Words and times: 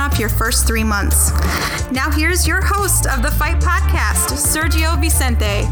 off 0.00 0.18
your 0.18 0.28
first 0.28 0.66
three 0.66 0.84
months. 0.84 1.30
Now, 1.90 2.10
here's 2.10 2.46
your 2.46 2.60
host 2.62 3.06
of 3.06 3.22
the 3.22 3.30
Fight 3.30 3.60
Podcast, 3.60 4.32
Sergio 4.36 4.98
Vicente. 5.00 5.66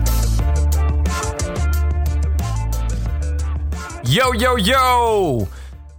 Yo, 4.05 4.33
yo, 4.33 4.57
yo! 4.57 5.49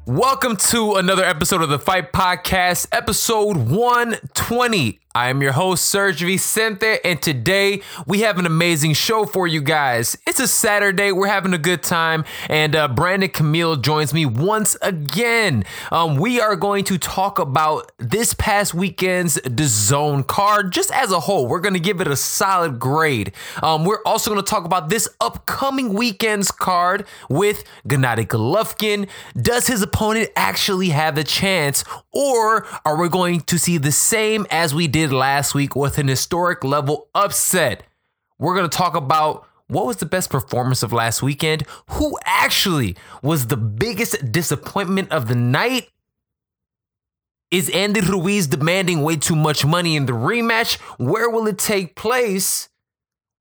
Welcome 0.06 0.56
to 0.58 0.96
another 0.96 1.24
episode 1.24 1.62
of 1.62 1.70
the 1.70 1.80
Fight 1.80 2.12
Podcast, 2.12 2.88
episode 2.92 3.58
120. 3.58 5.00
I 5.16 5.30
am 5.30 5.42
your 5.42 5.54
host, 5.54 5.86
Serge 5.86 6.24
Vicente, 6.24 6.98
and 7.06 7.22
today 7.22 7.82
we 8.06 8.20
have 8.24 8.38
an 8.38 8.46
amazing 8.46 8.96
show 8.96 9.26
for 9.26 9.48
you 9.48 9.62
guys. 9.62 10.18
It's 10.28 10.42
a 10.42 10.48
Saturday, 10.48 11.14
we're 11.14 11.28
having 11.28 11.54
a 11.54 11.58
good 11.58 11.82
time, 11.82 12.26
and 12.50 12.76
uh, 12.76 12.90
Brandon 12.90 13.30
Camille 13.30 13.78
joins 13.78 14.14
me 14.14 14.26
once 14.26 14.76
again. 14.82 15.64
Um, 15.90 16.18
we 16.18 16.42
are 16.42 16.58
going 16.58 16.84
to 16.84 16.98
talk 16.98 17.40
about 17.40 17.94
this 17.98 18.34
past 18.34 18.74
weekend's 18.74 19.38
DAZN 19.38 20.28
card 20.28 20.74
just 20.74 20.92
as 20.92 21.14
a 21.14 21.22
whole. 21.22 21.48
We're 21.48 21.62
going 21.62 21.76
to 21.76 21.80
give 21.80 22.02
it 22.02 22.08
a 22.08 22.18
solid 22.18 22.78
grade. 22.78 23.32
Um, 23.64 23.86
we're 23.86 24.04
also 24.06 24.30
going 24.30 24.44
to 24.44 24.50
talk 24.50 24.66
about 24.66 24.90
this 24.90 25.08
upcoming 25.22 25.94
weekend's 25.94 26.52
card 26.52 27.08
with 27.30 27.64
Gennady 27.88 28.28
Golovkin. 28.28 29.08
Does 29.42 29.68
his 29.68 29.82
opponent 29.82 30.32
actually 30.36 30.90
have 30.90 31.18
a 31.18 31.24
chance, 31.24 31.86
or 32.12 32.68
are 32.84 32.98
we 32.98 33.08
going 33.08 33.40
to 33.40 33.58
see 33.58 33.78
the 33.78 33.94
same 33.94 34.46
as 34.52 34.76
we 34.76 34.90
did 34.90 35.05
last 35.12 35.54
week 35.56 35.76
with 35.76 35.98
an 35.98 36.08
historic 36.08 36.64
level 36.64 37.10
upset? 37.16 37.84
We're 38.38 38.56
going 38.56 38.70
to 38.70 38.78
talk 38.78 38.96
about 38.96 39.48
what 39.68 39.86
was 39.86 39.98
the 39.98 40.06
best 40.06 40.30
performance 40.30 40.84
of 40.84 40.94
last 40.94 41.24
weekend, 41.24 41.64
who 41.92 42.18
actually 42.26 42.96
was 43.22 43.48
the 43.48 43.58
biggest 43.58 44.32
disappointment 44.32 45.12
of 45.12 45.28
the 45.28 45.36
night. 45.36 45.90
Is 47.52 47.70
Andy 47.70 48.02
Ruiz 48.02 48.48
demanding 48.48 49.02
way 49.02 49.16
too 49.16 49.36
much 49.36 49.66
money 49.66 49.96
in 49.96 50.06
the 50.06 50.14
rematch? 50.14 50.80
Where 50.98 51.30
will 51.30 51.48
it 51.48 51.58
take 51.58 51.96
place? 51.96 52.70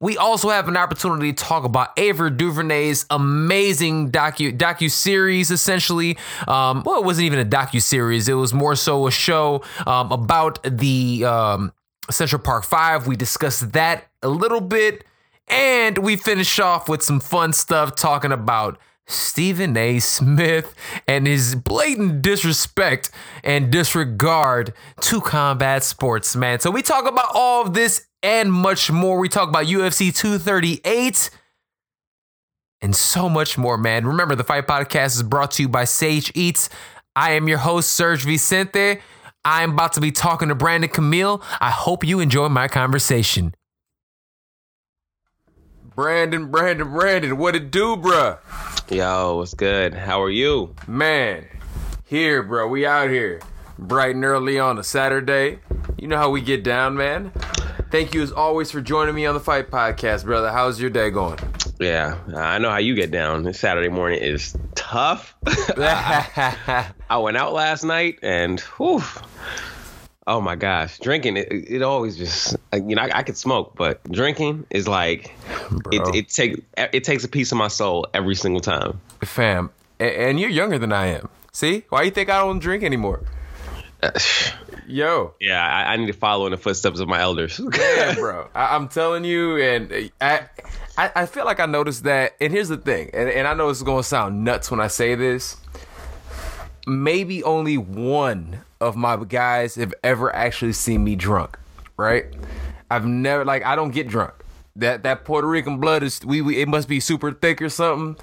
We 0.05 0.19
also 0.19 0.51
have 0.51 0.69
an 0.69 0.77
opportunity 0.77 1.33
to 1.33 1.45
talk 1.45 1.65
about 1.65 1.99
Ava 1.99 2.29
DuVernay's 2.29 3.07
amazing 3.09 4.11
docu 4.11 4.55
docu 4.55 4.91
series. 4.91 5.51
Essentially, 5.51 6.19
um, 6.47 6.83
well, 6.85 6.99
it 6.99 7.07
wasn't 7.07 7.25
even 7.25 7.39
a 7.39 7.45
docu 7.47 7.81
series; 7.81 8.29
it 8.29 8.35
was 8.35 8.53
more 8.53 8.77
so 8.77 9.07
a 9.07 9.11
show 9.11 9.63
um, 9.87 10.13
about 10.13 10.59
the 10.63 11.25
um, 11.25 11.73
Central 12.11 12.43
Park 12.43 12.65
Five. 12.65 13.07
We 13.07 13.17
discussed 13.17 13.73
that 13.73 14.05
a 14.23 14.29
little 14.29 14.61
bit, 14.61 15.05
and 15.49 15.97
we 15.97 16.17
finish 16.17 16.61
off 16.61 16.87
with 16.87 17.03
some 17.03 17.19
fun 17.19 17.55
stuff 17.55 17.97
talking 17.97 18.31
about 18.31 18.79
Stephen 19.07 19.75
A. 19.75 20.01
Smith 20.01 20.75
and 21.09 21.27
his 21.27 21.55
blatant 21.55 22.21
disrespect 22.21 23.11
and 23.43 23.71
disregard 23.71 24.75
to 25.01 25.23
combat 25.23 25.83
sports, 25.83 26.37
man. 26.37 26.61
So 26.61 26.71
we 26.71 26.83
talk 26.83 27.09
about 27.09 27.31
all 27.35 27.63
of 27.63 27.73
this 27.73 28.07
and 28.25 28.51
much 28.51 28.91
more. 28.91 29.19
We 29.19 29.29
talk 29.29 29.51
about 29.51 29.67
UFC 29.67 30.13
238 30.17 31.31
and 32.81 32.97
so 32.97 33.29
much 33.29 33.57
more, 33.59 33.77
man. 33.77 34.07
Remember, 34.07 34.35
the 34.35 34.43
Fight 34.43 34.67
Podcast 34.67 35.17
is 35.17 35.23
brought 35.23 35.53
to 35.53 35.63
you 35.63 35.69
by 35.69 35.85
Sage 35.85 36.33
Eats. 36.35 36.71
I 37.15 37.33
am 37.33 37.49
your 37.49 37.59
host, 37.59 37.91
Serge 37.91 38.25
Vicente. 38.25 39.01
I'm 39.45 39.73
about 39.73 39.93
to 39.93 40.01
be 40.01 40.11
talking 40.11 40.49
to 40.49 40.55
Brandon 40.55 40.89
Camille. 40.89 41.43
I 41.61 41.71
hope 41.71 42.03
you 42.03 42.19
enjoy 42.19 42.49
my 42.49 42.67
conversation. 42.67 43.55
Brandon, 45.95 46.51
Brandon, 46.51 46.91
Brandon, 46.91 47.37
what 47.37 47.55
it 47.55 47.71
do, 47.71 47.95
bruh? 47.95 48.39
Yo, 48.91 49.37
what's 49.37 49.55
good? 49.55 49.95
How 49.95 50.23
are 50.23 50.31
you? 50.31 50.75
Man, 50.89 51.47
here, 52.07 52.43
bro. 52.43 52.69
We 52.69 52.87
out 52.87 53.11
here. 53.11 53.41
Bright 53.79 54.15
and 54.15 54.25
early 54.25 54.59
on 54.59 54.79
a 54.79 54.83
Saturday. 54.83 55.59
You 55.99 56.09
know 56.09 56.17
how 56.17 56.31
we 56.31 56.41
get 56.41 56.65
down, 56.65 56.97
man. 56.97 57.33
Thank 57.95 58.13
you 58.13 58.23
as 58.23 58.33
always 58.33 58.73
for 58.73 58.81
joining 58.81 59.15
me 59.15 59.25
on 59.25 59.35
the 59.35 59.41
Fight 59.41 59.71
Podcast, 59.71 60.25
brother. 60.25 60.51
How's 60.51 60.81
your 60.81 60.91
day 60.91 61.11
going? 61.11 61.39
Yeah, 61.79 62.19
I 62.35 62.59
know 62.59 62.69
how 62.69 62.79
you 62.79 62.97
get 62.97 63.13
down. 63.13 63.45
This 63.45 63.61
Saturday 63.61 63.89
morning 63.89 64.21
is 64.21 64.57
tough. 64.75 65.33
I, 65.47 66.89
I 67.11 67.19
went 67.19 67.37
out 67.37 67.53
last 67.53 67.85
night 67.85 68.19
and 68.21 68.59
whew, 68.59 69.01
oh 70.27 70.41
my 70.41 70.57
gosh, 70.57 70.99
drinking 70.99 71.37
it, 71.37 71.47
it 71.53 71.83
always 71.83 72.17
just 72.17 72.57
you 72.73 72.97
know 72.97 73.03
I, 73.03 73.19
I 73.19 73.23
could 73.23 73.37
smoke, 73.37 73.77
but 73.77 74.03
drinking 74.11 74.67
is 74.71 74.89
like 74.89 75.33
it 75.93 76.17
it 76.17 76.29
take 76.31 76.65
it 76.77 77.05
takes 77.05 77.23
a 77.23 77.29
piece 77.29 77.53
of 77.53 77.59
my 77.59 77.69
soul 77.69 78.09
every 78.13 78.35
single 78.35 78.61
time. 78.61 79.01
Fam, 79.23 79.71
and 80.01 80.41
you're 80.41 80.51
younger 80.51 80.81
than 80.81 80.93
I 80.93 81.07
am. 81.07 81.29
See, 81.53 81.85
why 81.91 82.03
you 82.03 82.11
think 82.11 82.29
I 82.29 82.41
don't 82.41 82.59
drink 82.59 82.83
anymore? 82.83 83.23
Uh, 84.03 84.11
Yo. 84.87 85.35
Yeah, 85.41 85.65
I, 85.65 85.95
I, 85.95 85.97
need 85.97 86.07
to 86.07 86.13
follow 86.13 86.47
in 86.47 86.53
the 86.53 86.59
footsteps 86.59 87.01
of 87.01 87.09
my 87.09 87.21
elders. 87.21 87.61
yeah, 87.79 88.15
bro. 88.15 88.49
I, 88.55 88.77
am 88.77 88.89
telling 88.89 89.25
you, 89.25 89.57
and 89.57 90.11
I, 90.21 90.49
I, 90.99 91.11
I 91.15 91.27
feel 91.27 91.45
like 91.45 91.61
I 91.61 91.67
noticed 91.67 92.05
that. 92.05 92.35
And 92.41 92.53
here's 92.53 92.69
the 92.69 92.77
thing, 92.77 93.11
and, 93.13 93.29
and 93.29 93.49
I 93.49 93.55
know 93.55 93.69
it's 93.71 93.83
going 93.83 94.03
to 94.03 94.09
sound 94.09 94.45
nuts 94.45 94.71
when 94.71 94.81
I 94.81 94.89
say 94.89 95.15
this. 95.15 95.57
Maybe 96.87 97.43
only 97.43 97.79
one 97.79 98.61
of 98.81 98.97
my 98.97 99.17
guys 99.17 99.77
have 99.77 99.95
ever 100.03 100.35
actually 100.35 100.75
seen 100.75 101.03
me 101.03 101.17
drunk, 101.17 101.59
right? 101.97 102.27
I've 102.91 103.07
never 103.07 103.45
like 103.45 103.65
I 103.65 103.77
don't 103.77 103.91
get 103.91 104.07
drunk. 104.07 104.35
That 104.77 105.05
that 105.05 105.25
Puerto 105.25 105.47
Rican 105.47 105.79
blood 105.79 106.03
is 106.03 106.25
we, 106.25 106.41
we 106.41 106.61
it 106.61 106.69
must 106.69 106.89
be 106.89 106.99
super 106.99 107.31
thick 107.33 107.63
or 107.63 107.69
something 107.69 108.17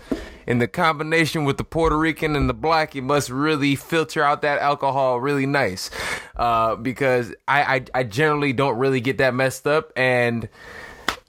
And 0.48 0.62
the 0.62 0.68
combination 0.68 1.46
with 1.46 1.58
the 1.58 1.64
Puerto 1.64 1.98
Rican 1.98 2.36
and 2.36 2.50
the 2.50 2.54
black, 2.54 2.96
it 2.96 3.04
must 3.04 3.30
really 3.30 3.76
filter 3.76 4.24
out 4.24 4.42
that 4.42 4.60
alcohol 4.60 5.20
really 5.20 5.46
nice. 5.46 5.90
Uh, 6.36 6.76
because 6.76 7.34
I, 7.48 7.76
I, 7.76 7.86
I 7.94 8.04
generally 8.04 8.52
don't 8.52 8.78
really 8.78 9.02
get 9.02 9.20
that 9.20 9.34
messed 9.34 9.68
up. 9.68 9.94
And 9.96 10.50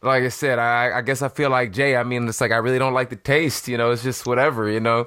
like 0.03 0.25
I 0.25 0.29
said, 0.29 0.59
I, 0.59 0.99
I 0.99 1.03
guess 1.03 1.23
I 1.23 1.29
feel 1.29 1.51
like 1.51 1.73
Jay. 1.73 1.97
I 1.97 2.03
mean, 2.03 2.27
it's 2.27 2.41
like 2.41 2.51
I 2.51 2.57
really 2.57 2.79
don't 2.79 2.95
like 2.95 3.11
the 3.11 3.17
taste. 3.17 3.69
You 3.69 3.77
know, 3.77 3.91
it's 3.91 4.03
just 4.03 4.27
whatever. 4.27 4.69
You 4.69 4.81
know. 4.81 5.07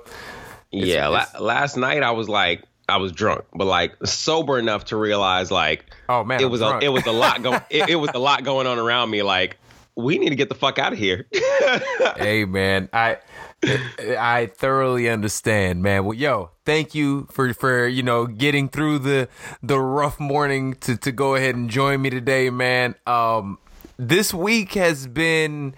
It's, 0.72 0.88
yeah. 0.88 1.22
It's, 1.22 1.34
la- 1.34 1.46
last 1.46 1.78
night 1.78 2.04
I 2.04 2.12
was 2.12 2.30
like. 2.30 2.64
I 2.88 2.98
was 2.98 3.12
drunk, 3.12 3.46
but 3.52 3.66
like 3.66 3.96
sober 4.06 4.59
enough 4.59 4.86
to 4.86 4.96
realize 4.96 5.50
like 5.50 5.86
oh 6.08 6.24
man, 6.24 6.40
it 6.40 6.46
was 6.46 6.62
a, 6.62 6.78
it 6.84 6.90
was 6.90 7.04
a 7.08 7.12
lot 7.12 7.42
going 7.42 7.59
it, 7.72 7.90
it 7.90 7.96
was 7.96 8.12
a 8.14 8.20
lot 8.20 8.44
going 8.44 8.68
on 8.68 8.78
around 8.78 9.09
me. 9.09 9.24
Like 9.24 9.58
we 9.95 10.17
need 10.17 10.29
to 10.29 10.35
get 10.35 10.50
the 10.50 10.56
fuck 10.56 10.78
out 10.78 10.94
of 10.94 11.00
here. 11.00 11.28
hey 12.17 12.45
man, 12.45 12.89
I 12.92 13.18
I 13.63 14.51
thoroughly 14.53 15.09
understand, 15.09 15.81
man. 15.81 16.06
Well, 16.06 16.13
yo, 16.13 16.51
thank 16.65 16.94
you 16.94 17.27
for 17.31 17.53
for 17.53 17.88
you 17.88 18.03
know 18.03 18.27
getting 18.27 18.69
through 18.69 19.00
the 19.00 19.30
the 19.63 19.80
rough 19.80 20.19
morning 20.19 20.75
to 20.81 20.97
to 20.97 21.12
go 21.12 21.36
ahead 21.36 21.56
and 21.56 21.69
join 21.69 22.01
me 22.01 22.09
today, 22.09 22.50
man. 22.50 22.95
Um, 23.07 23.57
this 23.97 24.33
week 24.33 24.74
has 24.74 25.07
been, 25.07 25.74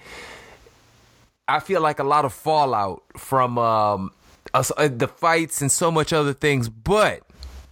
I 1.47 1.59
feel 1.59 1.81
like 1.81 1.99
a 1.99 2.03
lot 2.03 2.25
of 2.25 2.33
fallout 2.33 3.03
from 3.15 3.57
um 3.57 4.11
us, 4.53 4.71
uh, 4.77 4.87
the 4.87 5.07
fights 5.07 5.61
and 5.61 5.71
so 5.71 5.91
much 5.91 6.11
other 6.11 6.33
things. 6.33 6.69
But 6.69 7.21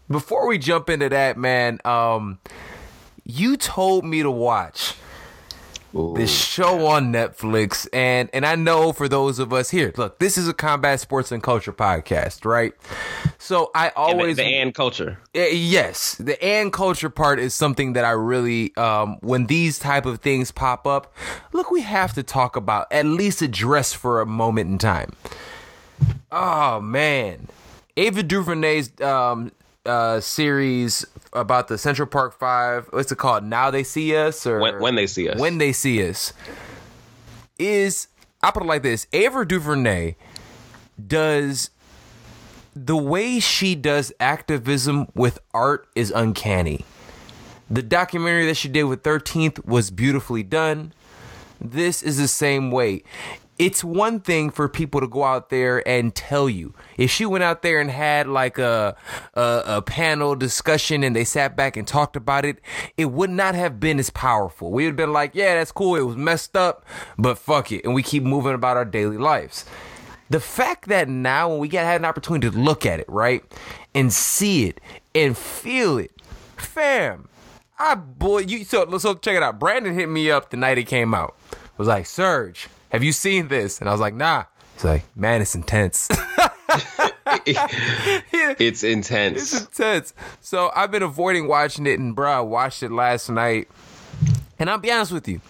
before 0.10 0.48
we 0.48 0.58
jump 0.58 0.90
into 0.90 1.10
that, 1.10 1.38
man, 1.38 1.80
um, 1.86 2.40
you 3.24 3.58
told 3.58 4.06
me 4.06 4.22
to 4.22 4.30
watch 4.30 4.94
this 5.96 6.30
show 6.30 6.88
on 6.88 7.14
Netflix, 7.14 7.88
and 7.94 8.30
and 8.34 8.46
I 8.46 8.56
know 8.56 8.92
for 8.92 9.08
those 9.08 9.40
of 9.40 9.54
us 9.54 9.70
here, 9.70 9.94
look, 9.96 10.20
this 10.20 10.38
is 10.38 10.48
a 10.48 10.54
combat 10.54 11.00
sports 11.00 11.32
and 11.32 11.42
culture 11.42 11.72
podcast, 11.72 12.44
right? 12.44 12.74
So 13.38 13.72
I 13.74 13.90
always 13.96 14.36
the, 14.36 14.44
the 14.44 14.56
and 14.56 14.76
culture. 14.76 15.20
Uh, 15.34 15.44
yes, 15.44 16.16
the 16.16 16.42
and 16.44 16.74
culture 16.74 17.10
part 17.10 17.40
is 17.40 17.54
something 17.54 17.94
that 17.94 18.04
I 18.04 18.12
really, 18.12 18.76
um, 18.76 19.18
when 19.22 19.46
these 19.46 19.80
type 19.80 20.06
of 20.06 20.20
things 20.20 20.52
pop 20.52 20.86
up, 20.86 21.16
look, 21.54 21.72
we 21.72 21.82
have 21.82 22.14
to 22.16 22.24
talk 22.24 22.58
about 22.58 22.88
at 22.92 23.06
least 23.06 23.42
address 23.42 23.94
for 23.94 24.20
a 24.20 24.26
moment 24.26 24.70
in 24.70 24.78
time. 24.78 25.14
Oh 26.30 26.82
man, 26.82 27.48
Ava 27.96 28.22
DuVernay's 28.22 29.00
um, 29.00 29.52
uh, 29.86 30.20
series 30.20 31.06
about 31.34 31.68
the 31.68 31.78
Central 31.78 32.08
Park 32.08 32.38
Five. 32.38 32.88
What's 32.92 33.12
it 33.12 33.18
called? 33.18 33.44
Now 33.44 33.72
they 33.72 33.84
see 33.84 34.16
us, 34.16 34.46
or 34.46 34.60
When, 34.60 34.80
when 34.80 34.96
they 34.96 35.08
see 35.08 35.30
us. 35.30 35.40
when 35.40 35.58
they 35.58 35.72
see 35.72 36.08
us 36.08 36.34
is 37.58 38.08
I 38.44 38.52
put 38.52 38.64
it 38.64 38.68
like 38.68 38.84
this: 38.84 39.08
Ava 39.14 39.46
DuVernay 39.46 40.16
does 41.08 41.70
the 42.76 42.98
way 42.98 43.40
she 43.40 43.74
does 43.76 44.12
activism 44.20 45.08
with 45.14 45.40
art 45.54 45.88
is 45.96 46.12
uncanny. 46.12 46.86
The 47.70 47.82
documentary 47.82 48.46
that 48.48 48.58
she 48.58 48.68
did 48.70 48.84
with 48.84 49.02
13th 49.02 49.66
was 49.66 49.90
beautifully 49.92 50.44
done. 50.44 50.94
This 51.60 52.04
is 52.04 52.18
the 52.18 52.28
same 52.28 52.70
way. 52.70 53.04
It's 53.58 53.86
one 53.86 54.20
thing 54.20 54.50
for 54.50 54.68
people 54.68 55.00
to 55.00 55.08
go 55.08 55.24
out 55.24 55.50
there 55.50 55.86
and 55.88 56.14
tell 56.14 56.50
you. 56.50 56.74
If 56.98 57.10
she 57.10 57.26
went 57.26 57.44
out 57.44 57.62
there 57.62 57.80
and 57.80 57.90
had 57.90 58.28
like 58.28 58.58
a, 58.58 58.98
a 59.34 59.64
a 59.66 59.82
panel 59.82 60.36
discussion 60.36 61.04
and 61.04 61.16
they 61.16 61.24
sat 61.24 61.56
back 61.56 61.78
and 61.78 61.88
talked 61.88 62.18
about 62.18 62.44
it, 62.44 62.60
it 62.98 63.12
would 63.12 63.30
not 63.30 63.56
have 63.56 63.80
been 63.80 63.98
as 63.98 64.10
powerful. 64.10 64.72
We 64.72 64.84
would 64.84 64.90
have 64.90 64.98
been 64.98 65.14
like, 65.14 65.36
yeah, 65.36 65.56
that's 65.56 65.72
cool. 65.72 65.96
It 65.96 66.02
was 66.02 66.18
messed 66.18 66.58
up, 66.58 66.86
but 67.18 67.38
fuck 67.38 67.72
it, 67.72 67.86
and 67.86 67.94
we 67.94 68.04
keep 68.04 68.24
moving 68.24 68.54
about 68.54 68.76
our 68.76 68.86
daily 68.86 69.18
lives. 69.18 69.66
The 70.30 70.40
fact 70.42 70.90
that 70.90 71.08
now 71.08 71.50
when 71.50 71.60
we 71.60 71.68
get 71.68 71.86
had 71.86 72.02
an 72.02 72.06
opportunity 72.06 72.50
to 72.50 72.58
look 72.58 72.86
at 72.86 73.00
it, 73.00 73.08
right, 73.08 73.44
and 73.94 74.12
see 74.12 74.66
it 74.66 74.82
and 75.14 75.38
feel 75.38 75.98
it, 75.98 76.12
fam, 76.58 77.30
I 77.80 77.96
boy, 77.96 78.40
you 78.40 78.66
so 78.66 78.98
so 78.98 79.14
check 79.14 79.38
it 79.38 79.44
out. 79.44 79.60
Brandon 79.60 79.94
hit 79.94 80.10
me 80.10 80.30
up 80.30 80.50
the 80.50 80.58
night 80.58 80.78
it 80.78 80.86
came 80.86 81.14
out. 81.14 81.38
Was 81.78 81.88
like, 81.88 82.06
Serge, 82.06 82.68
have 82.90 83.04
you 83.04 83.12
seen 83.12 83.48
this? 83.48 83.80
And 83.80 83.90
I 83.90 83.92
was 83.92 84.02
like, 84.02 84.14
Nah. 84.14 84.46
He's 84.76 84.84
like, 84.86 85.04
Man, 85.16 85.42
it's 85.42 85.56
intense. 85.56 86.10
it's 87.46 88.84
intense. 88.84 89.54
It's 89.54 89.66
intense. 89.80 90.14
So 90.42 90.72
I've 90.76 90.92
been 90.92 91.04
avoiding 91.04 91.48
watching 91.48 91.86
it, 91.88 92.00
and 92.00 92.16
bro, 92.16 92.32
I 92.32 92.40
watched 92.42 92.84
it 92.84 92.92
last 92.92 93.30
night. 93.30 93.68
And 94.60 94.70
I'll 94.70 94.78
be 94.78 94.92
honest 94.92 95.12
with 95.12 95.28
you. 95.28 95.42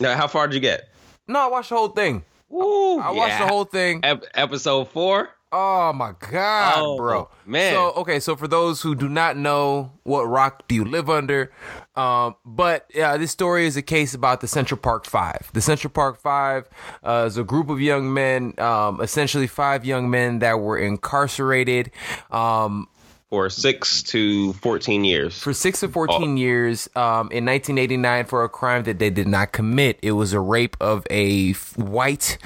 now, 0.00 0.16
how 0.16 0.28
far 0.28 0.46
did 0.46 0.54
you 0.54 0.60
get? 0.60 0.88
No, 1.26 1.40
I 1.40 1.46
watched 1.48 1.70
the 1.70 1.76
whole 1.76 1.88
thing. 1.88 2.24
Ooh, 2.52 2.98
I 3.00 3.10
watched 3.10 3.38
the 3.38 3.46
whole 3.46 3.64
thing. 3.64 4.00
Ep- 4.02 4.24
episode 4.34 4.88
four. 4.88 5.30
Oh 5.52 5.92
my 5.92 6.12
god, 6.30 6.74
Oh, 6.78 6.96
bro. 6.96 7.28
man. 7.44 7.72
So 7.74 7.90
okay, 7.96 8.20
so 8.20 8.36
for 8.36 8.46
those 8.46 8.82
who 8.82 8.94
do 8.94 9.08
not 9.08 9.36
know 9.36 9.90
what 10.04 10.22
rock 10.22 10.68
do 10.68 10.76
you 10.76 10.84
live 10.84 11.10
under, 11.10 11.50
um, 11.96 12.36
but 12.44 12.86
yeah, 12.94 13.16
this 13.16 13.32
story 13.32 13.66
is 13.66 13.76
a 13.76 13.82
case 13.82 14.14
about 14.14 14.40
the 14.42 14.46
Central 14.48 14.78
Park 14.78 15.06
Five. 15.06 15.50
The 15.52 15.60
Central 15.60 15.90
Park 15.90 16.20
Five 16.20 16.68
uh, 17.02 17.24
is 17.26 17.36
a 17.36 17.42
group 17.42 17.68
of 17.68 17.80
young 17.80 18.14
men, 18.14 18.54
um, 18.58 19.00
essentially 19.00 19.48
five 19.48 19.84
young 19.84 20.08
men 20.08 20.38
that 20.38 20.60
were 20.60 20.78
incarcerated. 20.78 21.90
Um, 22.30 22.86
For 23.28 23.48
six 23.50 24.02
to 24.10 24.52
fourteen 24.54 25.04
years. 25.04 25.38
for 25.40 25.52
six 25.54 25.80
to 25.80 25.88
14 25.88 26.36
years 26.36 26.88
um, 26.96 27.30
in 27.30 27.44
1989 27.46 28.24
for 28.26 28.42
a 28.42 28.48
crime 28.48 28.82
that 28.84 28.98
they 28.98 29.10
did 29.10 29.28
not 29.28 29.52
commit. 29.52 29.98
It 30.02 30.12
was 30.12 30.32
a 30.32 30.40
rape 30.40 30.76
of 30.80 31.06
a 31.10 31.50
f- 31.50 31.76
white 31.78 32.38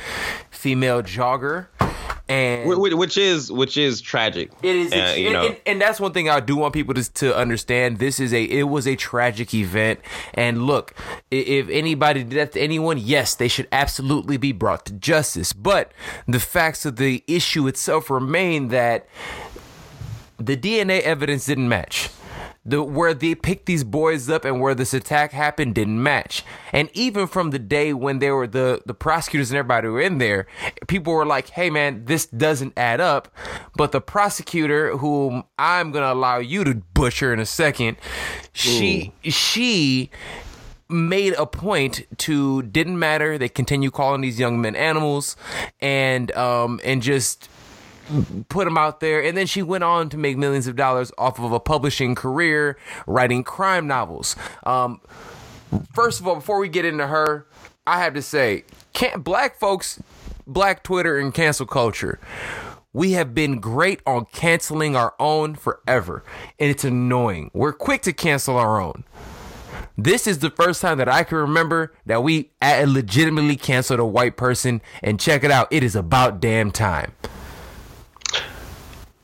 female 0.64 1.02
jogger. 1.02 1.66
And 2.26 2.66
Wh- 2.66 2.76
wh- 2.76 2.96
which 2.98 3.18
is 3.18 3.52
which 3.52 3.76
is 3.76 4.00
tragic. 4.00 4.50
it 4.62 4.74
is, 4.76 4.92
Uh, 4.94 5.14
you 5.14 5.26
and, 5.26 5.32
know. 5.34 5.46
and, 5.48 5.56
and 5.66 5.80
that's 5.80 6.00
one 6.00 6.12
thing 6.14 6.30
I 6.30 6.40
do 6.40 6.56
want 6.56 6.72
people 6.72 6.94
to, 6.94 7.12
to 7.20 7.36
understand. 7.36 7.98
This 7.98 8.18
is 8.18 8.32
a, 8.32 8.42
it 8.44 8.62
was 8.62 8.88
a 8.88 8.96
tragic 8.96 9.52
event. 9.52 10.00
And 10.32 10.66
look, 10.66 10.94
if 11.30 11.68
anybody 11.68 12.24
did 12.24 12.38
that 12.38 12.52
to 12.52 12.60
anyone, 12.62 12.96
yes, 12.96 13.34
they 13.34 13.48
should 13.48 13.68
absolutely 13.72 14.38
be 14.38 14.52
brought 14.52 14.86
to 14.86 14.94
justice. 14.94 15.52
But 15.52 15.92
the 16.26 16.40
facts 16.40 16.86
of 16.86 16.96
the 16.96 17.22
issue 17.26 17.66
itself 17.66 18.08
remain 18.08 18.68
that 18.68 19.06
the 20.38 20.56
DNA 20.56 21.02
evidence 21.02 21.44
didn't 21.44 21.68
match. 21.68 22.08
The 22.66 22.82
where 22.82 23.12
they 23.12 23.34
picked 23.34 23.66
these 23.66 23.84
boys 23.84 24.30
up 24.30 24.44
and 24.44 24.60
where 24.60 24.74
this 24.74 24.94
attack 24.94 25.32
happened 25.32 25.74
didn't 25.74 26.02
match. 26.02 26.44
And 26.72 26.88
even 26.94 27.26
from 27.26 27.50
the 27.50 27.58
day 27.58 27.92
when 27.92 28.20
they 28.20 28.30
were 28.30 28.46
the 28.46 28.82
the 28.86 28.94
prosecutors 28.94 29.50
and 29.50 29.58
everybody 29.58 29.88
were 29.88 30.00
in 30.00 30.18
there, 30.18 30.46
people 30.86 31.12
were 31.12 31.26
like, 31.26 31.50
"Hey 31.50 31.68
man, 31.70 32.04
this 32.06 32.26
doesn't 32.26 32.72
add 32.76 33.00
up." 33.00 33.28
But 33.76 33.92
the 33.92 34.00
prosecutor, 34.00 34.96
whom 34.96 35.44
I'm 35.58 35.92
gonna 35.92 36.12
allow 36.12 36.38
you 36.38 36.64
to 36.64 36.74
butcher 36.74 37.32
in 37.32 37.40
a 37.40 37.46
second, 37.46 37.96
she 38.52 39.12
she 39.22 40.10
made 40.88 41.34
a 41.34 41.46
point 41.46 42.06
to 42.18 42.62
didn't 42.62 42.98
matter. 42.98 43.36
They 43.38 43.48
continue 43.48 43.90
calling 43.90 44.20
these 44.20 44.38
young 44.38 44.60
men 44.60 44.76
animals, 44.76 45.36
and 45.80 46.30
um 46.36 46.80
and 46.84 47.02
just 47.02 47.48
put 48.48 48.64
them 48.64 48.76
out 48.76 49.00
there 49.00 49.22
and 49.22 49.36
then 49.36 49.46
she 49.46 49.62
went 49.62 49.84
on 49.84 50.08
to 50.08 50.16
make 50.16 50.36
millions 50.36 50.66
of 50.66 50.76
dollars 50.76 51.10
off 51.18 51.38
of 51.38 51.52
a 51.52 51.60
publishing 51.60 52.14
career 52.14 52.76
writing 53.06 53.42
crime 53.42 53.86
novels 53.86 54.36
um 54.64 55.00
first 55.92 56.20
of 56.20 56.28
all 56.28 56.36
before 56.36 56.58
we 56.58 56.68
get 56.68 56.84
into 56.84 57.06
her 57.06 57.46
i 57.86 57.98
have 57.98 58.14
to 58.14 58.22
say 58.22 58.64
can't 58.92 59.24
black 59.24 59.58
folks 59.58 60.02
black 60.46 60.82
twitter 60.82 61.18
and 61.18 61.34
cancel 61.34 61.66
culture 61.66 62.18
we 62.92 63.12
have 63.12 63.34
been 63.34 63.58
great 63.58 64.00
on 64.06 64.24
canceling 64.26 64.94
our 64.94 65.14
own 65.18 65.54
forever 65.54 66.22
and 66.58 66.70
it's 66.70 66.84
annoying 66.84 67.50
we're 67.54 67.72
quick 67.72 68.02
to 68.02 68.12
cancel 68.12 68.56
our 68.56 68.80
own 68.80 69.04
this 69.96 70.26
is 70.26 70.40
the 70.40 70.50
first 70.50 70.82
time 70.82 70.98
that 70.98 71.08
I 71.08 71.22
can 71.22 71.38
remember 71.38 71.94
that 72.06 72.24
we 72.24 72.50
legitimately 72.60 73.54
canceled 73.56 74.00
a 74.00 74.04
white 74.04 74.36
person. 74.36 74.82
And 75.02 75.20
check 75.20 75.44
it 75.44 75.52
out, 75.52 75.68
it 75.70 75.84
is 75.84 75.94
about 75.94 76.40
damn 76.40 76.72
time. 76.72 77.12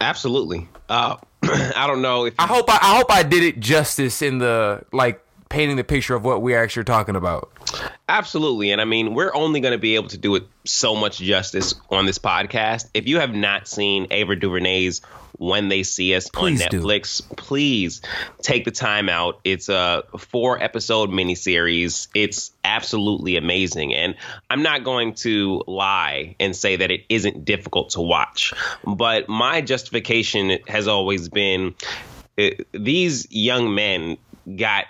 Absolutely. 0.00 0.69
Uh, 0.88 1.17
I 1.43 1.87
don't 1.87 2.02
know 2.02 2.26
if 2.26 2.35
I 2.38 2.47
hope 2.47 2.69
I, 2.69 2.79
I 2.81 2.97
hope 2.97 3.11
I 3.11 3.23
did 3.23 3.43
it 3.43 3.61
justice 3.61 4.23
in 4.23 4.38
the 4.38 4.82
like 4.93 5.25
painting 5.49 5.76
the 5.76 5.85
picture 5.85 6.14
of 6.14 6.25
what 6.25 6.43
we 6.43 6.55
are 6.55 6.62
actually 6.62 6.85
talking 6.85 7.17
about. 7.17 7.50
Absolutely. 8.08 8.70
And 8.70 8.81
I 8.81 8.85
mean, 8.85 9.14
we're 9.14 9.35
only 9.35 9.61
going 9.61 9.73
to 9.73 9.79
be 9.79 9.97
able 9.97 10.08
to 10.08 10.19
do 10.19 10.37
it 10.37 10.44
so 10.64 10.94
much 10.94 11.19
justice 11.19 11.75
on 11.91 12.06
this 12.06 12.19
podcast. 12.19 12.88
If 12.94 13.08
you 13.08 13.19
have 13.19 13.35
not 13.35 13.69
seen 13.69 14.06
Ava 14.11 14.37
DuVernay's 14.37 15.02
When 15.41 15.69
They 15.69 15.85
See 15.85 16.15
Us 16.15 16.29
Please 16.29 16.61
on 16.61 16.69
do. 16.69 16.83
Netflix, 16.83 17.23
please 17.35 18.03
take 18.43 18.67
the 18.67 18.71
time 18.71 19.09
out. 19.09 19.41
It's 19.43 19.71
a 19.71 20.05
four 20.19 20.63
episode 20.63 21.09
miniseries. 21.09 22.09
It's 22.15 22.53
absolutely 22.63 23.39
amazing. 23.39 23.95
And 23.95 24.17
I'm 24.51 24.63
not 24.63 24.85
going 24.85 25.15
to 25.15 25.63
lie 25.67 26.37
and 26.39 26.55
say 26.55 26.77
that 26.77 26.91
it 26.91 27.07
isn't 27.09 27.47
difficult 27.47 27.91
to 27.91 28.03
watch. 28.03 28.53
But 28.85 29.31
my 29.31 29.63
justification 29.63 30.59
has 30.69 30.87
always 30.89 31.31
been 31.31 31.75
uh, 32.39 32.51
these 32.73 33.27
young 33.31 33.75
men 33.75 34.19
got 34.56 34.85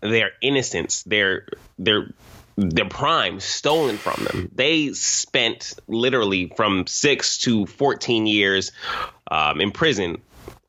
their 0.00 0.32
innocence, 0.40 1.04
their 1.04 1.46
their 1.78 2.12
their 2.56 2.88
prime 2.88 3.40
stolen 3.40 3.96
from 3.96 4.24
them. 4.24 4.50
They 4.54 4.92
spent 4.92 5.74
literally 5.86 6.52
from 6.56 6.86
six 6.86 7.38
to 7.38 7.66
fourteen 7.66 8.26
years 8.26 8.72
um, 9.30 9.60
in 9.60 9.70
prison, 9.70 10.20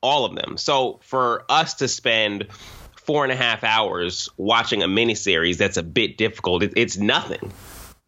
all 0.01 0.25
of 0.25 0.35
them. 0.35 0.57
So 0.57 0.99
for 1.03 1.43
us 1.49 1.75
to 1.75 1.87
spend 1.87 2.47
four 2.95 3.23
and 3.23 3.33
a 3.33 3.35
half 3.35 3.63
hours 3.63 4.29
watching 4.37 4.81
a 4.81 4.87
miniseries 4.87 5.57
that's 5.57 5.77
a 5.77 5.83
bit 5.83 6.17
difficult, 6.17 6.63
it, 6.63 6.73
it's 6.77 6.97
nothing. 6.97 7.51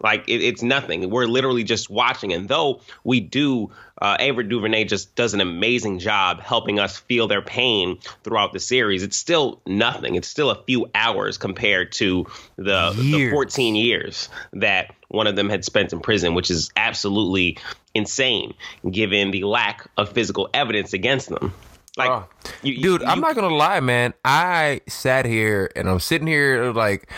Like 0.05 0.29
it, 0.29 0.39
it's 0.43 0.61
nothing. 0.61 1.09
We're 1.09 1.25
literally 1.25 1.63
just 1.63 1.89
watching, 1.89 2.31
and 2.31 2.47
though 2.47 2.79
we 3.03 3.19
do, 3.19 3.71
uh, 3.99 4.17
Ava 4.19 4.43
DuVernay 4.43 4.83
just 4.83 5.15
does 5.15 5.33
an 5.33 5.41
amazing 5.41 5.97
job 5.97 6.41
helping 6.41 6.77
us 6.79 6.95
feel 6.99 7.27
their 7.27 7.41
pain 7.41 7.97
throughout 8.23 8.53
the 8.53 8.59
series. 8.59 9.01
It's 9.01 9.17
still 9.17 9.61
nothing. 9.65 10.13
It's 10.13 10.27
still 10.27 10.51
a 10.51 10.63
few 10.65 10.85
hours 10.93 11.39
compared 11.39 11.91
to 11.93 12.27
the, 12.55 12.91
the 12.95 13.31
14 13.31 13.75
years 13.75 14.29
that 14.53 14.93
one 15.07 15.25
of 15.25 15.35
them 15.35 15.49
had 15.49 15.65
spent 15.65 15.91
in 15.91 16.01
prison, 16.01 16.35
which 16.35 16.51
is 16.51 16.69
absolutely 16.75 17.57
insane 17.95 18.53
given 18.91 19.31
the 19.31 19.43
lack 19.45 19.89
of 19.97 20.09
physical 20.09 20.49
evidence 20.53 20.93
against 20.93 21.29
them. 21.29 21.51
Like, 21.97 22.11
Oh. 22.11 22.25
you- 22.61 22.73
you- 22.73 22.81
Dude, 22.83 23.03
I'm 23.03 23.17
you- 23.17 23.21
not 23.23 23.33
gonna 23.35 23.55
lie, 23.55 23.79
man. 23.79 24.13
I 24.23 24.81
sat 24.87 25.25
here 25.25 25.71
and 25.75 25.89
I'm 25.89 25.99
sitting 25.99 26.27
here 26.27 26.71
like 26.73 27.09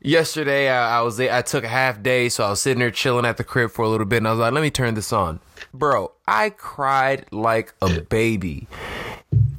yesterday. 0.00 0.68
I, 0.68 0.98
I 0.98 1.02
was 1.02 1.20
I 1.20 1.42
took 1.42 1.64
a 1.64 1.68
half 1.68 2.02
day, 2.02 2.28
so 2.28 2.44
I 2.44 2.50
was 2.50 2.60
sitting 2.60 2.80
there 2.80 2.90
chilling 2.90 3.24
at 3.24 3.36
the 3.36 3.44
crib 3.44 3.70
for 3.70 3.82
a 3.84 3.88
little 3.88 4.06
bit, 4.06 4.18
and 4.18 4.28
I 4.28 4.30
was 4.30 4.40
like, 4.40 4.52
let 4.52 4.62
me 4.62 4.70
turn 4.70 4.94
this 4.94 5.12
on, 5.12 5.40
bro. 5.72 6.12
I 6.26 6.50
cried 6.50 7.26
like 7.30 7.74
a 7.82 8.00
baby 8.00 8.66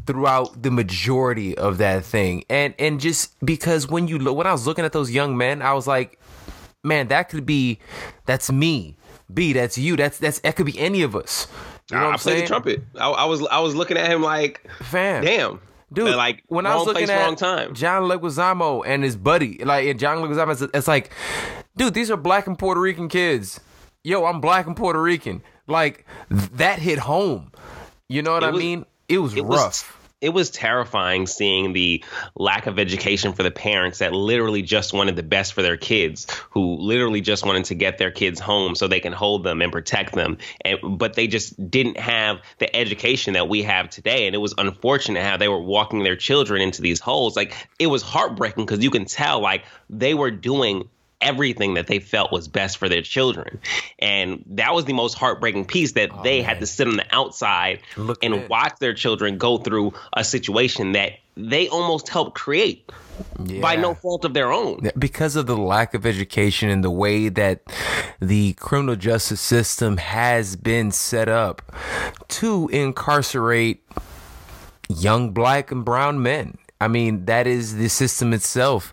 throughout 0.05 0.63
the 0.63 0.71
majority 0.71 1.57
of 1.57 1.77
that 1.77 2.03
thing, 2.03 2.43
and 2.49 2.73
and 2.79 2.99
just 2.99 3.33
because 3.45 3.87
when 3.87 4.07
you 4.07 4.19
look, 4.19 4.35
when 4.35 4.47
I 4.47 4.51
was 4.51 4.67
looking 4.67 4.85
at 4.85 4.93
those 4.93 5.11
young 5.11 5.37
men, 5.37 5.61
I 5.61 5.73
was 5.73 5.87
like, 5.87 6.19
man, 6.83 7.07
that 7.09 7.29
could 7.29 7.45
be, 7.45 7.79
that's 8.25 8.51
me. 8.51 8.95
B, 9.33 9.53
that's 9.53 9.77
you. 9.77 9.95
That's 9.95 10.17
that's 10.17 10.39
that 10.39 10.55
could 10.55 10.65
be 10.65 10.77
any 10.77 11.03
of 11.03 11.15
us. 11.15 11.47
You 11.89 11.97
know 11.97 12.07
I, 12.07 12.13
I 12.13 12.17
played 12.17 12.19
saying? 12.19 12.41
the 12.41 12.47
trumpet. 12.47 12.83
I, 12.95 13.09
I 13.09 13.25
was 13.25 13.45
I 13.47 13.59
was 13.59 13.75
looking 13.75 13.97
at 13.97 14.09
him 14.09 14.21
like, 14.21 14.69
Fam. 14.81 15.23
damn, 15.23 15.61
Dude, 15.93 16.15
like 16.15 16.43
when 16.47 16.65
I 16.65 16.75
was 16.75 16.85
looking 16.87 17.05
place, 17.07 17.09
at 17.09 17.25
wrong 17.25 17.35
time. 17.35 17.73
John 17.73 18.03
Leguizamo 18.03 18.83
and 18.85 19.03
his 19.03 19.15
buddy, 19.17 19.57
like 19.63 19.87
and 19.87 19.99
John 19.99 20.17
Leguizamo, 20.19 20.51
it's, 20.51 20.61
it's 20.73 20.87
like, 20.87 21.11
dude, 21.75 21.93
these 21.93 22.09
are 22.09 22.17
black 22.17 22.47
and 22.47 22.57
Puerto 22.57 22.79
Rican 22.79 23.09
kids. 23.09 23.59
Yo, 24.03 24.25
I'm 24.25 24.39
black 24.41 24.67
and 24.67 24.75
Puerto 24.75 25.01
Rican. 25.01 25.43
Like 25.67 26.05
that 26.29 26.79
hit 26.79 26.99
home. 26.99 27.51
You 28.09 28.21
know 28.21 28.31
what 28.33 28.43
It 28.43 28.47
I 28.47 28.51
was- 28.51 28.59
mean? 28.59 28.85
It 29.09 29.17
was 29.17 29.35
it 29.35 29.45
was 29.45 29.59
rough. 29.59 30.00
It 30.21 30.29
was 30.29 30.51
terrifying 30.51 31.25
seeing 31.25 31.73
the 31.73 32.03
lack 32.35 32.67
of 32.67 32.77
education 32.77 33.33
for 33.33 33.41
the 33.41 33.51
parents 33.51 33.99
that 33.99 34.13
literally 34.13 34.61
just 34.61 34.93
wanted 34.93 35.15
the 35.15 35.23
best 35.23 35.53
for 35.53 35.63
their 35.63 35.77
kids, 35.77 36.27
who 36.51 36.75
literally 36.75 37.21
just 37.21 37.45
wanted 37.45 37.65
to 37.65 37.75
get 37.75 37.97
their 37.97 38.11
kids 38.11 38.39
home 38.39 38.75
so 38.75 38.87
they 38.87 38.99
can 38.99 39.13
hold 39.13 39.43
them 39.43 39.61
and 39.61 39.71
protect 39.71 40.13
them. 40.13 40.37
And 40.63 40.77
but 40.99 41.15
they 41.15 41.27
just 41.27 41.69
didn't 41.69 41.97
have 41.97 42.39
the 42.59 42.73
education 42.75 43.33
that 43.33 43.49
we 43.49 43.63
have 43.63 43.89
today. 43.89 44.27
And 44.27 44.35
it 44.35 44.39
was 44.39 44.53
unfortunate 44.57 45.23
how 45.23 45.37
they 45.37 45.47
were 45.47 45.61
walking 45.61 46.03
their 46.03 46.15
children 46.15 46.61
into 46.61 46.83
these 46.83 46.99
holes. 46.99 47.35
Like 47.35 47.55
it 47.79 47.87
was 47.87 48.03
heartbreaking 48.03 48.65
because 48.65 48.83
you 48.83 48.91
can 48.91 49.05
tell 49.05 49.41
like 49.41 49.65
they 49.89 50.13
were 50.13 50.31
doing 50.31 50.87
everything 51.21 51.75
that 51.75 51.87
they 51.87 51.99
felt 51.99 52.31
was 52.31 52.47
best 52.47 52.77
for 52.77 52.89
their 52.89 53.01
children. 53.01 53.59
And 53.99 54.43
that 54.47 54.73
was 54.73 54.85
the 54.85 54.93
most 54.93 55.13
heartbreaking 55.15 55.65
piece 55.65 55.93
that 55.93 56.09
oh, 56.11 56.23
they 56.23 56.39
man. 56.39 56.49
had 56.49 56.59
to 56.59 56.65
sit 56.65 56.87
on 56.87 56.97
the 56.97 57.05
outside 57.11 57.79
Look 57.97 58.23
and 58.23 58.47
watch 58.49 58.73
their 58.79 58.93
children 58.93 59.37
go 59.37 59.57
through 59.57 59.93
a 60.13 60.23
situation 60.23 60.93
that 60.93 61.13
they 61.35 61.67
almost 61.69 62.09
helped 62.09 62.35
create. 62.35 62.91
Yeah. 63.43 63.61
By 63.61 63.75
no 63.75 63.93
fault 63.93 64.25
of 64.25 64.33
their 64.33 64.51
own. 64.51 64.89
Because 64.97 65.35
of 65.35 65.45
the 65.45 65.57
lack 65.57 65.93
of 65.93 66.07
education 66.07 66.69
and 66.69 66.83
the 66.83 66.89
way 66.89 67.29
that 67.29 67.61
the 68.19 68.53
criminal 68.53 68.95
justice 68.95 69.41
system 69.41 69.97
has 69.97 70.55
been 70.55 70.89
set 70.89 71.29
up 71.29 71.61
to 72.29 72.67
incarcerate 72.69 73.83
young 74.89 75.31
black 75.31 75.71
and 75.71 75.85
brown 75.85 76.21
men. 76.21 76.57
I 76.81 76.87
mean, 76.87 77.25
that 77.25 77.45
is 77.45 77.75
the 77.75 77.89
system 77.89 78.33
itself. 78.33 78.91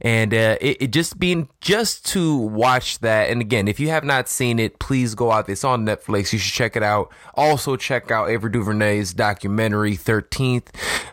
And 0.00 0.34
uh, 0.34 0.58
it, 0.60 0.82
it, 0.82 0.86
just 0.88 1.16
being 1.18 1.48
just 1.60 2.04
to 2.06 2.36
watch 2.36 2.98
that. 2.98 3.30
And 3.30 3.40
again, 3.40 3.68
if 3.68 3.78
you 3.78 3.88
have 3.90 4.02
not 4.02 4.28
seen 4.28 4.58
it, 4.58 4.80
please 4.80 5.14
go 5.14 5.30
out. 5.30 5.48
It's 5.48 5.62
on 5.62 5.86
Netflix. 5.86 6.32
You 6.32 6.40
should 6.40 6.52
check 6.52 6.74
it 6.74 6.82
out. 6.82 7.12
Also, 7.34 7.76
check 7.76 8.10
out 8.10 8.30
Ava 8.30 8.50
DuVernay's 8.50 9.14
documentary, 9.14 9.96
13th, 9.96 10.66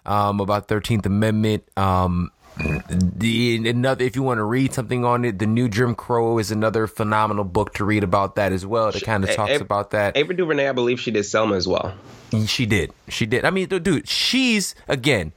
um, 0.08 0.40
about 0.40 0.68
13th 0.68 1.06
Amendment. 1.06 1.64
Um, 1.78 2.32
the 2.58 3.70
another 3.70 4.04
if 4.04 4.16
you 4.16 4.24
want 4.24 4.40
to 4.40 4.44
read 4.44 4.74
something 4.74 5.06
on 5.06 5.24
it 5.26 5.38
the 5.38 5.46
new 5.46 5.70
jim 5.70 5.94
crow 5.94 6.40
is 6.40 6.50
another 6.50 6.88
phenomenal 6.88 7.44
book 7.44 7.74
to 7.76 7.86
read 7.86 8.04
about 8.04 8.36
that 8.36 8.52
as 8.52 8.66
well 8.66 8.92
that 8.92 9.04
kind 9.04 9.24
of 9.24 9.36
talks 9.36 9.52
a- 9.52 9.62
about 9.62 9.92
that 9.92 10.18
ava 10.18 10.34
duvernay 10.34 10.68
i 10.68 10.72
believe 10.72 11.00
she 11.00 11.12
did 11.12 11.24
selma 11.24 11.56
as 11.56 11.68
well 11.68 11.94
she 12.48 12.66
did 12.66 12.92
she 13.10 13.28
did 13.28 13.46
i 13.46 13.52
mean 13.52 13.68
dude 13.68 14.08
she's 14.08 14.74
again 14.88 15.32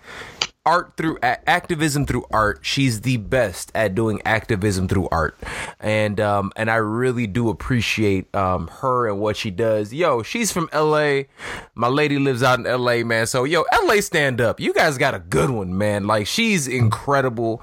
art 0.66 0.96
through 0.96 1.18
activism 1.22 2.04
through 2.06 2.24
art. 2.30 2.60
She's 2.62 3.00
the 3.00 3.16
best 3.16 3.72
at 3.74 3.94
doing 3.94 4.20
activism 4.24 4.88
through 4.88 5.08
art, 5.10 5.38
and 5.78 6.20
um, 6.20 6.52
and 6.56 6.70
I 6.70 6.76
really 6.76 7.26
do 7.26 7.48
appreciate 7.48 8.34
um, 8.34 8.68
her 8.68 9.08
and 9.08 9.20
what 9.20 9.36
she 9.36 9.50
does. 9.50 9.92
Yo, 9.92 10.22
she's 10.22 10.52
from 10.52 10.68
L.A. 10.72 11.28
My 11.74 11.88
lady 11.88 12.18
lives 12.18 12.42
out 12.42 12.58
in 12.58 12.66
L.A. 12.66 13.02
Man, 13.04 13.26
so 13.26 13.44
yo, 13.44 13.64
L.A. 13.72 14.00
stand 14.00 14.40
up. 14.40 14.60
You 14.60 14.74
guys 14.74 14.98
got 14.98 15.14
a 15.14 15.18
good 15.18 15.50
one, 15.50 15.76
man. 15.76 16.06
Like 16.06 16.26
she's 16.26 16.68
incredible. 16.68 17.62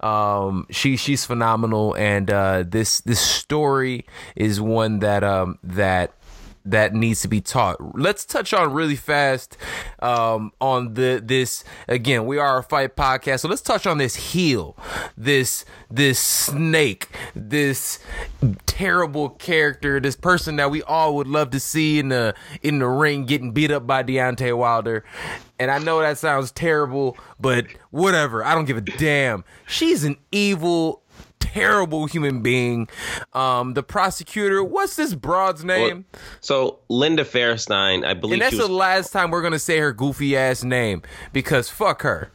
Um, 0.00 0.66
she 0.70 0.96
she's 0.96 1.24
phenomenal, 1.24 1.94
and 1.94 2.30
uh, 2.30 2.64
this 2.66 3.00
this 3.02 3.20
story 3.20 4.06
is 4.36 4.60
one 4.60 5.00
that 5.00 5.22
um 5.22 5.58
that 5.62 6.12
that 6.70 6.94
needs 6.94 7.20
to 7.22 7.28
be 7.28 7.40
taught. 7.40 7.98
Let's 7.98 8.24
touch 8.24 8.52
on 8.52 8.72
really 8.72 8.96
fast 8.96 9.56
um, 10.00 10.52
on 10.60 10.94
the 10.94 11.22
this 11.24 11.64
again. 11.88 12.26
We 12.26 12.38
are 12.38 12.58
a 12.58 12.62
fight 12.62 12.96
podcast, 12.96 13.40
so 13.40 13.48
let's 13.48 13.62
touch 13.62 13.86
on 13.86 13.98
this 13.98 14.14
heel, 14.16 14.76
this 15.16 15.64
this 15.90 16.18
snake, 16.18 17.08
this 17.34 17.98
terrible 18.66 19.30
character, 19.30 19.98
this 20.00 20.16
person 20.16 20.56
that 20.56 20.70
we 20.70 20.82
all 20.82 21.16
would 21.16 21.26
love 21.26 21.50
to 21.50 21.60
see 21.60 21.98
in 21.98 22.08
the 22.08 22.34
in 22.62 22.78
the 22.78 22.88
ring 22.88 23.24
getting 23.24 23.52
beat 23.52 23.70
up 23.70 23.86
by 23.86 24.02
Deontay 24.02 24.56
Wilder. 24.56 25.04
And 25.58 25.70
I 25.70 25.78
know 25.78 26.00
that 26.00 26.18
sounds 26.18 26.52
terrible, 26.52 27.16
but 27.40 27.66
whatever. 27.90 28.44
I 28.44 28.54
don't 28.54 28.66
give 28.66 28.76
a 28.76 28.80
damn. 28.80 29.44
She's 29.66 30.04
an 30.04 30.16
evil 30.30 31.02
terrible 31.40 32.06
human 32.06 32.42
being. 32.42 32.88
Um, 33.32 33.74
the 33.74 33.82
prosecutor, 33.82 34.62
what's 34.62 34.96
this 34.96 35.14
broad's 35.14 35.64
name? 35.64 36.04
Well, 36.12 36.22
so 36.40 36.78
Linda 36.88 37.24
Fairstein, 37.24 38.04
I 38.04 38.14
believe. 38.14 38.34
And 38.34 38.42
that's 38.42 38.56
was- 38.56 38.66
the 38.66 38.72
last 38.72 39.12
time 39.12 39.30
we're 39.30 39.42
gonna 39.42 39.58
say 39.58 39.78
her 39.78 39.92
goofy 39.92 40.36
ass 40.36 40.62
name 40.64 41.02
because 41.32 41.68
fuck 41.68 42.02
her. 42.02 42.30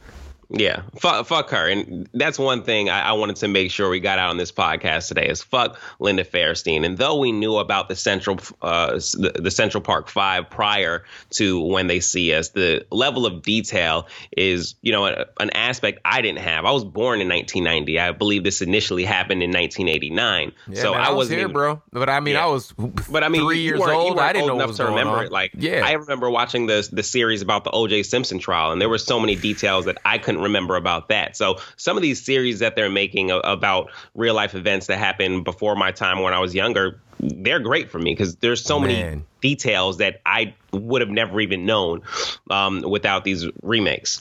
Yeah, 0.50 0.82
fuck, 0.98 1.26
fuck 1.26 1.50
her, 1.50 1.68
and 1.68 2.08
that's 2.12 2.38
one 2.38 2.62
thing 2.62 2.90
I, 2.90 3.08
I, 3.08 3.12
wanted 3.12 3.36
to 3.36 3.48
make 3.48 3.70
sure 3.70 3.88
we 3.88 4.00
got 4.00 4.18
out 4.18 4.30
on 4.30 4.36
this 4.36 4.52
podcast 4.52 5.08
today 5.08 5.28
is 5.28 5.42
fuck 5.42 5.78
Linda 5.98 6.24
Fairstein. 6.24 6.84
And 6.84 6.98
though 6.98 7.18
we 7.18 7.32
knew 7.32 7.56
about 7.56 7.88
the 7.88 7.96
Central, 7.96 8.38
uh, 8.60 8.92
the, 8.94 9.32
the 9.42 9.50
Central 9.50 9.80
Park 9.80 10.08
Five 10.08 10.50
prior 10.50 11.04
to 11.30 11.60
when 11.60 11.86
they 11.86 12.00
see 12.00 12.34
us, 12.34 12.50
the 12.50 12.86
level 12.90 13.26
of 13.26 13.42
detail 13.42 14.06
is, 14.36 14.74
you 14.82 14.92
know, 14.92 15.06
a, 15.06 15.26
an 15.40 15.50
aspect 15.50 16.00
I 16.04 16.20
didn't 16.20 16.40
have. 16.40 16.64
I 16.64 16.72
was 16.72 16.84
born 16.84 17.20
in 17.20 17.28
1990. 17.28 17.98
I 17.98 18.12
believe 18.12 18.44
this 18.44 18.60
initially 18.60 19.04
happened 19.04 19.42
in 19.42 19.50
1989. 19.50 20.52
Yeah, 20.68 20.82
so 20.82 20.92
man, 20.92 21.00
I, 21.00 21.06
I 21.06 21.10
was 21.12 21.28
here, 21.28 21.40
even, 21.40 21.52
bro. 21.52 21.82
But 21.90 22.08
I 22.08 22.20
mean, 22.20 22.34
yeah. 22.34 22.44
I 22.44 22.46
was, 22.48 22.72
but 22.72 23.24
I 23.24 23.28
mean, 23.28 23.42
three 23.42 23.60
years 23.60 23.80
old. 23.80 24.18
I 24.18 24.32
didn't 24.32 24.48
know 24.48 24.56
enough 24.56 24.76
to 24.76 24.86
remember 24.86 25.16
on. 25.16 25.26
it. 25.26 25.32
Like, 25.32 25.52
yeah, 25.54 25.82
I 25.84 25.92
remember 25.92 26.30
watching 26.30 26.66
the 26.66 26.86
the 26.92 27.02
series 27.02 27.42
about 27.42 27.64
the 27.64 27.70
O.J. 27.70 28.02
Simpson 28.04 28.38
trial, 28.38 28.72
and 28.72 28.80
there 28.80 28.88
were 28.88 28.98
so 28.98 29.18
many 29.18 29.36
details 29.36 29.86
that 29.86 29.98
I 30.04 30.18
couldn't 30.18 30.33
remember 30.40 30.76
about 30.76 31.08
that. 31.08 31.36
So 31.36 31.58
some 31.76 31.96
of 31.96 32.02
these 32.02 32.22
series 32.22 32.58
that 32.60 32.76
they're 32.76 32.90
making 32.90 33.30
about 33.30 33.90
real 34.14 34.34
life 34.34 34.54
events 34.54 34.86
that 34.86 34.98
happened 34.98 35.44
before 35.44 35.76
my 35.76 35.92
time 35.92 36.20
when 36.20 36.32
I 36.32 36.38
was 36.38 36.54
younger, 36.54 37.00
they're 37.20 37.60
great 37.60 37.90
for 37.90 37.98
me 37.98 38.12
because 38.12 38.36
there's 38.36 38.62
so 38.62 38.78
Man. 38.78 38.88
many 38.88 39.22
details 39.40 39.98
that 39.98 40.20
I 40.26 40.54
would 40.72 41.00
have 41.00 41.10
never 41.10 41.40
even 41.40 41.66
known 41.66 42.02
um, 42.50 42.82
without 42.82 43.24
these 43.24 43.46
remakes. 43.62 44.20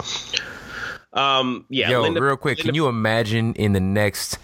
Um, 1.13 1.65
yeah, 1.69 1.89
Yo, 1.89 2.01
Linda, 2.01 2.21
real 2.21 2.37
quick, 2.37 2.57
Linda, 2.57 2.69
can 2.69 2.75
you 2.75 2.87
imagine 2.87 3.53
in 3.53 3.73
the 3.73 3.79
next? 3.79 4.37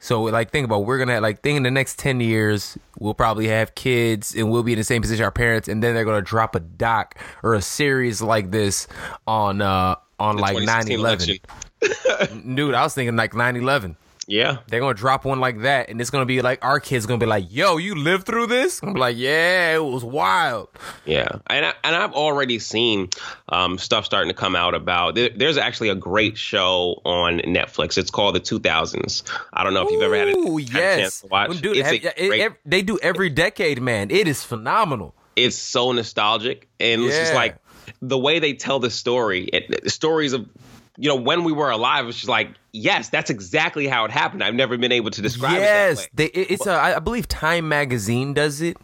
So, 0.00 0.22
like, 0.24 0.50
think 0.50 0.64
about 0.64 0.80
we're 0.80 0.98
gonna 0.98 1.20
like 1.20 1.42
think 1.42 1.56
in 1.56 1.62
the 1.62 1.70
next 1.70 1.98
ten 1.98 2.20
years 2.20 2.76
we'll 2.98 3.14
probably 3.14 3.48
have 3.48 3.74
kids 3.74 4.34
and 4.34 4.50
we'll 4.50 4.64
be 4.64 4.72
in 4.72 4.78
the 4.78 4.84
same 4.84 5.00
position 5.00 5.24
our 5.24 5.30
parents, 5.30 5.68
and 5.68 5.82
then 5.82 5.94
they're 5.94 6.04
gonna 6.04 6.20
drop 6.20 6.54
a 6.54 6.60
doc 6.60 7.18
or 7.42 7.54
a 7.54 7.62
series 7.62 8.20
like 8.20 8.50
this 8.50 8.88
on 9.26 9.62
uh 9.62 9.94
on 10.22 10.36
the 10.36 10.42
like 10.42 10.56
9-11. 10.56 11.40
Dude, 12.54 12.74
I 12.74 12.82
was 12.82 12.94
thinking 12.94 13.16
like 13.16 13.32
9-11. 13.32 13.96
Yeah. 14.28 14.58
They're 14.68 14.78
gonna 14.78 14.94
drop 14.94 15.24
one 15.24 15.40
like 15.40 15.62
that, 15.62 15.88
and 15.88 16.00
it's 16.00 16.10
gonna 16.10 16.26
be 16.26 16.42
like 16.42 16.64
our 16.64 16.78
kids 16.78 17.06
gonna 17.06 17.18
be 17.18 17.26
like, 17.26 17.46
"Yo, 17.50 17.76
you 17.76 17.96
lived 17.96 18.24
through 18.24 18.46
this?" 18.46 18.80
I'm 18.80 18.94
like, 18.94 19.16
"Yeah, 19.18 19.74
it 19.74 19.84
was 19.84 20.04
wild." 20.04 20.68
Yeah, 21.04 21.28
and 21.48 21.66
I, 21.66 21.74
and 21.82 21.96
I've 21.96 22.12
already 22.12 22.60
seen 22.60 23.08
um, 23.48 23.78
stuff 23.78 24.04
starting 24.04 24.30
to 24.30 24.34
come 24.34 24.54
out 24.54 24.74
about. 24.74 25.16
There, 25.16 25.30
there's 25.34 25.58
actually 25.58 25.88
a 25.88 25.96
great 25.96 26.38
show 26.38 27.02
on 27.04 27.40
Netflix. 27.40 27.98
It's 27.98 28.12
called 28.12 28.36
The 28.36 28.40
2000s. 28.40 29.24
I 29.52 29.64
don't 29.64 29.74
know 29.74 29.84
if 29.84 29.90
you've 29.90 30.02
ever 30.02 30.16
had 30.16 30.28
a, 30.28 30.38
Ooh, 30.38 30.58
yes. 30.58 30.70
Had 30.70 30.98
a 30.98 31.02
chance 31.02 31.20
to 31.22 31.26
watch. 31.26 31.60
Dude, 31.60 31.76
have, 31.78 31.92
it, 31.92 32.14
it, 32.16 32.52
they 32.64 32.82
do 32.82 33.00
every 33.02 33.28
decade, 33.28 33.82
man. 33.82 34.12
It 34.12 34.28
is 34.28 34.44
phenomenal. 34.44 35.16
It's 35.34 35.56
so 35.56 35.90
nostalgic, 35.90 36.68
and 36.78 37.02
yeah. 37.02 37.08
it's 37.08 37.18
just 37.18 37.34
like 37.34 37.56
the 38.00 38.18
way 38.18 38.38
they 38.38 38.52
tell 38.54 38.78
the 38.78 38.90
story, 38.90 39.44
it, 39.44 39.90
stories 39.90 40.32
of 40.32 40.48
you 40.96 41.08
know 41.08 41.16
when 41.16 41.44
we 41.44 41.52
were 41.52 41.70
alive, 41.70 42.06
it's 42.06 42.18
just 42.18 42.28
like 42.28 42.50
yes, 42.72 43.08
that's 43.08 43.30
exactly 43.30 43.86
how 43.86 44.04
it 44.04 44.10
happened. 44.10 44.42
I've 44.42 44.54
never 44.54 44.76
been 44.76 44.92
able 44.92 45.10
to 45.10 45.22
describe 45.22 45.58
yes, 45.58 46.08
it. 46.16 46.32
Yes, 46.34 46.48
it's 46.50 46.66
a 46.66 46.72
I 46.72 46.98
believe 46.98 47.28
Time 47.28 47.68
Magazine 47.68 48.34
does 48.34 48.60
it. 48.60 48.76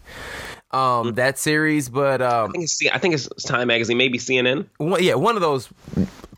Um, 0.70 0.80
mm-hmm. 0.80 1.14
that 1.14 1.38
series, 1.38 1.88
but 1.88 2.20
um, 2.20 2.50
I 2.50 2.52
think 2.52 2.64
it's 2.64 2.86
I 2.92 2.98
think 2.98 3.14
it's 3.14 3.44
Time 3.44 3.68
Magazine, 3.68 3.96
maybe 3.96 4.18
CNN. 4.18 4.66
One, 4.76 5.02
yeah, 5.02 5.14
one 5.14 5.34
of 5.34 5.40
those 5.40 5.68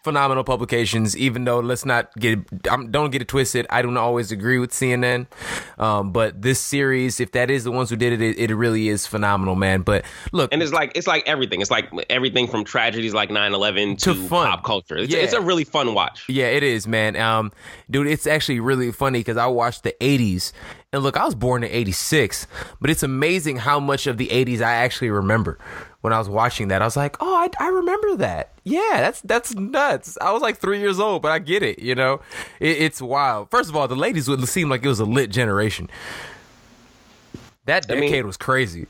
phenomenal 0.02 0.44
publications. 0.44 1.16
Even 1.16 1.44
though 1.44 1.60
let's 1.60 1.84
not 1.84 2.14
get 2.16 2.38
um, 2.70 2.90
don't 2.90 3.10
get 3.10 3.22
it 3.22 3.28
twisted. 3.28 3.66
I 3.70 3.82
don't 3.82 3.96
always 3.96 4.32
agree 4.32 4.58
with 4.58 4.70
CNN, 4.70 5.26
um, 5.78 6.12
but 6.12 6.42
this 6.42 6.60
series, 6.60 7.20
if 7.20 7.32
that 7.32 7.50
is 7.50 7.64
the 7.64 7.70
ones 7.70 7.90
who 7.90 7.96
did 7.96 8.12
it, 8.12 8.22
it, 8.22 8.50
it, 8.50 8.54
really 8.54 8.88
is 8.88 9.06
phenomenal, 9.06 9.54
man. 9.54 9.82
But 9.82 10.04
look, 10.32 10.52
and 10.52 10.62
it's 10.62 10.72
like 10.72 10.92
it's 10.94 11.06
like 11.06 11.26
everything. 11.26 11.60
It's 11.60 11.70
like 11.70 11.90
everything 12.10 12.48
from 12.48 12.64
tragedies 12.64 13.14
like 13.14 13.30
9-11 13.30 13.98
to, 13.98 14.14
to 14.14 14.28
fun. 14.28 14.46
pop 14.48 14.64
culture. 14.64 14.98
It's, 14.98 15.12
yeah. 15.12 15.20
it's 15.20 15.32
a 15.32 15.40
really 15.40 15.64
fun 15.64 15.94
watch. 15.94 16.28
Yeah, 16.28 16.46
it 16.46 16.62
is, 16.62 16.86
man. 16.86 17.16
Um, 17.16 17.52
dude, 17.90 18.06
it's 18.06 18.26
actually 18.26 18.60
really 18.60 18.92
funny 18.92 19.20
because 19.20 19.36
I 19.36 19.46
watched 19.46 19.82
the 19.82 19.94
'80s 20.00 20.52
and 20.92 21.04
look, 21.04 21.16
I 21.16 21.24
was 21.24 21.36
born 21.36 21.62
in 21.62 21.70
86, 21.70 22.48
but 22.80 22.90
it's 22.90 23.04
amazing 23.04 23.56
how 23.58 23.78
much 23.78 24.08
of 24.08 24.18
the 24.18 24.26
80s 24.28 24.60
I 24.60 24.72
actually 24.72 25.10
remember 25.10 25.56
when 26.00 26.12
I 26.12 26.18
was 26.18 26.28
watching 26.28 26.68
that. 26.68 26.82
I 26.82 26.84
was 26.84 26.96
like, 26.96 27.16
oh, 27.20 27.36
I, 27.36 27.48
I 27.64 27.68
remember 27.68 28.16
that. 28.16 28.50
Yeah, 28.64 28.80
that's 28.94 29.20
that's 29.20 29.54
nuts. 29.54 30.18
I 30.20 30.32
was 30.32 30.42
like 30.42 30.58
three 30.58 30.80
years 30.80 30.98
old, 30.98 31.22
but 31.22 31.30
I 31.30 31.38
get 31.38 31.62
it. 31.62 31.78
You 31.78 31.94
know, 31.94 32.20
it, 32.58 32.78
it's 32.78 33.00
wild. 33.00 33.50
First 33.50 33.70
of 33.70 33.76
all, 33.76 33.86
the 33.86 33.94
ladies 33.94 34.28
would 34.28 34.46
seem 34.48 34.68
like 34.68 34.84
it 34.84 34.88
was 34.88 34.98
a 34.98 35.04
lit 35.04 35.30
generation. 35.30 35.88
That 37.66 37.86
decade 37.86 38.08
I 38.08 38.10
mean, 38.10 38.26
was 38.26 38.36
crazy. 38.36 38.86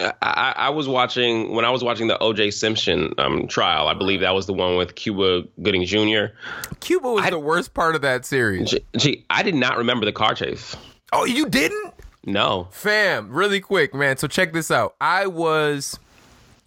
I, 0.00 0.54
I, 0.56 0.70
was 0.70 0.88
watching 0.88 1.54
when 1.54 1.64
I 1.64 1.70
was 1.70 1.84
watching 1.84 2.08
the 2.08 2.18
O.J. 2.18 2.50
Simpson 2.50 3.12
um, 3.18 3.46
trial. 3.46 3.86
I 3.86 3.94
believe 3.94 4.20
that 4.20 4.34
was 4.34 4.46
the 4.46 4.52
one 4.52 4.76
with 4.76 4.96
Cuba 4.96 5.42
Gooding 5.60 5.84
Jr. 5.84 6.34
Cuba 6.80 7.12
was 7.12 7.24
I, 7.24 7.30
the 7.30 7.38
worst 7.38 7.72
part 7.74 7.94
of 7.94 8.02
that 8.02 8.24
series. 8.24 8.74
Gee, 8.96 9.24
I 9.30 9.44
did 9.44 9.54
not 9.54 9.76
remember 9.76 10.04
the 10.04 10.12
car 10.12 10.34
chase. 10.34 10.74
Oh, 11.12 11.24
you 11.24 11.48
didn't? 11.48 11.94
No. 12.24 12.68
Fam, 12.70 13.30
really 13.30 13.60
quick, 13.60 13.94
man. 13.94 14.16
So 14.16 14.28
check 14.28 14.52
this 14.52 14.70
out. 14.70 14.94
I 15.00 15.26
was 15.26 15.98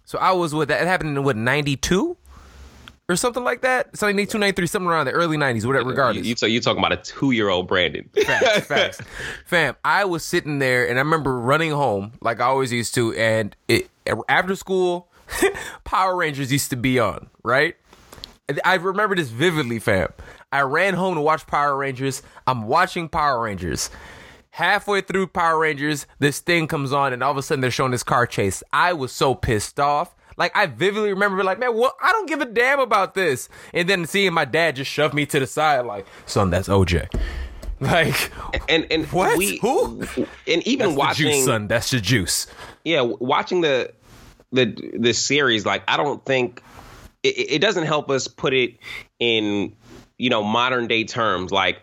so 0.04 0.18
I 0.18 0.32
was 0.32 0.54
with 0.54 0.68
that 0.68 0.82
it 0.82 0.86
happened 0.86 1.16
in 1.16 1.24
what, 1.24 1.36
92? 1.36 2.16
or 3.08 3.16
something 3.16 3.44
like 3.44 3.62
that. 3.62 3.86
Like 4.02 4.14
92, 4.14 4.38
93, 4.38 4.66
something 4.66 4.88
around 4.88 5.06
the 5.06 5.12
early 5.12 5.36
90s, 5.36 5.64
whatever, 5.64 5.90
regardless. 5.90 6.24
You, 6.24 6.30
you, 6.30 6.36
so 6.36 6.46
you 6.46 6.60
talking 6.60 6.78
about 6.78 6.92
a 6.92 6.96
two 6.96 7.30
year 7.30 7.48
old 7.48 7.68
Brandon? 7.68 8.08
Facts, 8.24 8.66
facts. 8.66 9.00
Fam, 9.46 9.76
I 9.84 10.04
was 10.04 10.24
sitting 10.24 10.58
there 10.58 10.88
and 10.88 10.98
I 10.98 11.02
remember 11.02 11.38
running 11.38 11.70
home 11.70 12.12
like 12.20 12.40
I 12.40 12.46
always 12.46 12.72
used 12.72 12.94
to, 12.96 13.14
and 13.14 13.54
it, 13.68 13.88
after 14.28 14.56
school, 14.56 15.08
Power 15.84 16.16
Rangers 16.16 16.52
used 16.52 16.70
to 16.70 16.76
be 16.76 16.98
on, 16.98 17.28
right? 17.42 17.76
I 18.64 18.74
remember 18.74 19.16
this 19.16 19.28
vividly, 19.28 19.80
fam. 19.80 20.08
I 20.52 20.60
ran 20.60 20.94
home 20.94 21.16
to 21.16 21.20
watch 21.20 21.46
Power 21.48 21.76
Rangers. 21.76 22.22
I'm 22.46 22.68
watching 22.68 23.08
Power 23.08 23.40
Rangers. 23.42 23.90
Halfway 24.56 25.02
through 25.02 25.26
Power 25.26 25.58
Rangers, 25.58 26.06
this 26.18 26.40
thing 26.40 26.66
comes 26.66 26.90
on, 26.90 27.12
and 27.12 27.22
all 27.22 27.30
of 27.30 27.36
a 27.36 27.42
sudden 27.42 27.60
they're 27.60 27.70
showing 27.70 27.90
this 27.90 28.02
car 28.02 28.26
chase. 28.26 28.62
I 28.72 28.94
was 28.94 29.12
so 29.12 29.34
pissed 29.34 29.78
off. 29.78 30.14
Like 30.38 30.56
I 30.56 30.64
vividly 30.64 31.10
remember, 31.10 31.44
like, 31.44 31.58
man, 31.58 31.76
what? 31.76 31.94
I 32.02 32.10
don't 32.12 32.26
give 32.26 32.40
a 32.40 32.46
damn 32.46 32.80
about 32.80 33.12
this. 33.12 33.50
And 33.74 33.86
then 33.86 34.06
seeing 34.06 34.32
my 34.32 34.46
dad 34.46 34.76
just 34.76 34.90
shove 34.90 35.12
me 35.12 35.26
to 35.26 35.40
the 35.40 35.46
side, 35.46 35.84
like, 35.84 36.06
son, 36.24 36.48
that's 36.48 36.68
OJ. 36.68 37.14
Like, 37.78 38.32
and 38.70 38.86
and 38.90 39.04
what? 39.12 39.36
We, 39.36 39.58
Who? 39.58 40.00
And 40.46 40.66
even 40.66 40.86
that's 40.86 40.98
watching, 40.98 41.26
the 41.26 41.32
juice, 41.32 41.44
son. 41.44 41.68
That's 41.68 41.90
the 41.90 42.00
juice. 42.00 42.46
Yeah, 42.86 43.02
watching 43.02 43.60
the 43.60 43.92
the 44.50 44.74
the 44.98 45.12
series, 45.12 45.66
like, 45.66 45.82
I 45.86 45.98
don't 45.98 46.24
think 46.24 46.62
it, 47.22 47.50
it 47.50 47.58
doesn't 47.58 47.84
help 47.84 48.10
us 48.10 48.28
put 48.28 48.54
it 48.54 48.78
in 49.18 49.76
you 50.16 50.30
know 50.30 50.42
modern 50.42 50.86
day 50.86 51.04
terms 51.04 51.52
like 51.52 51.82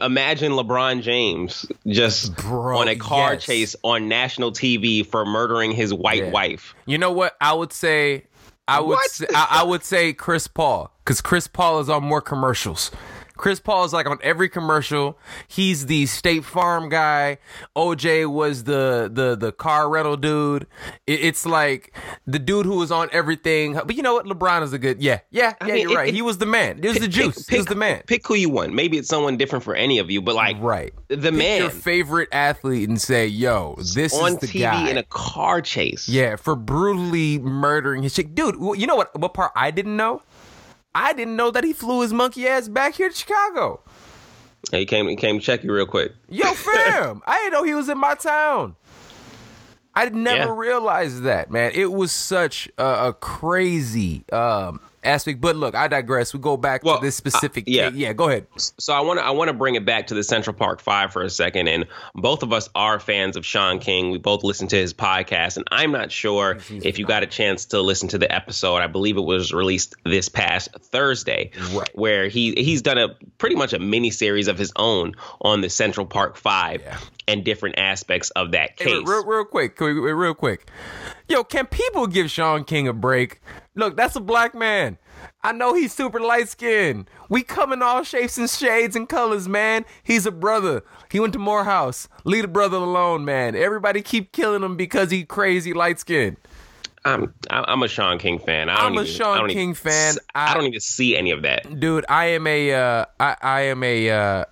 imagine 0.00 0.52
LeBron 0.52 1.02
James 1.02 1.66
just 1.86 2.36
Bro, 2.36 2.78
on 2.78 2.88
a 2.88 2.96
car 2.96 3.34
yes. 3.34 3.44
chase 3.44 3.76
on 3.82 4.08
national 4.08 4.52
TV 4.52 5.04
for 5.06 5.24
murdering 5.24 5.72
his 5.72 5.92
white 5.92 6.24
Yeah. 6.24 6.30
wife. 6.30 6.74
You 6.86 6.98
know 6.98 7.12
what? 7.12 7.36
I 7.40 7.52
would 7.52 7.72
say, 7.72 8.24
I 8.68 8.80
would, 8.80 8.98
say, 9.10 9.26
I, 9.34 9.60
I 9.60 9.62
would 9.64 9.82
say 9.84 10.12
Chris 10.12 10.46
Paul 10.46 10.92
because 11.04 11.20
Chris 11.20 11.48
Paul 11.48 11.80
is 11.80 11.88
on 11.88 12.04
more 12.04 12.20
commercials. 12.20 12.90
Chris 13.40 13.58
Paul 13.58 13.84
is 13.86 13.94
like 13.94 14.06
on 14.06 14.18
every 14.22 14.50
commercial. 14.50 15.18
He's 15.48 15.86
the 15.86 16.04
State 16.04 16.44
Farm 16.44 16.90
guy. 16.90 17.38
OJ 17.74 18.30
was 18.30 18.64
the 18.64 19.10
the 19.10 19.34
the 19.34 19.50
car 19.50 19.88
rental 19.88 20.18
dude. 20.18 20.66
It, 21.06 21.20
it's 21.20 21.46
like 21.46 21.96
the 22.26 22.38
dude 22.38 22.66
who 22.66 22.76
was 22.76 22.92
on 22.92 23.08
everything. 23.12 23.72
But 23.72 23.96
you 23.96 24.02
know 24.02 24.12
what? 24.12 24.26
LeBron 24.26 24.62
is 24.62 24.74
a 24.74 24.78
good. 24.78 25.00
Yeah, 25.02 25.20
yeah, 25.30 25.54
yeah. 25.62 25.66
mean, 25.72 25.82
you're 25.84 25.92
it- 25.92 25.96
right. 25.96 26.08
it- 26.08 26.14
he 26.14 26.20
was 26.20 26.36
the 26.36 26.44
man. 26.44 26.80
It 26.84 26.88
was 26.88 26.98
the 26.98 27.08
juice. 27.08 27.44
Pick, 27.46 27.50
he 27.50 27.56
was 27.56 27.66
the 27.66 27.76
man. 27.76 28.02
Pick 28.06 28.26
who 28.28 28.34
you 28.34 28.50
want. 28.50 28.74
Maybe 28.74 28.98
it's 28.98 29.08
someone 29.08 29.38
different 29.38 29.64
for 29.64 29.74
any 29.74 29.98
of 30.00 30.10
you, 30.10 30.20
but 30.20 30.34
like 30.34 30.58
right. 30.60 30.92
the 31.08 31.16
Pick 31.16 31.32
man 31.32 31.60
your 31.62 31.70
favorite 31.70 32.28
athlete 32.32 32.90
and 32.90 33.00
say, 33.00 33.26
"Yo, 33.26 33.74
this 33.94 34.12
on 34.14 34.32
is 34.34 34.38
the 34.40 34.48
TV 34.48 34.60
guy." 34.60 34.90
in 34.90 34.98
a 34.98 35.04
car 35.04 35.62
chase. 35.62 36.10
Yeah, 36.10 36.36
for 36.36 36.54
brutally 36.54 37.38
murdering 37.38 38.02
his 38.02 38.12
chick. 38.12 38.34
Dude, 38.34 38.56
you 38.78 38.86
know 38.86 38.96
what 38.96 39.18
what 39.18 39.32
part 39.32 39.52
I 39.56 39.70
didn't 39.70 39.96
know? 39.96 40.20
I 40.94 41.12
didn't 41.12 41.36
know 41.36 41.50
that 41.50 41.64
he 41.64 41.72
flew 41.72 42.02
his 42.02 42.12
monkey 42.12 42.46
ass 42.48 42.68
back 42.68 42.94
here 42.94 43.08
to 43.08 43.14
Chicago. 43.14 43.80
He 44.70 44.84
came 44.86 45.08
he 45.08 45.16
came 45.16 45.38
to 45.38 45.44
check 45.44 45.62
you 45.64 45.72
real 45.72 45.86
quick. 45.86 46.12
Yo, 46.28 46.52
fam, 46.54 47.22
I 47.26 47.38
didn't 47.38 47.52
know 47.52 47.64
he 47.64 47.74
was 47.74 47.88
in 47.88 47.98
my 47.98 48.14
town. 48.14 48.76
I 49.94 50.08
never 50.08 50.50
Yeah. 50.52 50.56
realized 50.56 51.22
that, 51.24 51.50
man. 51.50 51.72
It 51.74 51.92
was 51.92 52.12
such 52.12 52.68
a, 52.78 53.08
a 53.08 53.12
crazy 53.12 54.24
um, 54.32 54.80
aspect. 55.02 55.40
But 55.40 55.56
look, 55.56 55.74
I 55.74 55.88
digress. 55.88 56.32
We 56.34 56.40
go 56.40 56.56
back 56.56 56.84
Well, 56.84 56.98
to 56.98 57.04
this 57.04 57.16
specific. 57.16 57.64
uh, 57.64 57.70
yeah. 57.70 57.90
case. 57.90 57.98
yeah. 57.98 58.12
Go 58.12 58.28
ahead. 58.28 58.46
So 58.56 58.92
I 58.92 59.00
want 59.00 59.18
to 59.18 59.24
I 59.24 59.30
want 59.30 59.48
to 59.48 59.54
bring 59.54 59.74
it 59.74 59.84
back 59.84 60.08
to 60.08 60.14
the 60.14 60.22
Central 60.24 60.54
Park 60.54 60.80
Five 60.80 61.12
for 61.12 61.22
a 61.22 61.30
second, 61.30 61.68
and 61.68 61.86
both 62.14 62.42
of 62.42 62.52
us 62.52 62.68
are 62.74 63.00
fans 63.00 63.36
of 63.36 63.44
Shaun 63.46 63.78
King. 63.78 64.10
We 64.10 64.18
both 64.18 64.42
listen 64.44 64.68
to 64.68 64.76
his 64.76 64.92
podcast, 64.94 65.56
and 65.56 65.66
I'm 65.70 65.92
not 65.92 66.10
sure 66.12 66.58
if 66.70 66.98
you 66.98 67.06
got 67.06 67.22
a 67.22 67.26
chance 67.26 67.66
to 67.66 67.80
listen 67.80 68.08
to 68.08 68.18
the 68.18 68.32
episode. 68.34 68.76
I 68.76 68.86
believe 68.86 69.16
it 69.16 69.22
was 69.24 69.52
released 69.52 69.94
this 70.04 70.28
past 70.28 70.68
Thursday, 70.80 71.50
Right. 71.72 71.88
where 71.94 72.28
he 72.28 72.52
he's 72.52 72.82
done 72.82 72.98
a 72.98 73.08
pretty 73.38 73.56
much 73.56 73.72
a 73.72 73.78
mini 73.78 74.10
series 74.10 74.48
of 74.48 74.58
his 74.58 74.72
own 74.76 75.14
on 75.40 75.60
the 75.60 75.70
Central 75.70 76.06
Park 76.06 76.36
Five 76.36 76.82
Yeah. 76.82 76.98
and 77.28 77.44
different 77.44 77.78
aspects 77.78 78.30
of 78.30 78.52
that 78.52 78.70
Hey, 78.76 78.84
case. 78.86 79.02
real, 79.06 79.24
real 79.24 79.44
quick, 79.44 79.76
quick, 79.76 79.94
real 79.96 80.34
quick. 80.34 80.66
Yo, 81.30 81.44
can 81.44 81.64
people 81.64 82.08
give 82.08 82.28
Shaun 82.28 82.64
King 82.64 82.88
a 82.88 82.92
break? 82.92 83.40
Look, 83.76 83.96
that's 83.96 84.16
a 84.16 84.20
black 84.20 84.52
man. 84.52 84.98
I 85.44 85.52
know 85.52 85.74
he's 85.74 85.92
super 85.92 86.18
light 86.18 86.48
skinned. 86.48 87.08
We 87.28 87.44
come 87.44 87.72
in 87.72 87.82
all 87.82 88.02
shapes 88.02 88.36
and 88.36 88.50
shades 88.50 88.96
and 88.96 89.08
colors, 89.08 89.46
man. 89.48 89.84
He's 90.02 90.26
a 90.26 90.32
brother. 90.32 90.82
He 91.08 91.20
went 91.20 91.32
to 91.34 91.38
Morehouse. 91.38 92.08
Leave 92.24 92.42
the 92.42 92.48
brother 92.48 92.78
alone, 92.78 93.24
man. 93.24 93.54
Everybody 93.54 94.02
keep 94.02 94.32
killing 94.32 94.64
him 94.64 94.76
because 94.76 95.12
he 95.12 95.24
crazy 95.24 95.72
light 95.72 96.00
skinned. 96.00 96.36
I'm 97.04 97.32
I'm 97.48 97.84
a 97.84 97.88
Shaun 97.88 98.18
King 98.18 98.40
fan. 98.40 98.68
I 98.68 98.84
I'm 98.86 98.98
a 98.98 99.02
even, 99.02 99.06
Shaun 99.06 99.48
King 99.50 99.70
even, 99.70 99.74
fan. 99.74 100.14
I, 100.34 100.50
I- 100.50 100.54
don't 100.54 100.64
even 100.64 100.80
see 100.80 101.16
any 101.16 101.30
of 101.30 101.42
that. 101.42 101.78
Dude, 101.78 102.04
I 102.08 102.24
am 102.26 102.44
a 102.48 102.72
uh 102.74 103.04
I, 103.20 103.36
I 103.40 103.60
am 103.62 103.84
a 103.84 104.10
uh 104.10 104.44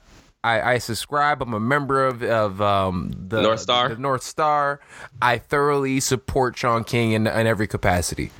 I, 0.49 0.73
I 0.75 0.79
subscribe. 0.79 1.43
I'm 1.43 1.53
a 1.53 1.61
member 1.61 2.07
of 2.07 2.23
of 2.23 2.63
um 2.63 3.13
the 3.29 3.43
North 3.43 3.61
Star? 3.61 3.91
The 3.91 3.97
North 3.97 4.23
Star. 4.23 4.81
I 5.21 5.39
thoroughly 5.39 6.01
support 6.01 6.57
Shaun 6.57 6.85
King 6.85 7.13
in, 7.13 7.27
in 7.27 7.47
every 7.47 7.67
capacity. 7.67 8.31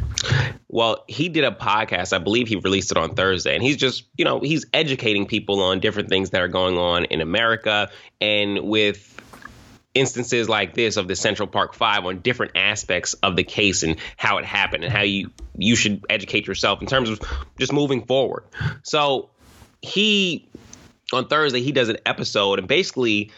Well, 0.69 1.05
he 1.07 1.29
did 1.29 1.45
a 1.45 1.51
podcast. 1.51 2.13
I 2.13 2.19
believe 2.19 2.49
he 2.49 2.57
released 2.57 2.91
it 2.91 2.97
on 2.97 3.15
Thursday, 3.15 3.55
and 3.55 3.63
he's 3.63 3.77
just, 3.77 4.05
you 4.17 4.25
know, 4.25 4.41
he's 4.41 4.65
educating 4.73 5.27
people 5.27 5.61
on 5.63 5.81
different 5.81 6.09
things 6.09 6.31
that 6.31 6.41
are 6.41 6.49
going 6.49 6.79
on 6.79 7.05
in 7.07 7.21
America 7.21 7.91
and 8.21 8.61
with 8.61 9.15
instances 9.95 10.49
like 10.49 10.75
this 10.75 10.97
of 10.97 11.09
the 11.09 11.17
Central 11.17 11.49
Park 11.49 11.75
5 11.75 12.07
on 12.07 12.21
different 12.21 12.53
aspects 12.55 13.15
of 13.15 13.37
the 13.37 13.45
case 13.45 13.83
and 13.83 13.97
how 14.17 14.39
it 14.39 14.45
happened 14.45 14.85
and 14.85 14.93
how 14.93 15.03
you 15.03 15.31
you 15.57 15.75
should 15.75 16.05
educate 16.09 16.47
yourself 16.47 16.81
in 16.81 16.87
terms 16.87 17.11
of 17.11 17.21
just 17.59 17.73
moving 17.73 18.05
forward. 18.07 18.45
So, 18.83 19.31
he 19.81 20.48
on 21.13 21.27
Thursday 21.29 21.63
he 21.63 21.73
does 21.73 21.89
an 21.89 21.99
episode 22.07 22.59
and 22.59 22.69
basically 22.69 23.31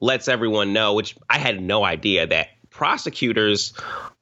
lets 0.00 0.28
everyone 0.28 0.72
know, 0.72 0.94
which 0.94 1.16
I 1.28 1.38
had 1.38 1.60
no 1.60 1.84
idea 1.84 2.26
that 2.26 2.48
prosecutors 2.70 3.72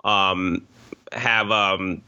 um, 0.05 0.67
have 1.13 1.51
um, 1.51 2.03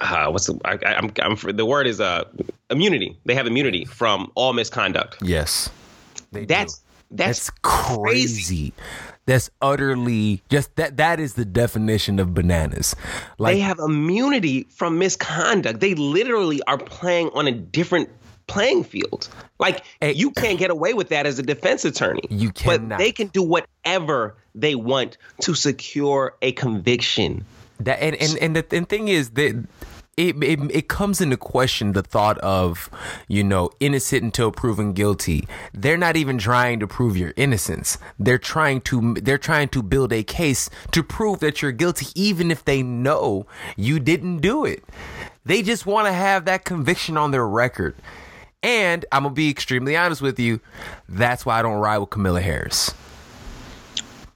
uh, 0.00 0.28
what's 0.30 0.46
the 0.46 0.58
I, 0.64 0.94
I'm, 0.94 1.12
I'm 1.22 1.56
the 1.56 1.64
word 1.64 1.86
is 1.86 2.00
uh 2.00 2.24
immunity. 2.70 3.18
They 3.24 3.34
have 3.34 3.46
immunity 3.46 3.84
from 3.84 4.30
all 4.34 4.52
misconduct. 4.52 5.16
Yes. 5.22 5.70
They 6.32 6.40
do. 6.40 6.46
That's 6.46 6.82
that's, 7.10 7.46
That's 7.46 7.50
crazy. 7.62 8.72
That's 9.26 9.50
utterly 9.60 10.42
just 10.48 10.74
that 10.76 10.96
that 10.98 11.20
is 11.20 11.34
the 11.34 11.44
definition 11.44 12.18
of 12.18 12.34
bananas. 12.34 12.94
Like 13.38 13.54
they 13.54 13.60
have 13.60 13.78
immunity 13.78 14.64
from 14.70 14.98
misconduct. 14.98 15.80
They 15.80 15.94
literally 15.94 16.60
are 16.66 16.78
playing 16.78 17.30
on 17.32 17.46
a 17.46 17.52
different 17.52 18.08
playing 18.46 18.84
field. 18.84 19.28
Like 19.58 19.84
Hey. 20.00 20.12
you 20.12 20.30
can't 20.30 20.58
get 20.58 20.70
away 20.70 20.94
with 20.94 21.08
that 21.10 21.26
as 21.26 21.38
a 21.38 21.42
defense 21.42 21.84
attorney. 21.84 22.22
You 22.30 22.50
cannot. 22.52 22.88
But 22.90 22.98
they 22.98 23.12
can 23.12 23.28
do 23.28 23.42
whatever 23.42 24.36
they 24.54 24.74
want 24.74 25.18
to 25.42 25.54
secure 25.54 26.34
a 26.42 26.52
conviction. 26.52 27.44
that 27.80 28.00
and 28.02 28.16
and, 28.16 28.38
and 28.38 28.56
the 28.56 28.66
and 28.76 28.88
thing 28.88 29.08
is 29.08 29.30
that 29.30 29.66
it, 30.16 30.42
it 30.42 30.58
it 30.70 30.88
comes 30.88 31.20
into 31.20 31.36
question 31.36 31.92
the 31.92 32.02
thought 32.02 32.38
of 32.38 32.88
you 33.28 33.44
know 33.44 33.68
innocent 33.80 34.22
until 34.22 34.50
proven 34.50 34.94
guilty. 34.94 35.46
They're 35.74 35.98
not 35.98 36.16
even 36.16 36.38
trying 36.38 36.80
to 36.80 36.86
prove 36.86 37.18
your 37.18 37.34
innocence. 37.36 37.98
They're 38.18 38.38
trying 38.38 38.80
to 38.82 39.14
they're 39.14 39.36
trying 39.36 39.68
to 39.70 39.82
build 39.82 40.12
a 40.14 40.22
case 40.22 40.70
to 40.92 41.02
prove 41.02 41.40
that 41.40 41.60
you're 41.60 41.72
guilty 41.72 42.06
even 42.14 42.50
if 42.50 42.64
they 42.64 42.82
know 42.82 43.46
you 43.76 43.98
didn't 44.00 44.38
do 44.38 44.64
it. 44.64 44.84
They 45.44 45.62
just 45.62 45.84
want 45.84 46.06
to 46.06 46.12
have 46.14 46.46
that 46.46 46.64
conviction 46.64 47.16
on 47.18 47.30
their 47.30 47.46
record. 47.46 47.94
And 48.66 49.04
I'm 49.12 49.22
gonna 49.22 49.34
be 49.34 49.48
extremely 49.48 49.96
honest 49.96 50.20
with 50.20 50.40
you. 50.40 50.60
That's 51.08 51.46
why 51.46 51.58
I 51.60 51.62
don't 51.62 51.78
ride 51.78 51.98
with 51.98 52.10
Camilla 52.10 52.40
Harris. 52.40 52.92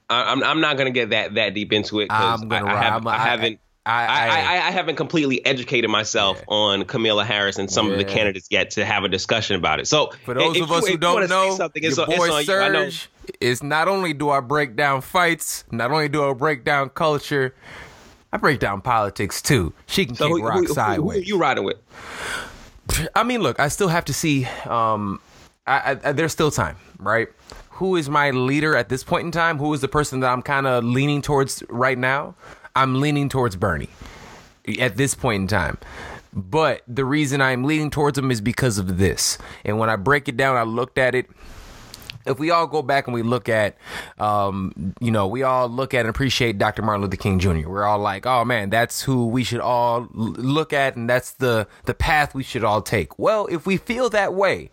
I, 0.09 0.31
I'm 0.33 0.43
I'm 0.45 0.61
not 0.61 0.77
gonna 0.77 0.91
get 0.93 1.11
that 1.11 1.35
that 1.35 1.55
deep 1.55 1.73
into 1.73 1.99
it 2.01 2.05
because 2.05 2.45
I, 2.49 2.61
I, 2.65 2.83
have, 2.83 3.07
I 3.07 3.17
haven't. 3.19 3.61
I- 3.87 4.07
I, 4.07 4.69
I- 4.69 4.71
haven't 4.71 4.97
completely 4.97 5.45
educated 5.45 5.91
myself 5.91 6.41
on 6.47 6.85
Camilla 6.85 7.25
Harris 7.25 7.59
and 7.59 7.69
some 7.71 7.91
of 7.91 7.97
the 7.99 8.05
candidates 8.05 8.47
yet 8.51 8.71
to 8.73 8.85
have 8.85 9.03
a 9.05 9.09
discussion 9.09 9.57
about 9.57 9.81
it. 9.81 9.89
So 9.89 10.13
For 10.25 10.35
those 10.35 10.55
if 10.57 10.63
of 10.65 10.71
us 10.71 10.87
who 10.87 10.97
don't 10.99 11.29
know, 11.29 11.57
something, 11.57 11.83
your 11.83 11.91
it's 11.91 11.99
on- 11.99 12.07
boy 12.07 12.27
it's 12.39 12.49
on 12.49 12.57
you. 12.57 12.63
I 12.63 12.69
know. 12.69 12.91
Serge 12.91 13.09
is 13.41 13.63
not 13.65 13.89
only 13.89 14.13
do 14.13 14.31
I 14.31 14.41
break 14.41 14.77
down 14.77 15.01
fights, 15.01 15.65
not 15.73 15.91
only 15.91 16.09
do 16.09 16.29
I 16.29 16.35
break 16.35 16.63
down 16.65 16.91
culture, 16.91 17.55
I 18.33 18.37
break 18.37 18.61
down 18.61 18.81
politics 18.83 19.43
too. 19.43 19.73
She 19.87 20.07
can 20.07 20.15
So 20.15 20.29
kick 20.29 20.37
who, 20.37 20.43
rock 20.45 20.55
who, 20.55 20.61
who, 20.61 20.67
who 20.69 20.75
sideways. 20.75 21.27
you 21.29 21.39
riding 21.39 21.65
with? 21.65 21.79
I 23.15 23.23
mean, 23.23 23.41
look, 23.41 23.61
I 23.61 23.69
still 23.69 23.89
have 23.89 24.05
to 24.07 24.15
see. 24.15 24.47
Um, 24.67 25.21
I, 25.67 25.99
I, 26.03 26.13
there's 26.13 26.33
still 26.33 26.51
time, 26.51 26.77
right? 26.99 27.29
Who 27.73 27.97
is 27.97 28.09
my 28.09 28.31
leader 28.31 28.77
at 28.77 28.89
this 28.89 29.05
point 29.05 29.25
in 29.27 29.33
time? 29.33 29.59
Who 29.59 29.73
is 29.73 29.81
the 29.81 29.89
person 29.89 30.21
that 30.21 30.31
I'm 30.31 30.43
kind 30.43 30.67
of 30.67 30.85
leaning 30.85 31.23
towards 31.23 31.63
right 31.69 31.97
now? 31.99 32.35
I'm 32.77 33.01
leaning 33.01 33.29
towards 33.29 33.57
Bernie 33.57 33.89
at 34.79 34.97
this 34.97 35.15
point 35.15 35.43
in 35.43 35.49
time. 35.49 35.79
But 36.33 36.83
the 36.87 37.05
reason 37.05 37.41
I'm 37.41 37.65
leaning 37.65 37.91
towards 37.91 38.17
him 38.17 38.31
is 38.31 38.41
because 38.41 38.79
of 38.79 38.99
this. 38.99 39.39
And 39.65 39.79
when 39.79 39.91
I 39.91 39.97
break 39.97 40.29
it 40.29 40.37
down, 40.37 40.57
I 40.57 40.63
looked 40.63 40.99
at 40.99 41.15
it. 41.15 41.29
If 42.27 42.39
we 42.39 42.51
all 42.51 42.67
go 42.67 42.83
back 42.83 43.07
and 43.07 43.15
we 43.15 43.23
look 43.23 43.49
at, 43.49 43.77
um, 44.19 44.95
you 45.01 45.11
know, 45.11 45.27
we 45.27 45.43
all 45.43 45.69
look 45.69 45.95
at 45.95 46.01
and 46.01 46.09
appreciate 46.09 46.59
Dr. 46.59 46.83
Martin 46.83 47.03
Luther 47.03 47.17
King 47.17 47.39
Jr. 47.39 47.69
We're 47.69 47.85
all 47.85 47.99
like, 47.99 48.27
oh 48.27 48.45
man, 48.45 48.71
that's 48.71 49.03
who 49.03 49.27
we 49.29 49.43
should 49.45 49.61
all 49.61 50.09
look 50.13 50.73
at, 50.73 50.97
and 50.97 51.09
that's 51.09 51.33
the 51.33 51.67
the 51.85 51.95
path 51.95 52.35
we 52.35 52.43
should 52.43 52.65
all 52.65 52.83
take. 52.83 53.19
Well, 53.19 53.47
if 53.47 53.67
we 53.67 53.77
feel 53.77 54.11
that 54.11 54.35
way, 54.35 54.71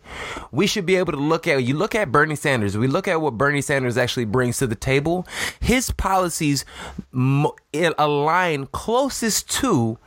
we 0.50 0.66
should 0.66 0.86
be 0.86 0.96
able 0.96 1.12
to 1.12 1.18
look 1.18 1.46
at. 1.46 1.64
You 1.64 1.74
look 1.74 1.94
at 1.94 2.12
Bernie 2.12 2.36
Sanders. 2.36 2.76
We 2.76 2.86
look 2.86 3.08
at 3.08 3.20
what 3.20 3.38
Bernie 3.38 3.62
Sanders 3.62 3.96
actually 3.96 4.26
brings 4.26 4.58
to 4.58 4.66
the 4.66 4.74
table. 4.74 5.26
His 5.60 5.90
policies 5.90 6.64
align 7.12 8.66
closest 8.66 9.50
to 9.60 9.98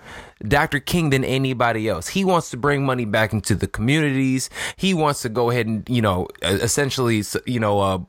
Dr. 0.47 0.79
King 0.79 1.11
than 1.11 1.23
anybody 1.23 1.87
else. 1.87 2.09
He 2.09 2.25
wants 2.25 2.49
to 2.51 2.57
bring 2.57 2.85
money 2.85 3.05
back 3.05 3.33
into 3.33 3.55
the 3.55 3.67
communities. 3.67 4.49
He 4.75 4.93
wants 4.93 5.21
to 5.21 5.29
go 5.29 5.49
ahead 5.49 5.67
and, 5.67 5.87
you 5.87 6.01
know, 6.01 6.27
essentially, 6.41 7.23
you 7.45 7.59
know, 7.59 7.79
uh, 7.79 7.99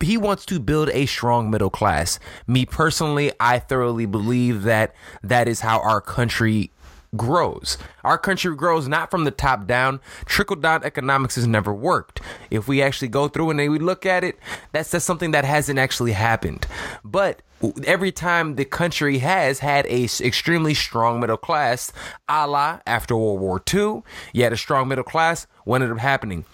he 0.00 0.16
wants 0.16 0.44
to 0.46 0.58
build 0.58 0.90
a 0.90 1.06
strong 1.06 1.50
middle 1.50 1.70
class. 1.70 2.18
Me 2.46 2.66
personally, 2.66 3.32
I 3.38 3.60
thoroughly 3.60 4.06
believe 4.06 4.64
that 4.64 4.94
that 5.22 5.46
is 5.46 5.60
how 5.60 5.80
our 5.80 6.00
country 6.00 6.71
grows. 7.16 7.78
Our 8.04 8.18
country 8.18 8.54
grows 8.56 8.88
not 8.88 9.10
from 9.10 9.24
the 9.24 9.30
top 9.30 9.66
down. 9.66 10.00
Trickle 10.24 10.56
down 10.56 10.84
economics 10.84 11.34
has 11.34 11.46
never 11.46 11.72
worked. 11.72 12.20
If 12.50 12.68
we 12.68 12.82
actually 12.82 13.08
go 13.08 13.28
through 13.28 13.50
and 13.50 13.58
we 13.58 13.78
look 13.78 14.06
at 14.06 14.24
it, 14.24 14.38
that's 14.72 14.90
just 14.90 15.06
something 15.06 15.32
that 15.32 15.44
hasn't 15.44 15.78
actually 15.78 16.12
happened. 16.12 16.66
But 17.04 17.42
every 17.84 18.12
time 18.12 18.56
the 18.56 18.64
country 18.64 19.18
has 19.18 19.60
had 19.60 19.86
a 19.86 20.04
extremely 20.04 20.74
strong 20.74 21.20
middle 21.20 21.36
class, 21.36 21.92
a 22.28 22.46
la 22.46 22.80
after 22.86 23.16
World 23.16 23.40
War 23.40 23.62
II, 23.72 24.02
you 24.32 24.42
had 24.42 24.52
a 24.52 24.56
strong 24.56 24.88
middle 24.88 25.04
class. 25.04 25.46
What 25.64 25.82
ended 25.82 25.96
up 25.96 26.02
happening? 26.02 26.44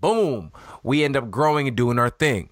Boom, 0.00 0.52
we 0.82 1.04
end 1.04 1.16
up 1.16 1.30
growing 1.30 1.68
and 1.68 1.76
doing 1.76 1.98
our 1.98 2.10
thing. 2.10 2.50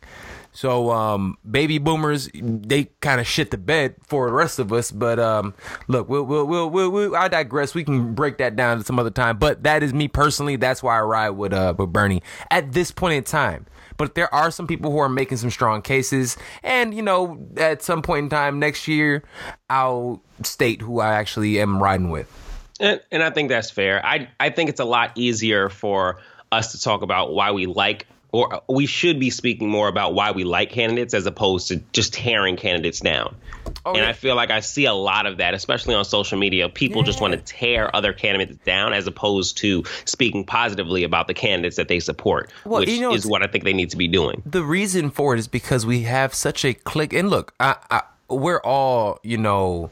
So 0.57 0.91
um, 0.91 1.37
baby 1.49 1.77
boomers, 1.77 2.31
they 2.33 2.85
kind 3.01 3.21
of 3.21 3.27
shit 3.27 3.51
the 3.51 3.59
bed 3.59 3.95
for 4.03 4.27
the 4.29 4.33
rest 4.33 4.59
of 4.59 4.73
us. 4.73 4.91
But 4.91 5.19
um, 5.19 5.53
look, 5.87 6.09
we'll, 6.09 6.23
we'll, 6.23 6.47
we'll, 6.47 6.71
we'll, 6.71 6.91
we'll, 6.91 7.15
I 7.15 7.29
digress. 7.29 7.75
We 7.75 7.85
can 7.85 8.15
break 8.15 8.39
that 8.39 8.57
down 8.57 8.79
at 8.79 8.87
some 8.87 8.99
other 8.99 9.11
time. 9.11 9.37
But 9.37 9.65
that 9.65 9.83
is 9.83 9.93
me 9.93 10.09
personally. 10.09 10.57
That's 10.57 10.83
why 10.83 10.97
I 10.97 11.03
ride 11.03 11.31
with 11.31 11.53
uh, 11.53 11.75
with 11.77 11.93
Bernie 11.93 12.23
at 12.51 12.73
this 12.73 12.91
point 12.91 13.17
in 13.17 13.25
time. 13.25 13.67
But 13.99 14.15
there 14.15 14.33
are 14.35 14.51
some 14.51 14.67
people 14.67 14.91
who 14.91 14.97
are 14.97 15.11
making 15.11 15.37
some 15.37 15.51
strong 15.51 15.83
cases, 15.83 16.39
and 16.63 16.95
you 16.95 17.03
know, 17.03 17.39
at 17.59 17.83
some 17.83 18.01
point 18.01 18.25
in 18.25 18.31
time 18.31 18.59
next 18.59 18.89
year, 18.89 19.25
I'll 19.69 20.23
state 20.43 20.81
who 20.81 21.01
I 21.01 21.17
actually 21.17 21.61
am 21.61 21.83
riding 21.83 22.09
with. 22.09 22.33
And, 22.81 23.03
and 23.13 23.23
I 23.23 23.29
think 23.29 23.51
that's 23.51 23.71
fair. 23.71 24.05
I 24.05 24.31
I 24.41 24.49
think 24.49 24.71
it's 24.71 24.81
a 24.81 24.87
lot 24.87 25.13
easier 25.17 25.69
for 25.69 26.19
us 26.51 26.73
to 26.73 26.81
talk 26.81 27.03
about 27.03 27.35
why 27.35 27.51
we 27.51 27.67
like 27.67 28.07
or 28.37 28.55
uh, 28.55 28.61
we 28.69 28.85
should 28.85 29.19
be 29.19 29.31
speaking 29.31 29.71
more 29.71 29.89
about 29.89 30.13
why 30.13 30.33
we 30.33 30.45
like 30.45 30.71
candidates 30.71 31.15
as 31.15 31.25
opposed 31.25 31.69
to 31.69 31.77
just 31.93 32.13
tearing 32.13 32.57
candidates 32.57 33.01
down. 33.01 33.35
Oh, 33.87 33.93
and 33.93 34.03
yeah. 34.03 34.11
I 34.11 34.13
feel 34.13 34.37
like 34.37 34.51
I 34.51 34.61
see 34.61 34.85
a 34.85 34.93
lot 34.93 35.25
of 35.25 35.39
that, 35.39 35.55
especially 35.55 35.95
on 35.95 36.05
social 36.05 36.39
media. 36.39 36.69
People 36.69 37.01
yeah. 37.01 37.07
just 37.07 37.21
want 37.23 37.33
to 37.33 37.39
tear 37.39 37.95
other 37.97 38.13
candidates 38.13 38.59
down 38.65 38.93
as 38.93 39.07
opposed 39.07 39.57
to 39.59 39.85
speaking 40.05 40.45
positively 40.45 41.03
about 41.03 41.29
the 41.29 41.35
candidates 41.35 41.77
that 41.77 41.89
they 41.89 41.99
support, 41.99 42.51
well, 42.67 42.81
which 42.81 42.91
you 42.91 43.01
know, 43.01 43.15
is 43.15 43.27
what 43.27 43.43
I 43.43 43.47
think 43.47 43.65
they 43.65 43.73
need 43.73 43.89
to 43.91 43.97
be 43.97 44.07
doing. 44.07 44.43
The 44.45 44.63
reason 44.63 45.11
for 45.11 45.35
it 45.35 45.39
is 45.39 45.49
because 45.49 45.87
we 45.87 46.03
have 46.03 46.35
such 46.35 46.63
a 46.63 46.75
click. 46.75 47.15
And 47.15 47.31
look, 47.31 47.55
I, 47.59 47.77
I, 47.91 48.03
we're 48.29 48.61
all, 48.61 49.19
you 49.23 49.39
know, 49.39 49.91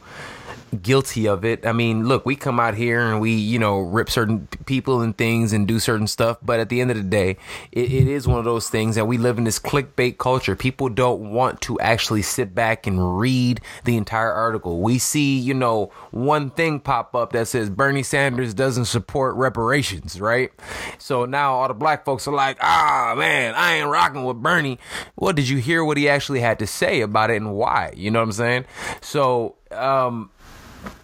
guilty 0.82 1.26
of 1.26 1.44
it. 1.44 1.66
I 1.66 1.72
mean, 1.72 2.06
look, 2.06 2.26
we 2.26 2.36
come 2.36 2.60
out 2.60 2.74
here 2.74 3.00
and 3.00 3.20
we, 3.20 3.32
you 3.32 3.58
know, 3.58 3.80
rip 3.80 4.10
certain 4.10 4.46
people 4.66 5.00
and 5.00 5.16
things 5.16 5.52
and 5.52 5.66
do 5.66 5.78
certain 5.78 6.06
stuff, 6.06 6.38
but 6.42 6.60
at 6.60 6.68
the 6.68 6.80
end 6.80 6.90
of 6.90 6.96
the 6.96 7.02
day, 7.02 7.36
it, 7.72 7.92
it 7.92 8.08
is 8.08 8.26
one 8.26 8.38
of 8.38 8.44
those 8.44 8.68
things 8.68 8.94
that 8.96 9.06
we 9.06 9.18
live 9.18 9.38
in 9.38 9.44
this 9.44 9.58
clickbait 9.58 10.18
culture. 10.18 10.56
People 10.56 10.88
don't 10.88 11.32
want 11.32 11.60
to 11.62 11.78
actually 11.80 12.22
sit 12.22 12.54
back 12.54 12.86
and 12.86 13.18
read 13.18 13.60
the 13.84 13.96
entire 13.96 14.32
article. 14.32 14.80
We 14.80 14.98
see, 14.98 15.38
you 15.38 15.54
know, 15.54 15.92
one 16.10 16.50
thing 16.50 16.80
pop 16.80 17.14
up 17.14 17.32
that 17.32 17.48
says 17.48 17.70
Bernie 17.70 18.02
Sanders 18.02 18.54
doesn't 18.54 18.86
support 18.86 19.34
reparations, 19.36 20.20
right? 20.20 20.50
So 20.98 21.24
now 21.24 21.54
all 21.54 21.68
the 21.68 21.74
black 21.74 22.04
folks 22.04 22.26
are 22.28 22.34
like, 22.34 22.58
ah, 22.60 23.14
man, 23.16 23.54
I 23.54 23.76
ain't 23.76 23.88
rocking 23.88 24.24
with 24.24 24.42
Bernie. 24.42 24.78
Well, 25.16 25.32
did 25.32 25.48
you 25.48 25.58
hear 25.58 25.84
what 25.84 25.96
he 25.96 26.08
actually 26.08 26.40
had 26.40 26.58
to 26.58 26.66
say 26.66 27.00
about 27.00 27.30
it 27.30 27.36
and 27.36 27.54
why? 27.54 27.92
You 27.96 28.10
know 28.10 28.20
what 28.20 28.26
I'm 28.26 28.32
saying? 28.32 28.64
So, 29.00 29.56
um, 29.70 30.30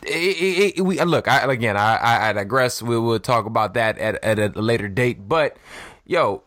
it, 0.07 0.79
it, 0.79 0.81
we 0.81 0.99
uh, 0.99 1.05
look. 1.05 1.29
I, 1.29 1.53
again, 1.53 1.77
I, 1.77 2.31
I 2.31 2.33
digress. 2.33 2.83
We 2.83 2.99
will 2.99 3.21
talk 3.21 3.47
about 3.47 3.75
that 3.75 3.99
at, 3.99 4.23
at 4.25 4.39
a 4.39 4.61
later 4.61 4.89
date. 4.89 5.29
But 5.29 5.57
yo, 6.07 6.43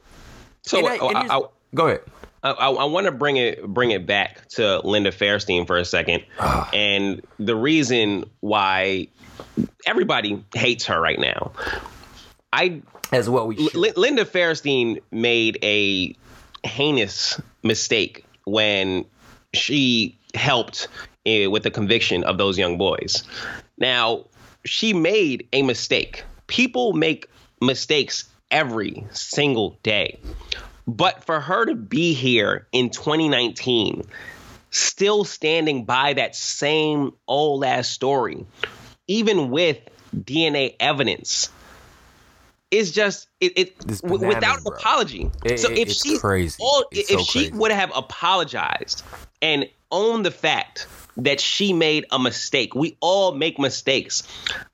so 0.63 0.86
I, 0.86 0.98
I, 1.02 1.42
go 1.74 1.88
ahead. 1.88 2.02
I, 2.44 2.52
I 2.52 2.84
want 2.86 3.06
to 3.06 3.12
bring 3.12 3.38
it 3.38 3.66
bring 3.66 3.92
it 3.92 4.06
back 4.06 4.48
to 4.50 4.80
Linda 4.80 5.12
Fairstein 5.12 5.66
for 5.66 5.78
a 5.78 5.86
second, 5.86 6.24
ah. 6.39 6.70
and 6.74 7.22
the 7.38 7.56
reason 7.56 8.26
why 8.42 9.08
everybody 9.86 10.44
hates 10.54 10.86
her 10.88 11.00
right 11.00 11.20
now. 11.20 11.54
I 12.52 12.82
as 13.13 13.30
well. 13.30 13.48
We 13.48 13.70
L- 13.74 13.94
Linda 13.96 14.26
Fairstein 14.26 15.02
made 15.12 15.58
a 15.63 16.16
heinous 16.66 17.39
mistake 17.63 18.26
when 18.44 19.06
she 19.54 20.18
helped 20.34 20.88
Eh, 21.26 21.46
with 21.46 21.64
the 21.64 21.72
conviction 21.72 22.26
of 22.26 22.38
those 22.38 22.58
young 22.58 22.78
boys. 22.78 23.24
Now, 23.78 24.26
she 24.66 24.94
made 24.94 25.48
a 25.54 25.62
mistake. 25.62 26.26
People 26.48 26.92
make 26.92 27.30
mistakes 27.62 28.26
every 28.52 29.08
single 29.12 29.80
day. 29.84 30.20
But 30.86 31.24
for 31.24 31.40
her 31.40 31.66
to 31.66 31.76
be 31.76 32.14
here 32.14 32.68
in 32.74 32.90
2019, 32.90 34.04
still 34.70 35.24
standing 35.24 35.86
by 35.86 36.12
that 36.12 36.36
same 36.36 37.14
old 37.26 37.64
ass 37.64 37.88
story, 37.88 38.46
even 39.08 39.50
with 39.50 39.78
DNA 40.14 40.76
evidence, 40.82 41.50
is 42.70 42.92
just 42.92 43.30
it, 43.40 43.58
it 43.58 44.04
without 44.04 44.60
an 44.60 44.68
apology. 44.68 45.32
It, 45.46 45.60
so 45.60 45.72
if 45.72 45.90
she 45.90 46.18
crazy. 46.18 46.58
All, 46.60 46.84
if 46.92 47.08
so 47.08 47.20
she 47.20 47.50
would 47.52 47.72
have 47.72 47.94
apologized 47.96 49.04
and 49.42 49.70
owned 49.90 50.26
the 50.26 50.32
fact 50.32 50.88
that 51.17 51.39
she 51.39 51.73
made 51.73 52.06
a 52.12 52.19
mistake. 52.19 52.76
We 52.76 52.97
all 52.99 53.34
make 53.34 53.60
mistakes. 53.60 54.23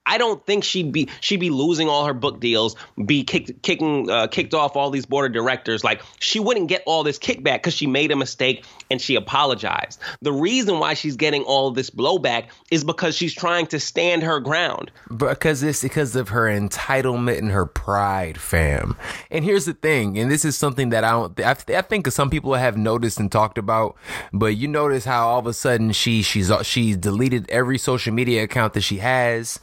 I 0.09 0.17
don't 0.17 0.43
think 0.43 0.63
she'd 0.63 0.91
be 0.91 1.07
she'd 1.21 1.39
be 1.39 1.51
losing 1.51 1.87
all 1.87 2.05
her 2.05 2.15
book 2.15 2.39
deals, 2.39 2.75
be 3.05 3.23
kicked 3.23 3.61
kicking 3.61 4.09
uh, 4.09 4.25
kicked 4.25 4.55
off 4.55 4.75
all 4.75 4.89
these 4.89 5.05
board 5.05 5.27
of 5.27 5.33
directors. 5.33 5.83
Like 5.83 6.01
she 6.19 6.39
wouldn't 6.39 6.67
get 6.67 6.81
all 6.87 7.03
this 7.03 7.19
kickback 7.19 7.57
because 7.57 7.75
she 7.75 7.85
made 7.85 8.11
a 8.11 8.15
mistake 8.15 8.65
and 8.89 8.99
she 8.99 9.15
apologized. 9.15 9.99
The 10.21 10.33
reason 10.33 10.79
why 10.79 10.95
she's 10.95 11.15
getting 11.15 11.43
all 11.43 11.69
this 11.69 11.91
blowback 11.91 12.47
is 12.71 12.83
because 12.83 13.15
she's 13.15 13.35
trying 13.35 13.67
to 13.67 13.79
stand 13.79 14.23
her 14.23 14.39
ground. 14.39 14.91
Because 15.15 15.61
it's 15.61 15.83
because 15.83 16.15
of 16.15 16.29
her 16.29 16.45
entitlement 16.45 17.37
and 17.37 17.51
her 17.51 17.67
pride, 17.67 18.39
fam. 18.39 18.97
And 19.29 19.45
here's 19.45 19.65
the 19.65 19.73
thing, 19.73 20.17
and 20.17 20.31
this 20.31 20.43
is 20.43 20.57
something 20.57 20.89
that 20.89 21.03
I 21.03 21.11
don't. 21.11 21.39
I, 21.39 21.55
I 21.77 21.81
think 21.83 22.07
some 22.07 22.31
people 22.31 22.55
have 22.55 22.77
noticed 22.77 23.19
and 23.19 23.31
talked 23.31 23.59
about, 23.59 23.95
but 24.33 24.57
you 24.57 24.67
notice 24.67 25.05
how 25.05 25.27
all 25.27 25.39
of 25.39 25.45
a 25.45 25.53
sudden 25.53 25.91
she 25.91 26.23
she's 26.23 26.51
she's 26.63 26.97
deleted 26.97 27.47
every 27.51 27.77
social 27.77 28.11
media 28.11 28.43
account 28.43 28.73
that 28.73 28.81
she 28.81 28.97
has 28.97 29.59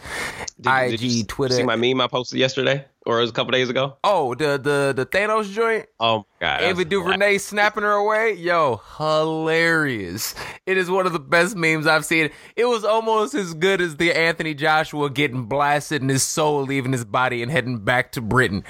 did, 0.61 0.71
IG, 0.71 0.91
did 0.91 1.03
you 1.03 1.25
Twitter. 1.25 1.55
See 1.55 1.63
my 1.63 1.77
meme 1.77 2.01
I 2.01 2.07
posted 2.07 2.39
yesterday, 2.39 2.85
or 3.05 3.19
it 3.19 3.23
was 3.23 3.31
a 3.31 3.33
couple 3.33 3.53
days 3.53 3.69
ago. 3.69 3.97
Oh, 4.05 4.35
the 4.35 4.59
the 4.59 4.93
the 4.95 5.07
Thanos 5.07 5.53
joint. 5.53 5.87
Oh 6.01 6.19
my 6.19 6.25
god, 6.41 6.63
Ava 6.63 6.85
DuVernay 6.85 7.39
snapping 7.39 7.83
her 7.83 7.93
away. 7.93 8.35
Yo, 8.35 8.81
hilarious! 8.99 10.35
It 10.67 10.77
is 10.77 10.91
one 10.91 11.07
of 11.07 11.13
the 11.13 11.19
best 11.21 11.57
memes 11.57 11.87
I've 11.87 12.05
seen. 12.05 12.31
It 12.57 12.65
was 12.67 12.85
almost 12.85 13.35
as 13.35 13.55
good 13.55 13.81
as 13.81 13.97
the 13.97 14.13
Anthony 14.13 14.55
Joshua 14.55 15.11
getting 15.11 15.45
blasted 15.45 16.03
and 16.03 16.11
his 16.11 16.23
soul 16.23 16.63
leaving 16.63 16.93
his 16.93 17.05
body 17.05 17.43
and 17.43 17.51
heading 17.51 17.79
back 17.79 18.13
to 18.13 18.21
Britain. 18.21 18.65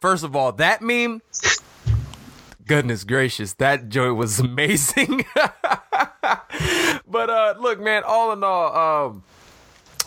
First 0.00 0.24
of 0.24 0.36
all, 0.36 0.52
that 0.52 0.82
meme. 0.82 1.22
Goodness 2.66 3.02
gracious, 3.02 3.54
that 3.54 3.88
joint 3.88 4.14
was 4.14 4.38
amazing. 4.40 5.24
but 5.34 7.30
uh 7.30 7.54
look, 7.58 7.80
man, 7.80 8.04
all 8.06 8.32
in 8.32 8.44
all, 8.44 9.06
um 9.08 9.24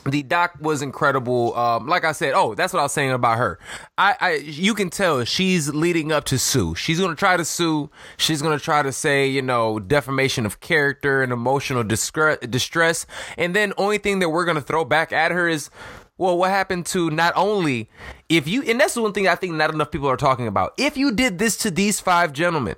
the 0.05 0.23
doc 0.23 0.53
was 0.59 0.81
incredible. 0.81 1.55
Um, 1.55 1.87
like 1.87 2.03
I 2.03 2.11
said, 2.11 2.33
oh, 2.35 2.55
that's 2.55 2.73
what 2.73 2.79
I 2.79 2.83
was 2.83 2.91
saying 2.91 3.11
about 3.11 3.37
her. 3.37 3.59
I, 3.97 4.15
I, 4.19 4.33
you 4.35 4.73
can 4.73 4.89
tell 4.89 5.23
she's 5.23 5.73
leading 5.73 6.11
up 6.11 6.25
to 6.25 6.37
sue. 6.37 6.75
She's 6.75 6.99
gonna 6.99 7.15
try 7.15 7.37
to 7.37 7.45
sue. 7.45 7.89
She's 8.17 8.41
gonna 8.41 8.59
try 8.59 8.81
to 8.81 8.91
say, 8.91 9.27
you 9.27 9.41
know, 9.41 9.79
defamation 9.79 10.45
of 10.45 10.59
character 10.59 11.21
and 11.23 11.31
emotional 11.31 11.83
distress. 11.83 13.05
And 13.37 13.55
then 13.55 13.73
only 13.77 13.97
thing 13.97 14.19
that 14.19 14.29
we're 14.29 14.45
gonna 14.45 14.61
throw 14.61 14.85
back 14.85 15.11
at 15.11 15.31
her 15.31 15.47
is, 15.47 15.69
well, 16.17 16.37
what 16.37 16.51
happened 16.51 16.85
to 16.87 17.09
not 17.09 17.33
only 17.35 17.89
if 18.29 18.47
you, 18.47 18.63
and 18.63 18.79
that's 18.79 18.93
the 18.93 19.01
one 19.01 19.13
thing 19.13 19.27
I 19.27 19.35
think 19.35 19.53
not 19.53 19.73
enough 19.73 19.91
people 19.91 20.09
are 20.09 20.17
talking 20.17 20.47
about. 20.47 20.73
If 20.77 20.97
you 20.97 21.11
did 21.11 21.39
this 21.39 21.57
to 21.57 21.71
these 21.71 21.99
five 21.99 22.33
gentlemen, 22.33 22.75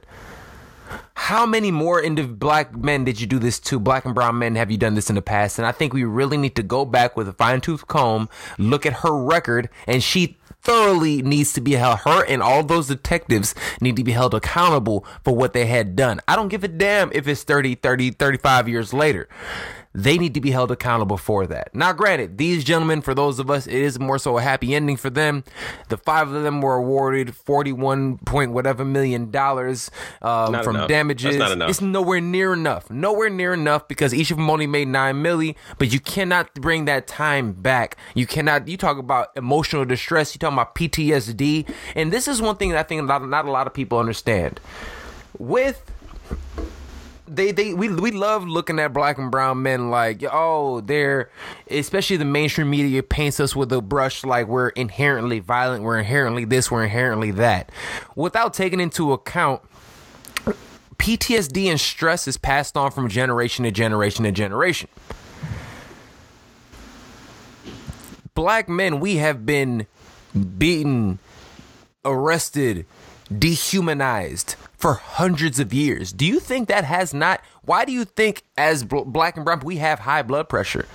how 1.15 1.45
many 1.45 1.71
more 1.71 2.02
indiv- 2.02 2.38
black 2.38 2.76
men 2.76 3.04
did 3.04 3.19
you 3.19 3.28
do 3.28 3.39
this 3.39 3.60
to? 3.62 3.80
Black 3.80 4.06
and 4.06 4.13
brown 4.13 4.38
men 4.38 4.56
have 4.56 4.69
you 4.69 4.78
done 4.78 4.95
this 4.95 5.10
in 5.10 5.15
the 5.15 5.21
past? 5.21 5.58
And 5.58 5.65
I 5.65 5.71
think 5.71 5.93
we 5.93 6.04
really 6.04 6.38
need 6.38 6.56
to 6.56 6.63
go 6.63 6.86
back 6.86 7.17
with 7.17 7.28
a 7.28 7.34
fine 7.34 7.62
tooth 7.62 7.88
comb, 7.88 8.30
look 8.58 8.86
at 8.86 8.93
her 8.93 9.15
record, 9.15 9.69
and 9.88 10.04
she 10.04 10.38
thoroughly 10.62 11.21
needs 11.21 11.54
to 11.54 11.62
be 11.62 11.74
held. 11.74 12.00
Her 12.00 12.24
and 12.26 12.41
all 12.41 12.63
those 12.63 12.88
detectives 12.88 13.56
need 13.82 13.95
to 13.95 14.04
be 14.04 14.12
held 14.12 14.34
accountable 14.34 15.06
for 15.24 15.36
what 15.36 15.54
they 15.54 15.65
had 15.65 15.95
done. 15.95 16.19
I 16.28 16.36
don't 16.36 16.50
give 16.50 16.63
a 16.63 16.67
damn 16.67 17.12
if 17.13 17.28
it's 17.28 17.43
30, 17.43 17.76
30, 17.76 18.12
35 18.12 18.67
years 18.67 18.93
later 18.93 19.28
they 19.95 20.17
need 20.17 20.34
to 20.34 20.41
be 20.41 20.51
held 20.51 20.71
accountable 20.71 21.15
for 21.17 21.47
that. 21.47 21.73
Now, 21.73 21.93
granted, 21.93 22.38
these 22.38 22.65
gentlemen, 22.65 23.01
for 23.01 23.13
those 23.13 23.39
of 23.39 23.49
us, 23.49 23.65
it 23.65 23.73
is 23.73 23.97
more 23.97 24.19
so 24.19 24.38
a 24.38 24.41
happy 24.41 24.75
ending 24.75 24.97
for 24.97 25.10
them. 25.10 25.45
The 25.88 25.95
five 25.95 26.29
of 26.29 26.43
them 26.43 26.62
were 26.62 26.75
awarded 26.75 27.34
forty-one 27.34 28.17
point 28.19 28.51
whatever 28.51 28.84
million 28.84 29.31
dollars 29.31 29.89
um, 30.21 30.62
from 30.63 30.75
enough. 30.75 30.89
damages. 30.89 31.38
That's 31.38 31.49
not 31.49 31.51
enough. 31.53 31.69
It's 31.69 31.81
nowhere 31.81 32.19
near 32.19 32.51
enough. 32.51 32.89
Nowhere 32.89 33.29
near 33.29 33.53
enough 33.53 33.88
because 33.88 34.13
each 34.13 34.31
of 34.31 34.38
them 34.38 34.49
only 34.49 34.67
made 34.67 34.89
nine 34.89 35.23
milli. 35.23 35.55
But 35.77 35.93
you 35.93 36.01
cannot 36.01 36.53
bring 36.55 36.86
that 36.86 37.08
time 37.08 37.53
back. 37.53 37.95
You 38.15 38.27
cannot. 38.27 38.67
You 38.67 38.75
talk 38.75 38.97
about 38.97 39.29
emotional 39.38 39.86
distress. 39.86 40.36
You 40.36 40.39
talk 40.39 40.51
about 40.51 40.75
PTSD, 40.75 41.73
and 41.95 42.12
this 42.12 42.27
is 42.27 42.41
one 42.41 42.58
thing 42.58 42.71
that 42.71 42.79
I 42.79 42.84
think 42.84 43.05
not, 43.05 43.25
not 43.29 43.45
a 43.45 43.51
lot 43.51 43.65
of 43.65 43.73
people 43.73 43.97
understand. 43.97 44.60
With 45.38 45.81
they 47.27 47.51
they 47.51 47.73
we 47.73 47.89
we 47.89 48.11
love 48.11 48.47
looking 48.47 48.79
at 48.79 48.93
black 48.93 49.17
and 49.17 49.31
brown 49.31 49.61
men 49.63 49.89
like 49.89 50.23
oh 50.31 50.81
they're 50.81 51.29
especially 51.69 52.17
the 52.17 52.25
mainstream 52.25 52.69
media 52.69 53.01
paints 53.01 53.39
us 53.39 53.55
with 53.55 53.71
a 53.71 53.81
brush 53.81 54.23
like 54.23 54.47
we're 54.47 54.69
inherently 54.69 55.39
violent 55.39 55.83
we're 55.83 55.97
inherently 55.97 56.45
this 56.45 56.69
we're 56.69 56.83
inherently 56.83 57.31
that. 57.31 57.71
Without 58.15 58.53
taking 58.53 58.79
into 58.79 59.11
account 59.11 59.61
PTSD 60.97 61.65
and 61.65 61.79
stress 61.79 62.27
is 62.27 62.38
passed 62.38 62.77
on 62.77 62.91
from 62.91 63.09
generation 63.09 63.65
to 63.65 63.71
generation 63.71 64.23
to 64.25 64.31
generation. 64.31 64.89
Black 68.33 68.69
men 68.69 68.99
we 68.99 69.17
have 69.17 69.45
been 69.45 69.88
beaten 70.57 71.19
arrested 72.03 72.85
dehumanized 73.35 74.55
for 74.86 74.93
hundreds 74.93 75.60
of 75.60 75.74
years. 75.74 76.13
Do 76.13 76.28
you 76.28 76.39
think 76.39 76.67
that 76.67 76.84
has 76.84 77.12
not? 77.12 77.41
Why 77.63 77.86
do 77.86 77.91
you 77.91 78.06
think, 78.06 78.43
as 78.56 78.84
bl- 78.84 79.02
black 79.02 79.36
and 79.36 79.43
brown, 79.43 79.62
we 79.65 79.78
have 79.78 79.98
high 79.98 80.21
blood 80.21 80.48
pressure? 80.48 80.86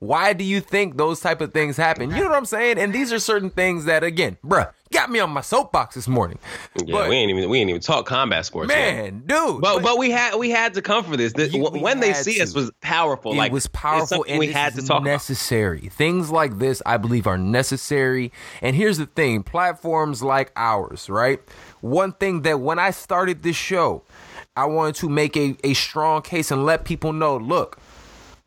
Why 0.00 0.34
do 0.34 0.44
you 0.44 0.60
think 0.60 0.98
those 0.98 1.20
type 1.20 1.40
of 1.40 1.54
things 1.54 1.78
happen? 1.78 2.10
You 2.10 2.24
know 2.24 2.28
what 2.28 2.36
I'm 2.36 2.44
saying? 2.44 2.76
And 2.78 2.92
these 2.92 3.10
are 3.14 3.18
certain 3.18 3.48
things 3.48 3.86
that, 3.86 4.04
again, 4.04 4.36
bruh, 4.44 4.70
got 4.92 5.10
me 5.10 5.18
on 5.20 5.30
my 5.30 5.40
soapbox 5.40 5.94
this 5.94 6.06
morning. 6.06 6.38
Yeah, 6.76 6.92
But- 6.92 7.08
we 7.08 7.16
ain't 7.16 7.30
even 7.30 7.48
we 7.48 7.58
ain't 7.60 7.70
even 7.70 7.80
talk 7.80 8.04
combat 8.04 8.44
sports. 8.44 8.70
yet. 8.70 8.94
Man, 8.94 9.22
dude. 9.24 9.62
But 9.62 9.82
but 9.82 9.96
we 9.96 10.10
had 10.10 10.34
we 10.34 10.50
had 10.50 10.74
to 10.74 10.82
come 10.82 11.04
for 11.04 11.16
this. 11.16 11.32
This- 11.32 11.54
You- 11.54 11.62
when 11.64 12.00
they 12.00 12.12
see 12.12 12.42
us 12.42 12.52
was 12.54 12.70
powerful. 12.82 13.32
it 13.32 13.36
like 13.36 13.50
was 13.52 13.66
powerful 13.68 14.26
and 14.28 14.38
we 14.38 14.48
had 14.52 14.74
to 14.74 14.82
talk 14.82 14.98
about. 15.00 15.04
necessary. 15.04 15.88
Things 15.90 16.30
like 16.30 16.58
this, 16.58 16.82
I 16.84 16.98
believe, 16.98 17.26
are 17.26 17.38
necessary. 17.38 18.30
And 18.60 18.76
here's 18.76 18.98
the 18.98 19.06
thing: 19.06 19.42
platforms 19.42 20.22
like 20.22 20.52
ours, 20.54 21.08
right? 21.08 21.40
One 21.84 22.12
thing 22.12 22.40
that 22.42 22.60
when 22.60 22.78
I 22.78 22.92
started 22.92 23.42
this 23.42 23.56
show, 23.56 24.04
I 24.56 24.64
wanted 24.64 24.94
to 24.96 25.08
make 25.10 25.36
a, 25.36 25.54
a 25.62 25.74
strong 25.74 26.22
case 26.22 26.50
and 26.50 26.64
let 26.64 26.86
people 26.86 27.12
know: 27.12 27.36
look, 27.36 27.78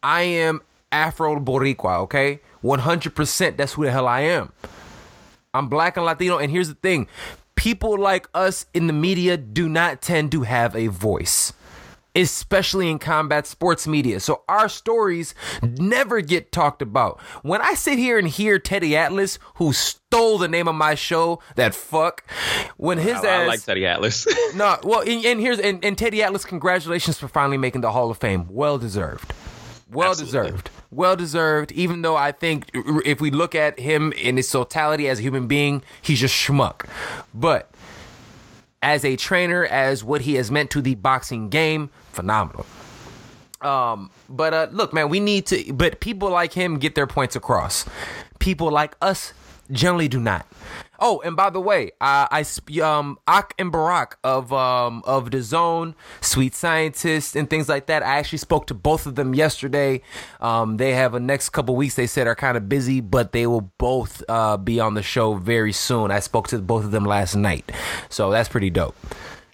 I 0.01 0.23
am 0.23 0.61
Afro 0.91 1.39
Boricua, 1.39 1.99
okay? 1.99 2.39
100%. 2.63 3.57
That's 3.57 3.73
who 3.73 3.83
the 3.83 3.91
hell 3.91 4.07
I 4.07 4.21
am. 4.21 4.51
I'm 5.53 5.69
black 5.69 5.97
and 5.97 6.05
Latino. 6.07 6.39
And 6.39 6.51
here's 6.51 6.67
the 6.67 6.73
thing 6.81 7.07
people 7.53 7.95
like 7.99 8.27
us 8.33 8.65
in 8.73 8.87
the 8.87 8.93
media 8.93 9.37
do 9.37 9.69
not 9.69 10.01
tend 10.01 10.31
to 10.31 10.41
have 10.41 10.75
a 10.75 10.87
voice, 10.87 11.53
especially 12.17 12.89
in 12.89 12.97
combat 12.97 13.45
sports 13.45 13.87
media. 13.87 14.19
So 14.19 14.41
our 14.49 14.67
stories 14.67 15.35
never 15.61 16.19
get 16.21 16.51
talked 16.51 16.81
about. 16.81 17.21
When 17.43 17.61
I 17.61 17.75
sit 17.75 17.99
here 17.99 18.17
and 18.17 18.27
hear 18.27 18.57
Teddy 18.57 18.97
Atlas, 18.97 19.37
who 19.55 19.71
stole 19.71 20.39
the 20.39 20.47
name 20.47 20.67
of 20.67 20.75
my 20.75 20.95
show, 20.95 21.39
that 21.55 21.75
fuck, 21.75 22.23
when 22.75 22.97
his 22.97 23.17
I, 23.17 23.27
I 23.27 23.41
ass. 23.43 23.47
like 23.47 23.63
Teddy 23.63 23.85
Atlas. 23.85 24.27
No, 24.55 24.77
well, 24.83 25.01
and, 25.01 25.23
and 25.23 25.39
here's 25.39 25.59
and, 25.59 25.83
and 25.85 25.97
Teddy 25.97 26.23
Atlas, 26.23 26.43
congratulations 26.43 27.19
for 27.19 27.27
finally 27.27 27.57
making 27.57 27.81
the 27.81 27.91
Hall 27.91 28.09
of 28.09 28.17
Fame. 28.17 28.47
Well 28.49 28.79
deserved. 28.79 29.33
Well 29.91 30.11
Absolutely. 30.11 30.49
deserved. 30.49 30.69
Well 30.89 31.15
deserved. 31.15 31.71
Even 31.73 32.01
though 32.01 32.15
I 32.15 32.31
think 32.31 32.71
if 32.73 33.21
we 33.21 33.29
look 33.29 33.53
at 33.53 33.79
him 33.79 34.13
in 34.13 34.37
his 34.37 34.49
totality 34.49 35.07
as 35.07 35.19
a 35.19 35.21
human 35.21 35.47
being, 35.47 35.83
he's 36.01 36.19
just 36.21 36.33
schmuck. 36.33 36.87
But 37.33 37.69
as 38.81 39.05
a 39.05 39.15
trainer, 39.15 39.65
as 39.65 40.03
what 40.03 40.21
he 40.21 40.35
has 40.35 40.49
meant 40.49 40.71
to 40.71 40.81
the 40.81 40.95
boxing 40.95 41.49
game, 41.49 41.89
phenomenal. 42.17 42.65
Um, 43.61 44.11
but 44.29 44.53
uh, 44.53 44.67
look, 44.71 44.93
man, 44.93 45.09
we 45.09 45.19
need 45.19 45.45
to. 45.47 45.73
But 45.73 45.99
people 45.99 46.29
like 46.29 46.53
him 46.53 46.77
get 46.77 46.95
their 46.95 47.07
points 47.07 47.35
across. 47.35 47.85
People 48.39 48.69
like 48.69 48.95
us 49.01 49.33
generally 49.71 50.07
do 50.07 50.19
not. 50.19 50.45
Oh, 50.99 51.21
and 51.23 51.35
by 51.35 51.51
the 51.51 51.59
way, 51.59 51.91
I, 52.01 52.27
I 52.31 52.79
um 52.81 53.19
Ak 53.27 53.53
and 53.59 53.71
Barak 53.71 54.17
of 54.23 54.51
um 54.51 55.03
of 55.05 55.29
the 55.29 55.41
Zone, 55.41 55.95
Sweet 56.21 56.55
Scientist, 56.55 57.35
and 57.35 57.49
things 57.49 57.69
like 57.69 57.85
that. 57.85 58.01
I 58.01 58.17
actually 58.17 58.39
spoke 58.39 58.65
to 58.67 58.73
both 58.73 59.05
of 59.05 59.15
them 59.15 59.35
yesterday. 59.35 60.01
Um, 60.41 60.77
they 60.77 60.93
have 60.93 61.13
a 61.13 61.19
next 61.19 61.49
couple 61.49 61.75
weeks. 61.75 61.95
They 61.95 62.07
said 62.07 62.25
are 62.25 62.35
kind 62.35 62.57
of 62.57 62.67
busy, 62.67 63.01
but 63.01 63.31
they 63.31 63.45
will 63.45 63.71
both 63.77 64.23
uh 64.27 64.57
be 64.57 64.79
on 64.79 64.95
the 64.95 65.03
show 65.03 65.35
very 65.35 65.73
soon. 65.73 66.09
I 66.09 66.19
spoke 66.19 66.47
to 66.49 66.59
both 66.59 66.85
of 66.85 66.91
them 66.91 67.05
last 67.05 67.35
night, 67.35 67.71
so 68.09 68.31
that's 68.31 68.49
pretty 68.49 68.71
dope. 68.71 68.95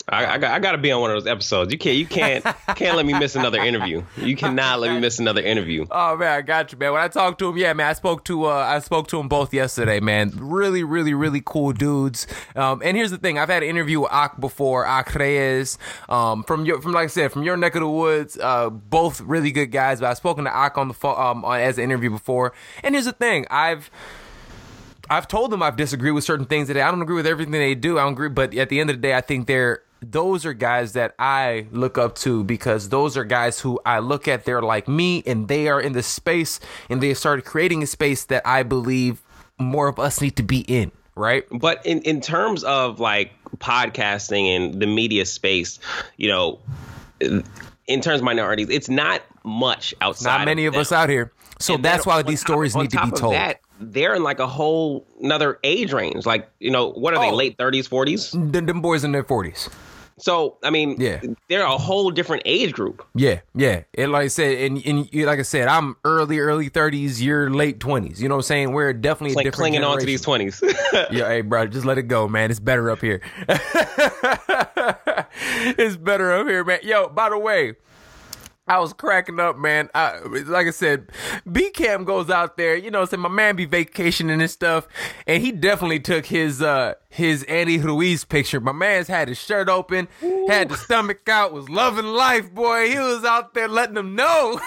I, 0.09 0.25
I 0.25 0.37
got 0.37 0.51
I 0.51 0.59
got 0.59 0.73
to 0.73 0.77
be 0.77 0.91
on 0.91 0.99
one 0.99 1.11
of 1.11 1.23
those 1.23 1.31
episodes. 1.31 1.71
You 1.71 1.79
can't 1.79 1.95
you 1.95 2.05
can't 2.05 2.43
can't 2.75 2.97
let 2.97 3.05
me 3.05 3.17
miss 3.17 3.35
another 3.35 3.59
interview. 3.59 4.03
You 4.17 4.35
cannot 4.35 4.81
let 4.81 4.93
me 4.93 4.99
miss 4.99 5.19
another 5.19 5.41
interview. 5.41 5.85
Oh 5.89 6.17
man, 6.17 6.31
I 6.31 6.41
got 6.41 6.71
you, 6.71 6.77
man. 6.77 6.91
When 6.91 7.01
I 7.01 7.07
talked 7.07 7.39
to 7.39 7.49
him, 7.49 7.57
yeah, 7.57 7.71
man, 7.73 7.87
I 7.87 7.93
spoke 7.93 8.25
to 8.25 8.45
uh, 8.45 8.49
I 8.49 8.79
spoke 8.79 9.07
to 9.09 9.19
him 9.19 9.29
both 9.29 9.53
yesterday, 9.53 10.01
man. 10.01 10.33
Really, 10.35 10.83
really, 10.83 11.13
really 11.13 11.41
cool 11.43 11.71
dudes. 11.71 12.27
Um, 12.55 12.81
and 12.83 12.97
here's 12.97 13.11
the 13.11 13.17
thing: 13.17 13.37
I've 13.37 13.49
had 13.49 13.63
an 13.63 13.69
interview 13.69 14.01
with 14.01 14.11
Ak 14.11 14.39
before, 14.41 14.85
Ak 14.85 15.15
Reyes, 15.15 15.77
um, 16.09 16.43
from 16.43 16.65
your 16.65 16.81
from 16.81 16.91
like 16.91 17.05
I 17.05 17.07
said, 17.07 17.31
from 17.31 17.43
your 17.43 17.55
neck 17.55 17.75
of 17.75 17.81
the 17.81 17.89
woods. 17.89 18.37
Uh, 18.37 18.69
both 18.69 19.21
really 19.21 19.51
good 19.51 19.71
guys. 19.71 20.01
But 20.01 20.09
I've 20.09 20.17
spoken 20.17 20.43
to 20.43 20.55
Ak 20.55 20.77
on 20.77 20.89
the 20.89 20.93
phone 20.93 21.19
um, 21.19 21.45
on, 21.45 21.61
as 21.61 21.77
an 21.77 21.85
interview 21.85 22.09
before. 22.09 22.51
And 22.83 22.93
here's 22.93 23.05
the 23.05 23.13
thing: 23.13 23.45
I've 23.49 23.89
I've 25.09 25.27
told 25.27 25.51
them 25.51 25.61
I've 25.61 25.75
disagreed 25.75 26.13
with 26.13 26.23
certain 26.23 26.45
things 26.45 26.67
that 26.67 26.77
I 26.77 26.89
don't 26.89 27.01
agree 27.01 27.15
with 27.15 27.27
everything 27.27 27.51
they 27.51 27.75
do. 27.75 27.99
I 27.99 28.03
don't 28.03 28.13
agree, 28.13 28.29
but 28.29 28.53
at 28.55 28.69
the 28.69 28.79
end 28.79 28.89
of 28.89 28.95
the 28.97 29.01
day, 29.01 29.13
I 29.13 29.21
think 29.21 29.47
they're 29.47 29.82
those 30.11 30.45
are 30.45 30.53
guys 30.53 30.93
that 30.93 31.15
I 31.17 31.67
look 31.71 31.97
up 31.97 32.15
to 32.19 32.43
because 32.43 32.89
those 32.89 33.15
are 33.17 33.23
guys 33.23 33.59
who 33.59 33.79
I 33.85 33.99
look 33.99 34.27
at. 34.27 34.45
They're 34.45 34.61
like 34.61 34.87
me, 34.87 35.23
and 35.25 35.47
they 35.47 35.67
are 35.69 35.79
in 35.81 35.93
the 35.93 36.03
space, 36.03 36.59
and 36.89 37.01
they 37.01 37.13
started 37.13 37.45
creating 37.45 37.83
a 37.83 37.87
space 37.87 38.25
that 38.25 38.45
I 38.45 38.63
believe 38.63 39.21
more 39.57 39.87
of 39.87 39.99
us 39.99 40.21
need 40.21 40.35
to 40.37 40.43
be 40.43 40.59
in. 40.61 40.91
Right? 41.15 41.45
But 41.51 41.85
in, 41.85 42.01
in 42.01 42.21
terms 42.21 42.63
of 42.63 42.99
like 42.99 43.31
podcasting 43.57 44.45
and 44.47 44.81
the 44.81 44.87
media 44.87 45.25
space, 45.25 45.79
you 46.17 46.27
know, 46.27 46.59
in 47.19 48.01
terms 48.01 48.19
of 48.19 48.23
minorities, 48.23 48.69
it's 48.69 48.89
not 48.89 49.21
much 49.43 49.93
outside. 50.01 50.39
Not 50.39 50.45
many 50.45 50.65
of 50.65 50.73
them. 50.73 50.81
us 50.81 50.91
out 50.91 51.09
here, 51.09 51.31
so 51.59 51.75
And 51.75 51.85
that's 51.85 52.05
why 52.05 52.21
these 52.23 52.41
top- 52.41 52.47
stories 52.47 52.75
need 52.75 52.89
to 52.91 53.05
be 53.05 53.11
told. 53.11 53.33
That, 53.33 53.59
they're 53.79 54.15
in 54.15 54.23
like 54.23 54.39
a 54.39 54.47
whole 54.47 55.05
another 55.21 55.59
age 55.63 55.93
range. 55.93 56.25
Like, 56.25 56.49
you 56.59 56.71
know, 56.71 56.89
what 56.89 57.13
are 57.13 57.19
they, 57.19 57.29
Oh. 57.31 57.35
late 57.35 57.57
30s, 57.57 57.87
40s? 57.89 58.31
them, 58.51 58.65
them 58.65 58.81
boys 58.81 59.03
in 59.03 59.11
their 59.11 59.23
forties. 59.23 59.69
So, 60.23 60.55
I 60.63 60.69
mean, 60.69 60.95
Yeah. 61.01 61.19
they're 61.49 61.65
a 61.65 61.77
whole 61.77 62.09
different 62.09 62.43
age 62.45 62.71
group. 62.71 63.05
Yeah, 63.13 63.41
yeah. 63.53 63.81
And 63.97 64.13
like 64.13 64.23
I 64.23 64.27
said, 64.29 64.57
and, 64.57 64.81
and 64.85 65.13
you- 65.13 65.25
like 65.25 65.37
I 65.39 65.41
said, 65.41 65.67
I'm 65.67 65.97
early, 66.05 66.39
early 66.39 66.69
30s, 66.69 67.21
you're 67.21 67.49
late 67.49 67.79
20s. 67.79 68.21
You 68.21 68.29
know 68.29 68.35
what 68.35 68.39
I'm 68.39 68.43
saying? 68.43 68.71
We're 68.71 68.93
definitely 68.93 69.31
It's 69.31 69.35
a 69.35 69.39
like 69.39 69.43
different 69.47 69.57
clinging 69.73 69.83
on 69.83 69.99
to 69.99 70.05
these 70.05 70.25
20s. 70.25 70.63
Yeah, 71.11 71.27
hey, 71.27 71.41
bro, 71.41 71.67
just 71.67 71.85
let 71.85 71.97
it 71.97 72.03
go, 72.03 72.29
man. 72.29 72.51
It's 72.51 72.61
better 72.61 72.89
up 72.89 73.01
here. 73.01 73.19
it's 75.77 75.97
better 75.97 76.31
up 76.31 76.47
here, 76.47 76.63
man. 76.63 76.79
Yo, 76.83 77.09
by 77.09 77.29
the 77.29 77.37
way, 77.37 77.73
I 78.67 78.79
was 78.79 78.93
cracking 78.93 79.41
up, 79.41 79.57
man. 79.57 79.89
I, 79.93 80.19
like 80.45 80.67
I 80.67 80.71
said, 80.71 81.09
B 81.51 81.69
Cam 81.71 82.05
goes 82.05 82.29
out 82.29 82.55
there, 82.55 82.77
you 82.77 82.89
know, 82.91 83.03
saying 83.03 83.19
my 83.19 83.27
man 83.29 83.57
be 83.57 83.65
vacationing 83.65 84.39
and 84.39 84.49
stuff, 84.49 84.87
and 85.27 85.43
he 85.43 85.51
definitely 85.51 85.99
took 85.99 86.25
his 86.25 86.61
uh 86.61 86.93
his 87.13 87.43
Andy 87.43 87.77
Ruiz 87.77 88.25
picture. 88.25 88.59
My 88.59 88.71
man's 88.71 89.07
had 89.07 89.27
his 89.27 89.37
shirt 89.37 89.69
open, 89.69 90.07
had 90.47 90.69
the 90.69 90.75
stomach 90.75 91.29
out, 91.29 91.53
was 91.53 91.69
loving 91.69 92.07
life, 92.07 92.51
boy. 92.53 92.89
He 92.89 92.97
was 92.97 93.23
out 93.23 93.53
there 93.53 93.67
letting 93.67 93.93
them 93.93 94.15
know. 94.15 94.59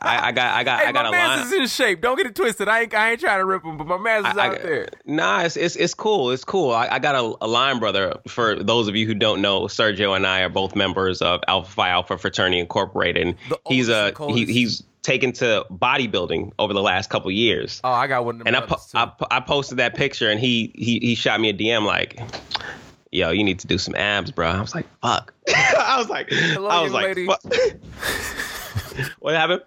I, 0.00 0.28
I 0.28 0.32
got, 0.32 0.54
I 0.54 0.64
got, 0.64 0.80
hey, 0.80 0.86
I 0.86 0.92
got 0.92 1.04
my 1.04 1.08
a 1.08 1.12
man's 1.12 1.50
line. 1.52 1.60
is 1.60 1.60
in 1.60 1.66
shape. 1.84 2.00
Don't 2.02 2.16
get 2.16 2.26
it 2.26 2.34
twisted. 2.34 2.68
I 2.68 2.82
ain't, 2.82 2.94
I 2.94 3.12
ain't 3.12 3.20
trying 3.20 3.38
to 3.38 3.44
rip 3.46 3.64
him, 3.64 3.76
but 3.78 3.86
my 3.86 3.96
man's 3.98 4.26
is 4.26 4.36
I- 4.36 4.48
out 4.48 4.62
there. 4.62 4.88
Nah, 5.06 5.40
it's, 5.42 5.56
it's 5.56 5.74
it's 5.76 5.94
cool. 5.94 6.30
It's 6.30 6.44
cool. 6.44 6.70
I, 6.72 6.88
I 6.88 6.98
got 6.98 7.14
a, 7.14 7.34
a 7.44 7.48
line 7.48 7.78
brother. 7.78 8.14
For 8.28 8.62
those 8.62 8.86
of 8.88 8.94
you 8.96 9.06
who 9.06 9.14
don't 9.14 9.40
know, 9.40 9.62
Sergio 9.62 10.14
and 10.14 10.26
I 10.26 10.40
are 10.42 10.48
both 10.50 10.76
members 10.76 11.22
of 11.22 11.40
Alpha 11.48 11.70
Phi 11.70 11.88
Alpha 11.88 12.18
Fraternity 12.18 12.58
Incorporated. 12.60 13.26
And 13.26 13.36
he's 13.66 13.88
a 13.88 14.12
he, 14.28 14.44
he's 14.46 14.82
taken 15.08 15.32
to 15.32 15.64
bodybuilding 15.70 16.52
over 16.58 16.74
the 16.74 16.82
last 16.82 17.08
couple 17.08 17.30
years. 17.30 17.80
Oh, 17.82 17.90
I 17.90 18.06
got 18.06 18.26
one 18.26 18.42
and 18.44 18.54
I, 18.54 18.60
po-. 18.60 18.76
I 18.94 19.10
I 19.30 19.40
posted 19.40 19.78
that 19.78 19.96
picture, 19.96 20.28
and 20.28 20.38
he 20.38 20.70
he 20.74 20.98
he 21.00 21.14
shot 21.14 21.40
me 21.40 21.48
a 21.48 21.54
DM 21.54 21.84
like. 21.84 22.20
Yo, 23.10 23.30
you 23.30 23.42
need 23.42 23.58
to 23.58 23.66
do 23.66 23.78
some 23.78 23.94
abs, 23.94 24.30
bro. 24.30 24.46
I 24.46 24.60
was 24.60 24.74
like, 24.74 24.84
fuck. 25.00 25.32
I 25.48 25.96
was 25.96 26.10
like, 26.10 26.30
I 26.30 26.52
young 26.52 26.82
was 26.82 26.92
like, 26.92 27.16
lady. 27.16 27.26
what 29.20 29.34
happened? 29.34 29.62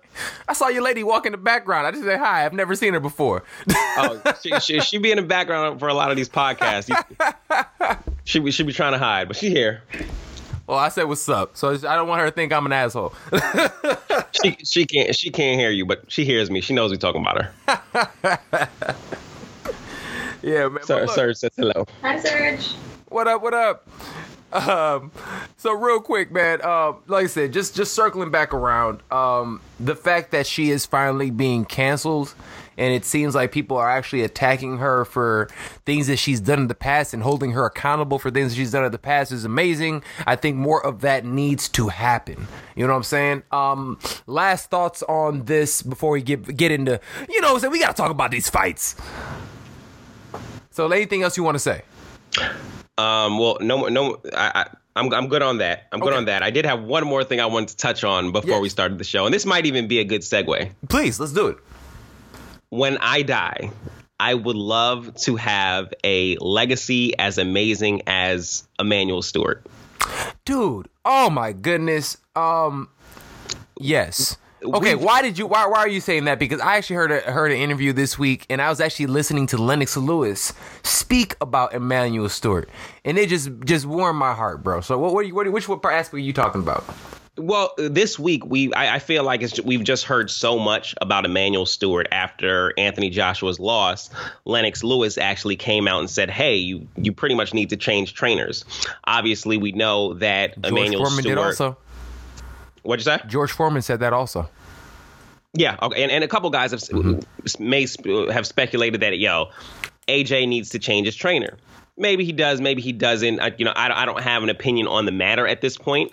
I 0.48 0.54
saw 0.54 0.68
your 0.68 0.84
lady 0.84 1.04
walk 1.04 1.26
in 1.26 1.32
the 1.32 1.40
background. 1.40 1.88
I 1.88 1.92
just 1.92 2.04
said 2.04 2.20
hi. 2.20 2.46
I've 2.46 2.54
never 2.54 2.76
seen 2.76 2.94
her 2.94 3.00
before. 3.00 3.44
oh, 3.72 4.22
she, 4.44 4.60
she, 4.60 4.80
she 4.82 5.00
be 5.00 5.10
in 5.10 5.16
the 5.16 5.24
background 5.24 5.80
for 5.80 5.88
a 5.88 5.94
lot 5.96 6.12
of 6.12 6.18
these 6.18 6.30
podcasts. 6.30 6.94
she 8.26 8.38
be 8.38 8.52
she 8.52 8.62
be 8.62 8.74
trying 8.74 8.92
to 8.92 9.00
hide, 9.00 9.28
but 9.28 9.38
she 9.38 9.50
here. 9.50 9.82
Well, 10.72 10.80
I 10.80 10.88
said 10.88 11.04
what's 11.04 11.28
up, 11.28 11.58
so 11.58 11.72
I 11.74 11.98
don't 11.98 12.08
want 12.08 12.22
her 12.22 12.28
to 12.28 12.32
think 12.32 12.54
I'm 12.54 12.66
an 12.66 12.72
asshole. 12.72 13.14
she 14.42 14.56
she 14.64 14.86
can't 14.86 15.14
she 15.14 15.30
can't 15.30 15.60
hear 15.60 15.70
you, 15.70 15.86
but 15.86 16.10
she 16.10 16.24
hears 16.24 16.50
me. 16.50 16.62
She 16.62 16.74
knows 16.74 16.92
we 16.92 16.98
talking 16.98 17.20
about 17.20 17.44
her. 17.44 18.70
yeah, 20.42 20.70
man. 20.70 20.82
Sir, 20.84 21.08
Serge 21.08 21.36
says 21.36 21.52
hello. 21.58 21.86
Hi, 22.04 22.18
Serge. 22.18 22.72
What 23.10 23.28
up? 23.28 23.42
What 23.42 23.54
up? 23.54 23.86
Um, 24.54 25.12
so 25.58 25.74
real 25.74 26.00
quick, 26.00 26.32
man. 26.32 26.64
Um, 26.64 27.00
like 27.08 27.26
I 27.26 27.28
said, 27.28 27.52
just 27.52 27.76
just 27.76 27.94
circling 27.94 28.32
back 28.32 28.54
around. 28.54 29.02
Um, 29.12 29.60
the 29.78 29.98
fact 29.98 30.32
that 30.32 30.48
she 30.48 30.70
is 30.70 30.86
finally 30.86 31.32
being 31.32 31.66
canceled, 31.66 32.34
and 32.78 32.94
it 32.94 33.06
seems 33.06 33.36
like 33.36 33.52
people 33.52 33.78
are 33.78 33.90
actually 33.90 34.24
attacking 34.24 34.78
her 34.78 35.06
for 35.06 35.50
things 35.86 36.08
that 36.08 36.18
she's 36.18 36.40
done 36.40 36.60
in 36.60 36.68
the 36.68 36.76
past 36.76 37.14
and 37.14 37.24
holding 37.24 37.52
her 37.52 37.66
accountable 37.66 38.20
for 38.20 38.32
things 38.32 38.52
that 38.52 38.56
she's 38.56 38.72
done 38.72 38.86
in 38.86 38.92
the 38.92 38.98
past 38.98 39.32
is 39.32 39.46
amazing. 39.46 40.04
I 40.26 40.36
think 40.36 40.58
more 40.58 40.86
of 40.86 41.02
that 41.02 41.26
needs 41.26 41.70
to 41.70 41.90
happen. 41.90 42.48
You 42.76 42.86
know 42.88 42.94
what 42.94 42.98
I'm 42.98 43.04
saying? 43.04 43.44
Um, 43.52 44.00
last 44.28 44.70
thoughts 44.70 45.04
on 45.04 45.46
this 45.46 45.82
before 45.82 46.12
we 46.12 46.22
get 46.22 46.56
get 46.56 46.72
into 46.72 47.00
you 47.30 47.42
know, 47.42 47.54
what 47.54 47.64
I'm 47.64 47.72
we 47.72 47.80
gotta 47.80 47.94
talk 47.94 48.12
about 48.12 48.32
these 48.32 48.50
fights. 48.50 48.96
So, 50.72 50.90
anything 50.90 51.24
else 51.24 51.36
you 51.38 51.44
want 51.44 51.56
to 51.56 51.60
say? 51.60 51.84
Um, 52.98 53.38
well, 53.40 53.58
no, 53.60 53.88
no, 53.88 54.22
I, 54.34 54.52
I 54.56 54.66
I'm 54.96 55.14
I'm 55.14 55.28
good 55.28 55.42
on 55.42 55.60
that. 55.60 55.88
I'm 55.92 56.00
good 56.00 56.14
on 56.14 56.26
that. 56.26 56.44
I 56.44 56.50
did 56.50 56.66
have 56.66 56.84
one 56.84 57.06
more 57.06 57.24
thing 57.24 57.40
I 57.40 57.46
wanted 57.46 57.70
to 57.70 57.78
touch 57.78 58.04
on 58.04 58.32
before 58.32 58.52
yes. 58.52 58.62
we 58.62 58.70
started 58.70 58.98
the 58.98 59.04
show, 59.04 59.26
and 59.26 59.34
this 59.34 59.46
might 59.46 59.66
even 59.66 59.88
be 59.88 60.00
a 60.00 60.04
good 60.04 60.22
segue. 60.22 60.72
Please, 60.90 61.20
let's 61.20 61.34
do 61.34 61.48
it. 61.48 61.58
When 62.72 62.98
I 63.00 63.22
die, 63.24 63.70
I 64.18 64.34
would 64.34 64.56
love 64.56 65.14
to 65.24 65.36
have 65.36 65.94
a 66.06 66.38
legacy 66.38 67.18
as 67.20 67.38
amazing 67.38 68.04
as 68.08 68.66
Emanuel 68.80 69.22
Steward. 69.22 69.66
Dude, 70.46 70.88
oh 71.04 71.30
my 71.30 71.52
goodness. 71.52 72.16
Um 72.34 72.88
yes. 73.78 74.38
Okay, 74.64 74.96
why 74.96 75.22
did 75.22 75.38
you 75.38 75.48
why 75.48 75.66
why 75.66 75.80
are 75.80 75.88
you 75.90 76.00
saying 76.00 76.24
that? 76.26 76.40
Because 76.40 76.62
I 76.62 76.78
actually 76.78 76.96
heard 76.96 77.12
a, 77.12 77.20
heard 77.20 77.52
an 77.52 77.58
interview 77.58 77.92
this 77.92 78.18
week, 78.18 78.46
and 78.50 78.62
I 78.62 78.70
was 78.70 78.80
actually 78.80 79.08
listening 79.08 79.48
to 79.48 79.58
Lennox 79.58 79.98
Lewis 79.98 80.54
speak 80.84 81.36
about 81.42 81.74
Emanuel 81.74 82.30
Steward, 82.30 82.70
and 83.04 83.18
it 83.18 83.28
just 83.28 83.50
just 83.66 83.86
warmed 83.86 84.18
my 84.18 84.34
heart, 84.34 84.64
bro. 84.64 84.80
So 84.80 84.98
what 84.98 85.14
what, 85.14 85.28
what 85.34 85.52
which 85.52 85.68
what 85.68 85.84
aspect 85.84 86.14
are 86.14 86.20
you 86.20 86.32
talking 86.32 86.62
about? 86.62 86.86
Well, 87.38 87.74
this 87.78 88.20
week 88.20 88.46
we 88.46 88.74
I, 88.74 88.96
I 88.96 89.00
feel 89.00 89.24
like 89.24 89.42
it's, 89.42 89.60
we've 89.62 89.84
just 89.84 90.04
heard 90.04 90.30
so 90.30 90.60
much 90.60 90.94
about 91.02 91.26
Emanuel 91.26 91.66
Steward 91.66 92.08
after 92.12 92.74
Anthony 92.78 93.10
Joshua's 93.10 93.60
loss. 93.60 94.10
Lennox 94.44 94.84
Lewis 94.84 95.18
actually 95.18 95.56
came 95.56 95.88
out 95.88 96.00
and 96.00 96.10
said, 96.10 96.30
"Hey, 96.30 96.56
you 96.56 96.88
you 96.98 97.14
pretty 97.14 97.36
much 97.36 97.54
need 97.54 97.70
to 97.70 97.78
change 97.78 98.16
trainers." 98.16 98.66
Obviously, 99.06 99.58
we 99.58 99.72
know 99.72 100.14
that 100.16 100.58
Emanuel 100.58 100.62
Steward. 100.62 100.64
George 100.64 100.74
Emanuel 100.74 101.06
Foreman 101.06 101.24
Steward. 101.24 101.36
Did 101.36 101.42
also. 101.42 101.78
What'd 102.84 103.06
you 103.06 103.12
say? 103.12 103.20
George 103.28 103.52
Foreman 103.52 103.82
said 103.82 104.02
that 104.02 104.12
also. 104.12 104.50
Yeah, 105.54 105.78
okay, 105.82 106.04
and, 106.04 106.12
and 106.12 106.24
a 106.24 106.28
couple 106.28 106.50
guys 106.50 106.72
have 106.72 106.82
mm-hmm. 106.82 107.64
may 107.64 107.88
have 108.34 108.48
speculated 108.48 109.02
that 109.02 109.18
yo, 109.18 109.52
AJ 110.08 110.48
needs 110.48 110.70
to 110.70 110.80
change 110.80 111.08
his 111.08 111.16
trainer. 111.16 111.58
Maybe 111.98 112.24
he 112.26 112.32
does, 112.32 112.62
maybe 112.62 112.82
he 112.82 112.94
doesn't. 112.94 113.40
I, 113.40 113.54
you 113.58 113.66
know, 113.66 113.74
I, 113.76 114.04
I 114.04 114.06
don't 114.06 114.22
have 114.22 114.44
an 114.44 114.50
opinion 114.50 114.88
on 114.88 115.06
the 115.06 115.12
matter 115.12 115.46
at 115.46 115.62
this 115.62 115.78
point. 115.78 116.12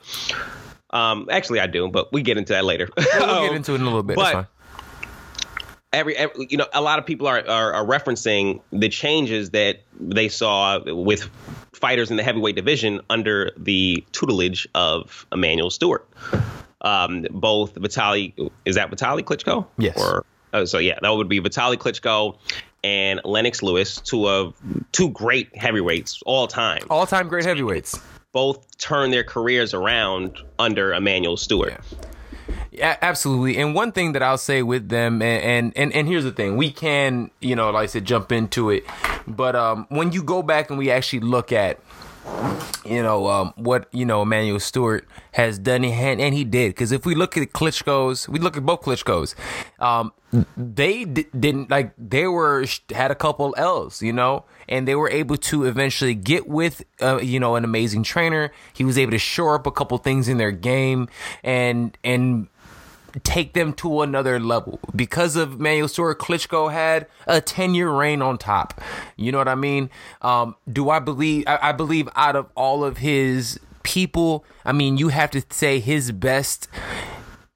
Um, 0.90 1.28
actually, 1.30 1.60
I 1.60 1.66
do, 1.66 1.88
but 1.88 2.12
we 2.12 2.22
get 2.22 2.38
into 2.38 2.52
that 2.52 2.64
later. 2.64 2.88
We'll 2.96 3.48
get 3.48 3.52
into 3.56 3.72
it 3.72 3.76
in 3.76 3.82
a 3.82 3.84
little 3.84 4.02
bit. 4.02 4.16
But 4.16 4.48
every, 5.92 6.16
every, 6.16 6.46
you 6.50 6.56
know, 6.56 6.66
a 6.72 6.80
lot 6.80 6.98
of 6.98 7.06
people 7.06 7.26
are, 7.26 7.46
are, 7.48 7.72
are 7.74 7.84
referencing 7.84 8.60
the 8.72 8.88
changes 8.88 9.50
that 9.50 9.80
they 10.00 10.28
saw 10.28 10.80
with 10.84 11.28
fighters 11.72 12.10
in 12.10 12.16
the 12.16 12.22
heavyweight 12.22 12.56
division 12.56 13.00
under 13.10 13.52
the 13.56 14.04
tutelage 14.12 14.68
of 14.74 15.26
Emanuel 15.32 15.70
Steward. 15.70 16.02
um, 16.82 17.26
both 17.30 17.74
Vitali 17.74 18.34
is 18.64 18.76
that 18.76 18.90
Vitali 18.90 19.22
Klitschko? 19.22 19.66
Yes. 19.78 19.98
Or 20.00 20.24
uh, 20.52 20.66
so 20.66 20.78
yeah, 20.78 20.98
that 21.02 21.10
would 21.10 21.28
be 21.28 21.38
Vitali 21.38 21.76
Klitschko 21.76 22.36
and 22.84 23.20
Lennox 23.24 23.62
Lewis, 23.62 24.00
two 24.00 24.28
of 24.28 24.54
two 24.92 25.10
great 25.10 25.54
heavyweights 25.56 26.22
all 26.24 26.46
time. 26.46 26.82
All 26.90 27.06
time 27.06 27.28
great 27.28 27.44
heavyweights. 27.44 28.00
Both 28.38 28.78
turned 28.78 29.12
their 29.12 29.24
careers 29.24 29.74
around 29.74 30.38
under 30.60 30.92
Emanuel 30.92 31.36
Steward. 31.36 31.76
Yeah. 31.76 31.98
Yeah, 32.70 32.96
absolutely. 33.02 33.58
And 33.58 33.74
one 33.74 33.90
thing 33.90 34.12
that 34.12 34.22
I'll 34.22 34.38
say 34.38 34.62
with 34.62 34.88
them, 34.88 35.20
and, 35.20 35.42
and 35.42 35.72
and 35.76 35.92
and, 35.92 36.06
here's 36.06 36.22
the 36.22 36.30
thing: 36.30 36.56
we 36.56 36.70
can, 36.70 37.32
you 37.40 37.56
know, 37.56 37.70
like 37.70 37.82
I 37.82 37.86
said, 37.86 38.04
jump 38.04 38.30
into 38.30 38.70
it. 38.70 38.84
But 39.26 39.56
um, 39.56 39.86
when 39.88 40.12
you 40.12 40.22
go 40.22 40.42
back 40.42 40.70
and 40.70 40.78
we 40.78 40.88
actually 40.88 41.20
look 41.20 41.50
at 41.50 41.80
you 42.84 43.02
know 43.02 43.26
um, 43.26 43.52
what 43.56 43.88
you 43.92 44.06
know 44.06 44.22
Emanuel 44.22 44.60
Steward 44.60 45.04
has 45.32 45.58
done, 45.58 45.84
and, 45.84 46.20
and 46.20 46.34
he 46.34 46.44
did. 46.44 46.70
Because 46.70 46.92
if 46.92 47.04
we 47.04 47.16
look 47.16 47.36
at 47.36 47.52
Klitschko's, 47.52 48.28
we 48.28 48.38
look 48.38 48.56
at 48.56 48.64
both 48.64 48.82
Klitschko's. 48.82 49.34
Um, 49.80 50.12
they 50.56 51.04
d- 51.04 51.26
didn't 51.38 51.70
like 51.70 51.92
they 51.98 52.26
were 52.26 52.64
had 52.94 53.10
a 53.10 53.16
couple 53.16 53.54
L's, 53.56 54.02
you 54.02 54.12
know, 54.12 54.44
and 54.68 54.86
they 54.86 54.94
were 54.94 55.10
able 55.10 55.36
to 55.36 55.64
eventually 55.64 56.14
get 56.14 56.48
with 56.48 56.84
uh, 57.00 57.18
you 57.18 57.40
know 57.40 57.56
an 57.56 57.64
amazing 57.64 58.02
trainer. 58.02 58.52
He 58.72 58.84
was 58.84 58.98
able 58.98 59.12
to 59.12 59.18
shore 59.18 59.54
up 59.54 59.66
a 59.66 59.72
couple 59.72 59.98
things 59.98 60.28
in 60.28 60.38
their 60.38 60.52
game, 60.52 61.08
and 61.42 61.96
and 62.04 62.48
take 63.24 63.52
them 63.54 63.72
to 63.74 64.02
another 64.02 64.38
level. 64.38 64.80
Because 64.94 65.36
of 65.36 65.58
Manuel 65.58 65.88
Steward, 65.88 66.18
Klitschko 66.18 66.72
had 66.72 67.06
a 67.26 67.40
10 67.40 67.74
year 67.74 67.90
reign 67.90 68.22
on 68.22 68.38
top. 68.38 68.80
You 69.16 69.32
know 69.32 69.38
what 69.38 69.48
I 69.48 69.54
mean? 69.54 69.90
Um, 70.22 70.56
do 70.70 70.90
I 70.90 70.98
believe, 70.98 71.44
I, 71.46 71.58
I 71.62 71.72
believe 71.72 72.08
out 72.14 72.36
of 72.36 72.46
all 72.54 72.84
of 72.84 72.98
his 72.98 73.58
people, 73.82 74.44
I 74.64 74.72
mean, 74.72 74.98
you 74.98 75.08
have 75.08 75.30
to 75.32 75.42
say 75.50 75.80
his 75.80 76.12
best 76.12 76.68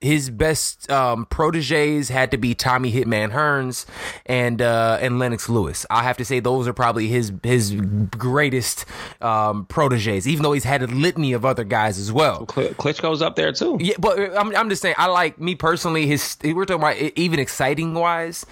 his 0.03 0.31
best 0.31 0.91
um, 0.91 1.27
proteges 1.27 2.09
had 2.09 2.31
to 2.33 2.37
be 2.37 2.55
Tommy 2.55 2.93
Hitman 2.93 3.33
Hearns 3.33 3.87
and 4.27 4.61
uh, 4.61 4.99
and 5.01 5.19
Lennox 5.19 5.49
Lewis. 5.49 5.87
I 5.89 6.03
have 6.03 6.17
to 6.19 6.25
say 6.25 6.41
those 6.41 6.67
are 6.67 6.73
probably 6.73 7.09
his 7.09 7.33
his 7.43 7.73
greatest 7.73 8.85
um, 9.21 9.65
proteges, 9.67 10.27
even 10.27 10.43
though 10.43 10.53
he's 10.53 10.65
had 10.65 10.83
a 10.83 10.87
litany 10.87 11.33
of 11.33 11.45
other 11.45 11.65
guys 11.65 11.99
as 11.99 12.11
well. 12.11 12.47
Klitschko's 12.47 13.23
up 13.23 13.37
there 13.37 13.53
too. 13.53 13.79
Yeah, 13.81 13.95
but 13.99 14.19
I'm 14.37 14.55
I'm 14.57 14.69
just 14.69 14.83
saying 14.83 14.97
I 14.99 15.07
like 15.07 15.41
me 15.41 15.55
personally. 15.55 16.07
His 16.07 16.37
we're 16.43 16.65
talking 16.65 16.83
about 16.83 16.97
even 16.97 17.39
exciting 17.39 17.95
wise. 17.95 18.45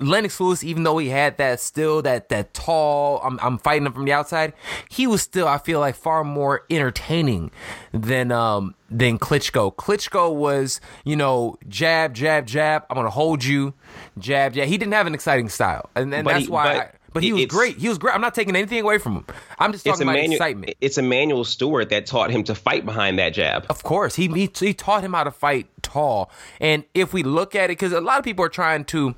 Lennox 0.00 0.40
Lewis, 0.40 0.64
even 0.64 0.82
though 0.82 0.98
he 0.98 1.08
had 1.08 1.36
that 1.36 1.60
still 1.60 2.02
that 2.02 2.30
that 2.30 2.54
tall, 2.54 3.20
I'm 3.22 3.38
I'm 3.42 3.58
fighting 3.58 3.86
him 3.86 3.92
from 3.92 4.04
the 4.06 4.12
outside. 4.12 4.54
He 4.88 5.06
was 5.06 5.22
still, 5.22 5.46
I 5.46 5.58
feel 5.58 5.78
like, 5.78 5.94
far 5.94 6.24
more 6.24 6.64
entertaining 6.70 7.50
than 7.92 8.32
um 8.32 8.74
than 8.90 9.18
Klitschko. 9.18 9.74
Klitschko 9.74 10.34
was, 10.34 10.80
you 11.04 11.16
know, 11.16 11.56
jab, 11.68 12.14
jab, 12.14 12.46
jab. 12.46 12.84
I'm 12.88 12.96
gonna 12.96 13.10
hold 13.10 13.44
you, 13.44 13.74
jab, 14.18 14.54
jab. 14.54 14.66
He 14.66 14.78
didn't 14.78 14.94
have 14.94 15.06
an 15.06 15.14
exciting 15.14 15.48
style, 15.48 15.90
and, 15.94 16.12
and 16.14 16.26
that's 16.26 16.46
he, 16.46 16.50
why. 16.50 16.64
But- 16.64 16.76
I, 16.76 16.90
but 17.12 17.22
he 17.22 17.32
was 17.32 17.46
great. 17.46 17.78
He 17.78 17.88
was 17.88 17.98
great. 17.98 18.14
I'm 18.14 18.20
not 18.20 18.34
taking 18.34 18.56
anything 18.56 18.80
away 18.80 18.98
from 18.98 19.16
him. 19.16 19.26
I'm 19.58 19.72
just 19.72 19.84
talking 19.84 20.02
about 20.02 20.16
excitement. 20.16 20.74
It's 20.80 20.98
Emanuel 20.98 21.44
Steward 21.44 21.90
that 21.90 22.06
taught 22.06 22.30
him 22.30 22.44
to 22.44 22.54
fight 22.54 22.84
behind 22.84 23.18
that 23.18 23.30
jab. 23.30 23.66
Of 23.68 23.82
course, 23.82 24.16
he 24.16 24.28
he, 24.28 24.50
he 24.58 24.74
taught 24.74 25.02
him 25.02 25.12
how 25.12 25.24
to 25.24 25.30
fight 25.30 25.68
tall. 25.82 26.30
And 26.60 26.84
if 26.94 27.12
we 27.12 27.22
look 27.22 27.54
at 27.54 27.64
it, 27.64 27.78
because 27.78 27.92
a 27.92 28.00
lot 28.00 28.18
of 28.18 28.24
people 28.24 28.44
are 28.44 28.50
trying 28.50 28.84
to, 28.86 29.14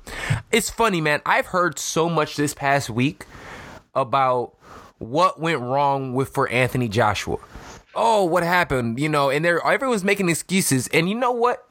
it's 0.51 0.69
funny, 0.69 1.01
man. 1.01 1.21
I've 1.25 1.47
heard 1.47 1.77
so 1.79 2.09
much 2.09 2.35
this 2.35 2.53
past 2.53 2.89
week 2.89 3.25
about 3.93 4.55
what 4.97 5.39
went 5.39 5.59
wrong 5.59 6.13
with 6.13 6.29
for 6.29 6.49
Anthony 6.49 6.87
Joshua 6.87 7.37
oh, 7.95 8.25
what 8.25 8.43
happened? 8.43 8.99
You 8.99 9.09
know, 9.09 9.29
and 9.29 9.43
there 9.43 9.65
everyone's 9.65 10.03
making 10.03 10.29
excuses. 10.29 10.87
And 10.87 11.07
you 11.09 11.15
know 11.15 11.31
what? 11.31 11.67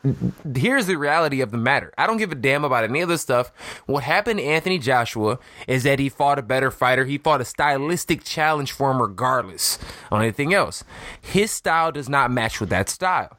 Here's 0.54 0.86
the 0.86 0.96
reality 0.96 1.40
of 1.40 1.50
the 1.50 1.58
matter. 1.58 1.92
I 1.98 2.06
don't 2.06 2.16
give 2.16 2.32
a 2.32 2.36
damn 2.36 2.64
about 2.64 2.84
any 2.84 3.00
of 3.00 3.08
this 3.08 3.22
stuff. 3.22 3.52
What 3.86 4.04
happened 4.04 4.38
to 4.38 4.44
Anthony 4.44 4.78
Joshua 4.78 5.38
is 5.66 5.82
that 5.84 5.98
he 5.98 6.08
fought 6.08 6.38
a 6.38 6.42
better 6.42 6.70
fighter. 6.70 7.04
He 7.04 7.18
fought 7.18 7.40
a 7.40 7.44
stylistic 7.44 8.24
challenge 8.24 8.72
for 8.72 8.90
him 8.90 9.00
regardless 9.00 9.78
on 10.10 10.22
anything 10.22 10.54
else. 10.54 10.84
His 11.20 11.50
style 11.50 11.92
does 11.92 12.08
not 12.08 12.30
match 12.30 12.60
with 12.60 12.68
that 12.70 12.88
style. 12.88 13.36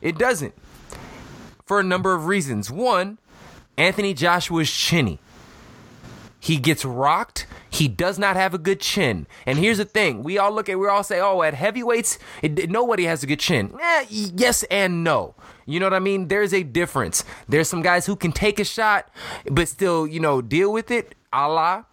It 0.00 0.18
doesn't. 0.18 0.54
For 1.64 1.80
a 1.80 1.84
number 1.84 2.14
of 2.14 2.26
reasons. 2.26 2.70
One, 2.70 3.18
Anthony 3.76 4.14
Joshua 4.14 4.60
is 4.60 4.70
chinny. 4.70 5.18
He 6.44 6.58
gets 6.58 6.84
rocked. 6.84 7.46
He 7.70 7.88
does 7.88 8.18
not 8.18 8.36
have 8.36 8.52
a 8.52 8.58
good 8.58 8.78
chin. 8.78 9.26
And 9.46 9.56
here's 9.56 9.78
the 9.78 9.86
thing: 9.86 10.22
we 10.22 10.36
all 10.36 10.52
look 10.52 10.68
at, 10.68 10.78
we 10.78 10.86
all 10.86 11.02
say, 11.02 11.18
"Oh, 11.18 11.40
at 11.40 11.54
heavyweights, 11.54 12.18
it, 12.42 12.68
nobody 12.68 13.04
has 13.04 13.22
a 13.22 13.26
good 13.26 13.40
chin." 13.40 13.74
Eh, 13.80 14.04
yes 14.10 14.62
and 14.64 15.02
no. 15.02 15.34
You 15.64 15.80
know 15.80 15.86
what 15.86 15.94
I 15.94 16.00
mean? 16.00 16.28
There's 16.28 16.52
a 16.52 16.62
difference. 16.62 17.24
There's 17.48 17.66
some 17.66 17.80
guys 17.80 18.04
who 18.04 18.14
can 18.14 18.30
take 18.30 18.60
a 18.60 18.64
shot, 18.64 19.08
but 19.50 19.68
still, 19.68 20.06
you 20.06 20.20
know, 20.20 20.42
deal 20.42 20.70
with 20.70 20.90
it. 20.90 21.14
A 21.32 21.48
la, 21.48 21.84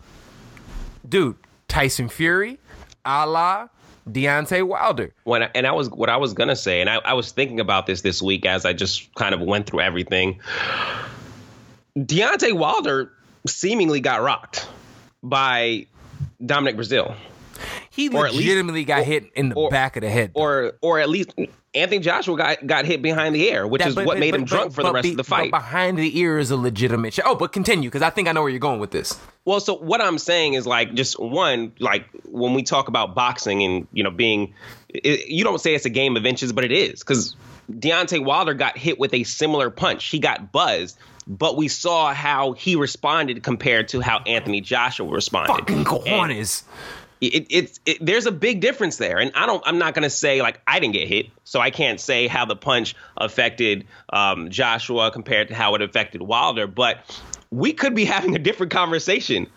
dude, 1.08 1.38
Tyson 1.70 2.10
Fury. 2.10 2.60
A 3.06 3.26
la, 3.26 3.70
Deontay 4.10 4.68
Wilder. 4.68 5.14
When 5.24 5.44
I, 5.44 5.50
and 5.56 5.66
I 5.66 5.72
was 5.72 5.90
what 5.90 6.10
I 6.10 6.18
was 6.18 6.34
gonna 6.34 6.58
say, 6.58 6.82
and 6.82 6.90
I, 6.90 6.98
I 7.06 7.14
was 7.14 7.32
thinking 7.32 7.62
about 7.62 7.86
this 7.86 8.02
this 8.02 8.22
week 8.22 8.46
as 8.46 8.66
I 8.66 8.74
just 8.74 9.16
kind 9.16 9.34
of 9.34 9.40
went 9.40 9.68
through 9.68 9.80
everything. 9.80 10.42
Deontay 11.98 12.52
Wilder 12.52 13.14
seemingly 13.48 14.00
got 14.00 14.22
rocked 14.22 14.68
by 15.24 15.88
Dominic 16.44 16.78
Breazeale. 16.78 17.16
He 17.90 18.10
legitimately 18.10 18.82
least, 18.82 18.88
got 18.88 19.02
or, 19.02 19.04
hit 19.04 19.32
in 19.36 19.50
the 19.50 19.56
or, 19.56 19.70
back 19.70 19.98
of 19.98 20.02
the 20.02 20.10
head, 20.10 20.32
though. 20.34 20.42
or 20.42 20.74
or 20.82 21.00
at 21.00 21.10
least 21.10 21.34
Anthony 21.74 22.00
Joshua 22.00 22.38
got 22.38 22.66
got 22.66 22.86
hit 22.86 23.02
behind 23.02 23.36
the 23.36 23.44
ear, 23.50 23.66
which 23.68 23.82
that, 23.82 23.90
is 23.90 23.96
but, 23.96 24.06
what 24.06 24.20
made 24.20 24.32
but, 24.32 24.42
him 24.42 24.46
drunk 24.46 24.74
for 24.74 24.84
the 24.84 24.92
rest 24.92 25.04
be, 25.04 25.12
of 25.12 25.18
the 25.18 25.24
fight. 25.24 25.52
behind 25.52 25.98
the 25.98 26.18
ear 26.20 26.38
is 26.38 26.52
a 26.52 26.58
legitimate. 26.58 27.14
Sh- 27.14 27.20
oh, 27.26 27.36
but 27.36 27.54
continue 27.54 27.90
because 27.90 28.02
I 28.02 28.10
think 28.10 28.28
I 28.28 28.32
know 28.32 28.42
where 28.42 28.50
you're 28.50 28.60
going 28.60 28.80
with 28.80 28.92
this. 28.92 29.20
Well, 29.46 29.60
so 29.60 29.76
what 29.76 30.02
I'm 30.02 30.18
saying 30.18 30.54
is 30.54 30.68
like 30.68 30.94
just 30.94 31.20
one, 31.20 31.72
like 31.80 32.06
when 32.26 32.54
we 32.54 32.64
talk 32.64 32.88
about 32.88 33.16
boxing 33.16 33.64
and 33.64 33.88
you 33.94 34.04
know 34.04 34.12
being, 34.12 34.54
it, 34.90 35.30
you 35.30 35.44
don't 35.44 35.60
say 35.60 35.74
it's 35.74 35.86
a 35.86 35.90
game 35.90 36.18
of 36.18 36.26
inches, 36.26 36.52
but 36.52 36.66
it 36.66 36.72
is 36.72 37.00
because 37.00 37.36
Deontay 37.72 38.24
Wilder 38.24 38.54
got 38.54 38.78
hit 38.78 39.00
with 39.00 39.14
a 39.14 39.24
similar 39.24 39.70
punch. 39.70 40.06
He 40.08 40.20
got 40.20 40.52
buzzed, 40.52 40.98
but 41.28 41.58
we 41.58 41.68
saw 41.68 42.14
how 42.14 42.54
he 42.54 42.76
responded 42.76 43.44
compared 43.44 43.88
to 43.90 44.02
how 44.02 44.20
Anthony 44.26 44.62
Joshua 44.62 45.08
responded. 45.08 45.54
Fucking 45.54 45.86
cojones. 45.86 46.64
It, 47.22 47.48
it, 47.52 47.80
it, 47.86 47.98
there's 48.02 48.26
a 48.26 48.32
big 48.32 48.62
difference 48.62 48.98
there, 48.98 49.20
and 49.20 49.32
I 49.36 49.46
don't. 49.46 49.62
I'm 49.66 49.78
not 49.78 49.94
gonna 49.94 50.10
say 50.10 50.42
like 50.42 50.60
I 50.66 50.80
didn't 50.80 50.94
get 50.94 51.08
hit, 51.08 51.28
so 51.44 51.60
I 51.60 51.70
can't 51.70 52.00
say 52.00 52.26
how 52.26 52.46
the 52.46 52.56
punch 52.56 52.96
affected 53.16 53.86
um, 54.12 54.50
Joshua 54.50 55.12
compared 55.12 55.50
to 55.50 55.56
how 55.56 55.76
it 55.76 55.84
affected 55.84 56.24
Wilder. 56.24 56.66
But 56.66 57.22
we 57.52 57.74
could 57.74 57.94
be 57.94 58.06
having 58.16 58.36
a 58.36 58.40
different 58.40 58.72
conversation. 58.72 59.48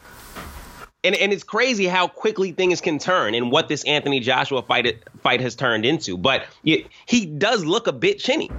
And, 1.02 1.14
and 1.16 1.34
it's 1.34 1.44
crazy 1.44 1.86
how 1.86 2.08
quickly 2.08 2.52
things 2.52 2.80
can 2.80 2.98
turn 2.98 3.34
and 3.34 3.52
what 3.52 3.68
this 3.68 3.84
Anthony 3.84 4.20
Joshua 4.20 4.62
fight 4.62 5.02
fight 5.22 5.40
has 5.40 5.54
turned 5.54 5.86
into. 5.86 6.18
But 6.18 6.46
he 6.62 7.26
does 7.26 7.64
look 7.64 7.86
a 7.86 7.92
bit 7.92 8.18
chinny. 8.18 8.50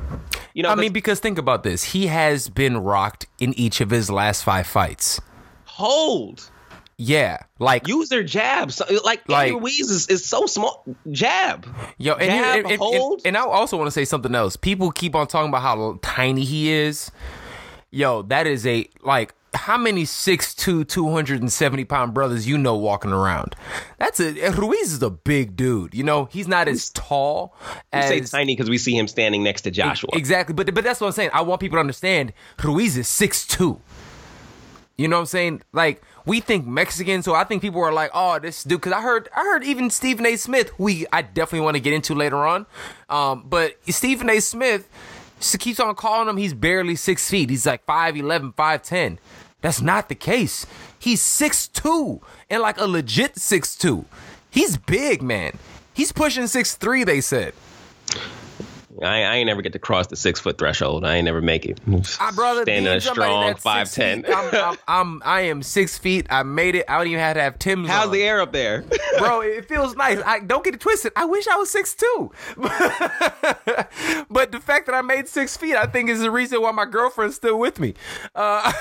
You 0.56 0.64
know, 0.64 0.70
I 0.70 0.76
mean, 0.76 0.94
because 0.94 1.20
think 1.20 1.38
about 1.38 1.64
this: 1.64 1.84
he 1.84 2.08
has 2.08 2.48
been 2.48 2.78
rocked 2.78 3.28
in 3.40 3.54
each 3.60 3.82
of 3.82 3.90
his 3.90 4.10
last 4.10 4.42
five 4.46 4.66
fights. 4.66 5.20
Hold. 5.66 6.50
Yeah, 6.98 7.40
like 7.60 7.90
use 7.90 8.08
their 8.08 8.24
jabs. 8.24 8.82
Like, 9.04 9.28
like 9.28 9.50
Andy 9.50 9.60
Ruiz 9.60 9.92
is, 9.92 10.08
is 10.08 10.24
so 10.24 10.46
small. 10.46 10.86
Jab. 11.12 11.68
Yo, 11.98 12.14
and, 12.14 12.32
jab, 12.32 12.58
and, 12.60 12.72
and, 12.72 12.80
hold. 12.80 13.22
and 13.26 13.36
I 13.36 13.42
also 13.42 13.76
want 13.76 13.88
to 13.88 13.92
say 13.92 14.06
something 14.06 14.34
else. 14.34 14.56
People 14.56 14.92
keep 14.92 15.14
on 15.14 15.28
talking 15.28 15.50
about 15.50 15.62
how 15.62 16.00
tiny 16.02 16.46
he 16.46 16.72
is. 16.72 17.12
Yo, 17.92 18.22
that 18.22 18.48
is 18.48 18.66
a 18.66 18.88
like 19.04 19.34
how 19.56 19.78
many 19.78 20.04
6'2", 20.04 20.88
270 20.88 21.86
pound 21.86 22.14
brothers 22.14 22.48
you 22.48 22.58
know 22.58 22.76
walking 22.76 23.12
around? 23.12 23.56
That's 23.98 24.20
a 24.20 24.52
Ruiz 24.52 24.94
is 24.94 25.02
a 25.02 25.10
big 25.10 25.56
dude. 25.56 25.94
You 25.94 26.04
know, 26.04 26.26
he's 26.26 26.48
not 26.48 26.68
as 26.68 26.90
tall 26.92 27.56
as 27.92 28.08
say 28.08 28.22
tiny 28.22 28.56
because 28.56 28.70
we 28.70 28.78
see 28.78 28.98
him 28.98 29.08
standing 29.08 29.44
next 29.44 29.62
to 29.62 29.72
Joshua. 29.72 30.10
Exactly, 30.14 30.54
but 30.54 30.74
but 30.74 30.84
that's 30.84 31.02
what 31.02 31.08
I'm 31.08 31.14
saying. 31.14 31.32
I 31.34 31.42
want 31.42 31.62
people 31.62 31.78
to 31.78 31.82
understand 31.82 32.34
Ruiz 32.64 32.98
is 32.98 33.08
6'2". 33.08 33.80
You 34.98 35.08
know 35.10 35.18
what 35.18 35.22
I'm 35.22 35.26
saying? 35.26 35.62
Like 35.74 36.02
we 36.26 36.40
think 36.40 36.66
Mexican, 36.66 37.22
so 37.22 37.34
I 37.36 37.44
think 37.44 37.62
people 37.62 37.82
are 37.82 37.94
like, 37.94 38.12
"Oh, 38.14 38.40
this 38.40 38.64
dude." 38.64 38.82
Because 38.82 38.94
I 38.94 39.02
heard, 39.02 39.30
I 39.36 39.42
heard 39.42 39.64
even 39.64 39.90
Stephen 39.90 40.26
A. 40.26 40.36
Smith, 40.38 40.72
we 40.80 41.06
I 41.12 41.22
definitely 41.22 41.66
want 41.66 41.76
to 41.76 41.82
get 41.82 41.94
into 41.94 42.16
later 42.16 42.38
on. 42.38 42.66
Um, 43.10 43.44
but 43.48 43.76
Stephen 43.90 44.30
A. 44.30 44.40
Smith 44.40 44.88
keeps 45.60 45.80
on 45.80 45.96
calling 45.96 46.30
him. 46.30 46.38
He's 46.38 46.54
barely 46.54 46.96
six 46.96 47.30
feet. 47.30 47.50
He's 47.50 47.66
like 47.66 47.86
5'11", 47.86 48.56
5'10". 48.56 49.18
That's 49.66 49.82
not 49.82 50.10
the 50.10 50.16
case. 50.16 50.68
He's 51.00 51.24
six 51.24 51.68
two 51.68 52.22
and 52.52 52.62
like 52.62 52.80
a 52.80 52.86
legit 52.86 53.40
six 53.40 53.76
two. 53.76 54.06
He's 54.52 54.78
big, 54.78 55.24
man. 55.24 55.58
He's 55.92 56.12
pushing 56.12 56.46
six 56.46 56.76
three. 56.76 57.04
They 57.04 57.20
said. 57.20 57.56
I, 59.02 59.24
I 59.24 59.36
ain't 59.36 59.48
never 59.48 59.62
get 59.62 59.74
to 59.74 59.80
cross 59.80 60.08
the 60.08 60.16
six 60.16 60.40
foot 60.40 60.58
threshold. 60.58 61.06
I 61.06 61.16
ain't 61.16 61.26
never 61.26 61.42
make 61.42 61.66
it. 61.66 61.80
I 62.20 62.32
brother, 62.32 62.64
standing 62.64 62.94
a 62.94 63.02
strong 63.02 63.56
five 63.56 63.92
ten. 63.92 64.26
I'm, 64.28 64.56
I'm, 64.56 64.78
I'm, 64.88 65.22
I 65.26 65.42
am 65.42 65.64
six 65.64 65.98
feet. 65.98 66.28
I 66.30 66.44
made 66.44 66.76
it. 66.76 66.86
I 66.88 66.98
don't 66.98 67.08
even 67.08 67.20
have 67.20 67.36
to 67.36 67.42
have 67.42 67.60
Tim's. 67.60 67.90
How's 67.90 68.08
on. 68.08 68.14
the 68.14 68.24
air 68.24 68.42
up 68.42 68.52
there, 68.54 68.84
bro? 69.18 69.42
It 69.42 69.68
feels 69.68 69.96
nice. 69.96 70.22
I 70.26 70.40
don't 70.40 70.64
get 70.64 70.74
it 70.74 70.80
twisted. 70.80 71.12
I 71.16 71.26
wish 71.26 71.48
I 71.48 71.56
was 71.58 71.70
six 71.70 71.94
two, 71.96 72.32
but 74.30 74.52
the 74.52 74.60
fact 74.62 74.86
that 74.86 74.96
I 74.96 75.02
made 75.02 75.28
six 75.28 75.58
feet, 75.58 75.76
I 75.76 75.86
think, 75.86 76.10
is 76.10 76.22
the 76.22 76.32
reason 76.32 76.62
why 76.62 76.72
my 76.72 76.86
girlfriend's 76.86 77.36
still 77.36 77.60
with 77.60 77.80
me. 77.80 77.96
Uh, 78.34 78.72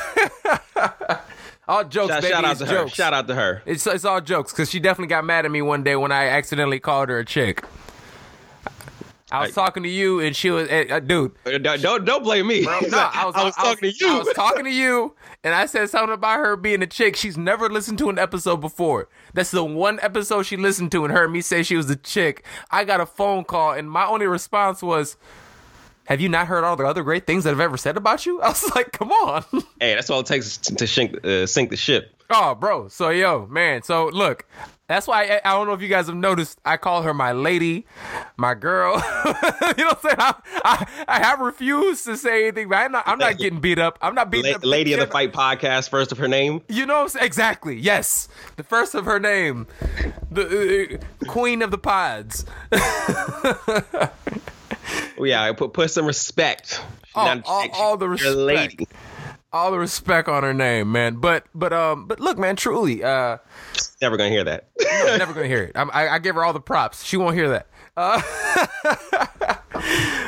All 1.66 1.82
jokes, 1.82 2.12
shout, 2.12 2.22
baby. 2.22 2.32
Shout 2.34 2.44
out 2.44 2.58
to 2.58 2.66
jokes. 2.66 2.90
her. 2.90 2.94
Shout 2.94 3.14
out 3.14 3.26
to 3.28 3.34
her. 3.34 3.62
It's 3.64 3.86
it's 3.86 4.04
all 4.04 4.20
jokes 4.20 4.52
because 4.52 4.70
she 4.70 4.78
definitely 4.80 5.08
got 5.08 5.24
mad 5.24 5.46
at 5.46 5.50
me 5.50 5.62
one 5.62 5.82
day 5.82 5.96
when 5.96 6.12
I 6.12 6.26
accidentally 6.26 6.78
called 6.78 7.08
her 7.08 7.18
a 7.18 7.24
chick. 7.24 7.64
I 9.34 9.40
was 9.40 9.54
talking 9.54 9.82
to 9.82 9.88
you, 9.88 10.20
and 10.20 10.34
she 10.34 10.50
was, 10.50 10.68
uh, 10.68 11.00
dude. 11.00 11.32
Don't 11.44 12.04
don't 12.04 12.22
blame 12.22 12.46
me. 12.46 12.64
Bro, 12.64 12.80
no, 12.88 12.98
I 13.12 13.26
was, 13.26 13.34
I 13.34 13.44
was 13.44 13.54
talking 13.54 13.88
was, 13.88 13.98
to 13.98 14.04
you. 14.04 14.12
I 14.12 14.18
was 14.18 14.32
talking 14.34 14.64
to 14.64 14.70
you, 14.70 15.14
and 15.42 15.54
I 15.54 15.66
said 15.66 15.90
something 15.90 16.14
about 16.14 16.38
her 16.38 16.56
being 16.56 16.82
a 16.82 16.86
chick. 16.86 17.16
She's 17.16 17.36
never 17.36 17.68
listened 17.68 17.98
to 17.98 18.10
an 18.10 18.18
episode 18.18 18.58
before. 18.58 19.08
That's 19.32 19.50
the 19.50 19.64
one 19.64 19.98
episode 20.02 20.44
she 20.44 20.56
listened 20.56 20.92
to, 20.92 21.04
and 21.04 21.12
heard 21.12 21.32
me 21.32 21.40
say 21.40 21.62
she 21.62 21.76
was 21.76 21.90
a 21.90 21.96
chick. 21.96 22.44
I 22.70 22.84
got 22.84 23.00
a 23.00 23.06
phone 23.06 23.44
call, 23.44 23.72
and 23.72 23.90
my 23.90 24.06
only 24.06 24.26
response 24.26 24.82
was, 24.82 25.16
have 26.06 26.20
you 26.20 26.28
not 26.28 26.46
heard 26.46 26.64
all 26.64 26.76
the 26.76 26.84
other 26.84 27.02
great 27.02 27.26
things 27.26 27.44
that 27.44 27.50
I've 27.54 27.60
ever 27.60 27.76
said 27.76 27.96
about 27.96 28.26
you? 28.26 28.40
I 28.42 28.48
was 28.48 28.74
like, 28.74 28.92
come 28.92 29.12
on. 29.12 29.44
Hey, 29.80 29.94
that's 29.94 30.08
all 30.08 30.20
it 30.20 30.26
takes 30.26 30.56
to 30.58 30.86
sink, 30.86 31.24
uh, 31.26 31.46
sink 31.46 31.70
the 31.70 31.76
ship. 31.76 32.14
Oh, 32.30 32.54
bro. 32.54 32.88
So, 32.88 33.10
yo, 33.10 33.46
man. 33.46 33.82
So, 33.82 34.06
look, 34.06 34.46
that's 34.86 35.06
why 35.06 35.24
I, 35.24 35.40
I, 35.44 35.52
don't 35.52 35.66
know 35.66 35.74
if 35.74 35.82
you 35.82 35.88
guys 35.88 36.06
have 36.06 36.16
noticed. 36.16 36.58
I 36.64 36.76
call 36.76 37.02
her 37.02 37.12
my 37.12 37.32
lady, 37.32 37.86
my 38.36 38.54
girl. 38.54 38.94
you 39.24 39.32
know 39.84 39.88
what 39.88 39.98
I'm 39.98 40.02
saying? 40.02 40.16
I, 40.18 40.34
I, 40.64 40.86
I, 41.08 41.18
have 41.20 41.40
refused 41.40 42.04
to 42.06 42.16
say 42.16 42.44
anything, 42.44 42.68
but 42.68 42.76
I'm 42.76 42.92
not. 42.92 43.04
I'm 43.06 43.18
not 43.18 43.36
getting 43.36 43.60
beat 43.60 43.78
up. 43.78 43.98
I'm 44.00 44.14
not 44.14 44.30
beating 44.30 44.52
La- 44.52 44.56
up. 44.56 44.64
Lady 44.64 44.92
of 44.94 45.00
the 45.00 45.06
Fight 45.06 45.32
podcast, 45.32 45.88
first 45.88 46.12
of 46.12 46.18
her 46.18 46.28
name. 46.28 46.62
You 46.68 46.86
know 46.86 47.08
exactly. 47.20 47.76
Yes, 47.76 48.28
the 48.56 48.62
first 48.62 48.94
of 48.94 49.04
her 49.04 49.18
name, 49.18 49.66
the 50.30 50.98
uh, 51.00 51.26
queen 51.26 51.62
of 51.62 51.70
the 51.70 51.78
pods. 51.78 52.44
Yeah, 55.18 55.52
put 55.52 55.72
put 55.72 55.90
some 55.90 56.06
respect. 56.06 56.80
Oh, 57.14 57.42
all, 57.44 57.68
all, 57.74 57.96
the 57.96 58.08
respect. 58.08 58.36
Lady 58.36 58.88
all 59.54 59.70
the 59.70 59.78
respect 59.78 60.28
on 60.28 60.42
her 60.42 60.52
name, 60.52 60.90
man. 60.92 61.14
But 61.14 61.46
but 61.54 61.72
um 61.72 62.06
but 62.06 62.20
look, 62.20 62.36
man, 62.36 62.56
truly, 62.56 63.02
uh, 63.02 63.38
never 64.02 64.16
gonna 64.18 64.28
hear 64.28 64.44
that. 64.44 64.68
no, 64.80 65.16
never 65.18 65.32
gonna 65.32 65.46
hear 65.46 65.62
it. 65.62 65.72
I, 65.76 66.08
I, 66.08 66.18
give 66.18 66.34
her 66.34 66.44
all 66.44 66.52
the 66.52 66.60
props. 66.60 67.04
She 67.04 67.16
won't 67.16 67.36
hear 67.36 67.48
that. 67.48 67.68
Uh, 67.96 68.20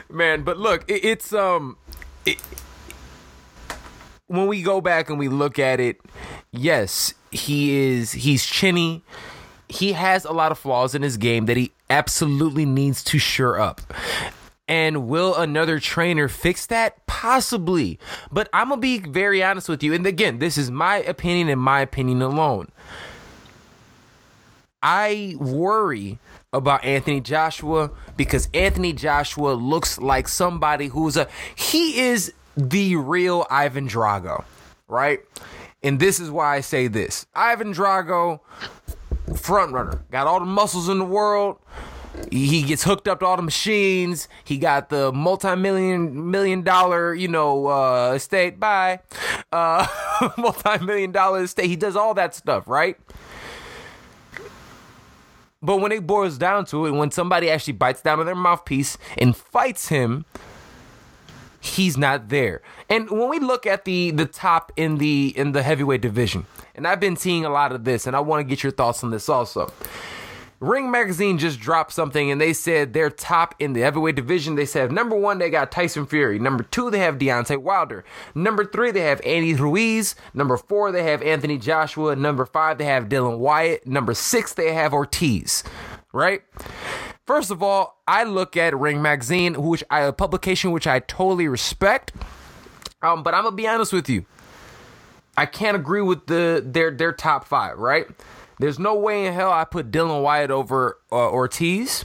man, 0.10 0.44
but 0.44 0.56
look, 0.56 0.88
it, 0.88 1.04
it's 1.04 1.32
um, 1.32 1.76
it, 2.24 2.40
when 4.28 4.46
we 4.46 4.62
go 4.62 4.80
back 4.80 5.10
and 5.10 5.18
we 5.18 5.28
look 5.28 5.58
at 5.58 5.80
it, 5.80 6.00
yes, 6.52 7.12
he 7.32 7.76
is 7.76 8.12
he's 8.12 8.46
chinny. 8.46 9.02
He 9.68 9.94
has 9.94 10.24
a 10.24 10.32
lot 10.32 10.52
of 10.52 10.58
flaws 10.58 10.94
in 10.94 11.02
his 11.02 11.16
game 11.16 11.46
that 11.46 11.56
he 11.56 11.72
absolutely 11.90 12.64
needs 12.64 13.02
to 13.02 13.18
sure 13.18 13.60
up. 13.60 13.80
And 14.68 15.08
will 15.08 15.34
another 15.34 15.78
trainer 15.78 16.28
fix 16.28 16.66
that? 16.66 17.06
Possibly. 17.06 17.98
But 18.32 18.48
I'm 18.52 18.68
going 18.68 18.80
to 18.80 18.82
be 18.82 18.98
very 18.98 19.42
honest 19.42 19.68
with 19.68 19.82
you. 19.82 19.94
And 19.94 20.06
again, 20.06 20.38
this 20.38 20.58
is 20.58 20.70
my 20.70 20.96
opinion 20.96 21.48
and 21.48 21.60
my 21.60 21.80
opinion 21.80 22.20
alone. 22.22 22.72
I 24.82 25.34
worry 25.38 26.18
about 26.52 26.84
Anthony 26.84 27.20
Joshua 27.20 27.90
because 28.16 28.48
Anthony 28.54 28.92
Joshua 28.92 29.52
looks 29.52 29.98
like 29.98 30.28
somebody 30.28 30.88
who's 30.88 31.16
a 31.16 31.28
he 31.54 32.00
is 32.00 32.32
the 32.56 32.96
real 32.96 33.46
Ivan 33.50 33.88
Drago, 33.88 34.44
right? 34.88 35.20
And 35.82 36.00
this 36.00 36.20
is 36.20 36.30
why 36.30 36.56
I 36.56 36.60
say 36.60 36.88
this. 36.88 37.26
Ivan 37.34 37.74
Drago 37.74 38.40
front 39.36 39.72
runner, 39.72 40.02
got 40.10 40.26
all 40.26 40.40
the 40.40 40.46
muscles 40.46 40.88
in 40.88 40.98
the 40.98 41.04
world, 41.04 41.58
he 42.30 42.62
gets 42.62 42.84
hooked 42.84 43.08
up 43.08 43.20
to 43.20 43.26
all 43.26 43.36
the 43.36 43.42
machines. 43.42 44.28
He 44.44 44.58
got 44.58 44.88
the 44.88 45.12
multi-million 45.12 46.30
million 46.30 46.62
dollar, 46.62 47.14
you 47.14 47.28
know, 47.28 47.66
uh, 47.68 48.12
estate. 48.14 48.58
Bye, 48.58 49.00
uh, 49.52 49.86
multi-million 50.38 51.12
dollar 51.12 51.42
estate. 51.42 51.66
He 51.66 51.76
does 51.76 51.96
all 51.96 52.14
that 52.14 52.34
stuff, 52.34 52.66
right? 52.68 52.96
But 55.62 55.78
when 55.78 55.90
it 55.90 56.06
boils 56.06 56.38
down 56.38 56.64
to 56.66 56.86
it, 56.86 56.92
when 56.92 57.10
somebody 57.10 57.50
actually 57.50 57.72
bites 57.72 58.02
down 58.02 58.20
on 58.20 58.26
their 58.26 58.34
mouthpiece 58.34 58.98
and 59.16 59.36
fights 59.36 59.88
him, 59.88 60.24
he's 61.60 61.96
not 61.96 62.28
there. 62.28 62.62
And 62.88 63.10
when 63.10 63.28
we 63.28 63.38
look 63.38 63.66
at 63.66 63.84
the 63.84 64.10
the 64.10 64.26
top 64.26 64.72
in 64.76 64.98
the 64.98 65.32
in 65.36 65.52
the 65.52 65.62
heavyweight 65.62 66.02
division, 66.02 66.46
and 66.74 66.86
I've 66.86 67.00
been 67.00 67.16
seeing 67.16 67.44
a 67.44 67.50
lot 67.50 67.72
of 67.72 67.84
this, 67.84 68.06
and 68.06 68.14
I 68.14 68.20
want 68.20 68.40
to 68.40 68.44
get 68.44 68.62
your 68.62 68.72
thoughts 68.72 69.02
on 69.02 69.10
this 69.10 69.28
also. 69.28 69.72
Ring 70.58 70.90
Magazine 70.90 71.38
just 71.38 71.60
dropped 71.60 71.92
something 71.92 72.30
and 72.30 72.40
they 72.40 72.52
said 72.52 72.92
they're 72.92 73.10
top 73.10 73.54
in 73.58 73.74
the 73.74 73.82
heavyweight 73.82 74.16
division. 74.16 74.54
They 74.54 74.64
said 74.66 74.90
number 74.90 75.14
one, 75.14 75.38
they 75.38 75.50
got 75.50 75.70
Tyson 75.70 76.06
Fury. 76.06 76.38
Number 76.38 76.62
two, 76.64 76.90
they 76.90 77.00
have 77.00 77.18
Deontay 77.18 77.58
Wilder. 77.58 78.04
Number 78.34 78.64
three, 78.64 78.90
they 78.90 79.00
have 79.02 79.20
Andy 79.24 79.54
Ruiz. 79.54 80.14
Number 80.32 80.56
four, 80.56 80.92
they 80.92 81.02
have 81.02 81.22
Anthony 81.22 81.58
Joshua. 81.58 82.16
Number 82.16 82.46
five, 82.46 82.78
they 82.78 82.86
have 82.86 83.08
Dillian 83.08 83.38
Whyte. 83.38 83.86
Number 83.86 84.14
six, 84.14 84.54
they 84.54 84.72
have 84.72 84.94
Ortiz. 84.94 85.62
right? 86.12 86.42
First 87.26 87.50
of 87.50 87.62
all, 87.62 88.00
I 88.06 88.24
look 88.24 88.56
at 88.56 88.76
Ring 88.76 89.02
Magazine, 89.02 89.60
which 89.62 89.84
I, 89.90 90.02
a 90.02 90.12
publication 90.12 90.70
which 90.72 90.86
I 90.86 91.00
totally 91.00 91.48
respect. 91.48 92.12
Um, 93.02 93.22
but 93.22 93.34
I'm 93.34 93.44
gonna 93.44 93.56
be 93.56 93.68
honest 93.68 93.92
with 93.92 94.08
you. 94.08 94.24
I 95.36 95.44
can't 95.44 95.76
agree 95.76 96.00
with 96.00 96.26
the 96.26 96.62
their 96.64 96.90
their 96.90 97.12
top 97.12 97.46
five, 97.46 97.78
right? 97.78 98.06
There's 98.58 98.78
no 98.78 98.94
way 98.94 99.26
in 99.26 99.34
hell 99.34 99.52
I 99.52 99.64
put 99.64 99.90
Dillian 99.90 100.22
Whyte 100.22 100.50
over 100.50 100.98
uh, 101.12 101.30
Ortiz 101.30 102.04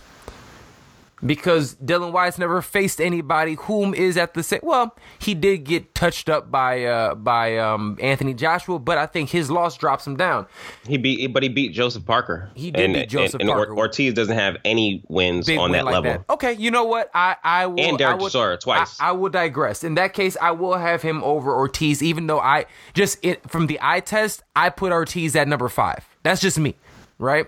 because 1.26 1.76
Dillian 1.76 2.12
Whyte's 2.12 2.38
never 2.38 2.62
faced 2.62 2.99
anybody 2.99 3.56
whom 3.56 3.93
is 3.93 4.18
at 4.18 4.34
the 4.34 4.43
same. 4.43 4.60
Well, 4.64 4.95
he 5.20 5.34
did 5.34 5.60
get 5.60 5.93
touched 5.95 6.30
up 6.30 6.52
by 6.52 6.84
uh, 6.84 7.16
by 7.16 7.58
um, 7.58 7.97
Anthony 8.02 8.34
Joshua, 8.34 8.80
but 8.80 8.97
I 8.97 9.06
think 9.06 9.30
his 9.30 9.49
loss 9.52 9.78
drops 9.78 10.06
him 10.06 10.18
down. 10.18 10.47
He 10.86 10.97
beat, 10.97 11.28
but 11.28 11.43
he 11.43 11.49
beat 11.49 11.74
Joseph 11.74 12.06
Parker. 12.06 12.49
He 12.56 12.72
did 12.72 12.84
and, 12.84 12.93
beat 12.93 13.10
Joseph 13.10 13.39
and, 13.39 13.49
and 13.49 13.56
Parker. 13.56 13.78
Ortiz 13.78 14.14
doesn't 14.14 14.36
have 14.36 14.58
any 14.66 15.04
wins 15.08 15.47
Big 15.47 15.58
on 15.58 15.72
win 15.72 15.80
that 15.80 15.86
like 15.86 16.04
level. 16.04 16.26
Okay, 16.30 16.54
you 16.54 16.72
know 16.72 16.86
what? 16.86 17.10
I 17.14 17.36
I 17.43 17.68
will. 17.68 17.80
And 17.80 17.97
Derek 17.97 18.20
I 18.20 18.22
would, 18.22 18.32
Chisora 18.32 18.60
twice. 18.60 18.99
I, 18.99 19.10
I 19.10 19.12
will 19.12 19.30
digress. 19.30 19.84
In 19.84 19.95
that 19.95 20.14
case, 20.14 20.36
I 20.41 20.52
will 20.52 20.76
have 20.76 21.02
him 21.02 21.24
over 21.24 21.56
Ortiz, 21.56 22.02
even 22.02 22.28
though 22.28 22.39
I 22.39 22.66
just 22.93 23.24
it, 23.24 23.49
from 23.49 23.68
the 23.68 23.80
eye 23.82 23.99
test, 24.02 24.43
I 24.56 24.70
put 24.70 24.91
Ortiz 24.91 25.36
at 25.36 25.47
number 25.47 25.70
five. 25.70 26.11
That's 26.24 26.41
just 26.41 26.59
me, 26.59 26.76
right? 27.17 27.47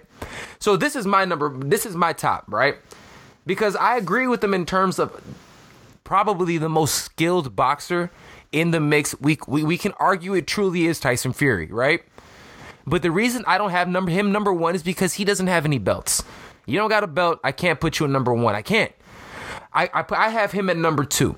So 0.59 0.75
this 0.75 0.95
is 0.95 1.05
my 1.05 1.25
number. 1.25 1.55
This 1.57 1.85
is 1.85 1.95
my 1.95 2.13
top, 2.13 2.45
right? 2.47 2.77
Because 3.45 3.75
I 3.75 3.97
agree 3.97 4.27
with 4.27 4.41
them 4.41 4.53
in 4.53 4.65
terms 4.65 4.99
of 4.99 5.21
probably 6.03 6.57
the 6.57 6.69
most 6.69 6.95
skilled 6.95 7.55
boxer 7.55 8.11
in 8.51 8.71
the 8.71 8.79
mix. 8.79 9.19
We 9.19 9.37
we, 9.47 9.63
we 9.63 9.77
can 9.77 9.93
argue 9.99 10.33
it 10.33 10.47
truly 10.47 10.85
is 10.85 10.99
Tyson 10.99 11.33
Fury, 11.33 11.67
right? 11.67 12.03
But 12.85 13.01
the 13.01 13.11
reason 13.11 13.43
I 13.47 13.57
don't 13.57 13.71
have 13.71 13.87
number 13.87 14.11
him 14.11 14.31
number 14.31 14.53
one 14.53 14.75
is 14.75 14.83
because 14.83 15.13
he 15.13 15.25
doesn't 15.25 15.47
have 15.47 15.65
any 15.65 15.77
belts. 15.77 16.23
You 16.65 16.77
don't 16.77 16.89
got 16.89 17.03
a 17.03 17.07
belt, 17.07 17.39
I 17.43 17.51
can't 17.51 17.79
put 17.79 17.99
you 17.99 18.05
in 18.05 18.11
number 18.11 18.33
one. 18.33 18.55
I 18.55 18.61
can't. 18.61 18.91
I 19.73 19.89
I, 19.93 20.05
I 20.11 20.29
have 20.29 20.51
him 20.51 20.69
at 20.69 20.77
number 20.77 21.03
two. 21.03 21.37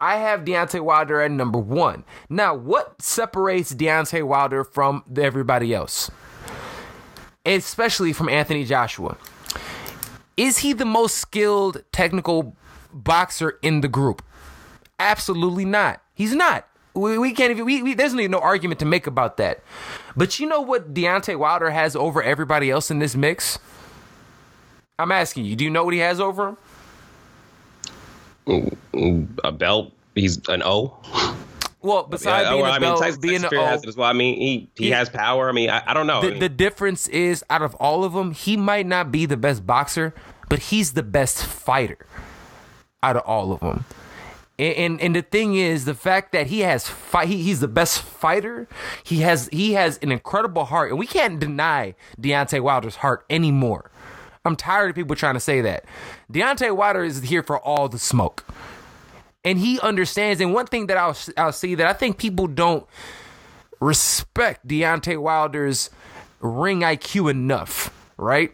I 0.00 0.16
have 0.16 0.40
Deontay 0.40 0.80
Wilder 0.80 1.20
at 1.20 1.30
number 1.30 1.58
one. 1.58 2.04
Now, 2.28 2.54
what 2.54 3.00
separates 3.00 3.72
Deontay 3.74 4.24
Wilder 4.24 4.64
from 4.64 5.04
everybody 5.16 5.72
else? 5.72 6.10
Especially 7.44 8.12
from 8.12 8.28
Anthony 8.28 8.64
Joshua. 8.64 9.16
Is 10.36 10.58
he 10.58 10.72
the 10.72 10.84
most 10.84 11.18
skilled 11.18 11.82
technical 11.92 12.56
boxer 12.92 13.58
in 13.62 13.80
the 13.82 13.88
group? 13.88 14.22
Absolutely 14.98 15.64
not. 15.64 16.00
He's 16.14 16.34
not. 16.34 16.66
We, 16.94 17.18
we 17.18 17.32
can't 17.32 17.50
even, 17.50 17.64
we, 17.64 17.82
we, 17.82 17.94
there's 17.94 18.14
no 18.14 18.38
argument 18.38 18.78
to 18.80 18.86
make 18.86 19.06
about 19.06 19.36
that. 19.38 19.62
But 20.16 20.38
you 20.38 20.46
know 20.46 20.60
what 20.60 20.94
Deontay 20.94 21.36
Wilder 21.36 21.70
has 21.70 21.96
over 21.96 22.22
everybody 22.22 22.70
else 22.70 22.90
in 22.90 23.00
this 23.00 23.16
mix? 23.16 23.58
I'm 24.98 25.10
asking 25.10 25.44
you, 25.44 25.56
do 25.56 25.64
you 25.64 25.70
know 25.70 25.84
what 25.84 25.92
he 25.92 26.00
has 26.00 26.20
over 26.20 26.56
him? 28.46 28.76
A 29.42 29.50
belt. 29.50 29.92
He's 30.14 30.40
an 30.48 30.62
O. 30.64 30.96
Well, 31.84 32.04
besides 32.04 32.48
uh, 32.48 32.52
being 32.52 32.62
well, 32.62 32.72
a 32.72 32.74
I 32.74 32.78
mean, 32.78 32.98
Tyson, 32.98 33.20
being 33.20 33.34
Tyson 33.34 33.44
an 33.44 33.50
Fury 33.50 33.64
O, 33.64 33.66
has 33.66 33.82
it 33.82 33.88
as 33.88 33.96
well. 33.96 34.08
I 34.08 34.12
mean, 34.14 34.36
he 34.38 34.70
he 34.76 34.84
He- 34.86 34.90
has 34.90 35.08
power. 35.10 35.48
I 35.48 35.52
mean, 35.52 35.70
I, 35.70 35.82
I 35.86 35.94
don't 35.94 36.06
know. 36.06 36.18
I 36.18 36.22
the, 36.22 36.30
mean, 36.30 36.40
the 36.40 36.48
difference 36.48 37.06
is 37.08 37.44
out 37.50 37.62
of 37.62 37.74
all 37.76 38.04
of 38.04 38.14
them, 38.14 38.32
he 38.32 38.56
might 38.56 38.86
not 38.86 39.12
be 39.12 39.26
the 39.26 39.36
best 39.36 39.66
boxer, 39.66 40.14
but 40.48 40.58
he's 40.58 40.94
the 40.94 41.02
best 41.02 41.44
fighter 41.44 41.98
out 43.02 43.16
of 43.16 43.22
all 43.26 43.52
of 43.52 43.60
them. 43.60 43.84
And, 44.58 44.74
and 44.76 45.00
and 45.00 45.16
the 45.16 45.22
thing 45.22 45.56
is, 45.56 45.84
the 45.84 45.94
fact 45.94 46.32
that 46.32 46.46
he 46.46 46.60
has 46.60 46.88
fight, 46.88 47.28
he, 47.28 47.42
he's 47.42 47.60
the 47.60 47.68
best 47.68 48.00
fighter. 48.00 48.68
He 49.02 49.18
has 49.20 49.48
he 49.52 49.72
has 49.72 49.98
an 49.98 50.10
incredible 50.12 50.64
heart, 50.66 50.90
and 50.90 50.98
we 50.98 51.06
can't 51.06 51.38
deny 51.40 51.94
Deontay 52.20 52.60
Wilder's 52.60 52.96
heart 52.96 53.24
anymore. 53.28 53.90
I'm 54.44 54.56
tired 54.56 54.90
of 54.90 54.94
people 54.96 55.16
trying 55.16 55.34
to 55.34 55.40
say 55.40 55.60
that. 55.62 55.86
Deontay 56.32 56.76
Wilder 56.76 57.02
is 57.02 57.22
here 57.22 57.42
for 57.42 57.58
all 57.58 57.88
the 57.88 57.98
smoke, 57.98 58.44
and 59.44 59.58
he 59.58 59.78
understands. 59.80 60.40
And 60.40 60.54
one 60.54 60.66
thing 60.66 60.86
that 60.86 60.96
I'll 60.96 61.16
I'll 61.36 61.52
see 61.52 61.74
that 61.74 61.86
I 61.86 61.92
think 61.92 62.18
people 62.18 62.46
don't 62.46 62.86
respect 63.80 64.66
Deontay 64.66 65.18
Wilder's 65.18 65.90
ring 66.40 66.80
IQ 66.80 67.30
enough, 67.30 67.92
right? 68.16 68.52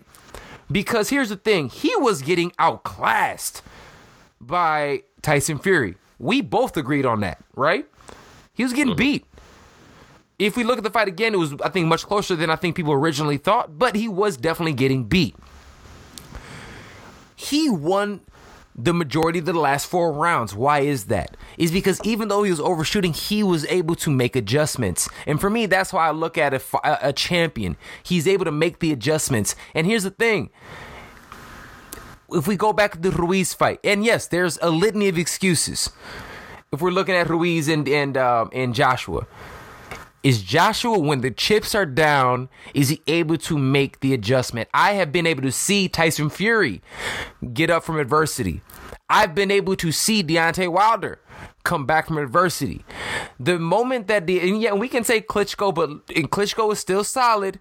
Because 0.71 1.09
here's 1.11 1.29
the 1.29 1.37
thing, 1.37 1.69
he 1.69 1.95
was 1.97 2.23
getting 2.23 2.53
outclassed 2.59 3.63
by 4.41 5.03
Tyson 5.23 5.59
Fury. 5.59 5.97
We 6.19 6.41
both 6.41 6.77
agreed 6.77 7.07
on 7.07 7.21
that, 7.21 7.43
right? 7.55 7.87
He 8.55 8.63
was 8.63 8.73
getting 8.73 8.93
mm-hmm. 8.93 8.99
beat. 8.99 9.27
If 10.39 10.57
we 10.57 10.65
look 10.65 10.79
at 10.79 10.85
the 10.85 10.91
fight 10.91 11.09
again, 11.09 11.35
it 11.35 11.39
was 11.39 11.55
I 11.63 11.69
think 11.69 11.87
much 11.87 12.05
closer 12.05 12.37
than 12.37 12.51
I 12.51 12.57
think 12.57 12.77
people 12.77 12.93
originally 12.93 13.37
thought, 13.37 13.79
but 13.79 13.95
he 13.95 14.09
was 14.09 14.37
definitely 14.37 14.73
getting 14.73 15.05
beat. 15.05 15.35
He 17.37 17.69
won 17.69 18.21
the 18.85 18.95
majority 18.95 19.39
of 19.41 19.45
the 19.45 19.53
last 19.53 19.87
four 19.87 20.13
rounds. 20.13 20.55
Why 20.55 20.81
is 20.81 21.05
that? 21.07 21.37
Is 21.59 21.71
because 21.71 22.01
even 22.05 22.29
though 22.29 22.43
he 22.43 22.51
was 22.51 22.61
overshooting, 22.61 23.13
he 23.13 23.43
was 23.43 23.67
able 23.67 23.95
to 23.97 24.11
make 24.11 24.37
adjustments. 24.37 25.09
And 25.27 25.41
for 25.41 25.51
me, 25.51 25.67
that's 25.67 25.93
why 25.93 26.09
I 26.09 26.11
look 26.13 26.39
at 26.39 26.55
a, 26.55 27.09
a 27.09 27.13
champion. 27.13 27.77
He's 28.03 28.27
able 28.27 28.45
to 28.45 28.53
make 28.53 28.79
the 28.79 28.93
adjustments. 28.93 29.55
And 29.75 29.87
here's 29.87 30.05
the 30.05 30.11
thing. 30.11 30.51
If 32.33 32.47
we 32.47 32.57
go 32.57 32.73
back 32.73 32.93
to 32.93 32.99
the 32.99 33.11
Ruiz 33.11 33.53
fight, 33.55 33.81
and 33.83 34.05
yes, 34.05 34.29
there's 34.29 34.59
a 34.63 34.71
litany 34.71 35.09
of 35.09 35.19
excuses. 35.19 35.91
If 36.73 36.81
we're 36.81 36.91
looking 36.93 37.17
at 37.17 37.29
Ruiz 37.29 37.67
and 37.69 37.89
and 37.89 38.17
um, 38.17 38.51
and 38.53 38.73
Joshua, 38.73 39.27
is 40.23 40.43
Joshua 40.43 40.99
when 40.99 41.21
the 41.23 41.31
chips 41.31 41.75
are 41.75 41.87
down, 41.87 42.49
is 42.75 42.89
he 42.91 43.03
able 43.07 43.39
to 43.39 43.59
make 43.59 44.01
the 44.01 44.13
adjustment? 44.13 44.69
I 44.75 44.93
have 44.93 45.13
been 45.13 45.27
able 45.27 45.43
to 45.43 45.53
see 45.53 45.89
Tyson 45.89 46.31
Fury 46.31 46.83
get 47.55 47.71
up 47.71 47.85
from 47.85 47.99
adversity. 47.99 48.61
I've 49.09 49.35
been 49.35 49.51
able 49.51 49.77
to 49.77 49.91
see 49.91 50.23
Deontay 50.23 50.69
Wilder 50.69 51.19
come 51.65 51.85
back 51.85 52.07
from 52.07 52.19
adversity. 52.19 52.85
The 53.39 53.59
moment 53.59 54.07
that 54.07 54.27
the 54.27 54.41
and 54.41 54.61
yeah, 54.61 54.73
we 54.73 54.89
can 54.89 55.05
say 55.05 55.21
Klitschko, 55.21 55.75
but 55.75 55.91
and 55.91 56.31
Klitschko 56.31 56.73
is 56.73 56.79
still 56.79 57.03
solid. 57.03 57.59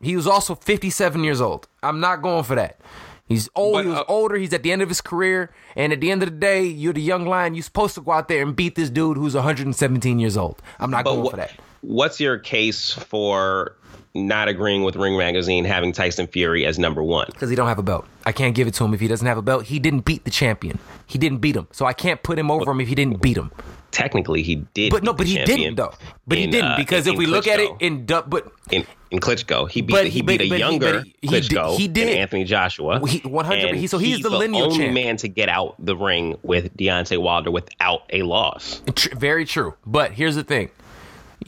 He 0.00 0.14
was 0.14 0.26
also 0.26 0.54
57 0.54 1.24
years 1.24 1.40
old. 1.40 1.66
I'm 1.82 1.98
not 1.98 2.22
going 2.22 2.44
for 2.44 2.54
that. 2.54 2.80
He's 3.26 3.48
old. 3.54 3.74
But, 3.74 3.84
he 3.84 3.90
was 3.90 3.98
uh, 3.98 4.04
older. 4.08 4.36
He's 4.36 4.52
at 4.52 4.62
the 4.62 4.70
end 4.70 4.82
of 4.82 4.88
his 4.88 5.00
career, 5.00 5.50
and 5.74 5.92
at 5.92 6.00
the 6.00 6.10
end 6.10 6.22
of 6.22 6.30
the 6.30 6.36
day, 6.36 6.64
you're 6.64 6.92
the 6.92 7.02
young 7.02 7.26
lion. 7.26 7.54
You're 7.54 7.62
supposed 7.62 7.94
to 7.94 8.00
go 8.00 8.12
out 8.12 8.28
there 8.28 8.42
and 8.42 8.54
beat 8.54 8.74
this 8.74 8.90
dude 8.90 9.16
who's 9.16 9.34
117 9.34 10.18
years 10.18 10.36
old. 10.36 10.60
I'm 10.78 10.90
not 10.90 11.04
going 11.04 11.30
for 11.30 11.36
that. 11.36 11.52
What's 11.82 12.20
your 12.20 12.38
case 12.38 12.92
for 12.92 13.76
not 14.14 14.46
agreeing 14.48 14.82
with 14.84 14.94
Ring 14.96 15.16
Magazine 15.16 15.64
having 15.64 15.92
Tyson 15.92 16.26
Fury 16.26 16.64
as 16.66 16.78
number 16.78 17.02
one? 17.02 17.26
because 17.32 17.50
he 17.50 17.56
don't 17.56 17.68
have 17.68 17.78
a 17.78 17.82
belt. 17.82 18.06
I 18.24 18.32
can't 18.32 18.54
give 18.54 18.68
it 18.68 18.74
to 18.74 18.84
him 18.84 18.94
if 18.94 19.00
he 19.00 19.08
doesn't 19.08 19.26
have 19.26 19.38
a 19.38 19.42
belt. 19.42 19.64
He 19.64 19.78
didn't 19.78 20.04
beat 20.04 20.24
the 20.24 20.30
champion. 20.30 20.78
He 21.06 21.18
didn't 21.18 21.38
beat 21.38 21.56
him, 21.56 21.66
so 21.72 21.84
I 21.86 21.92
can't 21.92 22.22
put 22.22 22.38
him 22.38 22.50
over 22.50 22.70
him 22.70 22.80
if 22.80 22.88
he 22.88 22.94
didn't 22.94 23.20
beat 23.20 23.36
him. 23.36 23.50
Technically, 23.90 24.42
he 24.42 24.56
did. 24.72 24.90
But 24.90 25.02
no, 25.02 25.12
but 25.12 25.26
he 25.26 25.42
didn't 25.44 25.74
though. 25.74 25.92
But 26.26 26.38
he 26.38 26.46
didn't 26.46 26.70
uh, 26.72 26.76
because 26.78 27.06
in- 27.06 27.12
if 27.14 27.18
we 27.18 27.24
in 27.26 27.30
look 27.30 27.46
at 27.46 27.60
it 27.60 27.70
in 27.80 28.06
but 28.06 28.50
in 28.70 28.86
in 29.10 29.18
Klitschko, 29.20 29.68
he 29.70 29.82
beat 29.82 29.92
But 29.92 30.04
he, 30.04 30.10
he- 30.10 30.22
beat 30.22 30.38
but- 30.38 30.46
a 30.46 30.48
but 30.48 30.54
he- 30.54 30.60
younger 30.60 31.00
he- 31.02 31.14
he 31.20 31.28
Klitschko 31.28 31.76
he 31.76 31.88
did. 31.88 32.08
and 32.08 32.18
Anthony 32.18 32.44
Joshua. 32.44 33.06
He- 33.06 33.18
100 33.20 33.64
and 33.70 33.78
he- 33.78 33.86
so 33.86 33.98
he's 33.98 34.20
the 34.20 34.30
lineal 34.30 34.64
only 34.66 34.78
champ. 34.78 34.94
man 34.94 35.16
to 35.18 35.28
get 35.28 35.50
out 35.50 35.74
the 35.78 35.94
ring 35.96 36.38
with 36.42 36.74
Deontay 36.76 37.18
Wilder 37.20 37.50
without 37.50 38.02
a 38.10 38.22
loss. 38.22 38.80
tr- 38.94 39.14
very 39.16 39.44
true. 39.44 39.74
But 39.84 40.12
here's 40.12 40.36
the 40.36 40.44
thing: 40.44 40.70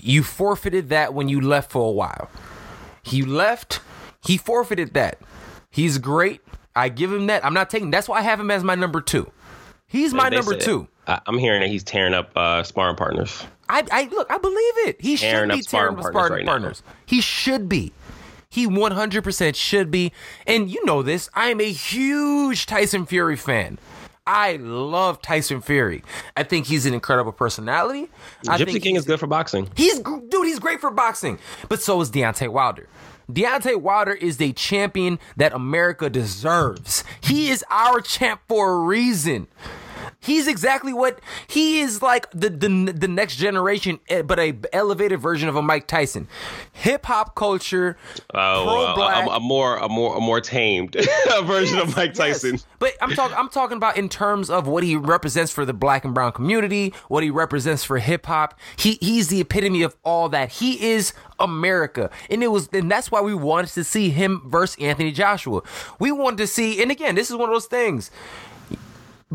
you 0.01 0.22
forfeited 0.22 0.88
that 0.90 1.14
when 1.14 1.28
you 1.28 1.40
left 1.40 1.70
for 1.70 1.88
a 1.88 1.92
while. 1.92 2.30
He 3.03 3.22
left. 3.22 3.80
He 4.24 4.36
forfeited 4.36 4.95
that. 4.95 5.18
He's 5.70 5.99
great. 5.99 6.40
I 6.76 6.88
give 6.88 7.12
him 7.12 7.26
that. 7.26 7.45
I'm 7.45 7.55
not 7.55 7.70
taking. 7.70 7.90
That's 7.90 8.09
why 8.09 8.18
I 8.18 8.22
have 8.22 8.40
him 8.40 8.51
as 8.51 8.64
my 8.64 8.74
number 8.74 9.01
two. 9.01 9.30
He's 9.86 10.14
my 10.14 10.28
number 10.28 10.57
two. 10.57 10.88
I, 11.07 11.20
I'm 11.26 11.38
hearing 11.38 11.61
that 11.61 11.68
he's 11.68 11.84
tearing 11.84 12.14
up 12.14 12.30
uh, 12.36 12.62
sparring 12.62 12.97
partners. 12.97 13.45
I, 13.68 13.84
I 13.90 14.05
look, 14.05 14.30
I 14.30 14.38
believe 14.38 14.88
it. 14.88 15.01
He 15.01 15.16
should 15.16 15.26
Tearing 15.30 15.49
be 15.51 15.61
up 15.61 15.66
tearing 15.66 15.97
sparring 15.97 15.97
up 15.97 16.03
partners 16.03 16.14
sparring 16.14 16.32
right 16.32 16.47
partners. 16.47 16.82
He 17.07 17.20
should 17.20 17.68
be. 17.68 17.92
He 18.49 18.68
100% 18.68 19.55
should 19.57 19.90
be. 19.90 20.12
And 20.47 20.70
you 20.70 20.84
know 20.84 21.03
this. 21.03 21.28
I 21.34 21.49
am 21.49 21.61
a 21.61 21.72
huge 21.72 22.66
Tyson 22.66 23.05
Fury 23.05 23.36
fan. 23.36 23.78
I 24.27 24.57
love 24.57 25.20
Tyson 25.20 25.61
Fury. 25.61 26.03
I 26.37 26.45
think 26.45 26.66
he's 26.66 26.87
an 26.87 26.95
incredible 26.95 27.33
personality. 27.33 28.09
I 28.49 28.59
Gypsy 28.59 28.83
King 28.83 28.97
is 28.97 29.05
good 29.05 29.20
for 29.20 29.27
boxing. 29.27 29.68
He's 29.77 29.99
dude. 29.99 30.47
He's 30.47 30.59
great 30.59 30.81
for 30.81 30.91
boxing, 30.91 31.39
but 31.68 31.83
so 31.83 32.01
is 32.01 32.11
Deontay 32.11 32.49
Wilder. 32.49 32.89
Deontay 33.31 33.81
Wilder 33.81 34.12
is 34.12 34.39
the 34.39 34.53
champion 34.55 35.18
that 35.37 35.53
America 35.53 36.09
deserves. 36.09 37.05
He 37.22 37.51
is 37.51 37.64
our 37.70 38.01
champ 38.01 38.41
for 38.49 38.72
a 38.72 38.79
reason. 38.79 39.47
He's 40.25 40.47
exactly 40.47 40.95
what 40.95 41.20
he 41.47 41.81
is 41.81 42.01
like 42.01 42.31
the 42.31 42.49
the, 42.49 42.93
the 42.97 43.09
next 43.09 43.37
generation, 43.37 44.01
eh, 44.09 44.22
but 44.22 44.39
a 44.39 44.57
elevated 44.72 45.20
version 45.20 45.51
of 45.51 45.57
a 45.57 45.61
Mike 45.61 45.87
Tyson. 45.87 46.29
Hip 46.72 47.05
hop 47.05 47.35
culture, 47.35 47.99
oh, 48.33 48.95
a, 48.97 49.37
a, 49.37 49.41
more 49.41 49.77
a 49.77 49.87
more 49.87 50.16
a 50.16 50.20
more 50.20 50.41
tamed 50.41 50.95
version 51.45 51.77
yes, 51.77 51.89
of 51.89 51.97
Mike 51.97 52.14
Tyson. 52.14 52.53
Yes. 52.53 52.66
But 52.79 52.93
I'm 53.03 53.11
talking 53.11 53.37
I'm 53.37 53.51
talking 53.51 53.77
about 53.77 53.99
in 53.99 54.09
terms 54.09 54.49
of 54.49 54.66
what 54.66 54.83
he 54.83 54.97
represents 54.97 55.53
for 55.53 55.66
the 55.66 55.75
black 55.75 56.07
and 56.07 56.14
brown 56.14 56.33
community, 56.33 56.95
what 57.09 57.22
he 57.22 57.29
represents 57.29 57.85
for 57.85 57.99
hip 57.99 58.25
hop. 58.25 58.59
He 58.77 58.99
he's 59.03 59.29
the 59.29 59.43
epitome 59.43 59.83
of 59.83 59.95
all 60.05 60.31
that. 60.31 60.53
He 60.53 60.83
is 60.93 61.12
America, 61.39 62.09
and 62.31 62.43
it 62.43 62.49
was 62.49 62.70
and 62.72 62.91
that's 62.91 63.11
why 63.11 63.20
we 63.20 63.35
wanted 63.35 63.70
to 63.72 63.85
see 63.85 64.09
him 64.09 64.41
versus 64.47 64.77
Anthony 64.81 65.12
Joshua. 65.12 65.61
We 65.99 66.12
wanted 66.12 66.39
to 66.39 66.47
see, 66.47 66.81
and 66.81 66.91
again, 66.91 67.14
this 67.14 67.29
is 67.29 67.37
one 67.37 67.51
of 67.51 67.55
those 67.55 67.66
things 67.66 68.11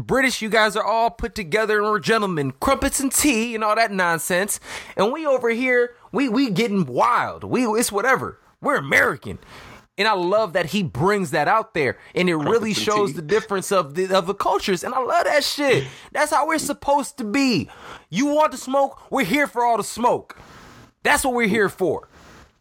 British, 0.03 0.41
you 0.41 0.49
guys 0.49 0.75
are 0.75 0.83
all 0.83 1.09
put 1.09 1.35
together 1.35 1.79
and 1.79 1.87
we're 1.87 1.99
gentlemen, 1.99 2.53
crumpets 2.59 2.99
and 2.99 3.11
tea 3.11 3.55
and 3.55 3.63
all 3.63 3.75
that 3.75 3.91
nonsense. 3.91 4.59
And 4.97 5.11
we 5.11 5.25
over 5.25 5.49
here, 5.49 5.95
we 6.11 6.29
we 6.29 6.49
getting 6.49 6.85
wild. 6.85 7.43
We 7.43 7.65
it's 7.65 7.91
whatever. 7.91 8.39
We're 8.61 8.75
American. 8.77 9.39
And 9.97 10.07
I 10.07 10.13
love 10.13 10.53
that 10.53 10.67
he 10.67 10.81
brings 10.81 11.31
that 11.31 11.49
out 11.49 11.73
there, 11.73 11.97
and 12.15 12.29
it 12.29 12.33
crumpets 12.33 12.51
really 12.51 12.73
shows 12.73 13.13
the 13.13 13.21
difference 13.21 13.71
of 13.71 13.95
the 13.95 14.17
of 14.17 14.27
the 14.27 14.33
cultures. 14.33 14.83
And 14.83 14.93
I 14.93 14.99
love 14.99 15.25
that 15.25 15.43
shit. 15.43 15.87
That's 16.11 16.31
how 16.31 16.47
we're 16.47 16.57
supposed 16.57 17.17
to 17.17 17.23
be. 17.23 17.69
You 18.09 18.27
want 18.27 18.51
the 18.51 18.57
smoke? 18.57 19.01
We're 19.11 19.25
here 19.25 19.47
for 19.47 19.63
all 19.65 19.77
the 19.77 19.83
smoke. 19.83 20.37
That's 21.03 21.23
what 21.23 21.33
we're 21.33 21.47
here 21.47 21.69
for. 21.69 22.08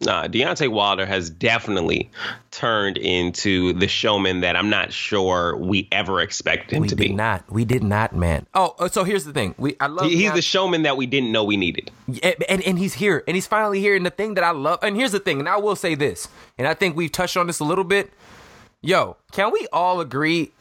Nah, 0.00 0.28
Deontay 0.28 0.68
Wilder 0.68 1.04
has 1.06 1.28
definitely 1.28 2.10
turned 2.52 2.96
into 2.98 3.72
the 3.72 3.88
showman 3.88 4.40
that 4.40 4.54
I'm 4.54 4.70
not 4.70 4.92
sure 4.92 5.56
we 5.56 5.88
ever 5.90 6.20
expected 6.20 6.76
him 6.76 6.82
we 6.82 6.88
to 6.88 6.96
be. 6.96 7.04
We 7.04 7.08
did 7.08 7.16
not. 7.16 7.52
We 7.52 7.64
did 7.64 7.82
not, 7.82 8.14
man. 8.14 8.46
Oh, 8.54 8.76
uh, 8.78 8.88
so 8.88 9.02
here's 9.02 9.24
the 9.24 9.32
thing. 9.32 9.56
We 9.58 9.76
I 9.80 9.86
love. 9.86 10.08
He's 10.08 10.30
Deontay. 10.30 10.34
the 10.34 10.42
showman 10.42 10.82
that 10.82 10.96
we 10.96 11.06
didn't 11.06 11.32
know 11.32 11.42
we 11.42 11.56
needed. 11.56 11.90
And, 12.22 12.44
and 12.48 12.62
and 12.62 12.78
he's 12.78 12.94
here, 12.94 13.24
and 13.26 13.36
he's 13.36 13.48
finally 13.48 13.80
here. 13.80 13.96
And 13.96 14.06
the 14.06 14.10
thing 14.10 14.34
that 14.34 14.44
I 14.44 14.50
love, 14.50 14.78
and 14.82 14.96
here's 14.96 15.12
the 15.12 15.20
thing, 15.20 15.40
and 15.40 15.48
I 15.48 15.56
will 15.56 15.76
say 15.76 15.96
this, 15.96 16.28
and 16.56 16.68
I 16.68 16.74
think 16.74 16.96
we've 16.96 17.12
touched 17.12 17.36
on 17.36 17.48
this 17.48 17.58
a 17.58 17.64
little 17.64 17.84
bit. 17.84 18.12
Yo, 18.80 19.16
can 19.32 19.50
we 19.50 19.66
all 19.72 20.00
agree 20.00 20.52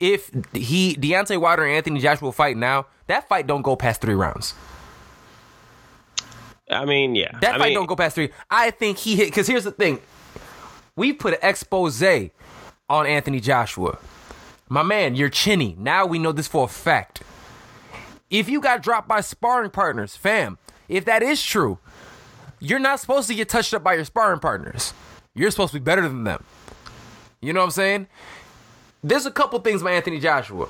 if 0.00 0.32
he 0.52 0.96
Deontay 0.96 1.40
Wilder 1.40 1.64
and 1.64 1.76
Anthony 1.76 2.00
Joshua 2.00 2.32
fight 2.32 2.56
now, 2.56 2.86
that 3.06 3.28
fight 3.28 3.46
don't 3.46 3.62
go 3.62 3.76
past 3.76 4.00
three 4.00 4.14
rounds. 4.14 4.54
I 6.72 6.84
mean, 6.84 7.14
yeah. 7.14 7.38
That 7.40 7.54
I 7.54 7.58
fight 7.58 7.64
mean, 7.66 7.74
don't 7.74 7.86
go 7.86 7.96
past 7.96 8.14
three. 8.14 8.30
I 8.50 8.70
think 8.70 8.98
he 8.98 9.16
hit 9.16 9.26
because 9.26 9.46
here's 9.46 9.64
the 9.64 9.72
thing. 9.72 10.00
We 10.96 11.12
put 11.12 11.34
an 11.34 11.40
expose 11.42 12.02
on 12.88 13.06
Anthony 13.06 13.40
Joshua. 13.40 13.98
My 14.68 14.82
man, 14.82 15.14
you're 15.14 15.28
chinny. 15.28 15.76
Now 15.78 16.06
we 16.06 16.18
know 16.18 16.32
this 16.32 16.48
for 16.48 16.64
a 16.64 16.68
fact. 16.68 17.22
If 18.30 18.48
you 18.48 18.60
got 18.60 18.82
dropped 18.82 19.08
by 19.08 19.20
sparring 19.20 19.70
partners, 19.70 20.16
fam, 20.16 20.58
if 20.88 21.04
that 21.04 21.22
is 21.22 21.42
true, 21.42 21.78
you're 22.60 22.78
not 22.78 23.00
supposed 23.00 23.28
to 23.28 23.34
get 23.34 23.48
touched 23.48 23.74
up 23.74 23.82
by 23.82 23.94
your 23.94 24.04
sparring 24.04 24.40
partners. 24.40 24.94
You're 25.34 25.50
supposed 25.50 25.72
to 25.72 25.80
be 25.80 25.84
better 25.84 26.02
than 26.02 26.24
them. 26.24 26.44
You 27.40 27.52
know 27.52 27.60
what 27.60 27.66
I'm 27.66 27.70
saying? 27.72 28.06
There's 29.02 29.26
a 29.26 29.30
couple 29.30 29.58
things 29.60 29.82
by 29.82 29.92
Anthony 29.92 30.20
Joshua. 30.20 30.68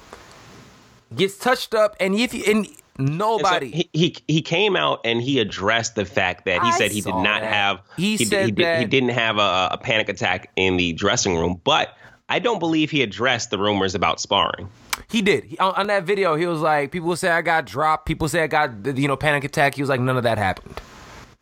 Gets 1.14 1.36
touched 1.36 1.74
up, 1.74 1.94
and 2.00 2.14
if 2.14 2.32
you 2.32 2.42
and 2.46 2.66
Nobody. 2.98 3.70
So 3.70 3.76
he, 3.76 3.90
he, 3.92 4.16
he 4.28 4.42
came 4.42 4.76
out 4.76 5.00
and 5.04 5.22
he 5.22 5.38
addressed 5.38 5.94
the 5.94 6.04
fact 6.04 6.44
that 6.44 6.62
he 6.62 6.68
I 6.68 6.78
said 6.78 6.90
he 6.90 7.00
did 7.00 7.14
not 7.14 7.40
that. 7.40 7.52
have 7.52 7.80
he, 7.96 8.16
he 8.16 8.24
said 8.24 8.46
he, 8.46 8.52
that 8.62 8.80
he 8.80 8.86
didn't 8.86 9.10
have 9.10 9.38
a, 9.38 9.70
a 9.72 9.78
panic 9.78 10.08
attack 10.08 10.50
in 10.56 10.76
the 10.76 10.92
dressing 10.92 11.36
room, 11.36 11.60
but 11.64 11.96
I 12.28 12.38
don't 12.38 12.58
believe 12.58 12.90
he 12.90 13.02
addressed 13.02 13.50
the 13.50 13.58
rumors 13.58 13.94
about 13.94 14.20
sparring. 14.20 14.68
He 15.10 15.22
did 15.22 15.44
he, 15.44 15.58
on, 15.58 15.74
on, 15.74 15.86
that 15.88 16.04
video. 16.04 16.34
He 16.34 16.46
was 16.46 16.60
like, 16.60 16.92
people 16.92 17.16
say 17.16 17.30
I 17.30 17.42
got 17.42 17.66
dropped. 17.66 18.06
People 18.06 18.28
say 18.28 18.42
I 18.42 18.46
got 18.46 18.96
you 18.96 19.08
know 19.08 19.16
panic 19.16 19.44
attack. 19.44 19.74
He 19.74 19.82
was 19.82 19.88
like, 19.88 20.00
none 20.00 20.16
of 20.16 20.22
that 20.24 20.38
happened. 20.38 20.80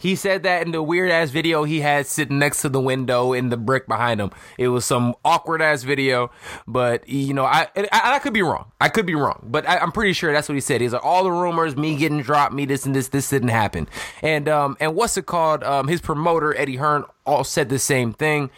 He 0.01 0.17
said 0.17 0.45
that 0.45 0.65
in 0.65 0.73
the 0.73 0.83
weird 0.83 1.11
ass 1.11 1.29
video 1.29 1.65
he 1.65 1.81
had 1.81 2.07
sitting 2.07 2.39
next 2.39 2.63
to 2.63 2.71
the 2.71 2.81
window 2.81 3.35
in 3.35 3.51
the 3.51 3.59
brick 3.59 3.87
behind 3.87 4.19
him. 4.19 4.31
It 4.57 4.69
was 4.69 4.87
some 4.87 5.15
awkward 5.27 5.61
ass 5.61 5.83
video, 5.83 6.31
but 6.67 7.07
you 7.07 7.35
know, 7.35 7.45
I, 7.45 7.69
I, 7.77 8.15
I 8.15 8.19
could 8.19 8.33
be 8.33 8.41
wrong. 8.41 8.73
I 8.81 8.89
could 8.89 9.05
be 9.05 9.15
wrong, 9.15 9.47
but 9.47 9.69
I, 9.69 9.77
am 9.77 9.93
pretty 9.93 10.15
sure 10.15 10.33
that's 10.33 10.49
what 10.49 10.55
he 10.55 10.63
said. 10.63 10.81
He's 10.81 10.95
like, 10.95 11.05
all 11.05 11.23
the 11.23 11.31
rumors, 11.31 11.77
me 11.77 11.97
getting 11.97 12.23
dropped, 12.23 12.55
me 12.55 12.65
this 12.65 12.87
and 12.87 12.97
this, 12.97 13.09
this 13.09 13.29
didn't 13.29 13.49
happen. 13.49 13.89
And 14.23 14.49
um, 14.49 14.79
and 14.81 14.95
what's 14.95 15.19
it 15.19 15.27
called? 15.27 15.63
Um, 15.65 15.87
his 15.87 16.01
promoter 16.01 16.57
Eddie 16.57 16.77
Hearn 16.77 17.05
all 17.27 17.45
said 17.45 17.69
the 17.69 17.79
same 17.79 18.15
thing. 18.15 18.51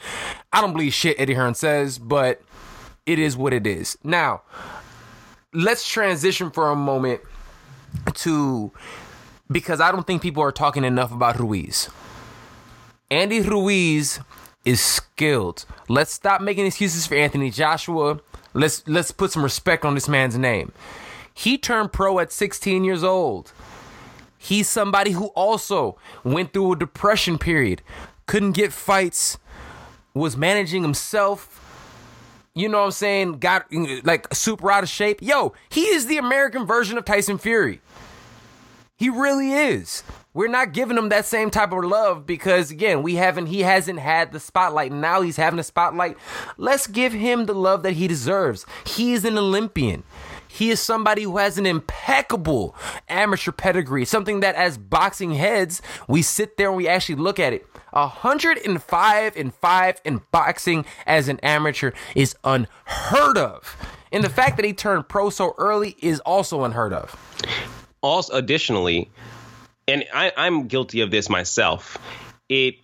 I 0.53 0.61
don't 0.61 0.73
believe 0.73 0.95
shit 0.95 1.19
Eddie 1.19 1.35
Hearn 1.35 1.55
says, 1.55 1.99
but 1.99 2.41
it 3.05 3.19
is 3.19 3.37
what 3.37 3.53
it 3.53 3.67
is. 3.67 3.99
Now, 4.05 4.43
let's 5.53 5.89
transition 5.89 6.51
for 6.51 6.71
a 6.71 6.77
moment 6.77 7.21
to 8.15 8.73
because 9.53 9.81
I 9.81 9.93
don't 9.93 10.07
think 10.07 10.23
people 10.23 10.43
are 10.43 10.53
talking 10.53 10.85
enough 10.85 11.13
about 11.13 11.39
Ruiz. 11.39 11.89
Andy 13.11 13.41
Ruiz 13.41 14.21
is 14.65 14.81
skilled. 14.81 15.65
Let's 15.89 16.13
stop 16.13 16.41
making 16.41 16.67
excuses 16.67 17.07
for 17.07 17.15
Anthony 17.15 17.51
Joshua. 17.51 18.21
Let's 18.55 18.87
let's 18.87 19.11
put 19.13 19.33
some 19.33 19.43
respect 19.43 19.85
on 19.85 19.95
this 19.95 20.09
man's 20.09 20.39
name. 20.39 20.73
He 21.35 21.59
turned 21.59 21.93
pro 21.93 22.19
at 22.19 22.33
16 22.33 22.85
years 22.85 23.03
old. 23.03 23.53
He's 24.39 24.69
somebody 24.69 25.13
who 25.13 25.27
also 25.29 25.97
went 26.25 26.53
through 26.53 26.73
a 26.73 26.77
depression 26.77 27.39
period, 27.39 27.81
couldn't 28.27 28.53
get 28.53 28.73
fights, 28.73 29.39
was 30.15 30.37
managing 30.37 30.83
himself. 30.83 31.59
You 32.55 32.69
know 32.69 32.81
what 32.81 32.87
I'm 32.87 32.91
saying? 32.91 33.39
Got 33.39 33.67
like 34.05 34.33
super 34.35 34.71
out 34.71 34.83
of 34.83 34.89
shape. 34.89 35.23
Yo, 35.23 35.55
he 35.71 35.83
is 35.83 36.07
the 36.07 36.19
American 36.19 36.67
version 36.67 36.99
of 36.99 37.05
Tyson 37.05 37.39
Fury. 37.39 37.81
He 39.03 39.09
really 39.09 39.51
is. 39.51 40.05
We're 40.33 40.47
not 40.47 40.73
giving 40.73 40.97
him 40.97 41.09
that 41.09 41.27
same 41.27 41.51
type 41.51 41.73
of 41.73 41.83
love 41.83 42.25
because 42.25 42.71
again, 42.71 43.03
we 43.03 43.17
haven't 43.17 43.47
he 43.47 43.63
hasn't 43.63 43.99
had 43.99 44.31
the 44.31 44.39
spotlight. 44.39 44.93
Now 44.93 45.23
he's 45.23 45.39
having 45.39 45.59
a 45.59 45.65
spotlight. 45.65 46.17
Let's 46.57 46.87
give 46.87 47.13
him 47.13 47.47
the 47.47 47.53
love 47.53 47.83
that 47.83 47.95
he 47.95 48.07
deserves. 48.07 48.65
He 48.87 49.13
is 49.13 49.25
an 49.25 49.37
Olympian. 49.37 50.05
He 50.47 50.71
is 50.71 50.79
somebody 50.79 51.25
who 51.25 51.39
has 51.39 51.59
an 51.59 51.67
impeccable 51.67 52.77
amateur 53.09 53.51
pedigree, 53.51 54.05
something 54.05 54.39
that 54.39 54.55
as 54.55 54.79
boxing 54.79 55.33
heads, 55.33 55.83
we 56.07 56.23
sit 56.23 56.57
there 56.57 56.69
and 56.69 56.77
we 56.77 56.87
actually 56.87 57.17
look 57.17 57.41
at 57.41 57.53
it. 57.53 57.67
105 57.91 59.37
and 59.37 59.53
5 59.53 60.01
in 60.05 60.21
boxing 60.31 60.85
as 61.09 61.27
an 61.27 61.41
amateur 61.41 61.91
is 62.15 62.37
unheard 62.45 63.37
of. 63.37 63.77
And 64.13 64.23
the 64.23 64.31
fact 64.31 64.59
that 64.59 64.65
he 64.65 64.73
turned 64.73 65.09
pro 65.09 65.29
so 65.29 65.57
early 65.59 65.97
is 65.99 66.21
also 66.21 66.63
unheard 66.63 66.93
of 66.93 67.19
also 68.03 68.35
additionally, 68.35 69.11
and 69.89 70.05
I, 70.13 70.33
I'm 70.37 70.67
guilty 70.67 71.01
of 71.01 71.11
this 71.11 71.29
myself, 71.29 71.99
it 72.49 72.77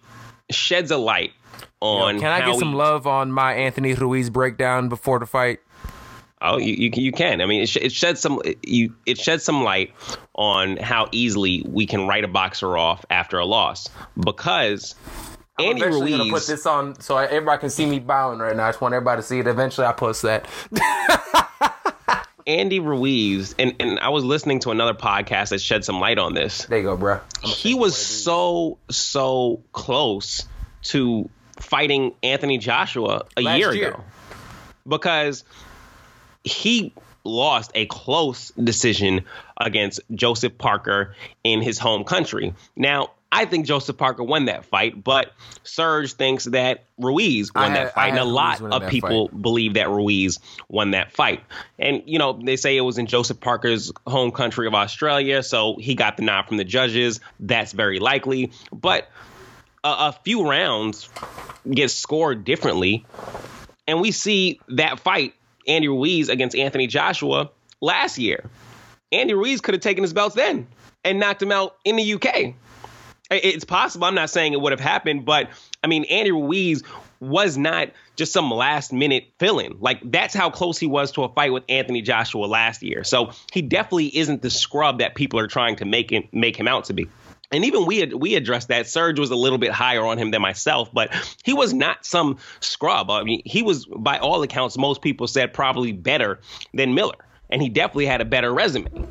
sheds 0.50 0.90
a 0.90 0.96
light 0.96 1.32
on. 1.80 2.16
Yo, 2.16 2.20
can 2.20 2.30
I 2.30 2.44
get 2.44 2.54
we, 2.54 2.58
some 2.58 2.74
love 2.74 3.06
on 3.06 3.30
my 3.32 3.54
Anthony 3.54 3.94
Ruiz 3.94 4.30
breakdown 4.30 4.88
before 4.88 5.18
the 5.18 5.26
fight? 5.26 5.60
Oh, 6.40 6.56
you, 6.56 6.72
you, 6.72 6.90
you 6.94 7.12
can. 7.12 7.40
I 7.40 7.46
mean, 7.46 7.62
it, 7.62 7.68
sh- 7.68 7.78
it 7.82 7.92
sheds 7.92 8.20
some 8.20 8.40
it, 8.44 8.58
you 8.62 8.94
it 9.06 9.18
sheds 9.18 9.42
some 9.42 9.64
light 9.64 9.92
on 10.36 10.76
how 10.76 11.08
easily 11.10 11.64
we 11.66 11.86
can 11.86 12.06
write 12.06 12.22
a 12.22 12.28
boxer 12.28 12.76
off 12.76 13.04
after 13.10 13.38
a 13.38 13.44
loss 13.44 13.88
because 14.18 14.94
I'm 15.58 15.70
Andy 15.70 15.80
eventually 15.80 16.12
Ruiz. 16.12 16.18
gonna 16.18 16.30
put 16.30 16.46
this 16.46 16.64
on 16.64 17.00
so 17.00 17.16
everybody 17.16 17.58
can 17.58 17.70
see 17.70 17.86
me 17.86 17.98
bowing 17.98 18.38
right 18.38 18.54
now. 18.54 18.66
I 18.66 18.68
just 18.68 18.80
want 18.80 18.94
everybody 18.94 19.20
to 19.20 19.26
see 19.26 19.40
it. 19.40 19.48
Eventually, 19.48 19.88
I 19.88 19.92
post 19.92 20.22
that. 20.22 20.46
Andy 22.48 22.80
Ruiz, 22.80 23.54
and, 23.58 23.74
and 23.78 24.00
I 24.00 24.08
was 24.08 24.24
listening 24.24 24.60
to 24.60 24.70
another 24.70 24.94
podcast 24.94 25.50
that 25.50 25.60
shed 25.60 25.84
some 25.84 26.00
light 26.00 26.18
on 26.18 26.32
this. 26.32 26.64
There 26.64 26.78
you 26.78 26.84
go, 26.84 26.96
bro. 26.96 27.20
He 27.42 27.74
was 27.74 27.94
so, 27.94 28.78
so 28.90 29.62
close 29.72 30.46
to 30.84 31.28
fighting 31.60 32.14
Anthony 32.22 32.56
Joshua 32.56 33.26
a 33.36 33.42
year, 33.42 33.74
year 33.74 33.88
ago 33.90 34.04
because 34.86 35.44
he 36.42 36.94
lost 37.22 37.70
a 37.74 37.84
close 37.86 38.50
decision 38.52 39.24
against 39.60 40.00
Joseph 40.14 40.56
Parker 40.56 41.14
in 41.44 41.60
his 41.60 41.78
home 41.78 42.04
country. 42.04 42.54
Now, 42.74 43.10
I 43.30 43.44
think 43.44 43.66
Joseph 43.66 43.96
Parker 43.98 44.24
won 44.24 44.46
that 44.46 44.64
fight, 44.64 45.04
but 45.04 45.32
Serge 45.62 46.14
thinks 46.14 46.44
that 46.44 46.86
Ruiz 46.96 47.52
won 47.54 47.72
had, 47.72 47.76
that 47.76 47.94
fight, 47.94 48.08
and 48.10 48.18
a 48.18 48.24
lot 48.24 48.62
of 48.62 48.88
people 48.88 49.28
fight. 49.28 49.42
believe 49.42 49.74
that 49.74 49.90
Ruiz 49.90 50.38
won 50.68 50.92
that 50.92 51.12
fight. 51.12 51.42
And 51.78 52.02
you 52.06 52.18
know, 52.18 52.40
they 52.42 52.56
say 52.56 52.76
it 52.76 52.80
was 52.80 52.96
in 52.96 53.06
Joseph 53.06 53.38
Parker's 53.38 53.92
home 54.06 54.30
country 54.30 54.66
of 54.66 54.74
Australia, 54.74 55.42
so 55.42 55.76
he 55.76 55.94
got 55.94 56.16
the 56.16 56.22
nod 56.22 56.46
from 56.48 56.56
the 56.56 56.64
judges. 56.64 57.20
That's 57.38 57.72
very 57.72 57.98
likely, 57.98 58.52
but 58.72 59.08
a, 59.84 59.88
a 59.88 60.18
few 60.24 60.48
rounds 60.48 61.10
get 61.70 61.90
scored 61.90 62.44
differently, 62.44 63.04
and 63.86 64.00
we 64.00 64.10
see 64.10 64.58
that 64.68 65.00
fight, 65.00 65.34
Andy 65.66 65.88
Ruiz 65.88 66.30
against 66.30 66.56
Anthony 66.56 66.86
Joshua 66.86 67.50
last 67.82 68.16
year. 68.16 68.48
Andy 69.12 69.34
Ruiz 69.34 69.60
could 69.60 69.74
have 69.74 69.82
taken 69.82 70.02
his 70.02 70.12
belts 70.12 70.34
then 70.34 70.66
and 71.04 71.20
knocked 71.20 71.42
him 71.42 71.52
out 71.52 71.76
in 71.84 71.96
the 71.96 72.14
UK. 72.14 72.54
It's 73.30 73.64
possible. 73.64 74.06
I'm 74.06 74.14
not 74.14 74.30
saying 74.30 74.54
it 74.54 74.60
would 74.60 74.72
have 74.72 74.80
happened, 74.80 75.24
but 75.24 75.50
I 75.84 75.86
mean, 75.86 76.04
Andy 76.04 76.32
Ruiz 76.32 76.82
was 77.20 77.58
not 77.58 77.90
just 78.16 78.32
some 78.32 78.50
last 78.50 78.92
minute 78.92 79.24
fill-in. 79.38 79.76
Like 79.80 80.00
that's 80.04 80.34
how 80.34 80.50
close 80.50 80.78
he 80.78 80.86
was 80.86 81.12
to 81.12 81.24
a 81.24 81.28
fight 81.28 81.52
with 81.52 81.64
Anthony 81.68 82.00
Joshua 82.00 82.46
last 82.46 82.82
year. 82.82 83.04
So 83.04 83.32
he 83.52 83.60
definitely 83.60 84.16
isn't 84.16 84.42
the 84.42 84.50
scrub 84.50 85.00
that 85.00 85.14
people 85.14 85.38
are 85.40 85.46
trying 85.46 85.76
to 85.76 85.84
make 85.84 86.10
him 86.10 86.28
make 86.32 86.56
him 86.56 86.68
out 86.68 86.84
to 86.84 86.94
be. 86.94 87.08
And 87.50 87.64
even 87.64 87.86
we 87.86 88.04
we 88.06 88.34
addressed 88.34 88.68
that. 88.68 88.86
Serge 88.86 89.18
was 89.18 89.30
a 89.30 89.36
little 89.36 89.58
bit 89.58 89.72
higher 89.72 90.04
on 90.04 90.18
him 90.18 90.30
than 90.30 90.42
myself, 90.42 90.90
but 90.92 91.14
he 91.44 91.54
was 91.54 91.72
not 91.72 92.04
some 92.04 92.38
scrub. 92.60 93.10
I 93.10 93.24
mean, 93.24 93.42
he 93.44 93.62
was 93.62 93.86
by 93.86 94.18
all 94.18 94.42
accounts, 94.42 94.76
most 94.76 95.02
people 95.02 95.26
said 95.26 95.52
probably 95.52 95.92
better 95.92 96.40
than 96.74 96.94
Miller, 96.94 97.16
and 97.50 97.62
he 97.62 97.68
definitely 97.68 98.06
had 98.06 98.20
a 98.20 98.26
better 98.26 98.52
resume. 98.52 99.06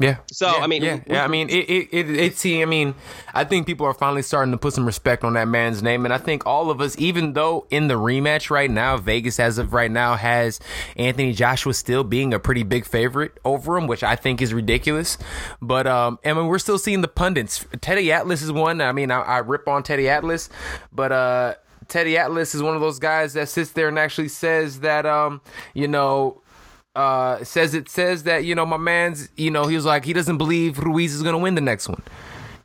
Yeah. 0.00 0.16
So 0.32 0.46
yeah, 0.46 0.64
I 0.64 0.66
mean, 0.66 0.82
yeah, 0.82 1.00
yeah. 1.06 1.24
I 1.24 1.28
mean, 1.28 1.50
it, 1.50 1.68
it, 1.68 1.88
it, 1.92 2.10
it. 2.10 2.36
See, 2.38 2.62
I 2.62 2.64
mean, 2.64 2.94
I 3.34 3.44
think 3.44 3.66
people 3.66 3.84
are 3.84 3.92
finally 3.92 4.22
starting 4.22 4.50
to 4.52 4.56
put 4.56 4.72
some 4.72 4.86
respect 4.86 5.24
on 5.24 5.34
that 5.34 5.46
man's 5.46 5.82
name, 5.82 6.06
and 6.06 6.14
I 6.14 6.16
think 6.16 6.46
all 6.46 6.70
of 6.70 6.80
us, 6.80 6.98
even 6.98 7.34
though 7.34 7.66
in 7.70 7.88
the 7.88 7.94
rematch 7.94 8.48
right 8.48 8.70
now, 8.70 8.96
Vegas 8.96 9.38
as 9.38 9.58
of 9.58 9.74
right 9.74 9.90
now 9.90 10.16
has 10.16 10.58
Anthony 10.96 11.34
Joshua 11.34 11.74
still 11.74 12.02
being 12.02 12.32
a 12.32 12.38
pretty 12.38 12.62
big 12.62 12.86
favorite 12.86 13.38
over 13.44 13.76
him, 13.76 13.86
which 13.86 14.02
I 14.02 14.16
think 14.16 14.40
is 14.40 14.54
ridiculous. 14.54 15.18
But 15.60 15.86
um, 15.86 16.18
I 16.24 16.32
mean, 16.32 16.46
we're 16.46 16.58
still 16.58 16.78
seeing 16.78 17.02
the 17.02 17.08
pundits. 17.08 17.66
Teddy 17.82 18.10
Atlas 18.10 18.40
is 18.40 18.50
one. 18.50 18.80
I 18.80 18.92
mean, 18.92 19.10
I, 19.10 19.20
I 19.20 19.38
rip 19.38 19.68
on 19.68 19.82
Teddy 19.82 20.08
Atlas, 20.08 20.48
but 20.92 21.12
uh. 21.12 21.54
Teddy 21.88 22.16
Atlas 22.16 22.54
is 22.54 22.62
one 22.62 22.76
of 22.76 22.80
those 22.80 23.00
guys 23.00 23.32
that 23.32 23.48
sits 23.48 23.72
there 23.72 23.88
and 23.88 23.98
actually 23.98 24.28
says 24.28 24.78
that, 24.78 25.06
um, 25.06 25.40
you 25.74 25.88
know, 25.88 26.39
uh, 26.94 27.42
says 27.44 27.74
it 27.74 27.88
says 27.88 28.24
that 28.24 28.44
you 28.44 28.54
know 28.54 28.66
my 28.66 28.76
man's 28.76 29.28
you 29.36 29.50
know 29.50 29.66
he 29.66 29.76
was 29.76 29.84
like 29.84 30.04
he 30.04 30.12
doesn't 30.12 30.38
believe 30.38 30.78
Ruiz 30.78 31.14
is 31.14 31.22
gonna 31.22 31.38
win 31.38 31.54
the 31.54 31.60
next 31.60 31.88
one. 31.88 32.02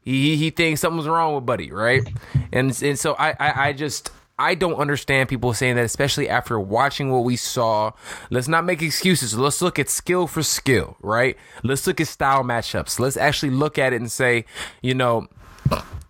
He 0.02 0.36
he 0.36 0.50
thinks 0.50 0.82
something's 0.82 1.08
wrong 1.08 1.36
with 1.36 1.46
Buddy, 1.46 1.72
right? 1.72 2.08
And 2.52 2.78
and 2.82 2.98
so 2.98 3.16
I 3.18 3.36
I, 3.40 3.68
I 3.68 3.74
just. 3.74 4.12
I 4.38 4.54
don't 4.54 4.76
understand 4.76 5.30
people 5.30 5.54
saying 5.54 5.78
that, 5.78 5.86
especially 5.86 6.28
after 6.28 6.60
watching 6.60 7.10
what 7.10 7.24
we 7.24 7.38
saw. 7.38 7.94
Let's 8.30 8.50
not 8.50 8.66
make 8.66 8.82
excuses. 8.82 9.38
Let's 9.38 9.62
look 9.62 9.80
at 9.80 9.90
skill 9.90 10.28
for 10.28 10.44
skill, 10.44 10.98
right? 11.02 11.38
Let's 11.64 11.88
look 11.88 12.02
at 12.02 12.08
style 12.08 12.44
matchups. 12.44 13.00
Let's 13.00 13.16
actually 13.16 13.52
look 13.52 13.78
at 13.78 13.94
it 13.94 14.02
and 14.02 14.12
say, 14.12 14.44
you 14.82 14.94
know, 14.94 15.30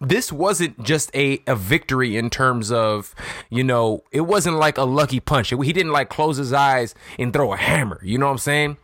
this 0.09 0.31
wasn't 0.31 0.81
just 0.83 1.13
a, 1.15 1.41
a 1.47 1.55
victory 1.55 2.17
in 2.17 2.29
terms 2.29 2.71
of, 2.71 3.15
you 3.49 3.63
know, 3.63 4.03
it 4.11 4.21
wasn't 4.21 4.57
like 4.57 4.77
a 4.77 4.83
lucky 4.83 5.19
punch. 5.19 5.49
He 5.49 5.73
didn't 5.73 5.91
like 5.91 6.09
close 6.09 6.37
his 6.37 6.53
eyes 6.53 6.95
and 7.17 7.33
throw 7.33 7.53
a 7.53 7.57
hammer. 7.57 7.99
You 8.03 8.17
know 8.17 8.27
what 8.27 8.33
I'm 8.33 8.37
saying? 8.39 8.77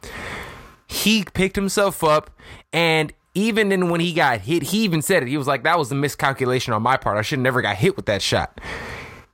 He 0.88 1.24
picked 1.24 1.56
himself 1.56 2.04
up 2.04 2.32
and 2.74 3.14
even 3.34 3.70
then 3.70 3.90
when 3.90 4.02
he 4.02 4.14
got 4.14 4.42
hit, 4.42 4.64
he 4.64 4.80
even 4.80 5.02
said 5.02 5.24
it. 5.24 5.30
He 5.30 5.38
was 5.38 5.48
like, 5.48 5.64
that 5.64 5.80
was 5.80 5.92
a 5.92 5.96
miscalculation 5.96 6.74
on 6.74 6.82
my 6.82 6.98
part. 6.98 7.18
I 7.18 7.22
should 7.22 7.40
have 7.40 7.44
never 7.44 7.62
got 7.62 7.78
hit 7.78 7.96
with 7.96 8.06
that 8.08 8.22
shot. 8.22 8.60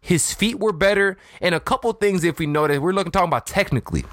His 0.01 0.33
feet 0.33 0.59
were 0.59 0.71
better, 0.71 1.17
and 1.41 1.55
a 1.55 1.59
couple 1.59 1.91
things 1.93 2.23
if 2.23 2.39
we 2.39 2.45
notice, 2.45 2.79
we're 2.79 2.93
looking 2.93 3.11
talking 3.11 3.27
about 3.27 3.47
technically. 3.47 4.05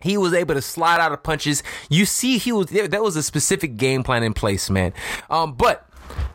He 0.00 0.18
was 0.18 0.34
able 0.34 0.54
to 0.54 0.60
slide 0.60 1.00
out 1.00 1.12
of 1.12 1.22
punches. 1.22 1.62
You 1.88 2.04
see, 2.04 2.36
he 2.36 2.52
was 2.52 2.66
that 2.66 3.02
was 3.02 3.16
a 3.16 3.22
specific 3.22 3.78
game 3.78 4.02
plan 4.02 4.22
in 4.22 4.34
place, 4.34 4.68
man. 4.68 4.92
Um, 5.30 5.54
but 5.54 5.83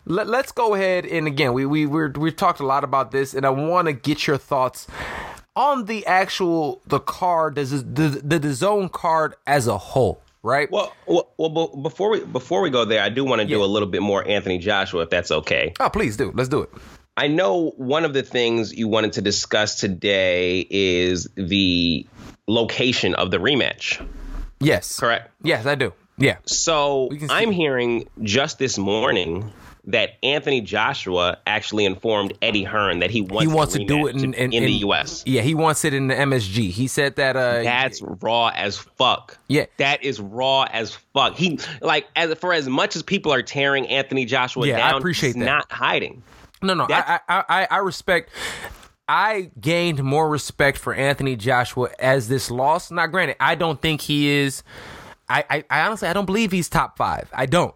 let, 0.05 0.27
us 0.27 0.51
go 0.51 0.73
ahead 0.73 1.05
and 1.05 1.27
again, 1.27 1.53
we 1.53 1.65
we 1.65 1.85
we 1.85 2.07
we've 2.07 2.35
talked 2.35 2.59
a 2.59 2.65
lot 2.65 2.83
about 2.83 3.11
this, 3.11 3.33
and 3.33 3.45
I 3.45 3.49
want 3.49 3.87
to 3.87 3.93
get 3.93 4.27
your 4.27 4.37
thoughts 4.37 4.87
on 5.55 5.85
the 5.85 6.05
actual 6.05 6.81
the 6.87 6.99
card, 6.99 7.55
the 7.55 7.63
the 7.63 8.21
the, 8.23 8.39
the 8.39 8.53
zone 8.53 8.89
card 8.89 9.35
as 9.45 9.67
a 9.67 9.77
whole 9.77 10.21
right? 10.43 10.71
Well, 10.71 10.93
well, 11.05 11.29
well, 11.37 11.67
before 11.67 12.09
we 12.09 12.23
before 12.23 12.61
we 12.61 12.69
go 12.69 12.85
there, 12.85 13.01
I 13.01 13.09
do 13.09 13.25
want 13.25 13.41
to 13.41 13.47
do 13.47 13.63
a 13.63 13.65
little 13.65 13.87
bit 13.87 14.01
more 14.01 14.25
Anthony 14.27 14.57
Joshua, 14.57 15.03
if 15.03 15.09
that's 15.09 15.31
okay. 15.31 15.73
Oh, 15.79 15.89
please 15.89 16.17
do. 16.17 16.31
Let's 16.33 16.49
do 16.49 16.61
it. 16.61 16.69
I 17.17 17.27
know 17.27 17.71
one 17.71 18.05
of 18.05 18.13
the 18.13 18.23
things 18.23 18.73
you 18.73 18.87
wanted 18.87 19.13
to 19.13 19.21
discuss 19.21 19.79
today 19.79 20.65
is 20.69 21.27
the 21.35 22.07
location 22.47 23.13
of 23.15 23.31
the 23.31 23.37
rematch. 23.37 24.05
Yes. 24.61 24.99
Correct. 24.99 25.29
Yes, 25.43 25.65
I 25.65 25.75
do. 25.75 25.93
Yeah. 26.19 26.37
So 26.45 27.09
I'm 27.29 27.51
hearing 27.51 28.07
just 28.21 28.59
this 28.59 28.77
morning 28.77 29.51
that 29.85 30.17
Anthony 30.21 30.61
Joshua 30.61 31.37
actually 31.47 31.85
informed 31.85 32.33
Eddie 32.41 32.63
Hearn 32.63 32.99
that 32.99 33.09
he 33.09 33.21
wants, 33.21 33.49
he 33.49 33.55
wants 33.55 33.73
to 33.73 33.83
do 33.83 34.07
it 34.07 34.15
in, 34.15 34.33
in, 34.33 34.53
in, 34.53 34.63
the 34.63 34.73
U.S. 34.73 35.23
Yeah, 35.25 35.41
he 35.41 35.55
wants 35.55 35.85
it 35.85 35.93
in 35.93 36.07
the 36.07 36.15
MSG. 36.15 36.69
He 36.69 36.87
said 36.87 37.15
that. 37.15 37.35
Uh, 37.35 37.63
That's 37.63 38.01
raw 38.01 38.49
as 38.49 38.77
fuck. 38.77 39.37
Yeah, 39.47 39.65
that 39.77 40.03
is 40.03 40.19
raw 40.19 40.63
as 40.71 40.93
fuck. 40.93 41.35
He 41.35 41.59
like 41.81 42.07
as 42.15 42.33
for 42.37 42.53
as 42.53 42.67
much 42.67 42.95
as 42.95 43.03
people 43.03 43.33
are 43.33 43.41
tearing 43.41 43.87
Anthony 43.87 44.25
Joshua 44.25 44.67
yeah, 44.67 44.77
down, 44.77 44.95
I 44.95 44.97
appreciate 44.97 45.33
that. 45.33 45.45
not 45.45 45.71
hiding. 45.71 46.21
No, 46.61 46.73
no, 46.73 46.87
I, 46.89 47.19
I, 47.29 47.43
I, 47.47 47.67
I 47.71 47.77
respect. 47.77 48.31
I 49.07 49.49
gained 49.59 50.03
more 50.03 50.29
respect 50.29 50.77
for 50.77 50.93
Anthony 50.93 51.35
Joshua 51.35 51.89
as 51.97 52.27
this 52.27 52.51
loss. 52.51 52.91
Now, 52.91 53.07
granted, 53.07 53.37
I 53.39 53.55
don't 53.55 53.81
think 53.81 54.01
he 54.01 54.29
is. 54.29 54.61
I, 55.29 55.45
I, 55.49 55.63
I 55.69 55.81
honestly, 55.85 56.07
I 56.07 56.13
don't 56.13 56.25
believe 56.25 56.51
he's 56.51 56.69
top 56.69 56.97
five. 56.97 57.29
I 57.33 57.45
don't. 57.45 57.75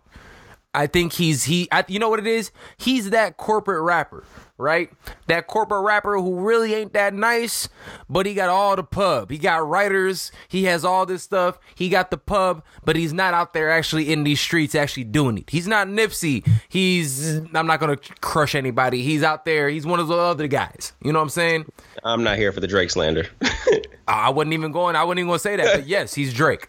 I 0.76 0.88
think 0.88 1.14
he's 1.14 1.44
he. 1.44 1.68
I, 1.72 1.86
you 1.88 2.00
know 2.00 2.10
what 2.10 2.20
it 2.20 2.26
is? 2.26 2.52
He's 2.78 3.12
that 3.12 3.38
corporate 3.38 3.84
rapper, 3.84 4.24
right? 4.58 4.90
That 5.28 5.46
corporate 5.46 5.84
rapper 5.84 6.18
who 6.18 6.40
really 6.40 6.74
ain't 6.74 6.94
that 6.94 7.14
nice, 7.14 7.70
but 8.10 8.26
he 8.26 8.34
got 8.34 8.50
all 8.50 8.76
the 8.76 8.84
pub. 8.84 9.30
He 9.30 9.38
got 9.38 9.68
writers. 9.68 10.32
He 10.48 10.64
has 10.64 10.84
all 10.84 11.06
this 11.06 11.22
stuff. 11.22 11.60
He 11.76 11.90
got 11.90 12.10
the 12.10 12.18
pub, 12.18 12.64
but 12.84 12.96
he's 12.96 13.14
not 13.14 13.36
out 13.36 13.54
there 13.54 13.70
actually 13.70 14.12
in 14.12 14.24
these 14.24 14.40
streets 14.42 14.74
actually 14.74 15.04
doing 15.04 15.38
it. 15.38 15.52
He's 15.52 15.68
not 15.68 15.88
Nipsey. 15.88 16.48
He's. 16.70 17.38
I'm 17.54 17.68
not 17.68 17.80
gonna 17.80 17.98
crush 18.22 18.56
anybody. 18.56 19.04
He's 19.04 19.22
out 19.22 19.46
there. 19.46 19.70
He's 19.70 19.86
one 19.86 20.00
of 20.00 20.08
the 20.08 20.18
other 20.18 20.48
guys. 20.48 20.94
You 21.04 21.14
know 21.14 21.20
what 21.20 21.24
I'm 21.24 21.30
saying? 21.30 21.72
I'm 22.04 22.24
not 22.24 22.38
here 22.38 22.52
for 22.52 22.62
the 22.62 22.68
Drake 22.68 22.90
slander. 22.90 23.28
I 24.08 24.32
wasn't 24.32 24.54
even 24.54 24.72
going. 24.72 24.96
I 24.96 25.04
wasn't 25.04 25.20
even 25.20 25.28
gonna 25.28 25.40
say 25.40 25.56
that. 25.56 25.76
But 25.76 25.88
yes, 25.88 26.16
he's 26.16 26.34
Drake. 26.34 26.68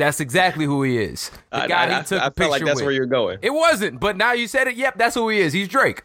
That's 0.00 0.18
exactly 0.18 0.64
who 0.64 0.82
he 0.82 0.96
is. 0.96 1.30
The 1.52 1.66
guy 1.66 1.84
I, 1.84 1.96
I, 1.96 1.98
he 1.98 2.04
took 2.06 2.22
I, 2.22 2.26
I 2.28 2.30
felt 2.30 2.50
like 2.50 2.64
that's 2.64 2.76
with. 2.76 2.84
where 2.84 2.92
you're 2.92 3.04
going. 3.04 3.38
It 3.42 3.50
wasn't, 3.50 4.00
but 4.00 4.16
now 4.16 4.32
you 4.32 4.48
said 4.48 4.66
it. 4.66 4.76
Yep, 4.76 4.96
that's 4.96 5.14
who 5.14 5.28
he 5.28 5.40
is. 5.40 5.52
He's 5.52 5.68
Drake. 5.68 6.04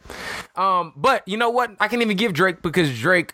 Um, 0.57 0.91
but 0.97 1.25
you 1.25 1.37
know 1.37 1.49
what? 1.49 1.71
I 1.79 1.87
can't 1.87 2.01
even 2.01 2.17
give 2.17 2.33
Drake 2.33 2.61
because 2.61 2.99
Drake 2.99 3.33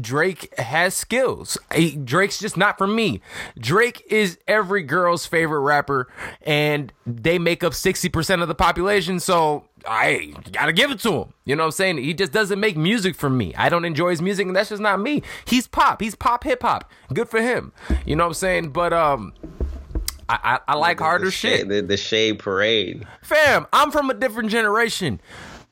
Drake 0.00 0.56
has 0.58 0.94
skills. 0.94 1.58
He, 1.74 1.96
Drake's 1.96 2.38
just 2.38 2.56
not 2.56 2.78
for 2.78 2.86
me. 2.86 3.20
Drake 3.58 4.04
is 4.10 4.38
every 4.48 4.82
girl's 4.82 5.26
favorite 5.26 5.60
rapper, 5.60 6.08
and 6.42 6.92
they 7.06 7.38
make 7.38 7.62
up 7.62 7.72
60% 7.72 8.42
of 8.42 8.48
the 8.48 8.54
population, 8.54 9.20
so 9.20 9.64
I 9.86 10.34
gotta 10.52 10.72
give 10.72 10.90
it 10.90 11.00
to 11.00 11.12
him. 11.12 11.34
You 11.44 11.56
know 11.56 11.62
what 11.62 11.66
I'm 11.68 11.72
saying? 11.72 11.98
He 11.98 12.14
just 12.14 12.32
doesn't 12.32 12.58
make 12.58 12.76
music 12.76 13.14
for 13.14 13.30
me. 13.30 13.54
I 13.54 13.68
don't 13.68 13.84
enjoy 13.84 14.10
his 14.10 14.22
music, 14.22 14.46
and 14.46 14.56
that's 14.56 14.70
just 14.70 14.82
not 14.82 15.00
me. 15.00 15.22
He's 15.44 15.66
pop. 15.66 16.00
He's 16.00 16.14
pop 16.14 16.44
hip 16.44 16.62
hop. 16.62 16.90
Good 17.12 17.28
for 17.28 17.40
him. 17.40 17.72
You 18.04 18.16
know 18.16 18.24
what 18.24 18.28
I'm 18.30 18.34
saying? 18.34 18.70
But, 18.70 18.92
um, 18.92 19.32
I, 20.28 20.38
I, 20.66 20.72
I 20.72 20.76
like 20.76 20.98
the, 20.98 21.04
harder 21.04 21.26
the 21.26 21.30
shit. 21.30 21.68
The, 21.68 21.82
the 21.82 21.96
shade 21.96 22.38
parade. 22.38 23.06
Fam, 23.22 23.66
I'm 23.72 23.90
from 23.90 24.10
a 24.10 24.14
different 24.14 24.50
generation. 24.50 25.20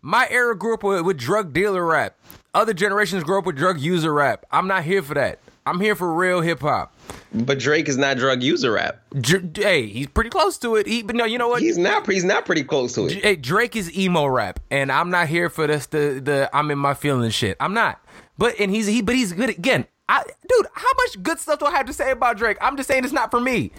My 0.03 0.27
era 0.31 0.57
grew 0.57 0.75
up 0.75 0.83
with, 0.83 1.03
with 1.03 1.19
drug 1.19 1.53
dealer 1.53 1.85
rap. 1.85 2.17
Other 2.53 2.75
generations 2.75 3.23
grow 3.23 3.39
up 3.39 3.47
with 3.47 3.57
drug 3.57 3.79
user 3.79 4.13
rap. 4.13 4.45
I'm 4.51 4.67
not 4.67 4.83
here 4.83 5.03
for 5.03 5.15
that. 5.15 5.39
I'm 5.67 5.79
here 5.81 5.95
for 5.95 6.13
real 6.13 6.41
hip 6.41 6.61
hop. 6.61 6.97
But 7.33 7.61
Drake 7.61 7.89
is 7.89 7.97
not 7.97 8.17
drug 8.17 8.43
user 8.43 8.73
rap. 8.73 9.03
Dr- 9.21 9.57
hey, 9.57 9.87
he's 9.87 10.09
pretty 10.09 10.31
close 10.31 10.59
to 10.59 10.75
it. 10.75 10.87
He, 10.87 11.03
but 11.03 11.15
no, 11.15 11.25
you 11.25 11.39
know 11.39 11.49
what? 11.49 11.63
He's 11.63 11.79
not. 11.79 12.11
He's 12.11 12.25
not 12.25 12.45
pretty 12.45 12.65
close 12.65 12.95
to 12.95 13.07
it. 13.07 13.23
Hey, 13.23 13.37
Drake 13.37 13.77
is 13.77 13.97
emo 13.97 14.27
rap, 14.27 14.59
and 14.71 14.91
I'm 14.91 15.11
not 15.11 15.29
here 15.29 15.49
for 15.49 15.69
this. 15.69 15.87
The 15.87 16.21
the 16.23 16.51
I'm 16.53 16.73
in 16.73 16.79
my 16.79 16.95
feelings 16.95 17.35
shit. 17.35 17.57
I'm 17.61 17.73
not. 17.75 18.05
But 18.37 18.59
and 18.59 18.73
he's 18.73 18.89
he. 18.89 19.01
But 19.01 19.15
he's 19.15 19.33
good 19.33 19.51
again. 19.51 19.87
I, 20.11 20.25
dude, 20.25 20.67
how 20.75 20.89
much 20.97 21.23
good 21.23 21.39
stuff 21.39 21.61
do 21.61 21.67
I 21.67 21.71
have 21.71 21.87
to 21.87 21.93
say 21.93 22.11
about 22.11 22.37
Drake? 22.37 22.59
I'm 22.61 22.77
just 22.77 22.89
saying 22.89 23.05
it's 23.05 23.13
not 23.13 23.31
for 23.31 23.41
me. 23.41 23.71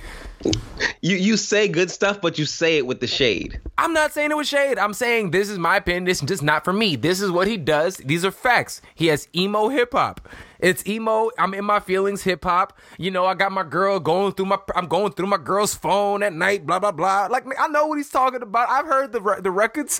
You 1.01 1.17
you 1.17 1.35
say 1.35 1.67
good 1.67 1.91
stuff, 1.91 2.21
but 2.21 2.39
you 2.39 2.45
say 2.45 2.77
it 2.77 2.87
with 2.87 3.01
the 3.01 3.05
shade. 3.05 3.59
I'm 3.77 3.91
not 3.91 4.13
saying 4.13 4.31
it 4.31 4.37
with 4.37 4.47
shade. 4.47 4.79
I'm 4.79 4.93
saying 4.93 5.31
this 5.31 5.49
is 5.49 5.59
my 5.59 5.75
opinion. 5.75 6.05
This 6.05 6.21
is 6.21 6.27
just 6.27 6.41
not 6.41 6.63
for 6.63 6.71
me. 6.71 6.95
This 6.95 7.19
is 7.19 7.29
what 7.29 7.47
he 7.47 7.57
does. 7.57 7.97
These 7.97 8.23
are 8.23 8.31
facts. 8.31 8.81
He 8.95 9.07
has 9.07 9.27
emo 9.35 9.67
hip 9.67 9.91
hop. 9.91 10.29
It's 10.59 10.87
emo. 10.87 11.31
I'm 11.37 11.53
in 11.53 11.65
my 11.65 11.81
feelings 11.81 12.23
hip 12.23 12.45
hop. 12.45 12.79
You 12.97 13.11
know, 13.11 13.25
I 13.25 13.33
got 13.33 13.51
my 13.51 13.63
girl 13.63 13.99
going 13.99 14.31
through 14.31 14.45
my. 14.45 14.57
I'm 14.73 14.87
going 14.87 15.11
through 15.11 15.27
my 15.27 15.37
girl's 15.37 15.75
phone 15.75 16.23
at 16.23 16.31
night. 16.31 16.65
Blah 16.65 16.79
blah 16.79 16.93
blah. 16.93 17.27
Like 17.29 17.45
I 17.59 17.67
know 17.67 17.87
what 17.87 17.97
he's 17.97 18.09
talking 18.09 18.41
about. 18.41 18.69
I've 18.69 18.85
heard 18.85 19.11
the 19.11 19.19
the 19.43 19.51
records. 19.51 19.99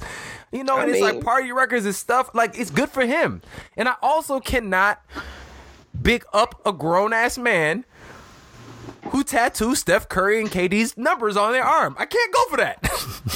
You 0.54 0.64
know, 0.64 0.78
I 0.78 0.84
and 0.84 0.92
mean, 0.92 1.04
it's 1.04 1.14
like 1.14 1.24
party 1.24 1.52
records 1.52 1.86
and 1.86 1.94
stuff. 1.94 2.34
Like 2.34 2.58
it's 2.58 2.72
good 2.72 2.90
for 2.90 3.06
him. 3.06 3.42
And 3.76 3.90
I 3.90 3.96
also 4.02 4.40
cannot 4.40 5.02
big 6.02 6.26
up 6.34 6.62
a 6.66 6.74
grown 6.74 7.14
ass 7.14 7.38
man 7.38 7.86
who 9.10 9.24
tattooed 9.24 9.78
Steph 9.78 10.10
Curry 10.10 10.39
and 10.39 10.49
KD's 10.49 10.97
numbers 10.97 11.38
on 11.38 11.54
their 11.54 11.64
arm. 11.64 11.95
I 11.97 12.06
can't 12.06 12.34
go 12.34 12.45
for 12.49 12.58
that. 12.58 12.80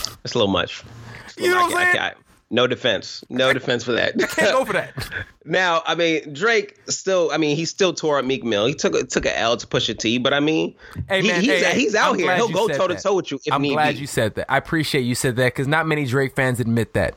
It's 0.25 0.33
a 0.33 0.39
little 0.39 0.51
much. 0.51 0.81
A 0.81 1.39
little 1.39 1.45
you 1.45 1.53
know 1.53 1.61
what 1.67 1.85
I'm 1.85 1.93
saying? 1.93 2.13
no 2.49 2.65
defense. 2.65 3.23
No 3.29 3.53
defense 3.53 3.83
for 3.83 3.91
that. 3.91 4.15
I 4.19 4.25
can't 4.25 4.51
go 4.53 4.65
for 4.65 4.73
that. 4.73 4.91
now, 5.45 5.83
I 5.85 5.93
mean, 5.93 6.33
Drake 6.33 6.79
still. 6.87 7.29
I 7.31 7.37
mean, 7.37 7.55
he 7.55 7.65
still 7.65 7.93
tore 7.93 8.17
up 8.17 8.25
Meek 8.25 8.43
Mill. 8.43 8.65
He 8.65 8.73
took 8.73 8.93
took 9.07 9.25
an 9.27 9.33
L 9.35 9.55
to 9.55 9.67
Pusha 9.67 9.95
T, 9.95 10.17
but 10.17 10.33
I 10.33 10.39
mean, 10.39 10.73
hey, 11.07 11.21
man, 11.21 11.41
he, 11.41 11.51
he's, 11.51 11.63
hey, 11.63 11.79
he's 11.79 11.93
out 11.93 12.13
I'm 12.13 12.19
here. 12.19 12.35
He'll 12.35 12.49
go 12.49 12.67
toe 12.67 12.87
to 12.87 12.95
toe 12.95 13.13
with 13.13 13.31
you. 13.31 13.39
I'm 13.51 13.61
glad 13.61 13.93
be. 13.93 14.01
you 14.01 14.07
said 14.07 14.33
that. 14.33 14.51
I 14.51 14.57
appreciate 14.57 15.01
you 15.01 15.13
said 15.13 15.35
that 15.35 15.53
because 15.53 15.67
not 15.67 15.85
many 15.85 16.05
Drake 16.05 16.35
fans 16.35 16.59
admit 16.59 16.95
that. 16.95 17.13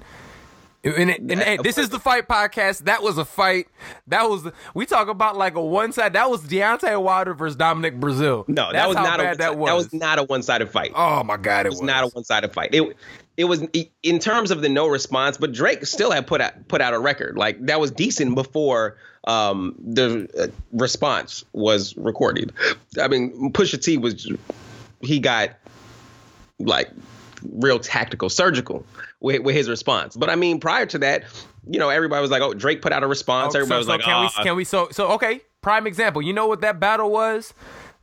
And, 0.85 1.11
and, 1.11 1.31
and, 1.33 1.41
hey, 1.41 1.57
this 1.57 1.77
is 1.77 1.89
the 1.89 1.99
fight 1.99 2.29
podcast. 2.29 2.85
That 2.85 3.03
was 3.03 3.19
a 3.19 3.25
fight. 3.25 3.67
That 4.07 4.29
was 4.31 4.49
we 4.75 4.87
talk 4.87 5.09
about 5.09 5.37
like 5.37 5.57
a 5.57 5.65
one 5.65 5.93
side. 5.93 6.13
That 6.13 6.31
was 6.31 6.43
Deontay 6.43 7.03
Wilder 7.03 7.35
versus 7.35 7.57
Dominic 7.57 7.99
Breazeale. 7.99 8.49
No, 8.49 8.67
that 8.67 8.73
That's 8.73 8.89
was 8.89 8.97
not 8.97 9.21
a 9.21 9.37
that 9.39 9.59
was. 9.59 9.69
that 9.69 9.75
was 9.75 9.93
not 9.93 10.19
a 10.21 10.23
one 10.23 10.43
sided 10.43 10.71
fight. 10.71 10.93
oh 10.95 11.25
my 11.25 11.37
god, 11.37 11.67
it 11.67 11.69
it 11.69 11.71
was 11.71 11.83
not 11.83 12.05
a 12.05 12.09
one 12.09 12.23
sided 12.23 12.53
fight. 12.53 12.71
It 12.73 12.97
it 13.37 13.45
was 13.45 13.67
in 14.03 14.19
terms 14.21 14.53
of 14.53 14.63
the 14.63 14.69
no 14.69 14.87
response, 14.87 15.37
but 15.37 15.53
Drake 15.53 15.85
still 15.85 16.13
had 16.13 16.29
put 16.29 16.41
out 16.41 16.69
put 16.69 16.81
out 16.81 16.95
a 16.95 16.99
record 16.99 17.37
like 17.37 17.67
that 17.67 17.81
was 17.81 17.91
decent 17.91 18.37
before 18.37 18.97
um, 19.27 19.75
the 19.79 20.29
uh, 20.39 20.47
response 20.73 21.45
was 21.53 21.97
recorded. 21.97 22.53
I 23.01 23.09
mean, 23.09 23.53
Pusha 23.53 23.83
T 23.83 23.97
was 23.97 24.31
he 25.01 25.19
got 25.19 25.51
like 26.61 26.89
real 27.43 27.79
tactical, 27.79 28.29
surgical 28.29 28.85
with, 29.21 29.43
with 29.43 29.55
his 29.55 29.69
response. 29.69 30.17
But 30.17 30.31
I 30.31 30.37
mean, 30.37 30.61
prior 30.61 30.87
to 30.87 30.99
that, 30.99 31.25
you 31.67 31.79
know, 31.79 31.91
everybody 31.91 32.21
was 32.23 32.31
like, 32.31 32.43
"Oh, 32.43 32.55
Drake 32.55 32.83
put 32.83 32.93
out 32.93 33.03
a 33.03 33.07
response." 33.07 33.55
Oh, 33.55 33.59
everybody 33.59 33.77
so, 33.77 33.79
was 33.79 33.89
like, 33.89 34.01
can 34.03 34.15
"Oh, 34.15 34.21
we 34.23 34.27
ah. 34.37 34.43
can 34.43 34.57
we 34.57 34.65
so 34.65 34.89
so 34.91 35.13
okay 35.13 35.43
prime 35.61 35.87
example. 35.87 36.23
You 36.23 36.33
know 36.33 36.47
what 36.47 36.61
that 36.63 36.81
battle 36.81 37.11
was? 37.11 37.53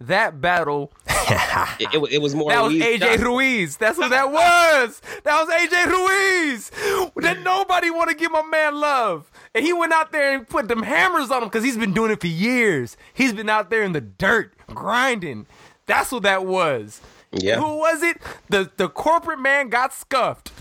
That 0.02 0.42
battle 0.42 0.92
it, 1.08 1.94
it, 1.94 2.14
it 2.14 2.22
was 2.22 2.36
more." 2.36 2.52
that 2.52 2.62
was 2.62 2.74
AJ 2.74 3.00
Johnson. 3.00 3.22
Ruiz. 3.26 3.78
That's 3.78 3.98
what 3.98 4.10
that 4.10 4.32
was. 4.32 5.02
That 5.24 5.46
was 5.46 5.50
AJ 5.50 5.86
Ruiz. 5.86 6.70
That 7.16 7.42
nobody 7.44 7.90
want 7.90 8.10
to 8.10 8.16
give 8.16 8.32
my 8.32 8.44
man 8.44 8.76
love. 8.76 9.32
And 9.54 9.66
he 9.66 9.74
went 9.74 9.94
out 9.94 10.12
there 10.12 10.36
and 10.36 10.48
put 10.48 10.68
them 10.68 10.84
hammers 10.84 11.32
on 11.32 11.44
him 11.44 11.50
because 11.50 11.64
he's 11.64 11.78
been 11.78 11.94
doing 11.94 12.12
it 12.12 12.22
for 12.22 12.28
years. 12.28 12.98
He's 13.14 13.34
been 13.34 13.50
out 13.50 13.70
there 13.70 13.84
in 13.84 13.94
the 13.94 14.02
dirt 14.02 14.54
grinding. 14.68 15.48
That's 15.86 16.12
what 16.12 16.24
that 16.24 16.46
was 16.46 17.02
Yeah. 17.36 17.60
who 17.60 17.78
was 17.78 18.02
it 18.04 18.18
the 18.50 18.72
the 18.78 18.88
corporate 18.90 19.40
man 19.40 19.70
got 19.70 19.94
scuffed 19.94 20.52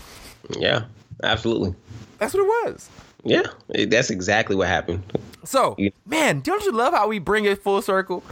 Yeah, 0.59 0.85
absolutely. 1.23 1.73
that's 2.19 2.33
what 2.33 2.41
it 2.43 2.47
was 2.71 2.89
Yeah, 3.23 3.43
that's 3.87 4.09
exactly 4.09 4.55
what 4.55 4.67
happened. 4.67 5.03
so 5.43 5.75
Yeah. 5.77 5.89
man 6.05 6.41
don't 6.41 6.63
you 6.63 6.71
love 6.71 6.93
how 6.93 7.07
we 7.07 7.19
bring 7.19 7.45
it 7.45 7.61
full 7.63 7.81
circle 7.81 8.23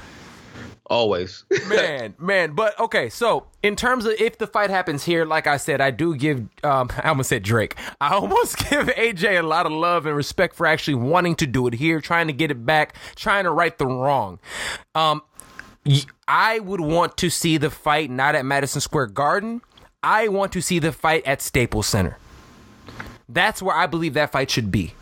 Always. 0.88 1.46
man, 1.70 2.14
man. 2.20 2.52
But 2.54 2.78
okay, 2.78 3.10
so 3.10 3.48
in 3.64 3.78
terms 3.78 4.06
of 4.06 4.14
if 4.20 4.38
the 4.38 4.46
fight 4.46 4.70
happens 4.70 5.06
here, 5.06 5.26
like 5.26 5.48
I 5.48 5.56
said, 5.56 5.80
I 5.80 5.91
do 5.91 6.14
give 6.16 6.39
um 6.64 6.89
I 7.04 7.08
almost 7.08 7.30
said 7.30 7.41
Drake. 7.41 7.76
I 8.02 8.14
almost 8.14 8.58
give 8.70 8.88
AJ 8.88 9.39
a 9.39 9.44
lot 9.44 9.66
of 9.66 9.72
love 9.72 10.06
and 10.06 10.16
respect 10.16 10.56
for 10.56 10.68
actually 10.68 10.96
wanting 10.96 11.36
to 11.36 11.48
do 11.48 11.68
it 11.68 11.74
here, 11.74 12.02
trying 12.02 12.28
to 12.28 12.34
get 12.34 12.52
it 12.52 12.66
back, 12.66 12.96
trying 13.16 13.46
to 13.46 13.52
right 13.52 13.76
the 13.78 13.88
wrong. 13.88 14.39
Um 14.94 15.22
I 16.28 16.60
would 16.60 16.82
want 16.82 17.18
to 17.18 17.30
see 17.30 17.58
the 17.58 17.70
fight 17.70 18.10
not 18.10 18.36
at 18.36 18.46
Madison 18.46 18.82
Square 18.82 19.08
Garden. 19.08 19.62
I 20.02 20.28
want 20.28 20.52
to 20.54 20.62
see 20.62 20.80
the 20.80 20.92
fight 20.92 21.26
at 21.26 21.42
Staples 21.42 21.88
Center. 21.88 22.18
That's 23.30 23.62
where 23.62 23.76
I 23.76 23.88
believe 23.88 24.14
that 24.16 24.32
fight 24.32 24.50
should 24.52 24.72
be. 24.72 24.94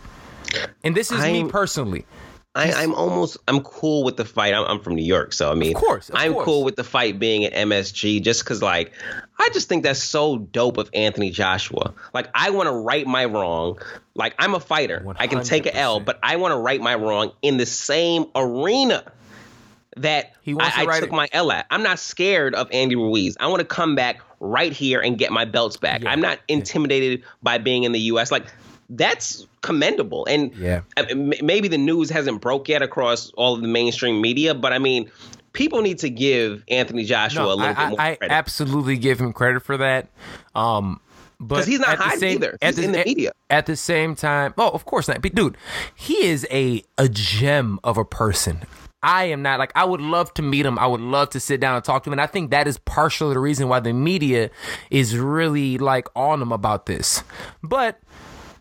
And 0.83 0.95
this 0.95 1.11
is 1.11 1.21
me 1.21 1.39
I'm- 1.39 1.49
personally. 1.49 2.05
I, 2.53 2.73
I'm 2.73 2.93
almost 2.93 3.37
I'm 3.47 3.61
cool 3.61 4.03
with 4.03 4.17
the 4.17 4.25
fight. 4.25 4.53
I'm, 4.53 4.65
I'm 4.65 4.81
from 4.81 4.95
New 4.95 5.05
York, 5.05 5.31
so 5.31 5.49
I 5.53 5.55
mean, 5.55 5.73
Of 5.73 5.81
course, 5.81 6.09
of 6.09 6.15
I'm 6.17 6.33
course. 6.33 6.43
cool 6.43 6.63
with 6.65 6.75
the 6.75 6.83
fight 6.83 7.17
being 7.17 7.45
at 7.45 7.53
MSG 7.53 8.21
just 8.21 8.43
because, 8.43 8.61
like, 8.61 8.91
I 9.39 9.47
just 9.53 9.69
think 9.69 9.83
that's 9.83 10.03
so 10.03 10.37
dope 10.39 10.75
of 10.77 10.89
Anthony 10.93 11.29
Joshua. 11.29 11.93
Like, 12.13 12.27
I 12.35 12.49
want 12.49 12.67
to 12.67 12.73
right 12.73 13.07
my 13.07 13.23
wrong. 13.23 13.79
Like, 14.15 14.35
I'm 14.37 14.53
a 14.53 14.59
fighter. 14.59 15.01
I 15.17 15.27
can 15.27 15.45
take 15.45 15.65
an 15.65 15.77
L, 15.77 16.01
but 16.01 16.19
I 16.21 16.35
want 16.35 16.51
to 16.51 16.57
right 16.57 16.81
my 16.81 16.93
wrong 16.95 17.31
in 17.41 17.55
the 17.55 17.65
same 17.65 18.25
arena 18.35 19.09
that 19.97 20.33
He 20.41 20.53
wants 20.53 20.77
I, 20.77 20.85
to 20.85 20.91
I 20.91 20.99
took 20.99 21.09
it. 21.09 21.15
my 21.15 21.27
L 21.31 21.51
at. 21.51 21.65
I'm 21.69 21.83
not 21.83 21.99
scared 21.99 22.55
of 22.55 22.69
Andy 22.71 22.95
Ruiz. 22.95 23.35
I 23.39 23.47
want 23.47 23.59
to 23.59 23.65
come 23.65 23.95
back 23.95 24.21
right 24.39 24.71
here 24.73 24.99
and 25.01 25.17
get 25.17 25.31
my 25.31 25.45
belts 25.45 25.77
back. 25.77 26.03
Yeah. 26.03 26.11
I'm 26.11 26.21
not 26.21 26.39
intimidated 26.47 27.23
by 27.43 27.57
being 27.57 27.83
in 27.83 27.91
the 27.91 27.99
U.S. 28.01 28.31
Like 28.31 28.45
that's 28.89 29.45
commendable. 29.61 30.25
And 30.25 30.53
Yeah. 30.55 30.81
Maybe 31.15 31.67
the 31.67 31.77
news 31.77 32.09
hasn't 32.09 32.41
broke 32.41 32.67
yet 32.69 32.81
across 32.81 33.29
all 33.31 33.55
of 33.55 33.61
the 33.61 33.67
mainstream 33.67 34.21
media, 34.21 34.53
but 34.53 34.73
I 34.73 34.79
mean, 34.79 35.09
people 35.53 35.81
need 35.81 35.99
to 35.99 36.09
give 36.09 36.63
Anthony 36.69 37.03
Joshua 37.05 37.45
a 37.45 37.55
little 37.55 37.61
I, 37.63 37.73
bit 37.73 37.89
more 37.89 38.01
I, 38.01 38.17
I 38.21 38.27
absolutely 38.29 38.97
give 38.97 39.19
him 39.19 39.33
credit 39.33 39.61
for 39.63 39.77
that. 39.77 40.07
Um, 40.55 40.99
but 41.39 41.55
'Cause 41.57 41.65
he's 41.67 41.79
not 41.79 41.97
the 41.97 42.03
hiding 42.03 42.19
same- 42.19 42.35
either. 42.35 42.57
at 42.61 42.75
He's 42.75 42.85
in 42.85 42.91
the 42.91 42.99
at- 42.99 43.05
media. 43.07 43.31
At 43.49 43.65
the 43.65 43.75
same 43.75 44.15
time, 44.15 44.53
oh, 44.57 44.69
of 44.69 44.85
course 44.85 45.07
not. 45.07 45.21
But 45.21 45.35
dude, 45.35 45.57
he 45.95 46.25
is 46.25 46.45
a 46.51 46.83
a 46.97 47.09
gem 47.09 47.79
of 47.83 47.97
a 47.97 48.05
person. 48.05 48.61
I 49.03 49.25
am 49.25 49.41
not 49.41 49.59
like 49.59 49.71
I 49.75 49.83
would 49.83 50.01
love 50.01 50.33
to 50.35 50.41
meet 50.41 50.65
him. 50.65 50.77
I 50.77 50.87
would 50.87 51.01
love 51.01 51.31
to 51.31 51.39
sit 51.39 51.59
down 51.59 51.75
and 51.75 51.83
talk 51.83 52.03
to 52.03 52.09
him, 52.09 52.13
and 52.13 52.21
I 52.21 52.27
think 52.27 52.51
that 52.51 52.67
is 52.67 52.77
partially 52.77 53.33
the 53.33 53.39
reason 53.39 53.67
why 53.67 53.79
the 53.79 53.93
media 53.93 54.49
is 54.89 55.17
really 55.17 55.77
like 55.77 56.07
on 56.15 56.41
him 56.41 56.51
about 56.51 56.85
this. 56.85 57.23
But 57.63 57.99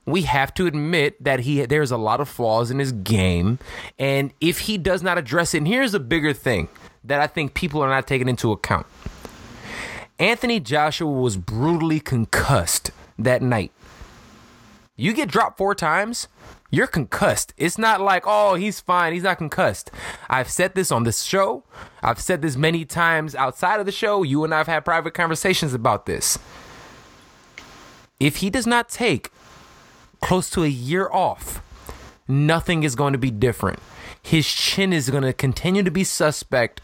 we 0.06 0.22
have 0.22 0.52
to 0.54 0.66
admit 0.66 1.22
that 1.22 1.40
he 1.40 1.64
there's 1.66 1.90
a 1.90 1.96
lot 1.96 2.20
of 2.20 2.28
flaws 2.28 2.70
in 2.70 2.78
his 2.78 2.90
game 2.90 3.58
and 3.98 4.32
if 4.40 4.60
he 4.60 4.78
does 4.78 5.02
not 5.02 5.18
address 5.18 5.54
it 5.54 5.58
and 5.58 5.68
here's 5.68 5.94
a 5.94 6.00
bigger 6.00 6.32
thing 6.32 6.68
that 7.04 7.20
I 7.20 7.26
think 7.26 7.54
people 7.54 7.82
are 7.82 7.88
not 7.88 8.06
taking 8.06 8.28
into 8.28 8.50
account. 8.50 8.86
Anthony 10.18 10.60
Joshua 10.60 11.10
was 11.10 11.36
brutally 11.36 12.00
concussed 12.00 12.90
that 13.18 13.40
night. 13.40 13.72
You 14.96 15.14
get 15.14 15.30
dropped 15.30 15.56
four 15.56 15.74
times, 15.74 16.28
you're 16.70 16.86
concussed. 16.86 17.52
It's 17.56 17.78
not 17.78 18.00
like, 18.00 18.24
oh, 18.26 18.54
he's 18.54 18.80
fine, 18.80 19.12
he's 19.12 19.24
not 19.24 19.38
concussed. 19.38 19.90
I've 20.28 20.50
said 20.50 20.74
this 20.74 20.92
on 20.92 21.04
this 21.04 21.22
show. 21.22 21.64
I've 22.02 22.20
said 22.20 22.42
this 22.42 22.56
many 22.56 22.84
times 22.84 23.34
outside 23.34 23.80
of 23.80 23.86
the 23.86 23.92
show. 23.92 24.22
You 24.22 24.44
and 24.44 24.54
I 24.54 24.58
have 24.58 24.66
had 24.66 24.84
private 24.84 25.14
conversations 25.14 25.74
about 25.74 26.06
this. 26.06 26.38
If 28.18 28.36
he 28.36 28.50
does 28.50 28.66
not 28.66 28.88
take 28.88 29.30
close 30.20 30.50
to 30.50 30.62
a 30.62 30.68
year 30.68 31.08
off, 31.10 31.62
nothing 32.28 32.82
is 32.82 32.94
going 32.94 33.12
to 33.12 33.18
be 33.18 33.30
different. 33.30 33.80
His 34.22 34.46
chin 34.46 34.92
is 34.92 35.08
going 35.10 35.22
to 35.22 35.32
continue 35.32 35.82
to 35.82 35.90
be 35.90 36.04
suspect 36.04 36.80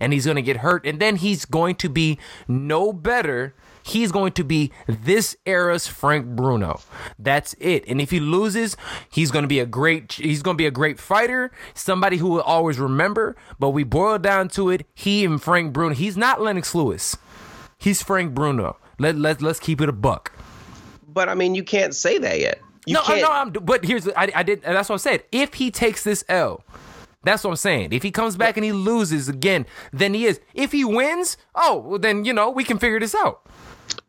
and 0.00 0.12
he's 0.12 0.24
going 0.24 0.36
to 0.36 0.42
get 0.42 0.58
hurt. 0.58 0.86
And 0.86 0.98
then 0.98 1.16
he's 1.16 1.44
going 1.44 1.76
to 1.76 1.88
be 1.88 2.18
no 2.48 2.92
better. 2.92 3.54
He's 3.88 4.12
going 4.12 4.32
to 4.32 4.44
be 4.44 4.70
this 4.86 5.36
era's 5.46 5.86
Frank 5.86 6.26
Bruno. 6.36 6.80
That's 7.18 7.54
it. 7.58 7.84
And 7.88 8.00
if 8.00 8.10
he 8.10 8.20
loses, 8.20 8.76
he's 9.10 9.30
going 9.30 9.44
to 9.44 9.48
be 9.48 9.60
a 9.60 9.66
great 9.66 10.12
he's 10.12 10.42
going 10.42 10.56
to 10.56 10.58
be 10.58 10.66
a 10.66 10.70
great 10.70 10.98
fighter, 11.00 11.50
somebody 11.74 12.18
who 12.18 12.28
will 12.28 12.42
always 12.42 12.78
remember, 12.78 13.34
but 13.58 13.70
we 13.70 13.84
boil 13.84 14.18
down 14.18 14.48
to 14.50 14.68
it, 14.70 14.86
he 14.94 15.24
and 15.24 15.42
Frank 15.42 15.72
Bruno, 15.72 15.94
he's 15.94 16.16
not 16.16 16.40
Lennox 16.40 16.74
Lewis. 16.74 17.16
He's 17.78 18.02
Frank 18.02 18.34
Bruno. 18.34 18.76
Let 18.98 19.16
let 19.16 19.40
let's 19.40 19.60
keep 19.60 19.80
it 19.80 19.88
a 19.88 19.92
buck. 19.92 20.32
but 21.06 21.28
I 21.28 21.34
mean, 21.34 21.54
you 21.54 21.64
can't 21.64 21.94
say 21.94 22.18
that 22.18 22.38
yet. 22.40 22.60
You 22.86 22.94
no, 22.94 23.00
uh, 23.00 23.04
can't. 23.04 23.20
no, 23.22 23.30
I'm, 23.30 23.50
but 23.52 23.84
here's 23.84 24.08
I, 24.08 24.30
I 24.34 24.42
did. 24.42 24.62
That's 24.62 24.88
what 24.88 24.96
I 24.96 24.98
said. 24.98 25.24
If 25.32 25.54
he 25.54 25.70
takes 25.70 26.04
this 26.04 26.24
L, 26.28 26.64
that's 27.22 27.44
what 27.44 27.50
I'm 27.50 27.56
saying. 27.56 27.92
If 27.92 28.02
he 28.02 28.10
comes 28.10 28.36
back 28.36 28.56
and 28.56 28.64
he 28.64 28.72
loses 28.72 29.28
again, 29.28 29.66
then 29.92 30.14
he 30.14 30.26
is. 30.26 30.40
If 30.54 30.72
he 30.72 30.84
wins, 30.84 31.36
oh, 31.54 31.78
well, 31.78 31.98
then 31.98 32.24
you 32.24 32.32
know 32.32 32.50
we 32.50 32.64
can 32.64 32.78
figure 32.78 33.00
this 33.00 33.14
out. 33.14 33.42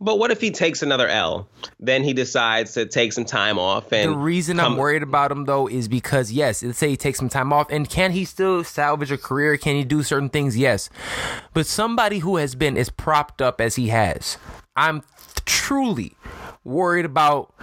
But 0.02 0.18
what 0.18 0.32
if 0.32 0.40
he 0.40 0.52
takes 0.52 0.82
another 0.82 1.08
L? 1.08 1.50
Then 1.80 2.04
he 2.04 2.14
decides 2.14 2.74
to 2.74 2.86
take 2.86 3.14
some 3.14 3.26
time 3.26 3.60
off 3.60 3.92
and 3.92 4.12
The 4.12 4.18
reason 4.18 4.60
I'm 4.60 4.78
worried 4.78 5.04
about 5.04 5.32
him 5.32 5.46
though 5.46 5.68
is 5.68 5.88
because 5.88 6.32
yes, 6.32 6.64
let's 6.64 6.78
say 6.78 6.90
he 6.90 6.98
takes 6.98 7.20
some 7.20 7.30
time 7.30 7.52
off, 7.52 7.70
and 7.70 7.90
can 7.90 8.12
he 8.12 8.26
still 8.26 8.64
salvage 8.64 9.12
a 9.12 9.18
career? 9.18 9.58
Can 9.58 9.76
he 9.76 9.84
do 9.84 10.04
certain 10.04 10.30
things? 10.30 10.58
Yes, 10.58 10.90
but 11.54 11.66
somebody 11.66 12.20
who 12.20 12.38
has 12.38 12.56
been 12.56 12.78
as 12.78 12.90
propped 12.90 13.42
up 13.42 13.60
as 13.60 13.76
he 13.76 13.90
has, 13.90 14.38
I'm 14.76 15.04
truly 15.46 16.14
worried 16.64 17.06
about 17.06 17.54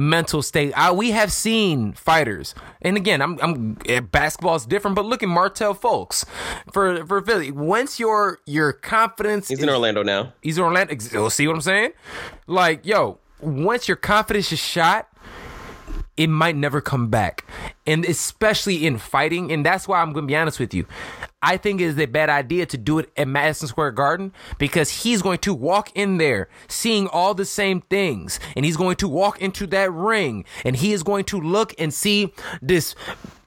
mental 0.00 0.40
state. 0.42 0.72
I, 0.76 0.90
we 0.92 1.10
have 1.10 1.30
seen 1.30 1.92
fighters, 1.92 2.54
and 2.80 2.96
again, 2.96 3.20
I'm, 3.20 3.38
I'm 3.42 3.76
eh, 3.86 4.00
basketball 4.00 4.56
is 4.56 4.64
different, 4.64 4.94
but 4.96 5.04
look 5.04 5.22
at 5.22 5.28
Markelle 5.28 5.74
Fultz 5.74 6.24
for 6.72 7.04
for 7.06 7.20
Philly. 7.20 7.50
Once 7.50 8.00
your 8.00 8.38
your 8.46 8.72
confidence 8.72 9.48
He's 9.48 9.58
is- 9.58 9.64
in 9.64 9.68
Orlando 9.70 10.02
now. 10.02 10.32
He's 10.40 10.56
in 10.58 10.64
Orlando. 10.64 10.94
oh, 11.16 11.28
See 11.28 11.46
what 11.46 11.54
I'm 11.56 11.60
saying? 11.60 11.92
Like, 12.46 12.86
yo, 12.86 13.18
once 13.40 13.86
your 13.88 13.96
confidence 13.98 14.50
is 14.52 14.58
shot, 14.58 15.08
it 16.16 16.28
might 16.28 16.56
never 16.56 16.80
come 16.80 17.08
back. 17.08 17.44
And 17.86 18.04
especially 18.04 18.86
in 18.86 18.98
fighting, 18.98 19.50
and 19.50 19.64
that's 19.64 19.88
why 19.88 20.00
I'm 20.00 20.12
gonna 20.12 20.26
be 20.26 20.36
honest 20.36 20.60
with 20.60 20.74
you. 20.74 20.86
I 21.42 21.56
think 21.56 21.80
it 21.80 21.84
is 21.84 21.98
a 21.98 22.06
bad 22.06 22.28
idea 22.28 22.66
to 22.66 22.76
do 22.76 22.98
it 22.98 23.10
at 23.16 23.26
Madison 23.26 23.68
Square 23.68 23.92
Garden 23.92 24.32
because 24.58 25.02
he's 25.02 25.22
going 25.22 25.38
to 25.38 25.54
walk 25.54 25.90
in 25.94 26.18
there 26.18 26.48
seeing 26.68 27.06
all 27.08 27.32
the 27.32 27.46
same 27.46 27.80
things. 27.80 28.38
And 28.54 28.64
he's 28.64 28.76
going 28.76 28.96
to 28.96 29.08
walk 29.08 29.40
into 29.40 29.66
that 29.68 29.90
ring 29.90 30.44
and 30.64 30.76
he 30.76 30.92
is 30.92 31.02
going 31.02 31.24
to 31.26 31.40
look 31.40 31.74
and 31.78 31.94
see 31.94 32.34
this 32.60 32.94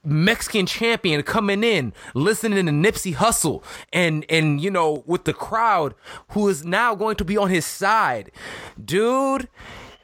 Mexican 0.03 0.65
champion 0.65 1.23
coming 1.23 1.63
in, 1.63 1.93
listening 2.13 2.65
to 2.65 2.71
Nipsey 2.71 3.15
Hussle, 3.15 3.63
and 3.93 4.25
and 4.27 4.59
you 4.59 4.69
know 4.69 5.03
with 5.05 5.23
the 5.23 5.33
crowd 5.33 5.95
who 6.31 6.49
is 6.49 6.65
now 6.65 6.93
going 6.93 7.15
to 7.17 7.23
be 7.23 7.37
on 7.37 7.49
his 7.49 7.65
side, 7.65 8.31
dude. 8.83 9.47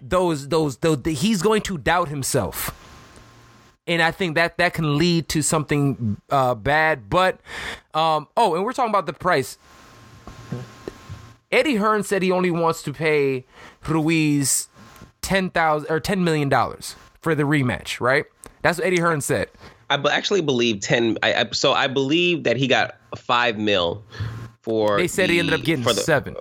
Those 0.01 0.47
those 0.47 0.77
those 0.77 0.99
he's 1.05 1.41
going 1.41 1.61
to 1.63 1.77
doubt 1.77 2.07
himself, 2.09 2.71
and 3.87 4.01
I 4.01 4.11
think 4.11 4.35
that 4.35 4.57
that 4.57 4.73
can 4.73 4.97
lead 4.97 5.29
to 5.29 5.41
something 5.41 6.21
uh, 6.29 6.55
bad. 6.55 7.09
But 7.09 7.39
um, 7.93 8.27
oh, 8.37 8.55
and 8.55 8.63
we're 8.63 8.73
talking 8.73 8.91
about 8.91 9.05
the 9.05 9.13
price. 9.13 9.57
Eddie 11.51 11.75
Hearn 11.75 12.03
said 12.03 12.21
he 12.21 12.31
only 12.31 12.51
wants 12.51 12.83
to 12.83 12.93
pay 12.93 13.45
Ruiz 13.87 14.69
ten 15.21 15.49
thousand 15.49 15.91
or 15.91 15.99
ten 15.99 16.23
million 16.23 16.49
dollars 16.49 16.95
for 17.21 17.35
the 17.35 17.43
rematch, 17.43 17.99
right? 17.99 18.25
That's 18.61 18.77
what 18.77 18.87
Eddie 18.87 18.99
Hearn 18.99 19.21
said. 19.21 19.49
I 19.89 19.97
b- 19.97 20.09
actually 20.09 20.41
believe 20.41 20.81
ten. 20.81 21.17
I, 21.23 21.33
I, 21.33 21.49
so 21.51 21.73
I 21.73 21.87
believe 21.87 22.43
that 22.43 22.57
he 22.57 22.67
got 22.67 22.97
five 23.17 23.57
mil 23.57 24.03
for. 24.61 24.97
They 24.97 25.07
said 25.07 25.29
the, 25.29 25.33
he 25.33 25.39
ended 25.39 25.55
up 25.55 25.63
getting 25.63 25.83
for 25.83 25.93
the, 25.93 26.01
seven. 26.01 26.35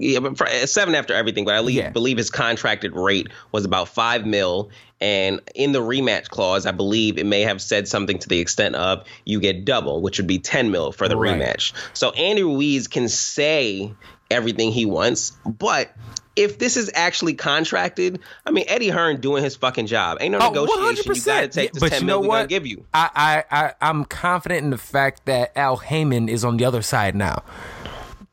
Yeah, 0.00 0.20
but 0.20 0.40
uh, 0.40 0.66
seven 0.66 0.94
after 0.94 1.14
everything. 1.14 1.44
But 1.44 1.54
I 1.54 1.60
leave, 1.60 1.76
Yeah. 1.76 1.90
believe 1.90 2.16
his 2.16 2.30
contracted 2.30 2.94
rate 2.94 3.28
was 3.52 3.64
about 3.64 3.88
five 3.88 4.26
mil. 4.26 4.70
And 5.00 5.42
in 5.54 5.72
the 5.72 5.80
rematch 5.80 6.28
clause, 6.30 6.64
I 6.64 6.72
believe 6.72 7.18
it 7.18 7.26
may 7.26 7.42
have 7.42 7.60
said 7.60 7.86
something 7.86 8.18
to 8.18 8.28
the 8.30 8.40
extent 8.40 8.76
of 8.76 9.04
you 9.26 9.40
get 9.40 9.64
double, 9.66 10.00
which 10.00 10.18
would 10.18 10.26
be 10.26 10.38
ten 10.38 10.70
mil 10.70 10.90
for 10.92 11.06
the 11.08 11.16
Right. 11.16 11.38
rematch. 11.38 11.72
So 11.92 12.10
Andy 12.12 12.42
Ruiz 12.42 12.88
can 12.88 13.08
say 13.08 13.92
everything 14.30 14.72
he 14.72 14.86
wants, 14.86 15.32
but 15.44 15.92
if 16.34 16.58
this 16.58 16.76
is 16.76 16.90
actually 16.94 17.34
contracted, 17.34 18.20
I 18.44 18.50
mean 18.50 18.64
Eddie 18.68 18.88
Hearn 18.88 19.20
doing 19.20 19.42
his 19.44 19.54
fucking 19.56 19.86
job. 19.86 20.18
Ain't 20.20 20.32
no 20.32 20.38
Oh, 20.38 20.48
negotiation. 20.50 21.14
You 21.14 21.20
gotta 21.22 21.48
take 21.48 21.72
the 21.72 21.80
but 21.80 21.90
ten 21.92 22.00
you 22.02 22.06
mil 22.06 22.22
know 22.22 22.28
what? 22.28 22.48
give 22.48 22.66
you. 22.66 22.84
I, 22.94 23.44
I, 23.50 23.58
I, 23.66 23.72
I'm 23.82 24.04
confident 24.06 24.64
in 24.64 24.70
the 24.70 24.78
fact 24.78 25.26
that 25.26 25.52
Al 25.56 25.76
Haymon 25.76 26.28
is 26.28 26.42
on 26.44 26.56
the 26.56 26.64
other 26.64 26.82
side 26.82 27.14
now. 27.14 27.42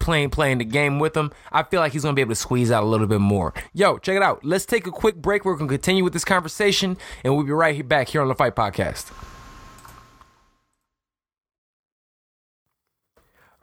Playing 0.03 0.31
playing 0.31 0.57
the 0.57 0.65
game 0.65 0.99
with 0.99 1.15
him, 1.15 1.31
I 1.49 1.63
feel 1.63 1.79
like 1.79 1.93
he's 1.93 2.03
gonna 2.03 2.13
be 2.13 2.19
able 2.19 2.31
to 2.31 2.35
squeeze 2.35 2.71
out 2.71 2.83
a 2.83 2.85
little 2.85 3.07
bit 3.07 3.21
more. 3.21 3.53
Yo, 3.71 3.97
check 3.99 4.17
it 4.17 4.21
out. 4.21 4.43
Let's 4.43 4.65
take 4.65 4.85
a 4.85 4.91
quick 4.91 5.15
break. 5.15 5.45
We're 5.45 5.55
gonna 5.55 5.69
continue 5.69 6.03
with 6.03 6.11
this 6.11 6.25
conversation, 6.25 6.97
and 7.23 7.33
we'll 7.33 7.45
be 7.45 7.53
right 7.53 7.87
back 7.87 8.09
here 8.09 8.21
on 8.21 8.27
the 8.27 8.35
Fight 8.35 8.53
Podcast. 8.53 9.13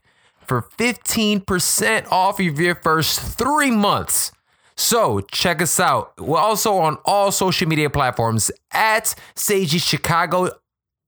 for 0.47 0.62
15% 0.62 2.12
off 2.12 2.39
of 2.39 2.61
your 2.61 2.76
first 2.76 3.20
three 3.20 3.72
months. 3.72 4.30
So 4.77 5.20
check 5.20 5.62
us 5.62 5.79
out. 5.79 6.20
We're 6.20 6.39
also 6.39 6.79
on 6.79 6.99
all 7.05 7.31
social 7.31 7.68
media 7.68 7.91
platforms 7.91 8.51
at 8.72 9.14
Sage 9.37 9.81
Chicago. 9.81 10.51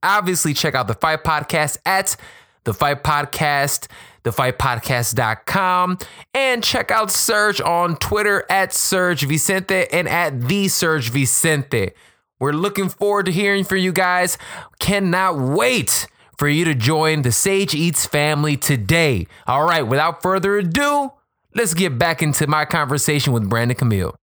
Obviously, 0.03 0.55
check 0.55 0.75
out 0.75 0.87
the 0.87 0.95
Fight 0.95 1.25
Podcast 1.25 1.79
at 1.85 2.17
the 2.65 2.75
Fight 2.75 3.03
Podcast, 3.03 3.87
thefightpodcast.com, 4.25 5.99
and 6.35 6.63
check 6.63 6.91
out 6.91 7.11
Serge 7.11 7.61
on 7.61 7.97
Twitter 7.97 8.45
at 8.51 8.73
Serge 8.73 9.25
Vicente 9.25 9.87
and 9.91 10.09
at 10.09 10.43
the 10.43 10.69
Serge 10.69 11.11
Vicente. 11.11 11.91
We're 12.39 12.53
looking 12.53 12.89
forward 12.89 13.27
to 13.27 13.33
hearing 13.33 13.65
from 13.65 13.79
you 13.79 13.93
guys. 13.93 14.37
Cannot 14.79 15.39
wait 15.39 16.07
for 16.37 16.49
you 16.49 16.65
to 16.67 16.75
join 16.75 17.23
the 17.23 17.33
Sage 17.33 17.75
Eats 17.75 18.05
family 18.05 18.57
today. 18.57 19.27
All 19.47 19.67
right, 19.67 19.83
without 19.83 20.23
further 20.23 20.59
ado, 20.59 21.13
let's 21.57 21.73
get 21.73 21.99
back 21.99 22.23
into 22.23 22.47
my 22.47 22.67
conversation 22.67 23.33
with 23.33 23.49
Brandon 23.49 23.77
Camille. 23.77 24.15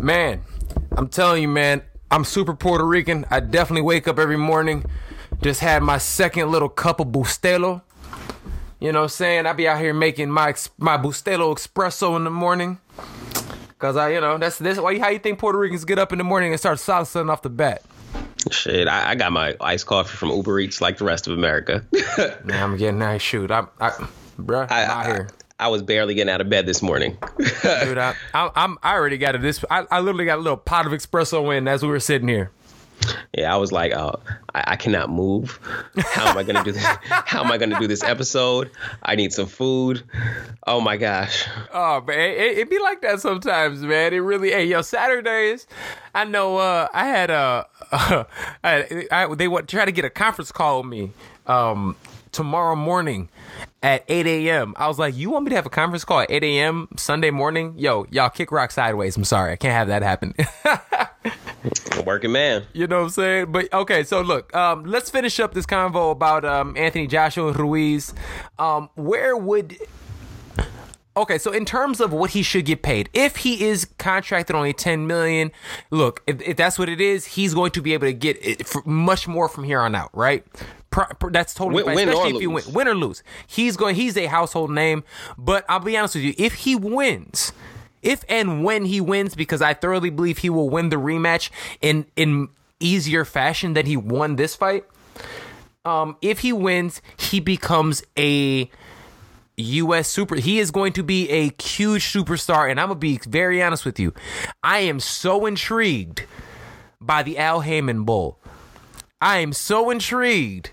Man, 0.00 0.42
I'm 0.92 1.08
telling 1.08 1.42
you, 1.42 1.48
man, 1.48 1.82
I'm 2.10 2.24
super 2.24 2.54
Puerto 2.54 2.86
Rican. 2.86 3.26
I 3.30 3.40
definitely 3.40 3.82
wake 3.82 4.06
up 4.06 4.18
every 4.18 4.36
morning. 4.36 4.84
Just 5.42 5.60
had 5.60 5.82
my 5.82 5.98
second 5.98 6.50
little 6.50 6.68
cup 6.68 7.00
of 7.00 7.08
Bustelo. 7.08 7.82
You 8.78 8.92
know 8.92 9.00
what 9.00 9.04
I'm 9.04 9.08
saying? 9.10 9.46
I 9.46 9.52
be 9.52 9.66
out 9.68 9.80
here 9.80 9.92
making 9.92 10.30
my 10.30 10.54
my 10.78 10.96
Bustelo 10.96 11.54
espresso 11.54 12.16
in 12.16 12.24
the 12.24 12.30
morning. 12.30 12.78
Cause 13.78 13.96
I, 13.96 14.10
you 14.10 14.20
know, 14.20 14.38
that's 14.38 14.58
this 14.58 14.78
why 14.78 14.98
how 14.98 15.08
you 15.08 15.18
think 15.18 15.38
Puerto 15.38 15.58
Ricans 15.58 15.84
get 15.84 15.98
up 15.98 16.12
in 16.12 16.18
the 16.18 16.24
morning 16.24 16.52
and 16.52 16.60
start 16.60 16.78
salsaing 16.78 17.30
off 17.30 17.42
the 17.42 17.50
bat. 17.50 17.82
Shit, 18.50 18.88
I, 18.88 19.10
I 19.10 19.14
got 19.16 19.32
my 19.32 19.56
iced 19.60 19.86
coffee 19.86 20.16
from 20.16 20.30
Uber 20.30 20.60
Eats 20.60 20.80
like 20.80 20.98
the 20.98 21.04
rest 21.04 21.26
of 21.26 21.36
America. 21.36 21.84
Man, 22.44 22.62
I'm 22.62 22.76
getting 22.76 23.00
that 23.00 23.20
shoot. 23.20 23.50
I'm, 23.50 23.68
I, 23.80 23.90
bruh, 24.38 24.70
I, 24.70 24.84
I'm 24.84 24.90
out 24.90 25.06
I, 25.06 25.08
here. 25.08 25.28
I 25.60 25.68
was 25.68 25.82
barely 25.82 26.14
getting 26.14 26.32
out 26.32 26.40
of 26.40 26.48
bed 26.48 26.64
this 26.64 26.80
morning. 26.80 27.18
Dude, 27.38 27.98
I, 27.98 28.14
I, 28.32 28.50
I'm, 28.56 28.78
I 28.82 28.94
already 28.94 29.18
got 29.18 29.34
it. 29.34 29.42
This, 29.42 29.62
I, 29.70 29.86
I 29.90 30.00
literally 30.00 30.24
got 30.24 30.38
a 30.38 30.40
little 30.40 30.56
pot 30.56 30.86
of 30.86 30.92
espresso 30.92 31.54
in 31.54 31.68
as 31.68 31.82
we 31.82 31.88
were 31.88 32.00
sitting 32.00 32.28
here. 32.28 32.50
yeah, 33.36 33.52
I 33.52 33.58
was 33.58 33.70
like, 33.70 33.92
oh, 33.92 34.18
I, 34.54 34.64
I 34.68 34.76
cannot 34.76 35.10
move. 35.10 35.60
How 35.98 36.30
am 36.30 36.38
I 36.38 36.44
gonna 36.44 36.64
do 36.64 36.72
this? 36.72 36.82
How 37.02 37.44
am 37.44 37.52
I 37.52 37.58
gonna 37.58 37.78
do 37.78 37.86
this 37.86 38.02
episode? 38.02 38.70
I 39.02 39.16
need 39.16 39.34
some 39.34 39.46
food. 39.46 40.02
Oh 40.66 40.80
my 40.80 40.96
gosh. 40.96 41.46
Oh 41.74 42.00
man, 42.06 42.18
it, 42.18 42.38
it, 42.38 42.58
it 42.58 42.70
be 42.70 42.78
like 42.78 43.02
that 43.02 43.20
sometimes, 43.20 43.82
man. 43.82 44.14
It 44.14 44.18
really. 44.18 44.50
Hey, 44.50 44.64
yo, 44.64 44.80
Saturdays. 44.80 45.66
I 46.14 46.24
know. 46.24 46.56
Uh, 46.56 46.88
I 46.92 47.06
had 47.06 47.28
a. 47.28 47.66
Uh, 47.92 48.24
I, 48.64 49.06
I, 49.12 49.34
they 49.34 49.48
want 49.48 49.68
try 49.68 49.84
to 49.84 49.92
get 49.92 50.06
a 50.06 50.10
conference 50.10 50.52
call 50.52 50.82
with 50.82 50.90
me. 50.90 51.12
Um, 51.46 51.96
tomorrow 52.32 52.76
morning 52.76 53.28
at 53.82 54.04
8 54.08 54.26
a.m. 54.26 54.74
I 54.76 54.88
was 54.88 54.98
like, 54.98 55.16
you 55.16 55.30
want 55.30 55.44
me 55.44 55.50
to 55.50 55.56
have 55.56 55.66
a 55.66 55.70
conference 55.70 56.04
call 56.04 56.20
at 56.20 56.30
8 56.30 56.42
a.m. 56.44 56.88
Sunday 56.96 57.30
morning? 57.30 57.74
Yo, 57.78 58.06
y'all 58.10 58.30
kick 58.30 58.52
rock 58.52 58.70
sideways. 58.70 59.16
I'm 59.16 59.24
sorry, 59.24 59.52
I 59.52 59.56
can't 59.56 59.72
have 59.72 59.88
that 59.88 60.02
happen. 60.02 60.34
A 61.98 62.02
working 62.02 62.32
man. 62.32 62.64
You 62.72 62.86
know 62.86 62.98
what 62.98 63.04
I'm 63.04 63.10
saying? 63.10 63.52
But 63.52 63.72
okay, 63.72 64.02
so 64.04 64.22
look, 64.22 64.54
um, 64.54 64.84
let's 64.84 65.10
finish 65.10 65.38
up 65.40 65.52
this 65.52 65.66
convo 65.66 66.10
about 66.10 66.44
um, 66.44 66.74
Anthony 66.76 67.06
Joshua 67.06 67.48
and 67.48 67.58
Ruiz. 67.58 68.14
Um, 68.58 68.88
where 68.94 69.36
would 69.36 69.76
Okay, 71.16 71.38
so 71.38 71.50
in 71.52 71.64
terms 71.64 72.00
of 72.00 72.12
what 72.12 72.30
he 72.30 72.42
should 72.42 72.64
get 72.64 72.82
paid, 72.82 73.10
if 73.12 73.36
he 73.38 73.64
is 73.64 73.84
contracted 73.98 74.54
only 74.54 74.72
10 74.72 75.06
million, 75.06 75.50
look, 75.90 76.22
if, 76.26 76.40
if 76.40 76.56
that's 76.56 76.78
what 76.78 76.88
it 76.88 77.00
is, 77.00 77.26
he's 77.26 77.52
going 77.52 77.72
to 77.72 77.82
be 77.82 77.92
able 77.94 78.06
to 78.06 78.12
get 78.12 78.40
much 78.86 79.26
more 79.26 79.48
from 79.48 79.64
here 79.64 79.80
on 79.80 79.94
out, 79.94 80.10
right? 80.16 80.46
That's 81.30 81.54
totally 81.54 81.76
Win- 81.76 81.84
fine, 81.84 81.94
win 81.96 82.08
or 82.08 82.12
especially 82.12 82.36
if 82.36 82.42
you 82.42 82.50
win, 82.50 82.64
lose. 82.64 82.74
win 82.74 82.88
or 82.88 82.94
lose. 82.94 83.22
He's 83.46 83.76
going. 83.76 83.94
He's 83.94 84.16
a 84.16 84.26
household 84.26 84.70
name, 84.70 85.04
but 85.38 85.64
I'll 85.68 85.78
be 85.80 85.96
honest 85.96 86.14
with 86.16 86.24
you. 86.24 86.34
If 86.36 86.54
he 86.54 86.74
wins, 86.74 87.52
if 88.02 88.24
and 88.28 88.64
when 88.64 88.84
he 88.86 89.00
wins, 89.00 89.34
because 89.34 89.62
I 89.62 89.74
thoroughly 89.74 90.10
believe 90.10 90.38
he 90.38 90.50
will 90.50 90.68
win 90.68 90.88
the 90.88 90.96
rematch 90.96 91.50
in 91.80 92.06
in 92.16 92.48
easier 92.80 93.24
fashion 93.24 93.74
than 93.74 93.86
he 93.86 93.96
won 93.96 94.36
this 94.36 94.56
fight. 94.56 94.84
Um, 95.84 96.16
if 96.20 96.40
he 96.40 96.52
wins, 96.52 97.00
he 97.16 97.40
becomes 97.40 98.02
a 98.18 98.70
U.S. 99.56 100.08
super. 100.08 100.36
He 100.36 100.58
is 100.58 100.70
going 100.70 100.92
to 100.94 101.02
be 101.02 101.28
a 101.30 101.50
huge 101.62 102.04
superstar, 102.12 102.70
and 102.70 102.80
I'm 102.80 102.88
gonna 102.88 102.98
be 102.98 103.18
very 103.28 103.62
honest 103.62 103.84
with 103.84 103.98
you. 104.00 104.12
I 104.62 104.80
am 104.80 104.98
so 105.00 105.46
intrigued 105.46 106.24
by 107.00 107.22
the 107.22 107.38
Al 107.38 107.60
Haymon 107.60 108.04
Bull. 108.04 108.38
I 109.22 109.38
am 109.38 109.52
so 109.52 109.90
intrigued 109.90 110.70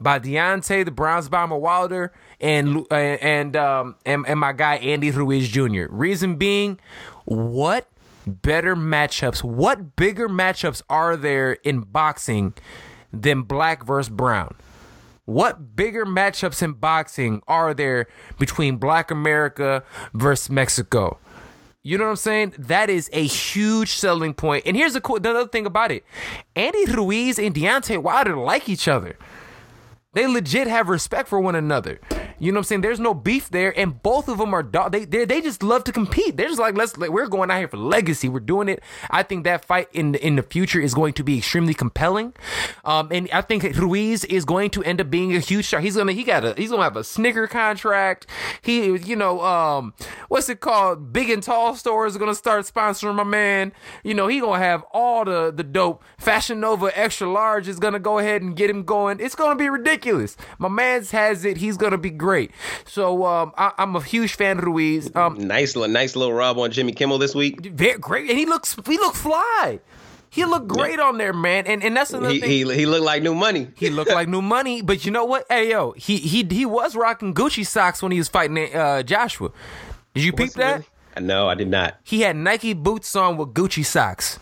by 0.00 0.18
Deontay 0.18 0.84
the 0.84 0.90
Bronze 0.90 1.28
Bomber 1.28 1.56
Wilder 1.56 2.12
and 2.40 2.84
and 2.90 3.56
um 3.56 3.96
and, 4.04 4.26
and 4.26 4.38
my 4.38 4.52
guy 4.52 4.76
Andy 4.76 5.10
Ruiz 5.10 5.48
Jr. 5.48 5.86
Reason 5.88 6.36
being, 6.36 6.78
what 7.24 7.88
better 8.26 8.76
matchups? 8.76 9.42
What 9.42 9.96
bigger 9.96 10.28
matchups 10.28 10.82
are 10.90 11.16
there 11.16 11.52
in 11.52 11.80
boxing 11.80 12.54
than 13.12 13.42
black 13.42 13.84
versus 13.84 14.10
brown? 14.10 14.54
What 15.26 15.74
bigger 15.74 16.06
matchups 16.06 16.62
in 16.62 16.74
boxing 16.74 17.42
are 17.48 17.74
there 17.74 18.06
between 18.38 18.76
Black 18.76 19.10
America 19.10 19.82
versus 20.14 20.48
Mexico? 20.48 21.18
You 21.82 21.98
know 21.98 22.04
what 22.04 22.10
I'm 22.10 22.16
saying? 22.16 22.54
That 22.58 22.90
is 22.90 23.10
a 23.12 23.26
huge 23.26 23.92
selling 23.92 24.34
point. 24.34 24.64
And 24.66 24.76
here's 24.76 24.92
the 24.94 25.00
cool 25.00 25.16
another 25.16 25.48
thing 25.48 25.66
about 25.66 25.90
it. 25.90 26.04
Andy 26.54 26.84
Ruiz 26.86 27.40
and 27.40 27.54
Deontay 27.54 28.02
Wilder 28.02 28.36
like 28.36 28.68
each 28.68 28.86
other. 28.86 29.16
They 30.16 30.26
legit 30.26 30.66
have 30.66 30.88
respect 30.88 31.28
for 31.28 31.38
one 31.38 31.54
another. 31.54 32.00
You 32.38 32.50
know 32.50 32.56
what 32.56 32.60
I'm 32.60 32.64
saying? 32.64 32.80
There's 32.80 32.98
no 32.98 33.12
beef 33.12 33.50
there, 33.50 33.78
and 33.78 34.02
both 34.02 34.28
of 34.28 34.38
them 34.38 34.54
are 34.54 34.62
dog. 34.62 34.92
They 34.92 35.04
they 35.04 35.42
just 35.42 35.62
love 35.62 35.84
to 35.84 35.92
compete. 35.92 36.38
They're 36.38 36.48
just 36.48 36.58
like 36.58 36.74
let's 36.74 36.96
like, 36.96 37.10
we're 37.10 37.26
going 37.28 37.50
out 37.50 37.58
here 37.58 37.68
for 37.68 37.76
legacy. 37.76 38.30
We're 38.30 38.40
doing 38.40 38.70
it. 38.70 38.82
I 39.10 39.22
think 39.22 39.44
that 39.44 39.66
fight 39.66 39.88
in 39.92 40.12
the, 40.12 40.26
in 40.26 40.36
the 40.36 40.42
future 40.42 40.80
is 40.80 40.94
going 40.94 41.12
to 41.14 41.22
be 41.22 41.36
extremely 41.36 41.74
compelling, 41.74 42.32
um, 42.84 43.08
and 43.10 43.28
I 43.30 43.42
think 43.42 43.62
Ruiz 43.76 44.24
is 44.24 44.46
going 44.46 44.70
to 44.70 44.82
end 44.84 45.02
up 45.02 45.10
being 45.10 45.36
a 45.36 45.38
huge 45.38 45.66
star. 45.66 45.80
He's 45.80 45.96
gonna 45.96 46.12
he 46.12 46.24
got 46.24 46.46
a 46.46 46.54
he's 46.56 46.70
gonna 46.70 46.82
have 46.82 46.96
a 46.96 47.04
snicker 47.04 47.46
contract. 47.46 48.26
He 48.62 48.96
you 48.96 49.16
know 49.16 49.42
um 49.42 49.92
what's 50.28 50.48
it 50.48 50.60
called? 50.60 51.12
Big 51.12 51.28
and 51.28 51.42
tall 51.42 51.74
stores 51.74 52.16
are 52.16 52.18
gonna 52.18 52.34
start 52.34 52.64
sponsoring 52.64 53.16
my 53.16 53.24
man. 53.24 53.72
You 54.02 54.14
know 54.14 54.28
he 54.28 54.40
gonna 54.40 54.58
have 54.58 54.82
all 54.92 55.26
the 55.26 55.52
the 55.54 55.62
dope. 55.62 56.02
Fashion 56.16 56.60
Nova 56.60 56.90
extra 56.98 57.30
large 57.30 57.68
is 57.68 57.78
gonna 57.78 57.98
go 57.98 58.18
ahead 58.18 58.40
and 58.40 58.56
get 58.56 58.70
him 58.70 58.82
going. 58.84 59.20
It's 59.20 59.34
gonna 59.34 59.56
be 59.56 59.68
ridiculous. 59.68 60.05
My 60.58 60.68
man's 60.68 61.10
has 61.10 61.44
it. 61.44 61.56
He's 61.56 61.76
gonna 61.76 61.98
be 61.98 62.10
great. 62.10 62.50
So 62.84 63.24
um, 63.24 63.52
I, 63.56 63.72
am 63.78 63.96
a 63.96 64.02
huge 64.02 64.34
fan 64.34 64.58
of 64.58 64.64
Ruiz. 64.64 65.14
Um, 65.14 65.38
nice, 65.38 65.76
nice 65.76 66.16
little 66.16 66.34
rub 66.34 66.58
on 66.58 66.70
Jimmy 66.70 66.92
Kimmel 66.92 67.18
this 67.18 67.34
week. 67.34 67.66
Very 67.66 67.98
great, 67.98 68.28
and 68.30 68.38
he 68.38 68.46
looks 68.46 68.76
he 68.86 68.98
looked 68.98 69.16
fly. 69.16 69.80
He 70.30 70.44
looked 70.44 70.68
great 70.68 70.98
yeah. 70.98 71.06
on 71.06 71.18
there, 71.18 71.32
man. 71.32 71.66
And 71.66 71.82
and 71.82 71.96
that's 71.96 72.12
another 72.12 72.34
he, 72.34 72.40
thing. 72.40 72.50
He, 72.50 72.74
he 72.74 72.86
looked 72.86 73.04
like 73.04 73.22
new 73.22 73.34
money. 73.34 73.68
he 73.76 73.90
looked 73.90 74.10
like 74.10 74.28
new 74.28 74.42
money. 74.42 74.82
But 74.82 75.06
you 75.06 75.10
know 75.10 75.24
what? 75.24 75.46
Hey 75.48 75.70
yo, 75.70 75.92
he 75.92 76.18
he 76.18 76.44
he 76.44 76.66
was 76.66 76.94
rocking 76.94 77.34
Gucci 77.34 77.66
socks 77.66 78.02
when 78.02 78.12
he 78.12 78.18
was 78.18 78.28
fighting 78.28 78.74
uh, 78.74 79.02
Joshua. 79.02 79.50
Did 80.14 80.24
you 80.24 80.32
peep 80.32 80.52
that? 80.52 80.84
Really? 81.16 81.26
No, 81.26 81.48
I 81.48 81.54
did 81.54 81.68
not. 81.68 81.96
He 82.04 82.20
had 82.20 82.36
Nike 82.36 82.74
boots 82.74 83.16
on 83.16 83.38
with 83.38 83.54
Gucci 83.54 83.84
socks. 83.84 84.38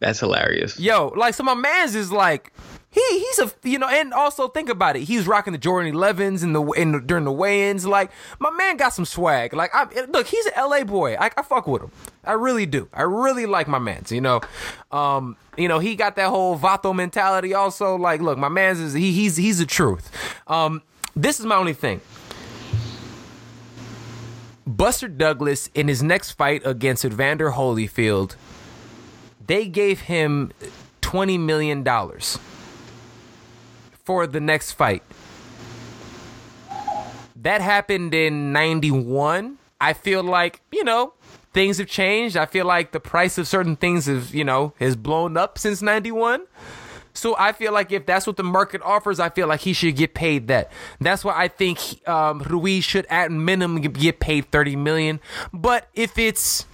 That's 0.00 0.20
hilarious. 0.20 0.78
Yo, 0.78 1.08
like 1.16 1.34
so 1.34 1.42
my 1.42 1.54
man's 1.54 1.94
is 1.94 2.10
like 2.10 2.52
he 2.90 3.02
he's 3.18 3.38
a 3.38 3.52
you 3.64 3.78
know, 3.78 3.88
and 3.88 4.14
also 4.14 4.48
think 4.48 4.70
about 4.70 4.96
it. 4.96 5.02
He's 5.02 5.26
rocking 5.26 5.52
the 5.52 5.58
Jordan 5.58 5.92
11s 5.92 6.42
in 6.42 6.54
the 6.54 6.62
in 6.72 7.06
during 7.06 7.24
the 7.24 7.32
weigh-ins. 7.32 7.86
Like 7.86 8.10
my 8.38 8.50
man 8.50 8.78
got 8.78 8.94
some 8.94 9.04
swag. 9.04 9.52
Like 9.52 9.70
I 9.74 9.86
look, 10.08 10.26
he's 10.26 10.46
an 10.46 10.52
LA 10.56 10.84
boy. 10.84 11.14
I, 11.16 11.30
I 11.36 11.42
fuck 11.42 11.66
with 11.66 11.82
him. 11.82 11.92
I 12.24 12.32
really 12.32 12.64
do. 12.64 12.88
I 12.92 13.02
really 13.02 13.44
like 13.44 13.68
my 13.68 13.78
man's. 13.78 14.10
You 14.10 14.22
know, 14.22 14.40
um, 14.90 15.36
you 15.58 15.68
know 15.68 15.80
he 15.80 15.96
got 15.96 16.16
that 16.16 16.30
whole 16.30 16.58
Vato 16.58 16.94
mentality. 16.94 17.52
Also, 17.52 17.96
like, 17.96 18.22
look, 18.22 18.38
my 18.38 18.48
man's 18.48 18.80
is 18.80 18.94
he 18.94 19.12
he's 19.12 19.36
he's 19.36 19.58
the 19.58 19.66
truth. 19.66 20.10
Um, 20.46 20.82
this 21.14 21.38
is 21.38 21.44
my 21.44 21.56
only 21.56 21.74
thing. 21.74 22.00
Buster 24.66 25.08
Douglas 25.08 25.68
in 25.74 25.88
his 25.88 26.02
next 26.02 26.32
fight 26.32 26.62
against 26.64 27.04
Evander 27.04 27.50
Holyfield, 27.50 28.36
they 29.46 29.66
gave 29.66 30.02
him 30.02 30.52
twenty 31.02 31.36
million 31.36 31.82
dollars 31.82 32.38
for 34.08 34.26
the 34.26 34.40
next 34.40 34.72
fight. 34.72 35.02
That 37.36 37.60
happened 37.60 38.14
in 38.14 38.54
91. 38.54 39.58
I 39.78 39.92
feel 39.92 40.22
like, 40.22 40.62
you 40.72 40.82
know, 40.82 41.12
things 41.52 41.76
have 41.76 41.88
changed. 41.88 42.34
I 42.34 42.46
feel 42.46 42.64
like 42.64 42.92
the 42.92 43.00
price 43.00 43.36
of 43.36 43.46
certain 43.46 43.76
things 43.76 44.06
has, 44.06 44.32
you 44.32 44.44
know, 44.44 44.72
has 44.80 44.96
blown 44.96 45.36
up 45.36 45.58
since 45.58 45.82
91. 45.82 46.46
So 47.12 47.36
I 47.38 47.52
feel 47.52 47.74
like 47.74 47.92
if 47.92 48.06
that's 48.06 48.26
what 48.26 48.38
the 48.38 48.44
market 48.44 48.80
offers, 48.80 49.20
I 49.20 49.28
feel 49.28 49.46
like 49.46 49.60
he 49.60 49.74
should 49.74 49.94
get 49.94 50.14
paid 50.14 50.48
that. 50.48 50.72
That's 51.02 51.22
why 51.22 51.34
I 51.36 51.48
think 51.48 52.08
um, 52.08 52.38
Ruiz 52.38 52.84
should 52.84 53.04
at 53.10 53.30
minimum 53.30 53.82
get 53.82 54.20
paid 54.20 54.50
30 54.50 54.74
million. 54.76 55.20
But 55.52 55.86
if 55.92 56.16
it's 56.16 56.64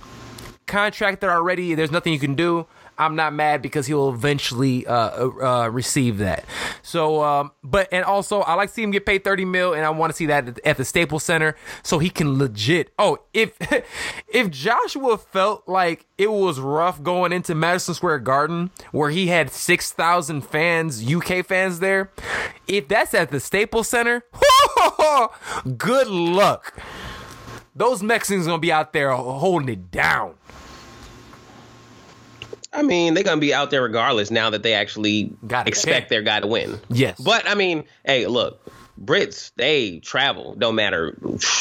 contract 0.69 1.21
that 1.23 1.31
already, 1.31 1.75
there's 1.75 1.91
nothing 1.91 2.13
you 2.13 2.21
can 2.21 2.37
do. 2.37 2.69
I'm 2.99 3.17
not 3.17 3.33
mad 3.33 3.63
because 3.63 3.87
he'll 3.87 4.11
eventually 4.11 4.87
uh, 4.87 4.95
uh, 4.95 5.65
uh, 5.65 5.69
receive 5.69 6.19
that. 6.19 6.45
So, 6.83 7.23
um, 7.23 7.53
but 7.63 7.89
and 7.93 8.05
also 8.05 8.41
I 8.41 8.55
like 8.55 8.69
to 8.69 8.75
see 8.75 8.83
him 8.83 8.91
get 8.91 9.05
paid 9.07 9.25
30 9.25 9.45
mil, 9.45 9.75
and 9.75 9.85
I 9.85 9.91
want 9.91 10.13
to 10.13 10.17
see 10.17 10.27
that 10.27 10.59
at 10.65 10.77
the 10.77 10.85
Staples 10.85 11.25
Center 11.25 11.57
so 11.83 11.99
he 11.99 12.11
can 12.11 12.39
legit. 12.39 12.93
Oh, 12.99 13.19
if 13.33 13.57
if 14.29 14.51
Joshua 14.51 15.19
felt 15.19 15.67
like 15.67 16.07
it 16.19 16.31
was 16.31 16.61
rough 16.61 17.03
going 17.03 17.33
into 17.33 17.55
Madison 17.55 17.95
Square 17.95 18.21
Garden 18.21 18.71
where 18.93 19.11
he 19.11 19.27
had 19.27 19.51
6,000 19.51 20.43
fans, 20.43 21.13
UK 21.13 21.45
fans 21.45 21.81
there, 21.81 22.11
if 22.69 22.87
that's 22.89 23.15
at 23.15 23.31
the 23.31 23.41
Staples 23.41 23.89
Center, 23.89 24.25
good 25.77 26.07
luck. 26.07 26.79
Those 27.75 28.03
Mexicans 28.03 28.47
gonna 28.47 28.59
be 28.59 28.71
out 28.71 28.93
there 28.93 29.11
holding 29.11 29.69
it 29.69 29.91
down. 29.91 30.35
I 32.75 32.83
mean, 32.83 33.15
they're 33.15 33.25
gonna 33.25 33.41
be 33.41 33.55
out 33.55 33.71
there 33.71 33.83
regardless 33.83 34.31
now 34.31 34.51
that 34.51 34.63
they 34.63 34.75
actually 34.75 35.33
Got 35.47 35.69
expect 35.69 36.11
their 36.11 36.23
guy 36.23 36.41
to 36.41 36.47
win. 36.47 36.81
Yes. 36.89 37.21
But 37.21 37.49
I 37.49 37.55
mean, 37.55 37.85
hey, 38.05 38.27
look, 38.27 38.61
Brits, 39.03 39.53
they 39.57 39.99
travel. 40.01 40.55
Don't 40.57 40.75
matter. 40.75 41.17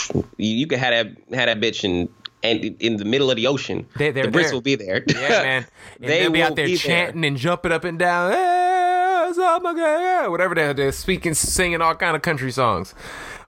You, 0.10 0.24
you 0.38 0.68
can 0.68 0.80
have 0.80 0.92
that 1.30 1.36
have 1.38 1.48
that 1.48 1.62
bitch 1.62 1.84
in 1.84 2.10
and 2.44 2.64
in 2.80 2.98
the 2.98 3.06
middle 3.06 3.30
of 3.32 3.38
the 3.38 3.48
ocean. 3.48 3.88
They, 3.96 4.12
the 4.12 4.22
Brits 4.24 4.32
there. 4.34 4.54
will 4.54 4.62
be 4.62 4.76
there. 4.76 5.04
Yeah, 5.08 5.30
man. 5.30 5.66
They 6.00 6.26
will 6.26 6.34
be 6.34 6.44
out 6.44 6.56
there 6.56 6.66
be 6.66 6.78
chanting 6.78 7.22
there. 7.22 7.30
and 7.30 7.38
jumping 7.38 7.72
up 7.72 7.84
and 7.84 7.98
down. 7.98 8.34
Hey, 8.34 10.28
whatever 10.28 10.54
they're, 10.54 10.74
they're 10.74 10.92
speaking, 10.92 11.34
singing 11.34 11.82
all 11.82 11.96
kind 11.96 12.16
of 12.16 12.22
country 12.22 12.52
songs. 12.52 12.94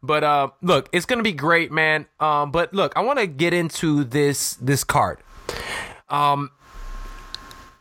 But 0.01 0.23
uh, 0.23 0.49
look, 0.61 0.89
it's 0.91 1.05
gonna 1.05 1.23
be 1.23 1.33
great, 1.33 1.71
man. 1.71 2.05
Um, 2.19 2.51
but 2.51 2.73
look, 2.73 2.93
I 2.95 3.01
want 3.01 3.19
to 3.19 3.27
get 3.27 3.53
into 3.53 4.03
this 4.03 4.53
this 4.55 4.83
card. 4.83 5.19
Um, 6.09 6.51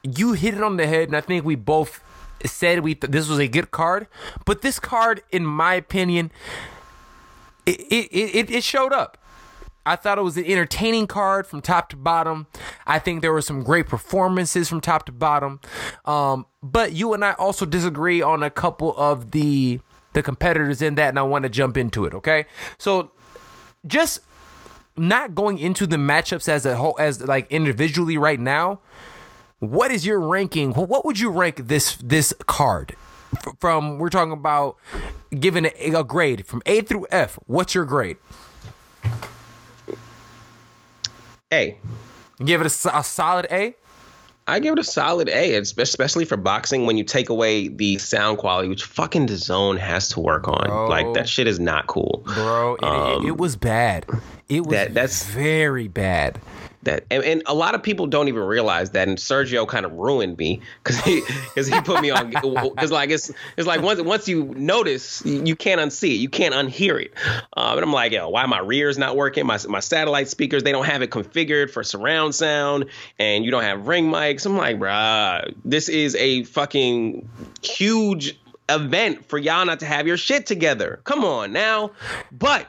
you 0.04 0.34
hit 0.34 0.54
it 0.54 0.62
on 0.62 0.76
the 0.76 0.86
head, 0.86 1.08
and 1.08 1.16
I 1.16 1.20
think 1.20 1.44
we 1.44 1.54
both 1.54 2.02
said 2.44 2.80
we 2.80 2.94
th- 2.94 3.10
this 3.10 3.28
was 3.28 3.38
a 3.38 3.48
good 3.48 3.70
card. 3.70 4.06
But 4.44 4.62
this 4.62 4.78
card, 4.78 5.22
in 5.30 5.44
my 5.44 5.74
opinion, 5.74 6.30
it 7.66 7.80
it, 7.80 8.12
it, 8.12 8.50
it 8.50 8.64
showed 8.64 8.92
up. 8.92 9.18
I 9.86 9.96
thought 9.96 10.16
it 10.16 10.22
was 10.22 10.36
an 10.38 10.46
entertaining 10.46 11.06
card 11.06 11.46
from 11.46 11.60
top 11.60 11.90
to 11.90 11.96
bottom. 11.96 12.46
I 12.86 12.98
think 12.98 13.20
there 13.20 13.32
were 13.32 13.42
some 13.42 13.62
great 13.62 13.86
performances 13.86 14.68
from 14.68 14.80
top 14.80 15.04
to 15.06 15.12
bottom. 15.12 15.60
Um, 16.06 16.46
but 16.62 16.92
you 16.92 17.12
and 17.12 17.22
I 17.22 17.32
also 17.32 17.66
disagree 17.66 18.22
on 18.22 18.42
a 18.42 18.50
couple 18.50 18.96
of 18.96 19.32
the 19.32 19.80
the 20.14 20.22
competitors 20.22 20.80
in 20.80 20.94
that, 20.94 21.10
and 21.10 21.18
I 21.18 21.22
want 21.22 21.42
to 21.42 21.48
jump 21.48 21.76
into 21.76 22.04
it. 22.04 22.14
Okay, 22.14 22.46
so 22.78 23.10
just 23.86 24.20
not 24.96 25.34
going 25.34 25.58
into 25.58 25.86
the 25.86 25.96
matchups 25.96 26.48
as 26.48 26.64
a 26.64 26.76
whole, 26.76 26.96
as 26.98 27.20
like 27.22 27.50
individually 27.50 28.16
right 28.16 28.40
now. 28.40 28.80
What 29.70 29.90
is 29.90 30.04
your 30.04 30.20
ranking? 30.20 30.72
What 30.72 31.04
would 31.04 31.18
you 31.18 31.30
rank 31.30 31.68
this 31.68 31.96
this 31.96 32.32
card? 32.46 32.96
From 33.58 33.98
we're 33.98 34.10
talking 34.10 34.32
about 34.32 34.76
giving 35.38 35.66
a, 35.66 35.90
a 35.92 36.04
grade 36.04 36.46
from 36.46 36.62
A 36.66 36.82
through 36.82 37.06
F. 37.10 37.38
What's 37.46 37.74
your 37.74 37.84
grade? 37.84 38.16
A. 41.52 41.78
Give 42.44 42.60
it 42.60 42.66
a, 42.66 42.98
a 42.98 43.02
solid 43.04 43.46
A. 43.50 43.74
I 44.46 44.58
give 44.58 44.74
it 44.74 44.78
a 44.78 44.84
solid 44.84 45.30
A, 45.30 45.54
especially 45.56 46.26
for 46.26 46.36
boxing. 46.36 46.84
When 46.84 46.98
you 46.98 47.04
take 47.04 47.30
away 47.30 47.68
the 47.68 47.96
sound 47.96 48.38
quality, 48.38 48.68
which 48.68 48.84
fucking 48.84 49.26
DAZN 49.26 49.78
has 49.78 50.08
to 50.10 50.20
work 50.20 50.46
on, 50.46 50.66
bro, 50.66 50.88
like 50.88 51.14
that 51.14 51.28
shit 51.28 51.46
is 51.46 51.58
not 51.58 51.86
cool, 51.86 52.22
bro. 52.26 52.74
It, 52.74 52.84
um, 52.84 53.24
it, 53.24 53.28
it 53.28 53.36
was 53.38 53.56
bad. 53.56 54.06
It 54.48 54.66
was 54.66 54.76
that, 54.76 54.94
that's 54.94 55.24
very 55.26 55.88
bad 55.88 56.40
that 56.84 57.04
and, 57.10 57.22
and, 57.24 57.42
a 57.46 57.54
lot 57.54 57.74
of 57.74 57.82
people 57.82 58.06
don't 58.06 58.28
even 58.28 58.42
realize 58.42 58.90
that 58.90 59.08
and 59.08 59.18
Sergio 59.18 59.66
kind 59.66 59.84
of 59.84 59.92
ruined 59.92 60.38
me 60.38 60.60
because 60.82 60.98
he 61.00 61.20
because 61.20 61.66
he 61.66 61.80
put 61.80 62.00
me 62.00 62.10
on 62.10 62.30
because 62.30 62.90
like 62.90 63.10
it's 63.10 63.30
it's 63.56 63.66
like 63.66 63.82
once 63.82 64.00
once 64.00 64.28
you 64.28 64.54
notice 64.56 65.24
you 65.24 65.56
can't 65.56 65.80
unsee 65.80 66.14
it 66.14 66.20
you 66.20 66.28
can't 66.28 66.54
unhear 66.54 67.02
it. 67.02 67.12
Um, 67.56 67.78
and 67.78 67.84
I'm 67.84 67.92
like 67.92 68.12
yo 68.12 68.28
why 68.28 68.46
my 68.46 68.60
rears 68.60 68.98
not 68.98 69.16
working? 69.16 69.46
My 69.46 69.58
my 69.68 69.80
satellite 69.80 70.28
speakers 70.28 70.62
they 70.62 70.72
don't 70.72 70.86
have 70.86 71.02
it 71.02 71.10
configured 71.10 71.70
for 71.70 71.82
surround 71.82 72.34
sound 72.34 72.86
and 73.18 73.44
you 73.44 73.50
don't 73.50 73.64
have 73.64 73.86
ring 73.86 74.10
mics. 74.10 74.46
I'm 74.46 74.56
like 74.56 74.78
bruh 74.78 75.54
this 75.64 75.88
is 75.88 76.14
a 76.16 76.44
fucking 76.44 77.28
huge 77.62 78.38
event 78.68 79.26
for 79.26 79.38
y'all 79.38 79.64
not 79.64 79.80
to 79.80 79.86
have 79.86 80.06
your 80.06 80.16
shit 80.16 80.46
together. 80.46 81.00
Come 81.04 81.24
on 81.24 81.52
now. 81.52 81.90
But 82.32 82.68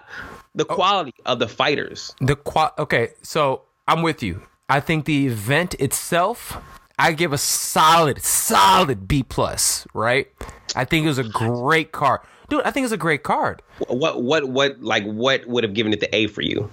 the 0.55 0.65
quality 0.65 1.13
oh. 1.25 1.33
of 1.33 1.39
the 1.39 1.47
fighters. 1.47 2.15
The 2.21 2.35
qual 2.35 2.73
okay 2.79 3.09
so 3.21 3.63
I'm 3.88 4.02
with 4.02 4.24
you. 4.24 4.44
I 4.68 4.80
think 4.80 5.06
the 5.06 5.28
event 5.28 5.76
itself, 5.76 6.62
I 6.98 7.12
give 7.12 7.34
a 7.34 7.38
solid, 7.38 8.22
solid 8.22 9.07
B 9.07 9.24
plus. 9.24 9.88
Right? 9.94 10.28
I 10.76 10.86
think 10.86 11.06
it 11.06 11.07
was 11.07 11.20
a 11.20 11.24
great 11.24 11.91
card, 11.91 12.22
dude, 12.49 12.64
I 12.64 12.72
think 12.72 12.84
it's 12.84 12.94
a 12.94 12.98
great 12.98 13.24
card. 13.24 13.62
What 13.88 14.22
what 14.22 14.49
what 14.49 14.82
like 14.82 15.03
what 15.06 15.45
would 15.45 15.64
have 15.64 15.74
given 15.74 15.94
it 15.94 15.99
the 15.99 16.14
A 16.14 16.28
for 16.28 16.41
you? 16.41 16.70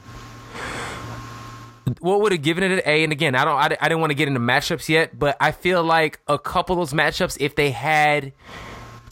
what 2.01 2.21
would 2.21 2.33
have 2.33 2.43
given 2.43 2.65
it 2.65 2.73
an 2.73 2.83
A? 2.85 3.05
And 3.05 3.13
again, 3.13 3.35
I 3.35 3.45
don't, 3.45 3.57
I, 3.57 3.77
I 3.81 3.89
didn't 3.89 4.01
want 4.01 4.11
to 4.11 4.15
get 4.15 4.29
into 4.29 4.41
matchups 4.41 4.89
yet, 4.89 5.19
but 5.19 5.37
I 5.41 5.53
feel 5.53 5.83
like 5.83 6.21
a 6.27 6.39
couple 6.39 6.81
of 6.81 6.89
those 6.89 6.97
matchups, 6.97 7.37
if 7.41 7.55
they 7.55 7.71
had 7.71 8.33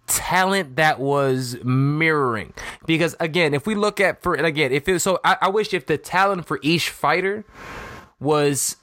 talent 0.07 0.77
that 0.77 0.99
was 0.99 1.57
mirroring, 1.63 2.53
because 2.87 3.15
again, 3.21 3.55
if 3.55 3.67
we 3.67 3.75
look 3.75 4.01
at 4.01 4.23
for 4.23 4.35
again, 4.35 4.73
if 4.73 4.89
it 4.89 5.01
so, 5.01 5.21
I, 5.25 5.37
I 5.43 5.49
wish 5.49 5.73
if 5.75 5.87
the 5.87 5.99
talent 5.99 6.47
for 6.47 6.59
each 6.63 6.91
fighter 6.91 7.45
was 8.21 8.77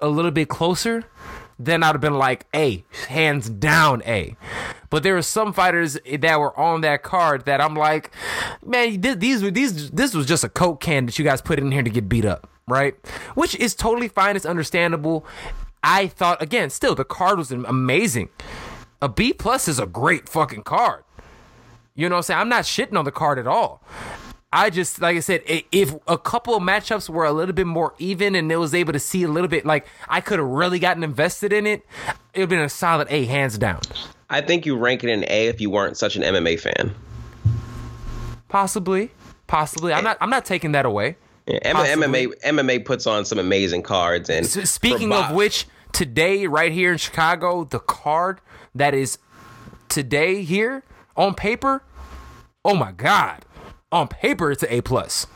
a 0.00 0.08
little 0.08 0.30
bit 0.30 0.48
closer, 0.48 1.04
then 1.58 1.82
I'd 1.82 1.92
have 1.92 2.00
been 2.00 2.18
like 2.18 2.46
A, 2.54 2.84
hands 3.08 3.48
down 3.48 4.02
A. 4.06 4.36
But 4.90 5.02
there 5.02 5.14
were 5.14 5.22
some 5.22 5.52
fighters 5.52 5.98
that 6.18 6.38
were 6.38 6.58
on 6.58 6.82
that 6.82 7.02
card 7.02 7.46
that 7.46 7.60
I'm 7.60 7.74
like, 7.74 8.12
man, 8.64 9.00
these 9.00 9.40
these 9.40 9.90
this 9.90 10.14
was 10.14 10.26
just 10.26 10.44
a 10.44 10.48
coke 10.48 10.80
can 10.80 11.06
that 11.06 11.18
you 11.18 11.24
guys 11.24 11.40
put 11.40 11.58
in 11.58 11.72
here 11.72 11.82
to 11.82 11.90
get 11.90 12.08
beat 12.08 12.24
up 12.24 12.48
right? 12.66 12.94
Which 13.34 13.54
is 13.56 13.74
totally 13.74 14.08
fine. 14.08 14.36
It's 14.36 14.46
understandable. 14.46 15.26
I 15.82 16.06
thought 16.06 16.40
again, 16.42 16.70
still 16.70 16.94
the 16.94 17.04
card 17.04 17.38
was 17.38 17.52
amazing. 17.52 18.30
A 19.02 19.08
B 19.08 19.32
plus 19.32 19.68
is 19.68 19.78
a 19.78 19.86
great 19.86 20.28
fucking 20.28 20.62
card. 20.62 21.04
You 21.94 22.08
know 22.08 22.16
what 22.16 22.18
I'm 22.18 22.22
saying? 22.22 22.40
I'm 22.40 22.48
not 22.48 22.64
shitting 22.64 22.98
on 22.98 23.04
the 23.04 23.12
card 23.12 23.38
at 23.38 23.46
all. 23.46 23.82
I 24.54 24.70
just 24.70 25.00
like 25.00 25.16
I 25.16 25.20
said, 25.20 25.42
if 25.46 25.92
a 26.06 26.16
couple 26.16 26.54
of 26.54 26.62
matchups 26.62 27.08
were 27.08 27.24
a 27.24 27.32
little 27.32 27.52
bit 27.52 27.66
more 27.66 27.92
even 27.98 28.36
and 28.36 28.52
it 28.52 28.56
was 28.56 28.72
able 28.72 28.92
to 28.92 29.00
see 29.00 29.24
a 29.24 29.28
little 29.28 29.48
bit 29.48 29.66
like 29.66 29.84
I 30.08 30.20
could 30.20 30.38
have 30.38 30.46
really 30.46 30.78
gotten 30.78 31.02
invested 31.02 31.52
in 31.52 31.66
it, 31.66 31.84
it 32.32 32.38
would 32.38 32.40
have 32.42 32.48
been 32.50 32.60
a 32.60 32.68
solid 32.68 33.08
A 33.10 33.24
hands 33.24 33.58
down. 33.58 33.80
I 34.30 34.42
think 34.42 34.64
you 34.64 34.76
rank 34.76 35.02
it 35.02 35.10
an 35.10 35.24
A 35.26 35.48
if 35.48 35.60
you 35.60 35.70
weren't 35.70 35.96
such 35.96 36.14
an 36.14 36.22
MMA 36.22 36.60
fan. 36.60 36.94
Possibly. 38.48 39.10
Possibly. 39.48 39.92
I'm 39.92 40.04
not 40.04 40.18
I'm 40.20 40.30
not 40.30 40.44
taking 40.44 40.70
that 40.70 40.86
away. 40.86 41.16
Yeah, 41.48 41.58
MMA 41.96 42.40
MMA 42.44 42.84
puts 42.84 43.08
on 43.08 43.24
some 43.24 43.40
amazing 43.40 43.82
cards. 43.82 44.30
And 44.30 44.46
speaking 44.46 45.12
of 45.12 45.32
which, 45.32 45.66
today 45.90 46.46
right 46.46 46.70
here 46.70 46.92
in 46.92 46.98
Chicago, 46.98 47.64
the 47.64 47.80
card 47.80 48.40
that 48.72 48.94
is 48.94 49.18
today 49.88 50.42
here 50.42 50.84
on 51.16 51.34
paper, 51.34 51.82
oh 52.64 52.76
my 52.76 52.92
god, 52.92 53.44
on 53.94 54.08
paper 54.08 54.50
it's 54.50 54.62
an 54.62 54.68
A 54.70 54.80
plus. 54.80 55.26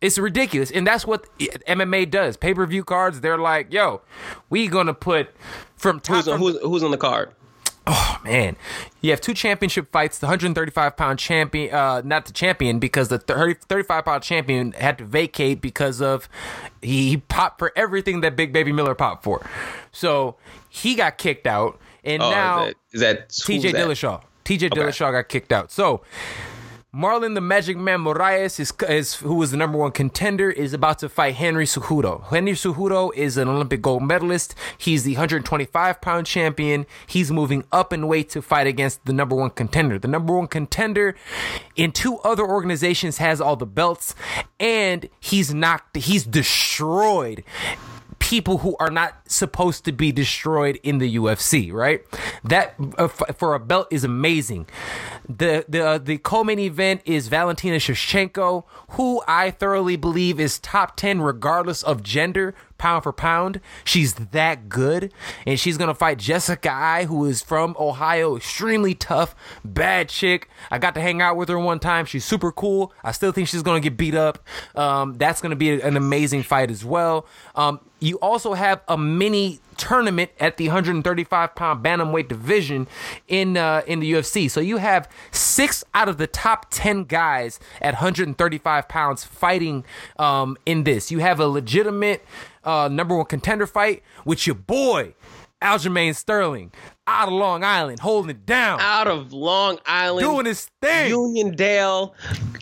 It's 0.00 0.16
ridiculous, 0.16 0.70
and 0.70 0.86
that's 0.86 1.06
what 1.06 1.26
MMA 1.38 2.10
does. 2.10 2.38
Pay 2.38 2.54
per 2.54 2.64
view 2.64 2.84
cards, 2.84 3.20
they're 3.20 3.36
like, 3.36 3.70
"Yo, 3.70 4.00
we 4.48 4.66
gonna 4.66 4.94
put 4.94 5.28
from 5.76 6.00
top." 6.00 6.16
Who's, 6.16 6.24
from, 6.24 6.40
who's, 6.40 6.58
who's 6.62 6.82
on 6.82 6.90
the 6.90 6.96
card? 6.96 7.34
Oh 7.86 8.18
man, 8.24 8.56
you 9.02 9.10
have 9.10 9.20
two 9.20 9.34
championship 9.34 9.92
fights. 9.92 10.18
The 10.18 10.26
135 10.26 10.96
pound 10.96 11.18
champion, 11.18 11.74
uh, 11.74 12.00
not 12.02 12.24
the 12.24 12.32
champion, 12.32 12.78
because 12.78 13.08
the 13.08 13.18
30, 13.18 13.60
35 13.68 14.04
pound 14.06 14.22
champion 14.22 14.72
had 14.72 14.96
to 14.98 15.04
vacate 15.04 15.60
because 15.60 16.00
of 16.00 16.30
he, 16.80 17.10
he 17.10 17.16
popped 17.18 17.58
for 17.58 17.70
everything 17.76 18.22
that 18.22 18.36
Big 18.36 18.54
Baby 18.54 18.72
Miller 18.72 18.94
popped 18.94 19.22
for. 19.22 19.44
So 19.92 20.36
he 20.70 20.94
got 20.94 21.18
kicked 21.18 21.46
out, 21.46 21.78
and 22.04 22.22
oh, 22.22 22.30
now 22.30 22.64
is 22.64 22.74
that, 22.74 22.76
is 22.92 23.00
that 23.00 23.28
TJ 23.28 23.72
Dillashaw. 23.74 24.22
TJ 24.46 24.72
okay. 24.72 24.80
Dillashaw 24.80 25.12
got 25.12 25.28
kicked 25.28 25.52
out. 25.52 25.70
So 25.70 26.02
Marlon 26.92 27.36
the 27.36 27.40
Magic 27.40 27.76
Man 27.76 28.00
Moraes 28.00 28.58
is, 28.58 28.72
is 28.88 29.14
who 29.14 29.36
was 29.36 29.52
the 29.52 29.56
number 29.56 29.78
one 29.78 29.92
contender 29.92 30.50
is 30.50 30.72
about 30.72 30.98
to 30.98 31.08
fight 31.08 31.36
Henry 31.36 31.64
Cejudo. 31.64 32.24
Henry 32.30 32.54
Cejudo 32.54 33.14
is 33.14 33.36
an 33.36 33.46
Olympic 33.46 33.80
gold 33.80 34.02
medalist. 34.02 34.56
He's 34.76 35.04
the 35.04 35.12
125 35.12 36.00
pound 36.00 36.26
champion. 36.26 36.86
He's 37.06 37.30
moving 37.30 37.62
up 37.70 37.92
in 37.92 38.08
weight 38.08 38.28
to 38.30 38.42
fight 38.42 38.66
against 38.66 39.04
the 39.04 39.12
number 39.12 39.36
one 39.36 39.50
contender. 39.50 40.00
The 40.00 40.08
number 40.08 40.36
one 40.36 40.48
contender 40.48 41.14
in 41.76 41.92
two 41.92 42.18
other 42.18 42.44
organizations 42.44 43.18
has 43.18 43.40
all 43.40 43.54
the 43.54 43.66
belts 43.66 44.16
and 44.58 45.08
he's 45.20 45.54
knocked 45.54 45.96
he's 45.96 46.24
destroyed 46.24 47.44
people 48.20 48.58
who 48.58 48.76
are 48.78 48.90
not 48.90 49.14
supposed 49.28 49.84
to 49.86 49.92
be 49.92 50.12
destroyed 50.12 50.78
in 50.84 50.98
the 50.98 51.16
UFC, 51.16 51.72
right? 51.72 52.02
That 52.44 52.74
uh, 52.96 53.04
f- 53.04 53.36
for 53.36 53.54
a 53.54 53.58
belt 53.58 53.88
is 53.90 54.04
amazing. 54.04 54.66
The 55.28 55.64
the 55.68 55.84
uh, 55.86 55.98
the 55.98 56.18
co-main 56.18 56.60
event 56.60 57.00
is 57.04 57.26
Valentina 57.28 57.76
Shevchenko, 57.76 58.64
who 58.90 59.22
I 59.26 59.50
thoroughly 59.50 59.96
believe 59.96 60.38
is 60.38 60.58
top 60.60 60.96
10 60.96 61.20
regardless 61.20 61.82
of 61.82 62.02
gender 62.04 62.54
pound 62.80 63.04
for 63.04 63.12
pound. 63.12 63.60
She's 63.84 64.14
that 64.14 64.68
good. 64.68 65.12
And 65.46 65.60
she's 65.60 65.76
going 65.76 65.88
to 65.88 65.94
fight 65.94 66.18
Jessica 66.18 66.72
Eye, 66.72 67.04
who 67.04 67.26
is 67.26 67.42
from 67.42 67.76
Ohio, 67.78 68.36
extremely 68.36 68.94
tough, 68.94 69.36
bad 69.64 70.08
chick. 70.08 70.48
I 70.70 70.78
got 70.78 70.94
to 70.94 71.00
hang 71.00 71.20
out 71.20 71.36
with 71.36 71.50
her 71.50 71.58
one 71.58 71.78
time. 71.78 72.06
She's 72.06 72.24
super 72.24 72.50
cool. 72.50 72.92
I 73.04 73.12
still 73.12 73.30
think 73.30 73.48
she's 73.48 73.62
going 73.62 73.80
to 73.80 73.88
get 73.88 73.96
beat 73.96 74.14
up. 74.14 74.38
Um, 74.74 75.18
that's 75.18 75.40
going 75.40 75.50
to 75.50 75.56
be 75.56 75.80
an 75.80 75.96
amazing 75.96 76.42
fight 76.42 76.70
as 76.70 76.84
well. 76.84 77.26
Um, 77.54 77.80
you 78.00 78.18
also 78.20 78.54
have 78.54 78.80
a 78.88 78.96
mini 78.96 79.60
tournament 79.76 80.30
at 80.38 80.56
the 80.56 80.68
135 80.68 81.54
pound 81.54 81.84
bantamweight 81.84 82.28
division 82.28 82.86
in 83.28 83.56
uh, 83.56 83.82
in 83.86 84.00
the 84.00 84.12
UFC. 84.12 84.50
So 84.50 84.60
you 84.60 84.78
have 84.78 85.08
six 85.30 85.84
out 85.94 86.08
of 86.08 86.18
the 86.18 86.26
top 86.26 86.66
10 86.70 87.04
guys 87.04 87.60
at 87.80 87.94
135 87.94 88.88
pounds 88.88 89.24
fighting 89.24 89.84
um, 90.18 90.56
in 90.66 90.84
this. 90.84 91.10
You 91.10 91.18
have 91.20 91.40
a 91.40 91.46
legitimate 91.46 92.24
uh, 92.64 92.88
number 92.90 93.16
one 93.16 93.26
contender 93.26 93.66
fight 93.66 94.02
with 94.24 94.46
your 94.46 94.56
boy 94.56 95.14
Aljamain 95.62 96.14
Sterling 96.14 96.72
out 97.10 97.28
of 97.28 97.34
Long 97.34 97.64
Island, 97.64 98.00
holding 98.00 98.30
it 98.30 98.46
down. 98.46 98.80
Out 98.80 99.08
of 99.08 99.32
Long 99.32 99.78
Island, 99.84 100.24
doing 100.26 100.46
his 100.46 100.70
thing. 100.80 101.12
Uniondale, 101.12 102.12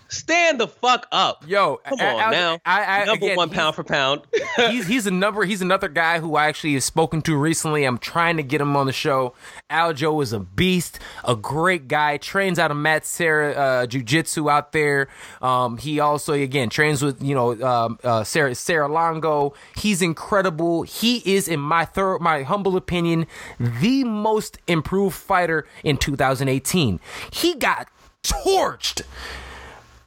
stand 0.09 0.59
the 0.59 0.66
fuck 0.66 1.07
up. 1.12 1.45
Yo, 1.47 1.77
come 1.85 2.01
on 2.01 2.20
I, 2.20 2.31
now. 2.31 2.59
I, 2.65 2.85
I, 2.85 3.05
number 3.05 3.27
again, 3.27 3.37
one 3.37 3.51
pound 3.51 3.77
for 3.77 3.85
pound. 3.85 4.23
he's 4.57 4.87
he's 4.87 5.07
a 5.07 5.11
number. 5.11 5.45
He's 5.45 5.62
another 5.62 5.89
guy 5.89 6.19
who 6.19 6.35
I 6.37 6.47
actually 6.47 6.75
have 6.75 6.83
spoken 6.83 7.23
to 7.23 7.37
recently. 7.37 7.85
I'm 7.85 7.99
trying 7.99 8.39
to 8.39 8.43
get 8.43 8.61
him 8.61 8.77
on 8.77 8.87
the 8.87 8.93
show. 8.93 9.35
Aljo 9.70 10.23
is 10.23 10.33
a 10.33 10.41
beast, 10.41 10.99
a 11.25 11.37
great 11.37 11.87
guy. 11.89 12.16
Trains 12.16 12.59
out 12.59 12.70
of 12.70 12.77
Matt 12.77 13.05
Serra 13.05 13.53
uh, 13.53 13.87
Jiu 13.87 14.03
Jitsu 14.03 14.49
out 14.49 14.73
there. 14.73 15.09
Um, 15.43 15.77
he 15.77 16.01
also 16.01 16.33
again 16.33 16.70
trains 16.70 17.03
with 17.03 17.23
you 17.23 17.35
know 17.35 17.61
um, 17.62 17.99
uh, 18.03 18.25
Serra 18.25 18.55
Serra 18.55 18.89
Longo. 18.89 19.55
He's 19.77 20.01
incredible. 20.03 20.83
He 20.83 21.19
is, 21.25 21.49
in 21.49 21.61
my 21.61 21.85
third, 21.85 22.20
my 22.20 22.43
humble 22.43 22.77
opinion, 22.77 23.27
the 23.59 24.05
most 24.05 24.38
improved 24.66 25.16
fighter 25.16 25.66
in 25.85 25.97
2018. 25.97 27.01
He 27.32 27.55
got 27.55 27.89
torched 28.23 29.02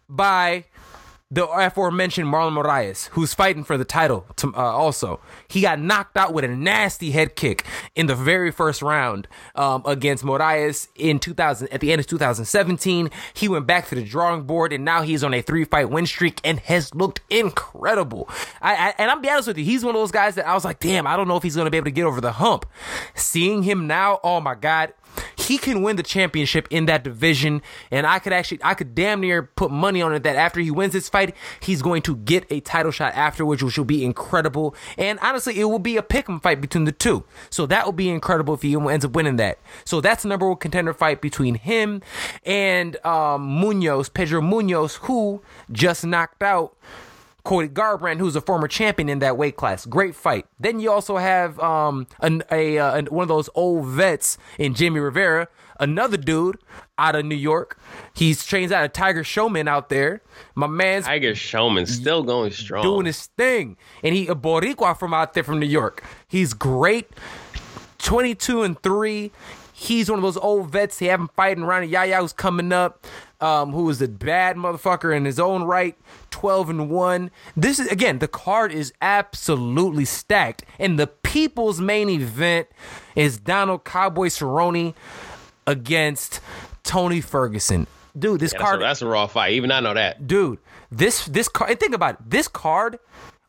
by 0.09 0.65
the 1.31 1.47
aforementioned 1.47 2.27
Marlon 2.27 2.61
Moraes, 2.61 3.07
who's 3.09 3.33
fighting 3.33 3.63
for 3.63 3.77
the 3.77 3.85
title 3.85 4.25
to, 4.35 4.53
uh, 4.53 4.59
also. 4.59 5.21
He 5.47 5.61
got 5.61 5.79
knocked 5.79 6.17
out 6.17 6.33
with 6.33 6.43
a 6.43 6.49
nasty 6.49 7.11
head 7.11 7.37
kick 7.37 7.65
in 7.95 8.07
the 8.07 8.15
very 8.15 8.51
first 8.51 8.81
round 8.81 9.29
um, 9.55 9.81
against 9.85 10.25
Moraes 10.25 10.89
in 10.95 11.19
2000 11.19 11.69
at 11.69 11.79
the 11.79 11.93
end 11.93 12.01
of 12.01 12.07
2017. 12.07 13.09
He 13.33 13.47
went 13.47 13.65
back 13.65 13.87
to 13.87 13.95
the 13.95 14.03
drawing 14.03 14.43
board 14.43 14.73
and 14.73 14.83
now 14.83 15.03
he's 15.03 15.23
on 15.23 15.33
a 15.33 15.41
three 15.41 15.63
fight 15.63 15.89
win 15.89 16.05
streak 16.05 16.41
and 16.43 16.59
has 16.59 16.93
looked 16.93 17.21
incredible. 17.29 18.29
I, 18.61 18.75
I, 18.75 18.93
and 18.97 19.09
I'm 19.09 19.21
be 19.21 19.29
honest 19.29 19.47
with 19.47 19.57
you, 19.57 19.63
he's 19.63 19.85
one 19.85 19.95
of 19.95 20.01
those 20.01 20.11
guys 20.11 20.35
that 20.35 20.45
I 20.45 20.53
was 20.53 20.65
like, 20.65 20.79
damn, 20.79 21.07
I 21.07 21.15
don't 21.15 21.29
know 21.29 21.37
if 21.37 21.43
he's 21.43 21.55
going 21.55 21.65
to 21.65 21.71
be 21.71 21.77
able 21.77 21.85
to 21.85 21.91
get 21.91 22.03
over 22.03 22.19
the 22.19 22.33
hump. 22.33 22.65
Seeing 23.15 23.63
him 23.63 23.87
now, 23.87 24.19
oh 24.23 24.41
my 24.41 24.55
God, 24.55 24.93
he 25.35 25.57
can 25.57 25.81
win 25.81 25.95
the 25.95 26.03
championship 26.03 26.67
in 26.69 26.85
that 26.85 27.03
division. 27.03 27.61
And 27.89 28.05
I 28.05 28.19
could 28.19 28.33
actually, 28.33 28.59
I 28.63 28.73
could 28.73 28.95
damn 28.95 29.21
near 29.21 29.43
put 29.43 29.71
money 29.71 30.01
on 30.01 30.13
it 30.13 30.23
that 30.23 30.35
after 30.35 30.59
he 30.59 30.71
wins 30.71 30.93
this 30.93 31.09
fight, 31.09 31.35
he's 31.59 31.81
going 31.81 32.01
to 32.03 32.15
get 32.15 32.45
a 32.49 32.59
title 32.61 32.91
shot 32.91 33.13
afterwards, 33.15 33.63
which 33.63 33.77
will 33.77 33.85
be 33.85 34.03
incredible. 34.05 34.75
And 34.97 35.19
honestly, 35.21 35.59
it 35.59 35.65
will 35.65 35.79
be 35.79 35.97
a 35.97 36.03
pick'em 36.03 36.41
fight 36.41 36.61
between 36.61 36.85
the 36.85 36.91
two. 36.91 37.23
So 37.49 37.65
that 37.67 37.85
will 37.85 37.91
be 37.93 38.09
incredible 38.09 38.53
if 38.53 38.61
he 38.61 38.75
ends 38.75 39.05
up 39.05 39.13
winning 39.13 39.37
that. 39.37 39.59
So 39.85 40.01
that's 40.01 40.23
the 40.23 40.29
number 40.29 40.47
one 40.47 40.57
contender 40.57 40.93
fight 40.93 41.21
between 41.21 41.55
him 41.55 42.01
and 42.45 42.95
um, 43.05 43.61
Munhoz, 43.61 44.13
Pedro 44.13 44.41
Munhoz, 44.41 44.97
who 44.97 45.41
just 45.71 46.05
knocked 46.05 46.43
out 46.43 46.75
Cody 47.43 47.67
Garbrandt, 47.67 48.19
who's 48.19 48.35
a 48.35 48.41
former 48.41 48.67
champion 48.67 49.09
in 49.09 49.19
that 49.19 49.37
weight 49.37 49.55
class. 49.55 49.85
Great 49.85 50.15
fight. 50.15 50.45
Then 50.59 50.79
you 50.79 50.91
also 50.91 51.17
have 51.17 51.59
um, 51.59 52.07
an, 52.19 52.43
a, 52.51 52.77
uh, 52.77 53.01
one 53.03 53.23
of 53.23 53.29
those 53.29 53.49
old 53.55 53.87
vets 53.87 54.37
in 54.59 54.73
Jimmie 54.73 54.99
Rivera, 54.99 55.47
another 55.79 56.17
dude 56.17 56.59
out 56.97 57.15
of 57.15 57.25
New 57.25 57.35
York. 57.35 57.79
He's 58.13 58.45
trains 58.45 58.71
out 58.71 58.85
of 58.85 58.93
Tiger 58.93 59.23
Schulmann 59.23 59.67
out 59.67 59.89
there. 59.89 60.21
My 60.55 60.67
man's 60.67 61.05
Tiger 61.05 61.33
Schulmann 61.33 61.87
still 61.87 62.23
going 62.23 62.51
strong, 62.51 62.83
doing 62.83 63.05
his 63.05 63.25
thing, 63.25 63.77
and 64.03 64.15
he 64.15 64.27
a 64.27 64.35
Boricua 64.35 64.97
from 64.97 65.13
out 65.13 65.33
there 65.33 65.43
from 65.43 65.59
New 65.59 65.67
York. 65.67 66.03
He's 66.27 66.53
great. 66.53 67.09
22 67.99 68.63
and 68.63 68.81
3 68.81 69.31
he's 69.81 70.09
one 70.09 70.19
of 70.19 70.23
those 70.23 70.37
old 70.37 70.69
vets 70.69 70.99
they 70.99 71.07
haven't 71.07 71.33
fighting 71.35 71.63
around. 71.63 71.89
Yaya 71.89 72.21
who's 72.21 72.33
coming 72.33 72.71
up, 72.71 73.05
um, 73.41 73.71
who 73.71 73.89
is 73.89 74.01
a 74.01 74.07
bad 74.07 74.55
motherfucker 74.55 75.15
in 75.15 75.25
his 75.25 75.39
own 75.39 75.63
right. 75.63 75.97
12 76.29 76.69
and 76.69 76.89
1. 76.89 77.31
This 77.55 77.79
is 77.79 77.87
again, 77.87 78.19
the 78.19 78.27
card 78.27 78.71
is 78.71 78.93
absolutely 79.01 80.05
stacked. 80.05 80.63
And 80.79 80.97
the 80.97 81.07
people's 81.07 81.81
main 81.81 82.09
event 82.09 82.67
is 83.15 83.37
Donald 83.37 83.83
Cowboy 83.83 84.27
Cerrone 84.27 84.93
against 85.67 86.39
Tony 86.83 87.21
Ferguson. 87.21 87.87
dude, 88.17 88.39
this 88.39 88.53
Yeah, 88.53 88.59
card. 88.59 88.81
That's 88.81 88.83
a, 88.83 88.87
that's 88.87 89.01
a 89.03 89.07
raw 89.07 89.27
fight. 89.27 89.53
Even 89.53 89.71
I 89.71 89.79
know 89.79 89.93
that. 89.93 90.27
dude 90.27 90.59
this 90.91 91.25
this 91.27 91.47
card 91.47 91.71
and 91.71 91.79
think 91.79 91.95
about 91.95 92.15
it 92.15 92.29
this 92.29 92.47
card 92.49 92.99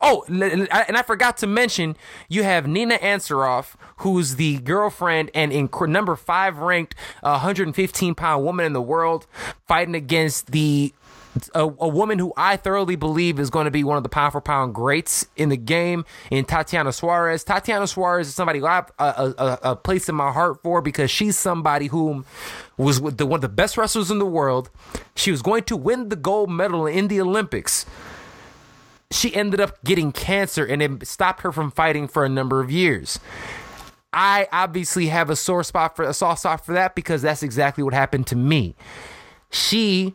oh 0.02 0.24
and 0.28 0.68
i 0.70 1.02
forgot 1.02 1.36
to 1.36 1.46
mention 1.46 1.96
you 2.28 2.42
have 2.42 2.66
nina 2.66 2.98
ansaroff 2.98 3.74
who's 3.98 4.36
the 4.36 4.58
girlfriend 4.58 5.30
and 5.34 5.52
inc- 5.52 5.88
number 5.88 6.16
five 6.16 6.58
ranked 6.58 6.94
uh, 7.22 7.30
115 7.32 8.14
pound 8.14 8.44
woman 8.44 8.66
in 8.66 8.72
the 8.72 8.82
world 8.82 9.26
fighting 9.66 9.94
against 9.94 10.50
the 10.52 10.92
a, 11.54 11.62
a 11.62 11.88
woman 11.88 12.18
who 12.18 12.34
I 12.36 12.58
thoroughly 12.58 12.94
believe 12.94 13.40
is 13.40 13.48
going 13.48 13.64
to 13.64 13.70
be 13.70 13.84
one 13.84 13.96
of 13.96 14.02
the 14.02 14.10
pound 14.10 14.32
for 14.32 14.42
pound 14.42 14.74
greats 14.74 15.26
in 15.34 15.48
the 15.48 15.56
game 15.56 16.04
in 16.30 16.44
Tatiana 16.44 16.92
Suarez. 16.92 17.42
Tatiana 17.42 17.86
Suarez 17.86 18.28
is 18.28 18.34
somebody 18.34 18.58
who 18.58 18.66
I 18.66 18.74
have 18.74 18.92
a, 18.98 19.02
uh, 19.02 19.14
a, 19.16 19.22
uh, 19.22 19.32
a- 19.38 19.42
uh, 19.68 19.72
a 19.72 19.76
place 19.76 20.10
in 20.10 20.14
my 20.14 20.30
heart 20.30 20.62
for 20.62 20.82
because 20.82 21.10
she's 21.10 21.38
somebody 21.38 21.86
whom 21.86 22.26
was 22.76 23.00
the, 23.00 23.24
one 23.24 23.38
of 23.38 23.40
the 23.40 23.48
best 23.48 23.78
wrestlers 23.78 24.10
in 24.10 24.18
the 24.18 24.26
world. 24.26 24.68
She 25.16 25.30
was 25.30 25.40
going 25.40 25.62
to 25.64 25.76
win 25.76 26.10
the 26.10 26.16
gold 26.16 26.50
medal 26.50 26.86
in 26.86 27.08
the 27.08 27.18
Olympics. 27.22 27.86
She 29.12 29.34
ended 29.34 29.60
up 29.60 29.82
getting 29.84 30.10
cancer 30.10 30.64
and 30.64 30.82
it 30.82 31.06
stopped 31.06 31.42
her 31.42 31.52
from 31.52 31.70
fighting 31.70 32.08
for 32.08 32.24
a 32.24 32.28
number 32.28 32.60
of 32.60 32.70
years. 32.70 33.20
I 34.12 34.48
obviously 34.52 35.06
have 35.06 35.30
a 35.30 35.36
sore 35.36 35.64
spot 35.64 35.96
for 35.96 36.04
a 36.04 36.12
soft 36.12 36.40
spot 36.40 36.64
for 36.64 36.74
that 36.74 36.94
because 36.94 37.22
that's 37.22 37.42
exactly 37.42 37.82
what 37.82 37.94
happened 37.94 38.26
to 38.28 38.36
me. 38.36 38.74
She 39.50 40.14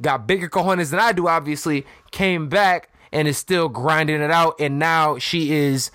got 0.00 0.26
bigger 0.26 0.48
cojones 0.48 0.90
than 0.90 1.00
I 1.00 1.12
do, 1.12 1.28
obviously, 1.28 1.86
came 2.10 2.48
back 2.48 2.90
and 3.12 3.28
is 3.28 3.38
still 3.38 3.68
grinding 3.68 4.20
it 4.20 4.30
out. 4.30 4.60
And 4.60 4.78
now 4.78 5.18
she 5.18 5.52
is 5.52 5.90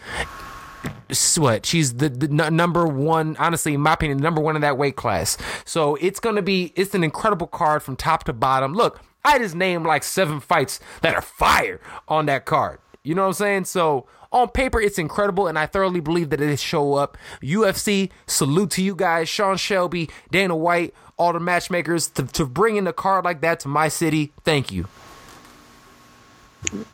what? 1.38 1.66
She's 1.66 1.96
the, 1.96 2.10
the 2.10 2.46
n- 2.46 2.56
number 2.56 2.86
one, 2.86 3.36
honestly, 3.38 3.74
in 3.74 3.82
my 3.82 3.94
opinion, 3.94 4.18
the 4.18 4.24
number 4.24 4.42
one 4.42 4.56
in 4.56 4.62
that 4.62 4.78
weight 4.78 4.96
class. 4.96 5.38
So 5.66 5.96
it's 5.96 6.20
to 6.36 6.42
be, 6.42 6.74
it's 6.76 6.94
an 6.94 7.04
incredible 7.04 7.48
card 7.48 7.84
from 7.84 7.96
top 7.96 8.24
to 8.26 8.34
bottom. 8.34 8.74
Look, 8.74 9.02
I 9.26 9.40
just 9.40 9.56
named 9.56 9.86
like 9.86 10.04
seven 10.04 10.40
fights 10.40 10.80
that 11.02 11.16
are 11.16 11.22
fire 11.22 11.82
on 12.08 12.28
that 12.28 12.46
card. 12.46 12.80
You 13.04 13.16
know 13.16 13.24
what 13.24 13.28
I'm 13.30 13.34
saying? 13.34 13.66
So 13.66 14.08
on 14.32 14.50
paper, 14.50 14.80
it's 14.80 15.00
incredible, 15.00 15.48
and 15.48 15.58
I 15.58 15.66
thoroughly 15.66 16.00
believe 16.00 16.30
that 16.30 16.42
it 16.42 16.60
show 16.60 16.94
up. 16.94 17.18
UFC, 17.42 18.12
salute 18.28 18.72
to 18.72 18.84
you 18.84 18.96
guys, 18.96 19.28
Sean 19.28 19.58
Shelby, 19.58 20.10
Dana 20.32 20.56
White, 20.56 20.94
all 21.18 21.34
the 21.34 21.40
matchmakers 21.40 22.08
to, 22.10 22.24
to 22.24 22.46
bring 22.46 22.76
in 22.76 22.86
a 22.88 22.94
card 22.94 23.26
like 23.26 23.42
that 23.42 23.60
to 23.62 23.68
my 23.68 23.88
city. 23.88 24.32
Thank 24.44 24.72
you. 24.72 24.88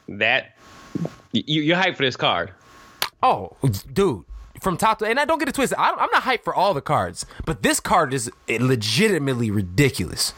That 0.07 0.56
you 1.32 1.62
you're 1.62 1.78
hyped 1.78 1.98
for 1.98 2.03
this 2.03 2.16
card. 2.16 2.52
Oh, 3.24 3.56
dude. 3.94 4.24
From 4.62 4.78
top 4.78 5.00
to, 5.00 5.06
and 5.06 5.20
I 5.20 5.26
don't 5.26 5.38
get 5.38 5.50
it 5.50 5.56
twisted. 5.56 5.78
I, 5.78 5.92
I'm 5.92 6.10
not 6.12 6.24
hyped 6.24 6.44
for 6.44 6.56
all 6.56 6.74
the 6.74 6.82
cards, 6.82 7.26
but 7.46 7.62
this 7.62 7.80
card 7.80 8.14
is 8.14 8.32
legitimately 8.48 9.52
ridiculous. 9.52 10.34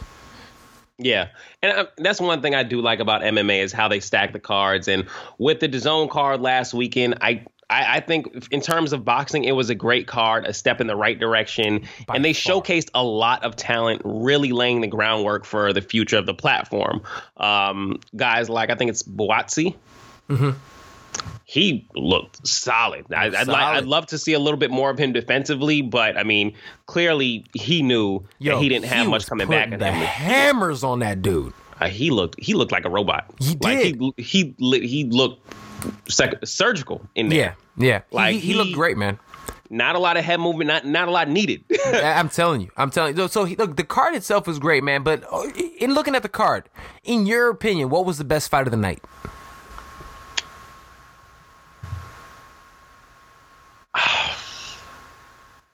Yeah, 0.98 1.28
and 1.62 1.72
I, 1.72 1.86
that's 1.98 2.20
one 2.20 2.42
thing 2.42 2.56
I 2.56 2.64
do 2.64 2.82
like 2.82 3.00
about 3.00 3.22
MMA 3.22 3.64
is 3.64 3.72
how 3.72 3.88
they 3.88 4.00
stack 4.00 4.34
the 4.34 4.40
cards. 4.40 4.88
And 4.88 5.06
with 5.38 5.60
the 5.60 5.70
DAZN 5.70 6.10
card 6.10 6.42
last 6.42 6.74
weekend, 6.74 7.16
I. 7.22 7.46
I, 7.70 7.98
I 7.98 8.00
think 8.00 8.48
in 8.50 8.62
terms 8.62 8.94
of 8.94 9.04
boxing, 9.04 9.44
it 9.44 9.52
was 9.52 9.70
a 9.70 9.76
great 9.76 10.08
card, 10.08 10.46
a 10.46 10.54
step 10.54 10.80
in 10.80 10.88
the 10.88 10.96
right 10.96 11.20
direction, 11.20 11.86
and 12.08 12.24
they 12.24 12.32
far. 12.32 12.62
showcased 12.62 12.90
a 12.94 13.04
lot 13.04 13.44
of 13.44 13.58
talent, 13.58 14.02
really 14.06 14.54
laying 14.54 14.80
the 14.80 14.88
groundwork 14.88 15.44
for 15.44 15.74
the 15.74 15.82
future 15.82 16.18
of 16.18 16.26
the 16.26 16.34
platform. 16.34 17.02
Um, 17.36 18.00
guys 18.16 18.50
like 18.50 18.70
I 18.70 18.76
think 18.76 18.90
it's 18.90 19.04
Buatsi. 19.04 19.76
He 21.46 21.88
looked 21.96 22.46
solid. 22.48 23.06
I, 23.14 23.28
like, 23.30 23.48
I'd 23.50 23.86
love 23.86 24.06
to 24.08 24.18
see 24.18 24.34
a 24.34 24.40
little 24.40 24.58
bit 24.60 24.70
more 24.72 24.90
of 24.90 24.98
him 24.98 25.14
defensively, 25.14 25.82
but 25.82 26.18
I 26.18 26.24
mean, 26.24 26.54
clearly 26.86 27.46
he 27.54 27.82
knew 27.82 28.26
that 28.42 28.58
he 28.60 28.70
didn't 28.70 28.86
have 28.86 29.08
much 29.08 29.28
coming 29.28 29.48
back 29.48 29.70
the 29.70 29.78
him. 29.86 29.94
hammers 29.94 30.84
on 30.84 31.00
that 31.00 31.22
dude. 31.22 31.54
Uh, 31.80 31.88
he 31.88 32.10
looked 32.12 32.40
he 32.40 32.54
looked 32.56 32.72
like 32.72 32.86
a 32.86 32.90
robot. 32.90 33.32
He 33.40 33.56
Like, 33.62 33.80
did. 33.80 34.02
he 34.18 34.56
he 34.58 34.80
he 34.88 35.04
looked 35.06 35.54
sec- 36.10 36.46
surgical 36.46 37.02
in 37.16 37.30
there. 37.30 37.56
Yeah, 37.78 37.86
yeah. 37.86 38.02
Like, 38.12 38.34
he, 38.34 38.40
he 38.40 38.54
looked 38.56 38.74
great, 38.74 38.98
man. 38.98 39.20
Not 39.70 39.96
a 39.96 40.00
lot 40.00 40.18
of 40.18 40.24
head 40.26 40.40
movement. 40.40 40.68
Not 40.70 40.86
not 40.86 41.08
a 41.08 41.12
lot 41.12 41.30
needed. 41.30 41.64
I'm 41.86 42.30
telling 42.30 42.62
you, 42.62 42.72
I'm 42.78 42.90
telling 42.90 43.16
you. 43.18 43.28
So 43.28 43.44
he, 43.46 43.56
look, 43.56 43.76
the 43.76 43.84
card 43.84 44.16
itself 44.16 44.48
was 44.48 44.60
great, 44.60 44.84
man. 44.84 45.04
But 45.04 45.24
uh, 45.32 45.44
in 45.80 45.94
looking 45.94 46.16
at 46.16 46.24
the 46.24 46.30
card, 46.30 46.64
in 47.04 47.26
your 47.26 47.50
opinion, 47.50 47.90
what 47.90 48.06
was 48.06 48.18
the 48.18 48.24
best 48.24 48.50
fight 48.50 48.66
of 48.66 48.72
the 48.72 48.78
night? 48.78 49.04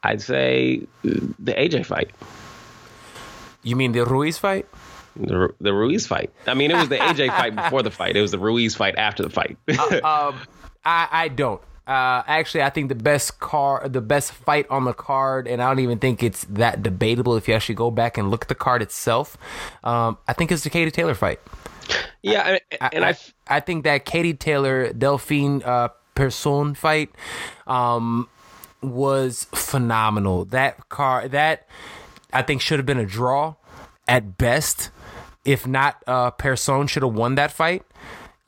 I'd 0.03 0.21
say 0.21 0.81
uh, 1.05 1.09
the 1.39 1.53
AJ 1.53 1.85
fight, 1.85 2.11
You 3.63 3.75
mean 3.75 3.91
the 3.93 4.05
Ruiz 4.05 4.37
fight? 4.37 4.67
the 5.15 5.53
the 5.61 5.73
Ruiz 5.73 6.07
fight. 6.07 6.31
I 6.47 6.55
mean, 6.55 6.71
it 6.71 6.75
was 6.75 6.89
the 6.89 6.97
AJ 6.97 7.27
fight 7.37 7.55
before 7.55 7.83
the 7.83 7.91
fight. 7.91 8.15
It 8.17 8.21
was 8.21 8.31
the 8.31 8.39
Ruiz 8.39 8.75
fight 8.75 8.95
after 8.97 9.21
the 9.23 9.29
fight. 9.29 9.57
Um, 10.03 10.35
I, 10.83 11.07
I 11.11 11.27
don't. 11.27 11.61
Uh, 11.85 12.23
actually, 12.27 12.63
I 12.63 12.69
think 12.69 12.89
the 12.89 12.95
best 12.95 13.39
car, 13.39 13.87
the 13.87 14.01
best 14.01 14.31
fight 14.31 14.65
on 14.69 14.85
the 14.85 14.93
card, 14.93 15.47
and 15.47 15.61
I 15.61 15.67
don't 15.69 15.79
even 15.81 15.99
think 15.99 16.23
it's 16.23 16.45
that 16.45 16.81
debatable 16.81 17.35
if 17.35 17.47
you 17.47 17.53
actually 17.53 17.75
go 17.75 17.91
back 17.91 18.17
and 18.17 18.31
look 18.31 18.43
at 18.45 18.47
the 18.47 18.55
card 18.55 18.81
itself. 18.81 19.37
Um, 19.83 20.17
I 20.27 20.33
think 20.33 20.51
it's 20.51 20.63
the 20.63 20.69
Katie 20.69 20.91
Taylor 20.91 21.13
fight. 21.13 21.39
yeah, 22.23 22.57
I- 22.81 22.89
and 22.93 23.03
I, 23.05 23.09
I, 23.09 23.17
I 23.57 23.59
think 23.59 23.83
that 23.83 24.05
Katie 24.05 24.33
Taylor 24.33 24.93
Delphine 24.93 25.61
uh, 25.63 25.89
Persoon 26.15 26.73
fight 26.73 27.09
um, 27.67 28.29
was 28.83 29.45
phenomenal. 29.53 30.45
That 30.45 30.89
car 30.89 31.27
that 31.27 31.67
I 32.31 32.41
think 32.41 32.61
should 32.61 32.79
have 32.79 32.85
been 32.85 32.99
a 32.99 33.05
draw 33.05 33.55
at 34.07 34.37
best. 34.37 34.89
If 35.45 35.67
not, 35.67 36.01
uh, 36.07 36.31
Persoon 36.31 36.87
should 36.87 37.03
have 37.03 37.13
won 37.13 37.35
that 37.35 37.51
fight. 37.51 37.83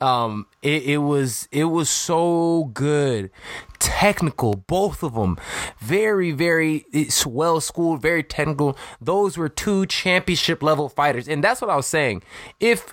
Um, 0.00 0.46
it, 0.60 0.82
it 0.84 0.98
was 0.98 1.48
it 1.52 1.64
was 1.64 1.88
so 1.88 2.70
good, 2.74 3.30
technical, 3.78 4.54
both 4.54 5.02
of 5.02 5.14
them, 5.14 5.38
very 5.78 6.32
very 6.32 6.84
well 7.24 7.60
schooled, 7.60 8.02
very 8.02 8.22
technical. 8.22 8.76
Those 9.00 9.38
were 9.38 9.48
two 9.48 9.86
championship 9.86 10.62
level 10.62 10.90
fighters, 10.90 11.28
and 11.28 11.42
that's 11.42 11.62
what 11.62 11.70
I 11.70 11.76
was 11.76 11.86
saying. 11.86 12.22
If 12.60 12.92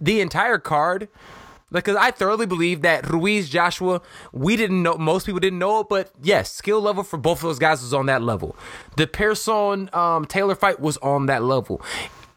the 0.00 0.22
entire 0.22 0.58
card 0.58 1.08
because 1.72 1.96
I 1.96 2.10
thoroughly 2.10 2.46
believe 2.46 2.82
that 2.82 3.08
Ruiz 3.10 3.48
Joshua, 3.48 4.02
we 4.32 4.56
didn't 4.56 4.82
know, 4.82 4.96
most 4.96 5.26
people 5.26 5.40
didn't 5.40 5.58
know 5.58 5.80
it, 5.80 5.88
but 5.88 6.10
yes, 6.22 6.52
skill 6.52 6.80
level 6.80 7.02
for 7.02 7.16
both 7.16 7.38
of 7.38 7.42
those 7.42 7.58
guys 7.58 7.82
was 7.82 7.94
on 7.94 8.06
that 8.06 8.22
level. 8.22 8.54
The 8.96 9.06
Persoon 9.06 9.90
um, 9.92 10.26
Taylor 10.26 10.54
fight 10.54 10.80
was 10.80 10.96
on 10.98 11.26
that 11.26 11.42
level. 11.42 11.82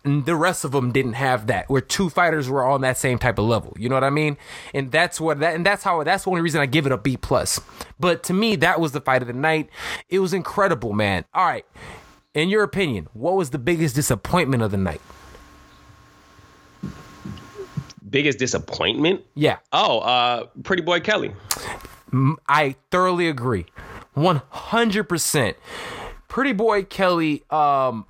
And 0.03 0.23
the 0.27 0.35
rest 0.35 0.63
of 0.63 0.71
them 0.71 0.91
didn't 0.91 1.13
have 1.13 1.47
that, 1.47 1.67
where 1.67 1.81
two 1.81 2.11
fighters 2.11 2.47
were 2.47 2.63
on 2.63 2.81
that 2.81 2.95
same 2.95 3.17
type 3.17 3.39
of 3.39 3.45
level. 3.45 3.75
You 3.75 3.89
know 3.89 3.95
what 3.95 4.03
I 4.03 4.11
mean? 4.11 4.37
And 4.71 4.91
that's 4.91 5.19
what 5.19 5.39
that, 5.39 5.55
and 5.55 5.65
that's 5.65 5.83
how 5.83 6.03
that's 6.03 6.25
the 6.25 6.29
only 6.29 6.41
reason 6.41 6.61
I 6.61 6.67
give 6.67 6.85
it 6.85 6.91
a 6.91 6.97
B 6.97 7.17
plus. 7.17 7.59
But 7.99 8.21
to 8.25 8.33
me, 8.33 8.55
that 8.57 8.79
was 8.79 8.91
the 8.91 9.01
fight 9.01 9.23
of 9.23 9.27
the 9.27 9.33
night. 9.33 9.67
It 10.07 10.19
was 10.19 10.31
incredible, 10.31 10.93
man. 10.93 11.25
All 11.33 11.45
right, 11.45 11.65
in 12.35 12.49
your 12.49 12.61
opinion, 12.61 13.07
what 13.13 13.33
was 13.33 13.49
the 13.49 13.57
biggest 13.57 13.95
disappointment 13.95 14.61
of 14.61 14.69
the 14.69 14.77
night? 14.77 15.01
Biggest 18.15 18.39
disappointment. 18.39 19.21
Yeah, 19.35 19.57
Oh, 19.73 19.99
uh, 19.99 20.45
Pretty 20.63 20.81
Boy 20.81 21.01
Kelly. 21.01 21.33
I 22.47 22.75
thoroughly 22.91 23.27
agree. 23.27 23.65
100%. 24.15 25.55
Pretty 26.27 26.53
boy 26.53 26.83
Kelly 26.83 27.43
um 27.49 28.05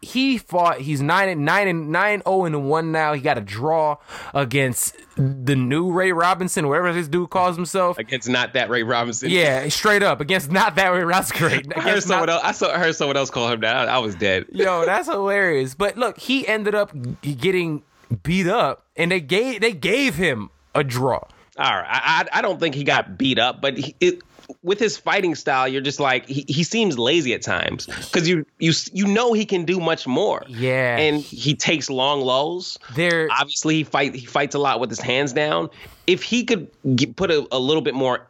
he 0.00 0.38
fought 0.38 0.78
he's 0.80 1.00
9 1.02 1.28
and 1.28 1.44
9 1.44 1.66
and 1.68 1.90
9 1.90 2.22
0 2.24 2.44
and 2.44 2.68
1 2.70 2.92
now. 2.92 3.12
He 3.14 3.20
got 3.20 3.36
a 3.36 3.40
draw 3.40 3.96
against 4.32 4.94
the 5.16 5.56
new 5.56 5.90
Ray 5.90 6.12
Robinson, 6.12 6.68
whatever 6.68 6.92
this 6.92 7.08
dude 7.08 7.30
calls 7.30 7.56
himself. 7.56 7.98
against 7.98 8.28
not 8.28 8.52
that 8.52 8.70
Ray 8.70 8.84
Robinson. 8.84 9.30
Yeah, 9.30 9.68
straight 9.68 10.04
up 10.04 10.20
against 10.20 10.52
not 10.52 10.76
that 10.76 10.90
Ray 10.90 11.02
Robinson. 11.02 11.36
Great. 11.38 11.66
I 11.76 11.80
heard 11.80 12.02
someone 12.04 12.26
not- 12.28 12.34
else. 12.34 12.44
I 12.44 12.52
saw 12.52 12.72
I 12.72 12.78
heard 12.78 12.94
someone 12.94 13.16
else 13.16 13.30
call 13.30 13.48
him 13.48 13.58
that. 13.60 13.74
I, 13.88 13.96
I 13.96 13.98
was 13.98 14.14
dead. 14.14 14.46
Yo, 14.52 14.84
that's 14.86 15.08
hilarious. 15.08 15.74
But 15.74 15.96
look, 15.98 16.16
he 16.18 16.46
ended 16.46 16.76
up 16.76 16.92
getting 17.22 17.82
beat 18.22 18.46
up 18.46 18.86
and 18.96 19.10
they 19.10 19.20
gave 19.20 19.60
they 19.60 19.72
gave 19.72 20.14
him 20.14 20.50
a 20.74 20.84
draw. 20.84 21.20
All 21.58 21.76
right, 21.76 21.86
I, 21.88 22.26
I 22.32 22.38
I 22.38 22.42
don't 22.42 22.60
think 22.60 22.74
he 22.74 22.84
got 22.84 23.18
beat 23.18 23.38
up, 23.38 23.60
but 23.60 23.76
he, 23.76 23.94
it, 24.00 24.20
with 24.62 24.78
his 24.78 24.96
fighting 24.96 25.34
style, 25.34 25.68
you're 25.68 25.82
just 25.82 26.00
like 26.00 26.26
he, 26.26 26.44
he 26.48 26.62
seems 26.62 26.98
lazy 26.98 27.34
at 27.34 27.42
times 27.42 27.86
because 27.86 28.28
you 28.28 28.46
you 28.58 28.72
you 28.92 29.06
know 29.06 29.32
he 29.32 29.44
can 29.44 29.64
do 29.64 29.80
much 29.80 30.06
more. 30.06 30.42
Yeah. 30.48 30.96
and 30.96 31.20
he 31.20 31.54
takes 31.54 31.90
long 31.90 32.20
lows. 32.20 32.78
There 32.94 33.28
Obviously, 33.30 33.76
he 33.76 33.84
fight 33.84 34.14
he 34.14 34.26
fights 34.26 34.54
a 34.54 34.58
lot 34.58 34.80
with 34.80 34.90
his 34.90 35.00
hands 35.00 35.32
down. 35.32 35.70
If 36.06 36.22
he 36.22 36.44
could 36.44 36.70
get, 36.96 37.16
put 37.16 37.30
a, 37.30 37.46
a 37.52 37.58
little 37.58 37.82
bit 37.82 37.94
more 37.94 38.26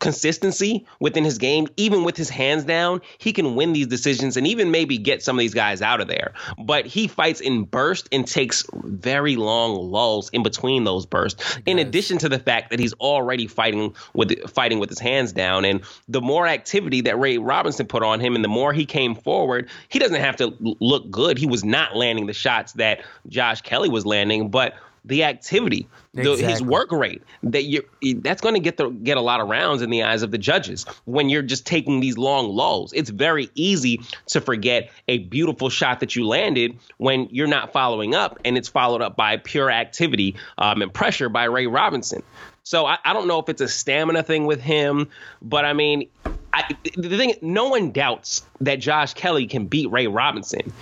consistency 0.00 0.86
within 0.98 1.24
his 1.24 1.38
game, 1.38 1.68
even 1.76 2.02
with 2.04 2.16
his 2.16 2.28
hands 2.28 2.64
down, 2.64 3.00
he 3.18 3.32
can 3.32 3.54
win 3.54 3.72
these 3.72 3.86
decisions 3.86 4.36
and 4.36 4.46
even 4.46 4.70
maybe 4.70 4.98
get 4.98 5.22
some 5.22 5.36
of 5.36 5.40
these 5.40 5.54
guys 5.54 5.80
out 5.82 6.00
of 6.00 6.08
there. 6.08 6.32
But 6.58 6.86
he 6.86 7.06
fights 7.06 7.40
in 7.40 7.64
bursts 7.64 8.08
and 8.10 8.26
takes 8.26 8.64
very 8.72 9.36
long 9.36 9.90
lulls 9.90 10.30
in 10.30 10.42
between 10.42 10.84
those 10.84 11.06
bursts. 11.06 11.58
In 11.66 11.78
addition 11.78 12.18
to 12.18 12.28
the 12.28 12.38
fact 12.38 12.70
that 12.70 12.80
he's 12.80 12.94
already 12.94 13.46
fighting 13.46 13.94
with 14.14 14.50
fighting 14.50 14.78
with 14.78 14.88
his 14.88 14.98
hands 14.98 15.32
down, 15.32 15.64
and 15.64 15.82
the 16.08 16.20
more 16.20 16.46
activity 16.46 17.02
that 17.02 17.18
Ray 17.18 17.38
Robinson 17.38 17.86
put 17.86 18.02
on 18.02 18.20
him, 18.20 18.34
and 18.34 18.42
the 18.42 18.48
more 18.48 18.72
he 18.72 18.86
came 18.86 19.14
forward, 19.14 19.68
he 19.88 19.98
doesn't 19.98 20.20
have 20.20 20.36
to 20.36 20.54
look 20.80 21.10
good. 21.10 21.38
He 21.38 21.46
was 21.46 21.64
not 21.64 21.94
landing 21.94 22.26
the 22.26 22.32
shots 22.32 22.72
that 22.74 23.02
Josh 23.28 23.60
Kelly 23.60 23.88
was 23.88 24.06
landing, 24.06 24.48
but 24.48 24.74
the 25.04 25.24
activity, 25.24 25.88
exactly. 26.14 26.42
the, 26.42 26.50
his 26.50 26.62
work 26.62 26.92
rate. 26.92 27.22
That 27.42 27.64
you 27.64 27.82
that's 28.16 28.40
going 28.40 28.54
to 28.54 28.60
get 28.60 28.76
the 28.76 28.90
get 28.90 29.16
a 29.16 29.20
lot 29.20 29.40
of 29.40 29.48
rounds 29.48 29.82
in 29.82 29.90
the 29.90 30.02
eyes 30.02 30.22
of 30.22 30.30
the 30.30 30.38
judges 30.38 30.84
when 31.04 31.28
you're 31.28 31.42
just 31.42 31.66
taking 31.66 32.00
these 32.00 32.18
long 32.18 32.50
lulls. 32.50 32.92
It's 32.92 33.10
very 33.10 33.50
easy 33.54 34.00
to 34.28 34.40
forget 34.40 34.90
a 35.08 35.18
beautiful 35.18 35.70
shot 35.70 36.00
that 36.00 36.16
you 36.16 36.26
landed 36.26 36.78
when 36.98 37.28
you're 37.30 37.46
not 37.46 37.72
following 37.72 38.14
up, 38.14 38.38
and 38.44 38.56
it's 38.56 38.68
followed 38.68 39.02
up 39.02 39.16
by 39.16 39.36
pure 39.38 39.70
activity 39.70 40.36
um, 40.58 40.82
and 40.82 40.92
pressure 40.92 41.28
by 41.28 41.44
Ray 41.44 41.66
Robinson. 41.66 42.22
So 42.62 42.86
I, 42.86 42.98
I, 43.04 43.14
don't 43.14 43.26
know 43.26 43.38
if 43.38 43.48
it's 43.48 43.62
a 43.62 43.68
stamina 43.68 44.22
thing 44.22 44.46
with 44.46 44.60
him, 44.60 45.08
but 45.40 45.64
I 45.64 45.72
mean, 45.72 46.08
I, 46.52 46.76
the 46.96 47.16
thing, 47.16 47.34
no 47.40 47.68
one 47.68 47.90
doubts 47.90 48.44
that 48.60 48.76
Josh 48.76 49.14
Kelly 49.14 49.46
can 49.46 49.66
beat 49.66 49.90
Ray 49.90 50.06
Robinson. 50.06 50.72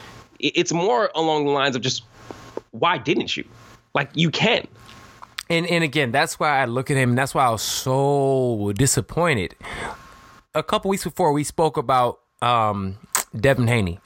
It's 0.41 0.73
more 0.73 1.11
along 1.15 1.47
the 1.47 1.53
lines 1.53 1.77
of 1.77 1.83
just 1.83 2.03
why 2.73 2.99
didn't 2.99 3.37
you? 3.37 3.45
Like 3.99 4.11
you 4.15 4.31
can. 4.31 4.65
And 5.51 5.67
and 5.67 5.83
again, 5.83 6.13
that's 6.13 6.39
why 6.39 6.61
I 6.61 6.67
look 6.67 6.89
at 6.89 6.97
him, 6.97 7.09
and 7.09 7.19
that's 7.19 7.35
why 7.35 7.47
I 7.47 7.51
was 7.51 7.63
so 7.63 8.73
disappointed. 8.77 9.57
A 10.55 10.63
couple 10.63 10.89
weeks 10.89 11.03
before, 11.03 11.33
we 11.33 11.43
spoke 11.43 11.77
about 11.77 12.21
um, 12.41 12.99
Devin 13.37 13.67
Haney. 13.67 13.99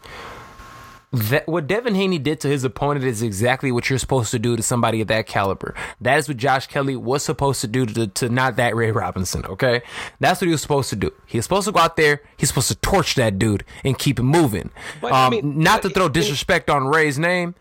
That 1.12 1.46
what 1.46 1.66
Devin 1.66 1.94
Haney 1.94 2.18
did 2.18 2.40
to 2.40 2.48
his 2.48 2.64
opponent 2.64 3.04
is 3.04 3.20
exactly 3.20 3.70
what 3.70 3.90
you're 3.90 3.98
supposed 3.98 4.30
to 4.30 4.38
do 4.38 4.56
to 4.56 4.62
somebody 4.62 5.02
of 5.02 5.08
that 5.08 5.26
caliber. 5.26 5.74
That 6.00 6.16
is 6.16 6.26
what 6.26 6.38
Josh 6.38 6.68
Kelly 6.68 6.96
was 6.96 7.22
supposed 7.22 7.60
to 7.60 7.66
do 7.66 7.84
to, 7.84 8.06
to 8.06 8.30
not 8.30 8.56
that 8.56 8.74
Ray 8.74 8.92
Robinson. 8.92 9.44
Okay, 9.44 9.82
that's 10.20 10.40
what 10.40 10.46
he 10.46 10.52
was 10.52 10.62
supposed 10.62 10.88
to 10.88 10.96
do. 10.96 11.12
He 11.26 11.36
was 11.36 11.44
supposed 11.44 11.66
to 11.66 11.72
go 11.72 11.80
out 11.80 11.96
there. 11.96 12.22
He's 12.38 12.48
supposed 12.48 12.68
to 12.68 12.76
torch 12.76 13.14
that 13.16 13.38
dude 13.38 13.62
and 13.84 13.98
keep 13.98 14.18
him 14.18 14.24
moving. 14.24 14.70
But, 15.02 15.12
um, 15.12 15.18
I 15.18 15.28
mean, 15.28 15.58
not 15.58 15.82
to 15.82 15.90
throw 15.90 16.08
disrespect 16.08 16.70
on 16.70 16.86
Ray's 16.86 17.18
name, 17.18 17.56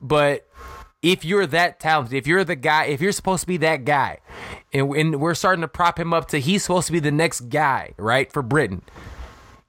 but 0.00 0.49
if 1.02 1.24
you're 1.24 1.46
that 1.46 1.80
talented, 1.80 2.14
if 2.14 2.26
you're 2.26 2.44
the 2.44 2.56
guy, 2.56 2.86
if 2.86 3.00
you're 3.00 3.12
supposed 3.12 3.42
to 3.42 3.46
be 3.46 3.56
that 3.58 3.84
guy, 3.84 4.18
and, 4.72 4.94
and, 4.94 5.20
we're 5.20 5.34
starting 5.34 5.62
to 5.62 5.68
prop 5.68 5.98
him 5.98 6.12
up 6.12 6.28
to 6.28 6.38
he's 6.38 6.62
supposed 6.62 6.86
to 6.88 6.92
be 6.92 7.00
the 7.00 7.10
next 7.10 7.48
guy, 7.48 7.94
right, 7.96 8.30
for 8.30 8.42
Britain. 8.42 8.82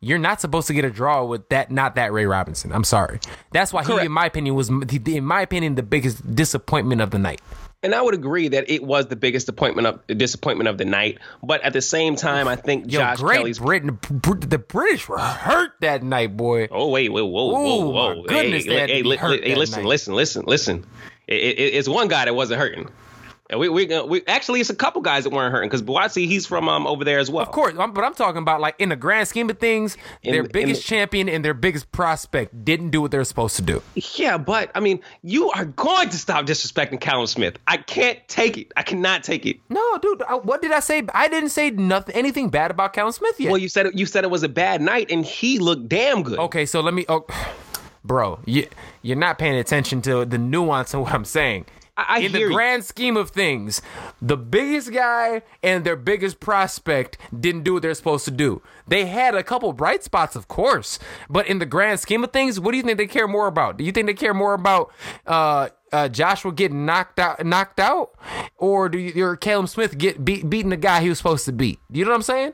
You're 0.03 0.19
not 0.19 0.41
supposed 0.41 0.67
to 0.67 0.73
get 0.73 0.83
a 0.83 0.89
draw 0.89 1.23
with 1.23 1.47
that, 1.49 1.69
not 1.69 1.95
that 1.95 2.11
Ray 2.11 2.25
Robinson. 2.25 2.71
I'm 2.71 2.83
sorry. 2.83 3.19
That's 3.51 3.71
why 3.71 3.83
Correct. 3.83 4.01
he, 4.01 4.05
in 4.07 4.11
my 4.11 4.25
opinion, 4.25 4.55
was, 4.55 4.69
in 4.69 5.23
my 5.23 5.41
opinion, 5.41 5.75
the 5.75 5.83
biggest 5.83 6.35
disappointment 6.35 7.01
of 7.01 7.11
the 7.11 7.19
night. 7.19 7.39
And 7.83 7.95
I 7.95 8.01
would 8.01 8.15
agree 8.15 8.47
that 8.47 8.69
it 8.69 8.83
was 8.83 9.07
the 9.07 9.15
biggest 9.15 9.45
disappointment 9.45 9.87
of 9.87 10.17
disappointment 10.17 10.67
of 10.67 10.77
the 10.79 10.85
night. 10.85 11.19
But 11.43 11.61
at 11.61 11.73
the 11.73 11.81
same 11.81 12.15
time, 12.15 12.47
I 12.47 12.55
think 12.55 12.91
Yo, 12.91 12.99
Josh 12.99 13.19
great 13.19 13.37
Kelly's 13.37 13.59
Britain, 13.59 13.99
the 14.01 14.59
British 14.59 15.07
were 15.07 15.19
hurt 15.19 15.71
that 15.81 16.03
night, 16.03 16.35
boy. 16.35 16.67
Oh 16.69 16.89
wait, 16.89 17.11
wait, 17.11 17.21
whoa, 17.21 17.45
whoa, 17.45 17.89
whoa! 17.89 18.23
Goodness, 18.23 18.65
hey, 18.65 18.87
hey, 18.87 19.03
li- 19.03 19.17
hey 19.17 19.55
listen, 19.55 19.83
listen, 19.83 20.13
listen, 20.13 20.45
listen 20.45 20.85
it, 21.31 21.59
it, 21.59 21.73
it's 21.73 21.87
one 21.87 22.07
guy 22.07 22.25
that 22.25 22.35
wasn't 22.35 22.59
hurting. 22.59 22.89
And 23.51 23.59
we, 23.59 23.67
we, 23.67 23.85
we 24.03 24.25
actually 24.27 24.61
it's 24.61 24.69
a 24.69 24.75
couple 24.75 25.01
guys 25.01 25.25
that 25.25 25.31
weren't 25.31 25.51
hurting 25.51 25.69
because 25.69 25.83
Buatsi 25.83 26.25
he's 26.25 26.45
from 26.45 26.69
um 26.69 26.87
over 26.87 27.03
there 27.03 27.19
as 27.19 27.29
well. 27.29 27.43
Of 27.43 27.51
course, 27.51 27.73
but 27.75 28.01
I'm 28.01 28.13
talking 28.13 28.41
about 28.41 28.61
like 28.61 28.75
in 28.79 28.89
the 28.89 28.95
grand 28.95 29.27
scheme 29.27 29.49
of 29.49 29.59
things, 29.59 29.97
in, 30.23 30.31
their 30.31 30.43
biggest 30.43 30.83
the, 30.83 30.87
champion 30.87 31.27
and 31.27 31.43
their 31.43 31.53
biggest 31.53 31.91
prospect 31.91 32.63
didn't 32.63 32.91
do 32.91 33.01
what 33.01 33.11
they're 33.11 33.25
supposed 33.25 33.57
to 33.57 33.61
do. 33.61 33.83
Yeah, 34.15 34.37
but 34.37 34.71
I 34.73 34.79
mean, 34.79 35.01
you 35.21 35.51
are 35.51 35.65
going 35.65 36.09
to 36.09 36.17
stop 36.17 36.45
disrespecting 36.45 37.01
Callum 37.01 37.27
Smith. 37.27 37.57
I 37.67 37.75
can't 37.75 38.25
take 38.29 38.57
it. 38.57 38.71
I 38.77 38.83
cannot 38.83 39.25
take 39.25 39.45
it. 39.45 39.57
No, 39.67 39.97
dude. 39.97 40.21
I, 40.23 40.35
what 40.35 40.61
did 40.61 40.71
I 40.71 40.79
say? 40.79 41.03
I 41.13 41.27
didn't 41.27 41.49
say 41.49 41.71
nothing, 41.71 42.15
anything 42.15 42.49
bad 42.49 42.71
about 42.71 42.93
Callum 42.93 43.11
Smith 43.11 43.37
yet. 43.37 43.51
Well, 43.51 43.59
you 43.59 43.67
said 43.67 43.87
it, 43.87 43.95
you 43.95 44.05
said 44.05 44.23
it 44.23 44.31
was 44.31 44.43
a 44.43 44.49
bad 44.49 44.81
night, 44.81 45.11
and 45.11 45.25
he 45.25 45.59
looked 45.59 45.89
damn 45.89 46.23
good. 46.23 46.39
Okay, 46.39 46.65
so 46.65 46.79
let 46.79 46.93
me. 46.93 47.03
Oh, 47.09 47.25
bro, 48.03 48.39
you 48.45 48.67
you're 49.01 49.17
not 49.17 49.37
paying 49.37 49.55
attention 49.55 50.01
to 50.03 50.25
the 50.25 50.37
nuance 50.37 50.93
of 50.93 51.01
what 51.01 51.13
I'm 51.13 51.25
saying. 51.25 51.65
I, 51.97 52.19
in 52.19 52.31
the 52.31 52.47
grand 52.47 52.85
scheme 52.85 53.17
of 53.17 53.29
things, 53.31 53.81
the 54.21 54.37
biggest 54.37 54.91
guy 54.91 55.41
and 55.61 55.83
their 55.83 55.95
biggest 55.95 56.39
prospect 56.39 57.17
didn't 57.37 57.63
do 57.63 57.73
what 57.73 57.81
they're 57.83 57.93
supposed 57.93 58.25
to 58.25 58.31
do. 58.31 58.61
They 58.87 59.05
had 59.05 59.35
a 59.35 59.43
couple 59.43 59.71
bright 59.73 60.03
spots, 60.03 60.35
of 60.35 60.47
course, 60.47 60.99
but 61.29 61.47
in 61.47 61.59
the 61.59 61.65
grand 61.65 61.99
scheme 61.99 62.23
of 62.23 62.31
things, 62.31 62.59
what 62.59 62.71
do 62.71 62.77
you 62.77 62.83
think 62.83 62.97
they 62.97 63.07
care 63.07 63.27
more 63.27 63.47
about? 63.47 63.77
Do 63.77 63.83
you 63.83 63.91
think 63.91 64.07
they 64.07 64.13
care 64.13 64.33
more 64.33 64.53
about 64.53 64.91
uh, 65.27 65.69
uh, 65.91 66.07
Joshua 66.07 66.51
getting 66.51 66.85
knocked 66.85 67.19
out, 67.19 67.45
knocked 67.45 67.79
out, 67.79 68.11
or 68.57 68.89
do 68.89 68.97
you, 68.97 69.25
or 69.25 69.35
Callum 69.35 69.67
Smith 69.67 69.97
get 69.97 70.23
beat, 70.23 70.49
beating 70.49 70.69
the 70.69 70.77
guy 70.77 71.01
he 71.01 71.09
was 71.09 71.17
supposed 71.17 71.45
to 71.45 71.51
beat? 71.51 71.79
You 71.91 72.05
know 72.05 72.11
what 72.11 72.15
I'm 72.15 72.23
saying? 72.23 72.53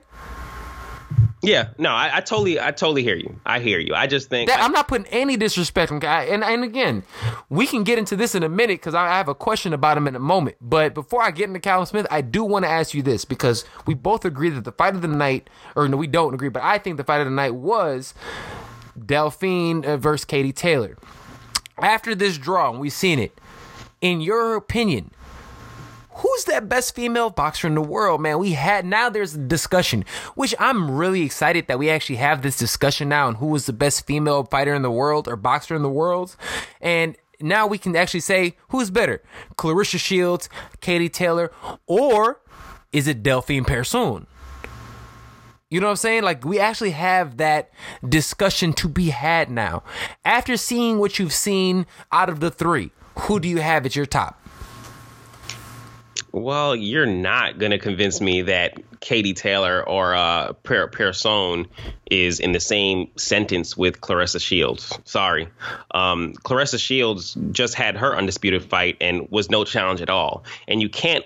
Yeah, 1.48 1.70
no, 1.78 1.92
I, 1.92 2.18
I, 2.18 2.20
totally, 2.20 2.60
I 2.60 2.72
totally 2.72 3.04
hear 3.04 3.16
you. 3.16 3.40
I 3.46 3.60
hear 3.60 3.80
you. 3.80 3.96
I 3.96 4.06
just 4.06 4.30
think 4.30 4.50
that, 4.50 4.60
I, 4.60 4.66
am 4.66 4.74
not 4.74 4.90
putting 4.90 5.08
any 5.08 5.38
disrespect 5.38 5.94
on 5.94 6.00
guy. 6.00 6.24
And 6.24 6.44
and 6.44 6.62
again, 6.62 7.04
we 7.50 7.66
can 7.66 7.84
get 7.84 7.98
into 7.98 8.18
this 8.18 8.36
in 8.36 8.44
a 8.44 8.50
minute 8.50 8.82
because 8.82 8.94
I 8.94 9.08
have 9.08 9.30
a 9.30 9.36
question 9.36 9.72
about 9.72 9.98
him 9.98 10.10
in 10.10 10.16
a 10.16 10.20
moment. 10.20 10.58
But 10.60 10.94
before 10.94 11.24
I 11.24 11.32
get 11.32 11.48
into 11.48 11.62
Callum 11.62 11.86
Smith, 11.86 12.06
I 12.12 12.20
do 12.20 12.44
want 12.44 12.66
to 12.66 12.70
ask 12.70 12.94
you 12.94 13.02
this 13.02 13.24
because 13.24 13.64
we 13.86 13.94
both 13.94 14.26
agree 14.26 14.50
that 14.50 14.66
the 14.66 14.74
fight 14.74 14.94
of 14.94 15.02
the 15.02 15.08
night, 15.08 15.50
or 15.74 15.88
no, 15.88 15.96
we 15.96 16.08
don't 16.08 16.34
agree, 16.34 16.50
but 16.50 16.64
I 16.64 16.80
think 16.80 16.98
the 16.98 17.06
fight 17.06 17.22
of 17.22 17.28
the 17.28 17.32
night 17.32 17.56
was 17.56 18.14
Delphine 19.06 19.86
uh, 19.86 19.96
versus 19.96 20.26
Katie 20.26 20.52
Taylor. 20.52 20.98
After 21.78 22.14
this 22.14 22.38
draw, 22.38 22.78
we've 22.78 22.92
seen 22.92 23.20
it. 23.20 23.40
In 24.02 24.20
your 24.20 24.56
opinion, 24.56 25.12
who's 26.18 26.46
that 26.46 26.68
best 26.68 26.96
female 26.96 27.30
boxer 27.30 27.68
in 27.68 27.76
the 27.76 27.82
world, 27.82 28.22
man? 28.22 28.40
We 28.40 28.54
had 28.54 28.86
now 28.86 29.10
there's 29.10 29.36
a 29.36 29.40
discussion, 29.40 30.06
which 30.36 30.54
I'm 30.60 30.92
really 30.92 31.22
excited 31.22 31.68
that 31.68 31.80
we 31.80 31.90
actually 31.90 32.18
have 32.18 32.42
this 32.42 32.58
discussion 32.58 33.10
now 33.10 33.28
on 33.28 33.36
who 33.36 33.54
is 33.56 33.66
the 33.66 33.74
best 33.74 34.06
female 34.06 34.44
fighter 34.44 34.74
in 34.74 34.82
the 34.82 34.92
world 34.92 35.28
or 35.28 35.36
boxer 35.36 35.76
in 35.76 35.84
the 35.84 35.90
world. 35.90 36.36
And 36.82 37.16
now 37.40 37.68
we 37.68 37.78
can 37.78 37.96
actually 37.96 38.22
say 38.22 38.58
who's 38.70 38.90
better, 38.90 39.22
Claressa 39.58 40.00
Shields, 40.00 40.50
Katie 40.82 41.10
Taylor, 41.10 41.52
or 41.86 42.42
is 42.92 43.08
it 43.08 43.22
Delphine 43.22 43.66
Persoon? 43.66 44.28
You 45.70 45.82
know 45.82 45.88
what 45.88 45.92
I'm 45.92 45.98
saying? 45.98 46.24
Like 46.24 46.46
we 46.46 46.60
actually 46.60 46.92
have 46.92 47.38
that 47.38 47.72
discussion 48.08 48.74
to 48.74 48.88
be 48.88 49.10
had 49.10 49.52
now. 49.52 49.84
After 50.24 50.58
seeing 50.58 50.98
what 50.98 51.20
you've 51.20 51.34
seen 51.34 51.86
out 52.12 52.30
of 52.30 52.40
the 52.40 52.50
three, 52.50 52.92
who 53.20 53.40
do 53.40 53.48
you 53.50 53.58
have 53.58 53.86
at 53.86 53.96
your 53.96 54.06
top? 54.06 54.42
Well, 56.38 56.76
you're 56.76 57.08
not 57.08 57.58
going 57.58 57.72
to 57.72 57.80
convince 57.80 58.22
me 58.22 58.44
that 58.44 59.00
Katie 59.00 59.34
Taylor 59.34 59.88
or 59.88 60.16
uh, 60.16 60.54
per- 60.54 60.88
Persoon 60.88 61.68
is 62.10 62.40
in 62.40 62.52
the 62.52 62.60
same 62.60 63.10
sentence 63.16 63.76
with 63.76 64.02
Claressa 64.02 64.40
Shields. 64.40 64.98
Sorry. 65.04 65.50
Um, 65.92 66.34
Claressa 66.34 66.80
Shields 66.80 67.36
just 67.52 67.74
had 67.74 67.98
her 67.98 68.16
undisputed 68.16 68.64
fight 68.64 68.98
and 69.02 69.28
was 69.32 69.50
no 69.50 69.64
challenge 69.64 70.02
at 70.02 70.10
all. 70.10 70.44
And 70.68 70.82
you 70.82 70.90
can't 70.90 71.26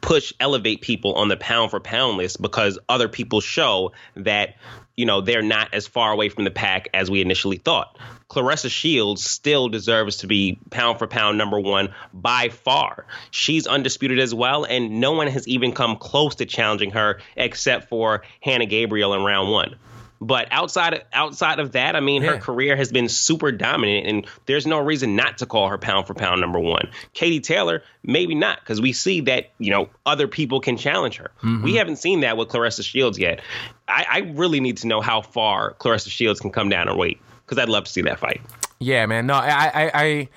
push 0.00 0.32
elevate 0.40 0.80
people 0.80 1.14
on 1.14 1.28
the 1.28 1.36
pound 1.36 1.70
for 1.70 1.78
pound 1.78 2.16
list 2.16 2.40
because 2.40 2.78
other 2.88 3.08
people 3.08 3.40
show 3.40 3.92
that 4.16 4.56
you 4.98 5.06
know 5.06 5.20
they're 5.20 5.42
not 5.42 5.72
as 5.72 5.86
far 5.86 6.10
away 6.10 6.28
from 6.28 6.42
the 6.42 6.50
pack 6.50 6.88
as 6.92 7.08
we 7.08 7.20
initially 7.20 7.56
thought. 7.56 7.96
Claressa 8.28 8.68
Shields 8.68 9.24
still 9.24 9.68
deserves 9.68 10.18
to 10.18 10.26
be 10.26 10.58
pound 10.70 10.98
for 10.98 11.06
pound 11.06 11.38
number 11.38 11.58
one 11.58 11.94
by 12.12 12.48
far. 12.48 13.06
She's 13.30 13.68
undisputed 13.68 14.18
as 14.18 14.34
well, 14.34 14.64
and 14.64 15.00
no 15.00 15.12
one 15.12 15.28
has 15.28 15.46
even 15.46 15.72
come 15.72 15.96
close 15.96 16.34
to 16.34 16.46
challenging 16.46 16.90
her 16.90 17.20
except 17.36 17.88
for 17.88 18.22
Hannah 18.40 18.66
Gabriel 18.66 19.14
in 19.14 19.22
round 19.22 19.52
one. 19.52 19.76
But 20.20 20.48
outside 20.50 20.94
of, 20.94 21.00
outside 21.12 21.60
of 21.60 21.72
that, 21.72 21.94
I 21.94 22.00
mean, 22.00 22.22
yeah. 22.22 22.32
her 22.32 22.38
career 22.38 22.76
has 22.76 22.90
been 22.90 23.08
super 23.08 23.52
dominant, 23.52 24.06
and 24.06 24.26
there's 24.46 24.66
no 24.66 24.78
reason 24.78 25.14
not 25.14 25.38
to 25.38 25.46
call 25.46 25.68
her 25.68 25.78
pound 25.78 26.06
for 26.06 26.14
pound 26.14 26.40
number 26.40 26.58
one. 26.58 26.90
Katie 27.14 27.40
Taylor, 27.40 27.82
maybe 28.02 28.34
not, 28.34 28.58
because 28.60 28.80
we 28.80 28.92
see 28.92 29.20
that 29.22 29.52
you 29.58 29.70
know 29.70 29.88
other 30.04 30.26
people 30.26 30.60
can 30.60 30.76
challenge 30.76 31.16
her. 31.16 31.30
Mm-hmm. 31.42 31.62
We 31.62 31.74
haven't 31.76 31.96
seen 31.96 32.20
that 32.20 32.36
with 32.36 32.48
Claressa 32.48 32.84
Shields 32.84 33.18
yet. 33.18 33.40
I, 33.86 34.06
I 34.10 34.18
really 34.34 34.60
need 34.60 34.78
to 34.78 34.88
know 34.88 35.00
how 35.00 35.22
far 35.22 35.74
Claressa 35.74 36.10
Shields 36.10 36.40
can 36.40 36.50
come 36.50 36.68
down 36.68 36.88
and 36.88 36.98
weight 36.98 37.20
because 37.44 37.58
I'd 37.58 37.68
love 37.68 37.84
to 37.84 37.90
see 37.90 38.02
that 38.02 38.18
fight. 38.18 38.40
Yeah, 38.80 39.06
man. 39.06 39.26
No, 39.26 39.34
I, 39.34 39.70
I, 39.74 39.90
I, 39.94 40.28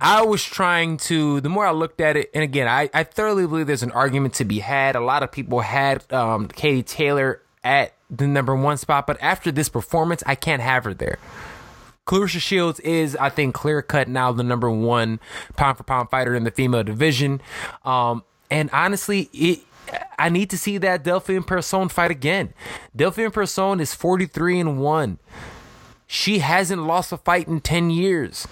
I 0.00 0.22
was 0.22 0.42
trying 0.42 0.96
to. 0.98 1.40
The 1.40 1.48
more 1.48 1.66
I 1.66 1.72
looked 1.72 2.00
at 2.00 2.16
it, 2.16 2.30
and 2.34 2.42
again, 2.42 2.68
I, 2.68 2.88
I 2.94 3.04
thoroughly 3.04 3.46
believe 3.46 3.66
there's 3.66 3.82
an 3.82 3.92
argument 3.92 4.34
to 4.34 4.44
be 4.44 4.60
had. 4.60 4.96
A 4.96 5.00
lot 5.00 5.22
of 5.22 5.30
people 5.30 5.60
had 5.60 6.10
um, 6.12 6.48
Katie 6.48 6.82
Taylor 6.82 7.42
at 7.62 7.94
the 8.10 8.26
number 8.26 8.54
one 8.54 8.76
spot, 8.76 9.06
but 9.06 9.16
after 9.20 9.52
this 9.52 9.68
performance, 9.68 10.22
I 10.26 10.34
can't 10.34 10.62
have 10.62 10.84
her 10.84 10.94
there. 10.94 11.18
Claressa 12.06 12.40
Shields 12.40 12.80
is, 12.80 13.14
I 13.16 13.30
think, 13.30 13.54
clear 13.54 13.82
cut 13.82 14.08
now 14.08 14.32
the 14.32 14.42
number 14.42 14.70
one 14.70 15.20
pound 15.56 15.76
for 15.76 15.84
pound 15.84 16.10
fighter 16.10 16.34
in 16.34 16.44
the 16.44 16.50
female 16.50 16.82
division. 16.82 17.40
Um, 17.84 18.24
and 18.50 18.68
honestly, 18.72 19.30
it 19.32 19.60
I 20.18 20.28
need 20.28 20.50
to 20.50 20.58
see 20.58 20.78
that 20.78 21.02
Delphine 21.02 21.42
Persoon 21.42 21.88
fight 21.88 22.10
again. 22.10 22.52
Delphine 22.94 23.30
Persoon 23.30 23.80
is 23.80 23.94
43 23.94 24.60
and 24.60 24.80
1. 24.80 25.18
She 26.06 26.40
hasn't 26.40 26.86
lost 26.86 27.12
a 27.12 27.16
fight 27.16 27.48
in 27.48 27.60
10 27.60 27.90
years. 27.90 28.46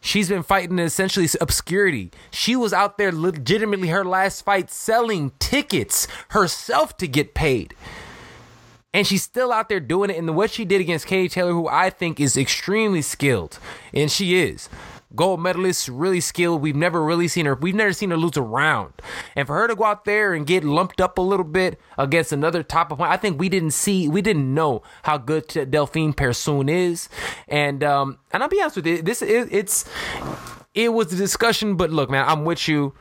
She's 0.00 0.28
been 0.28 0.42
fighting 0.42 0.78
in 0.78 0.84
essentially 0.84 1.28
obscurity. 1.40 2.10
She 2.30 2.56
was 2.56 2.72
out 2.72 2.96
there 2.96 3.12
legitimately 3.12 3.88
her 3.88 4.04
last 4.04 4.44
fight 4.44 4.70
selling 4.70 5.32
tickets 5.38 6.06
herself 6.28 6.96
to 6.98 7.08
get 7.08 7.34
paid. 7.34 7.74
And 8.92 9.06
she's 9.06 9.22
still 9.22 9.52
out 9.52 9.68
there 9.68 9.80
doing 9.80 10.10
it. 10.10 10.16
And 10.16 10.34
what 10.34 10.50
she 10.50 10.64
did 10.64 10.80
against 10.80 11.06
Katie 11.06 11.28
Taylor, 11.28 11.52
who 11.52 11.68
I 11.68 11.90
think 11.90 12.18
is 12.18 12.36
extremely 12.36 13.02
skilled, 13.02 13.58
and 13.94 14.10
she 14.10 14.36
is 14.36 14.68
gold 15.14 15.40
medalist, 15.40 15.88
really 15.88 16.20
skilled. 16.20 16.62
We've 16.62 16.76
never 16.76 17.02
really 17.02 17.28
seen 17.28 17.46
her. 17.46 17.54
We've 17.54 17.74
never 17.74 17.92
seen 17.92 18.10
her 18.10 18.16
lose 18.16 18.36
a 18.36 18.42
round. 18.42 18.92
And 19.34 19.46
for 19.46 19.56
her 19.56 19.68
to 19.68 19.74
go 19.74 19.84
out 19.84 20.04
there 20.04 20.34
and 20.34 20.46
get 20.46 20.64
lumped 20.64 21.00
up 21.00 21.18
a 21.18 21.22
little 21.22 21.44
bit 21.44 21.80
against 21.98 22.32
another 22.32 22.62
top 22.62 22.92
opponent, 22.92 23.12
I 23.12 23.16
think 23.16 23.38
we 23.38 23.48
didn't 23.48 23.72
see, 23.72 24.08
we 24.08 24.22
didn't 24.22 24.52
know 24.52 24.82
how 25.02 25.18
good 25.18 25.48
Delphine 25.70 26.12
Persoon 26.12 26.68
is. 26.68 27.08
And 27.48 27.82
um, 27.82 28.18
and 28.32 28.42
I'll 28.42 28.48
be 28.48 28.60
honest 28.60 28.76
with 28.76 28.86
you, 28.86 29.02
this 29.02 29.22
is 29.22 29.48
it's 29.50 29.84
it 30.74 30.92
was 30.92 31.12
a 31.12 31.16
discussion. 31.16 31.76
But 31.76 31.90
look, 31.90 32.10
man, 32.10 32.24
I'm 32.26 32.44
with 32.44 32.68
you. 32.68 32.94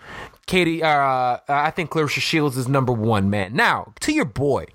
Katie, 0.48 0.82
uh, 0.82 1.38
I 1.48 1.70
think 1.72 1.92
Claressa 1.92 2.20
Shields 2.20 2.58
is 2.58 2.68
number 2.68 2.92
one, 2.92 3.30
man. 3.30 3.56
Now 3.56 3.94
to 4.02 4.12
your 4.12 4.26
boy. 4.26 4.66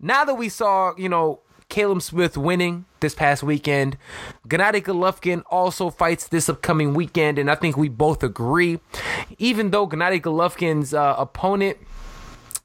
Now 0.00 0.24
that 0.24 0.34
we 0.34 0.48
saw, 0.48 0.94
you 0.96 1.08
know, 1.08 1.40
Caleb 1.68 2.02
Smith 2.02 2.36
winning 2.36 2.86
this 3.00 3.14
past 3.14 3.42
weekend. 3.42 3.98
Gennady 4.46 4.82
Golovkin 4.82 5.42
also 5.50 5.90
fights 5.90 6.28
this 6.28 6.48
upcoming 6.48 6.94
weekend, 6.94 7.38
and 7.38 7.50
I 7.50 7.56
think 7.56 7.76
we 7.76 7.88
both 7.88 8.22
agree. 8.22 8.80
Even 9.38 9.70
though 9.70 9.86
Gennady 9.86 10.20
Golovkin's 10.20 10.94
uh, 10.94 11.14
opponent, 11.18 11.76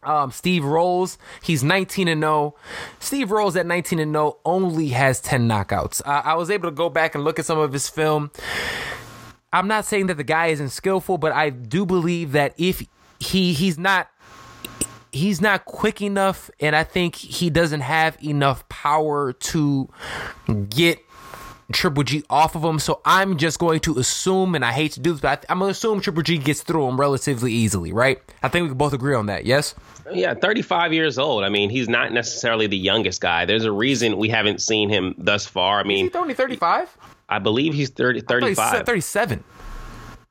um, 0.04 0.32
Steve 0.32 0.64
Rolls, 0.64 1.18
he's 1.42 1.64
19 1.64 2.08
and 2.08 2.22
0. 2.22 2.56
Steve 3.00 3.32
Rolls 3.32 3.56
at 3.56 3.66
19 3.66 4.00
and 4.00 4.14
0 4.14 4.38
only 4.46 4.90
has 4.90 5.20
10 5.22 5.48
knockouts. 5.48 6.02
Uh, 6.06 6.22
I 6.24 6.36
was 6.36 6.50
able 6.50 6.70
to 6.70 6.76
go 6.76 6.90
back 6.90 7.16
and 7.16 7.24
look 7.24 7.40
at 7.40 7.46
some 7.46 7.60
of 7.60 7.74
his 7.74 7.90
film. 7.90 8.32
I'm 9.52 9.68
not 9.68 9.86
saying 9.86 10.08
that 10.08 10.18
the 10.18 10.24
guy 10.24 10.48
isn't 10.48 10.70
skillful, 10.70 11.18
but 11.18 11.32
I 11.32 11.50
do 11.50 11.86
believe 11.86 12.32
that 12.34 12.54
if 12.58 12.86
he 13.20 13.54
he's 13.54 13.78
not 13.78 14.10
he's 15.14 15.42
not 15.42 15.66
quick 15.66 16.02
enough, 16.02 16.50
and 16.60 16.76
I 16.76 16.84
think 16.84 17.16
he 17.16 17.50
doesn't 17.50 17.82
have 17.82 18.18
enough 18.24 18.68
power 18.70 19.34
to 19.34 19.90
get 20.70 21.00
Triple 21.72 22.04
G 22.04 22.24
off 22.30 22.56
of 22.56 22.64
him. 22.64 22.80
So 22.80 23.02
I'm 23.06 23.38
just 23.38 23.60
going 23.60 23.80
to 23.82 23.98
assume, 23.98 24.56
and 24.56 24.66
I 24.66 24.72
hate 24.72 24.92
to 24.94 25.00
do 25.00 25.12
this, 25.12 25.22
but 25.22 25.46
I 25.50 25.54
am 25.54 25.60
going 25.60 25.70
to 25.70 25.72
assume 25.72 26.02
Triple 26.02 26.24
G 26.24 26.38
gets 26.38 26.62
through 26.62 26.88
him 26.88 27.00
relatively 27.00 27.52
easily, 27.52 27.94
right? 27.94 28.22
I 28.44 28.50
think 28.50 28.64
we 28.64 28.70
can 28.70 28.78
both 28.78 28.94
agree 28.94 29.16
on 29.16 29.28
that, 29.28 29.46
yes? 29.46 29.76
Yeah, 30.12 30.34
35 30.34 30.94
years 30.94 31.18
old. 31.18 31.44
I 31.44 31.50
mean, 31.50 31.70
he's 31.70 31.88
not 31.88 32.12
necessarily 32.12 32.68
the 32.68 32.78
youngest 32.78 33.22
guy. 33.22 33.46
There's 33.46 33.66
a 33.66 33.72
reason 33.72 34.18
we 34.18 34.30
haven't 34.30 34.62
seen 34.62 34.90
him 34.90 35.16
thus 35.18 35.46
far. 35.46 35.80
I 35.80 35.84
mean, 35.84 36.08
he's 36.08 36.16
only 36.16 36.34
35? 36.34 36.98
I 37.30 37.40
believe 37.40 37.74
he's 37.74 37.90
30, 37.90 38.22
35. 38.22 38.86
37. 38.86 39.44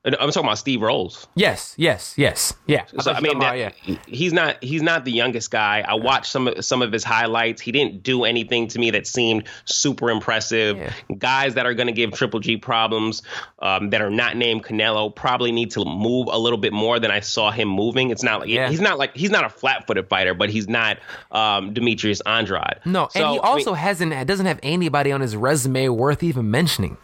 I'm 0.05 0.15
talking 0.15 0.43
about 0.43 0.59
Steve 0.59 0.83
Rolls. 0.83 1.29
Yes, 1.37 1.75
yes, 1.79 2.15
yes, 2.17 2.55
yeah. 2.67 2.87
I 2.99 3.03
so 3.03 3.13
I 3.13 3.21
mean, 3.21 3.39
that, 3.39 3.57
yeah. 3.57 3.97
he's 4.09 4.33
not 4.33 4.63
he's 4.63 4.83
not 4.83 5.05
the 5.05 5.13
youngest 5.13 5.53
guy. 5.53 5.85
I 5.87 5.95
watched 5.95 6.27
some 6.27 6.49
of 6.49 6.65
some 6.65 6.83
of 6.83 6.91
his 6.91 7.05
highlights. 7.05 7.63
He 7.63 7.71
didn't 7.71 8.03
do 8.03 8.25
anything 8.25 8.67
to 8.69 8.81
me 8.81 8.91
that 8.91 9.07
seemed 9.07 9.47
super 9.65 10.11
impressive. 10.11 10.77
Yeah. 10.77 10.93
Guys 11.19 11.55
that 11.55 11.67
are 11.67 11.75
going 11.75 11.87
to 11.87 11.93
give 11.93 12.11
Triple 12.13 12.41
G 12.41 12.57
problems 12.57 13.23
um, 13.61 13.91
that 13.91 14.03
are 14.03 14.11
not 14.11 14.37
named 14.37 14.65
Canelo 14.65 15.15
probably 15.15 15.53
need 15.53 15.71
to 15.73 15.85
move 15.85 16.27
a 16.33 16.39
little 16.39 16.59
bit 16.59 16.73
more 16.73 16.99
than 16.99 17.13
I 17.13 17.21
saw 17.21 17.53
him 17.53 17.69
moving. 17.69 18.11
It's 18.11 18.25
not 18.25 18.41
like 18.41 18.49
yeah. 18.49 18.71
he's 18.71 18.81
not 18.81 18.99
like 18.99 19.17
he's 19.17 19.31
not 19.31 19.45
a 19.45 19.49
flat-footed 19.49 20.09
fighter, 20.09 20.35
but 20.35 20.51
he's 20.51 20.69
not 20.69 20.99
um, 21.31 21.75
Demetrius 21.75 22.21
Andrade. 22.23 22.81
No, 22.85 23.09
so, 23.13 23.21
and 23.21 23.33
he 23.35 23.39
also 23.39 23.71
I 23.71 23.75
mean, 23.75 23.83
hasn't 23.83 24.27
doesn't 24.27 24.47
have 24.47 24.59
anybody 24.65 25.13
on 25.13 25.21
his 25.21 25.37
resume 25.37 25.91
worth 25.91 26.25
even 26.25 26.51
mentioning. 26.51 26.97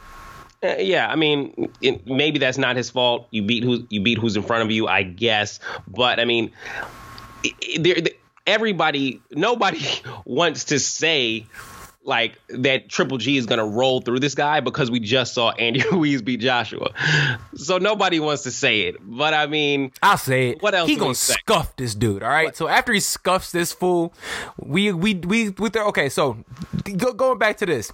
Uh, 0.62 0.74
yeah, 0.78 1.06
I 1.08 1.14
mean, 1.14 1.72
it, 1.80 2.06
maybe 2.06 2.38
that's 2.38 2.58
not 2.58 2.76
his 2.76 2.90
fault. 2.90 3.28
You 3.30 3.42
beat 3.42 3.62
who 3.62 3.86
you 3.90 4.02
beat 4.02 4.18
who's 4.18 4.36
in 4.36 4.42
front 4.42 4.64
of 4.64 4.70
you, 4.70 4.88
I 4.88 5.04
guess. 5.04 5.60
But 5.86 6.18
I 6.18 6.24
mean, 6.24 6.50
it, 7.44 8.18
everybody, 8.46 9.22
nobody 9.30 9.84
wants 10.24 10.64
to 10.64 10.80
say 10.80 11.46
like 12.08 12.40
that 12.48 12.88
Triple 12.88 13.18
G 13.18 13.36
is 13.36 13.46
gonna 13.46 13.66
roll 13.66 14.00
through 14.00 14.18
this 14.18 14.34
guy 14.34 14.60
because 14.60 14.90
we 14.90 14.98
just 14.98 15.34
saw 15.34 15.50
Andy 15.50 15.84
Ruiz 15.92 16.22
beat 16.22 16.40
Joshua. 16.40 16.90
So 17.54 17.78
nobody 17.78 18.18
wants 18.18 18.42
to 18.44 18.50
say 18.50 18.82
it, 18.82 18.96
but 19.00 19.34
I 19.34 19.46
mean, 19.46 19.92
I'll 20.02 20.16
say 20.16 20.50
it. 20.50 20.62
What 20.62 20.74
else? 20.74 20.88
He 20.88 20.96
gonna 20.96 21.14
scuff 21.14 21.76
this 21.76 21.94
dude. 21.94 22.22
All 22.22 22.30
right. 22.30 22.46
What? 22.46 22.56
So 22.56 22.66
after 22.66 22.92
he 22.92 23.00
scuffs 23.00 23.52
this 23.52 23.72
fool, 23.72 24.14
we 24.58 24.90
we 24.90 25.14
we 25.14 25.50
with 25.50 25.74
the, 25.74 25.84
okay. 25.84 26.08
So 26.08 26.38
go, 26.96 27.12
going 27.12 27.38
back 27.38 27.58
to 27.58 27.66
this, 27.66 27.92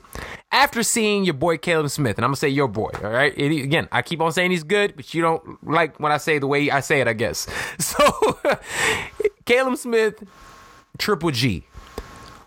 after 0.52 0.82
seeing 0.84 1.24
your 1.24 1.34
boy 1.34 1.58
Caleb 1.58 1.90
Smith, 1.90 2.16
and 2.16 2.24
I'm 2.24 2.30
gonna 2.30 2.36
say 2.36 2.48
your 2.48 2.68
boy. 2.68 2.90
All 3.02 3.10
right. 3.10 3.36
It, 3.36 3.50
again, 3.62 3.88
I 3.90 4.02
keep 4.02 4.20
on 4.20 4.32
saying 4.32 4.52
he's 4.52 4.64
good, 4.64 4.94
but 4.94 5.12
you 5.12 5.22
don't 5.22 5.68
like 5.68 5.98
when 5.98 6.12
I 6.12 6.18
say 6.18 6.38
the 6.38 6.46
way 6.46 6.70
I 6.70 6.80
say 6.80 7.00
it. 7.00 7.08
I 7.08 7.12
guess. 7.12 7.46
So 7.80 8.38
Caleb 9.44 9.76
Smith, 9.76 10.22
Triple 10.98 11.32
G 11.32 11.64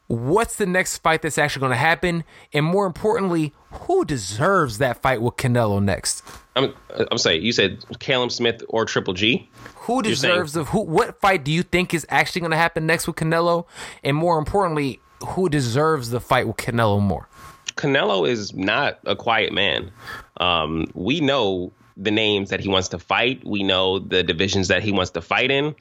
what's 0.07 0.55
the 0.55 0.65
next 0.65 0.97
fight 0.99 1.21
that's 1.21 1.37
actually 1.37 1.61
going 1.61 1.71
to 1.71 1.77
happen, 1.77 2.23
and 2.53 2.65
more 2.65 2.85
importantly, 2.85 3.53
who 3.71 4.05
deserves 4.05 4.77
that 4.79 5.01
fight 5.01 5.21
with 5.21 5.35
Canelo 5.35 5.83
next? 5.83 6.23
I'm 6.55 6.73
I'm 7.11 7.17
saying 7.17 7.43
you 7.43 7.51
said 7.51 7.83
Callum 7.99 8.29
Smith 8.29 8.63
or 8.69 8.85
Triple 8.85 9.13
G. 9.13 9.49
Who 9.75 10.01
deserves 10.01 10.55
of 10.55 10.69
who? 10.69 10.81
What 10.81 11.19
fight 11.21 11.43
do 11.43 11.51
you 11.51 11.63
think 11.63 11.93
is 11.93 12.05
actually 12.09 12.41
going 12.41 12.51
to 12.51 12.57
happen 12.57 12.85
next 12.85 13.07
with 13.07 13.15
Canelo, 13.15 13.65
and 14.03 14.17
more 14.17 14.39
importantly, 14.39 14.99
who 15.25 15.49
deserves 15.49 16.09
the 16.09 16.19
fight 16.19 16.47
with 16.47 16.57
Canelo 16.57 17.01
more? 17.01 17.27
Canelo 17.75 18.27
is 18.27 18.53
not 18.55 18.99
a 19.05 19.15
quiet 19.15 19.53
man. 19.53 19.91
Um, 20.37 20.87
we 20.93 21.21
know 21.21 21.71
the 21.95 22.11
names 22.11 22.49
that 22.49 22.59
he 22.59 22.69
wants 22.69 22.89
to 22.89 22.99
fight. 22.99 23.45
We 23.45 23.63
know 23.63 23.99
the 23.99 24.23
divisions 24.23 24.67
that 24.69 24.83
he 24.83 24.91
wants 24.91 25.11
to 25.11 25.21
fight 25.21 25.51
in. 25.51 25.75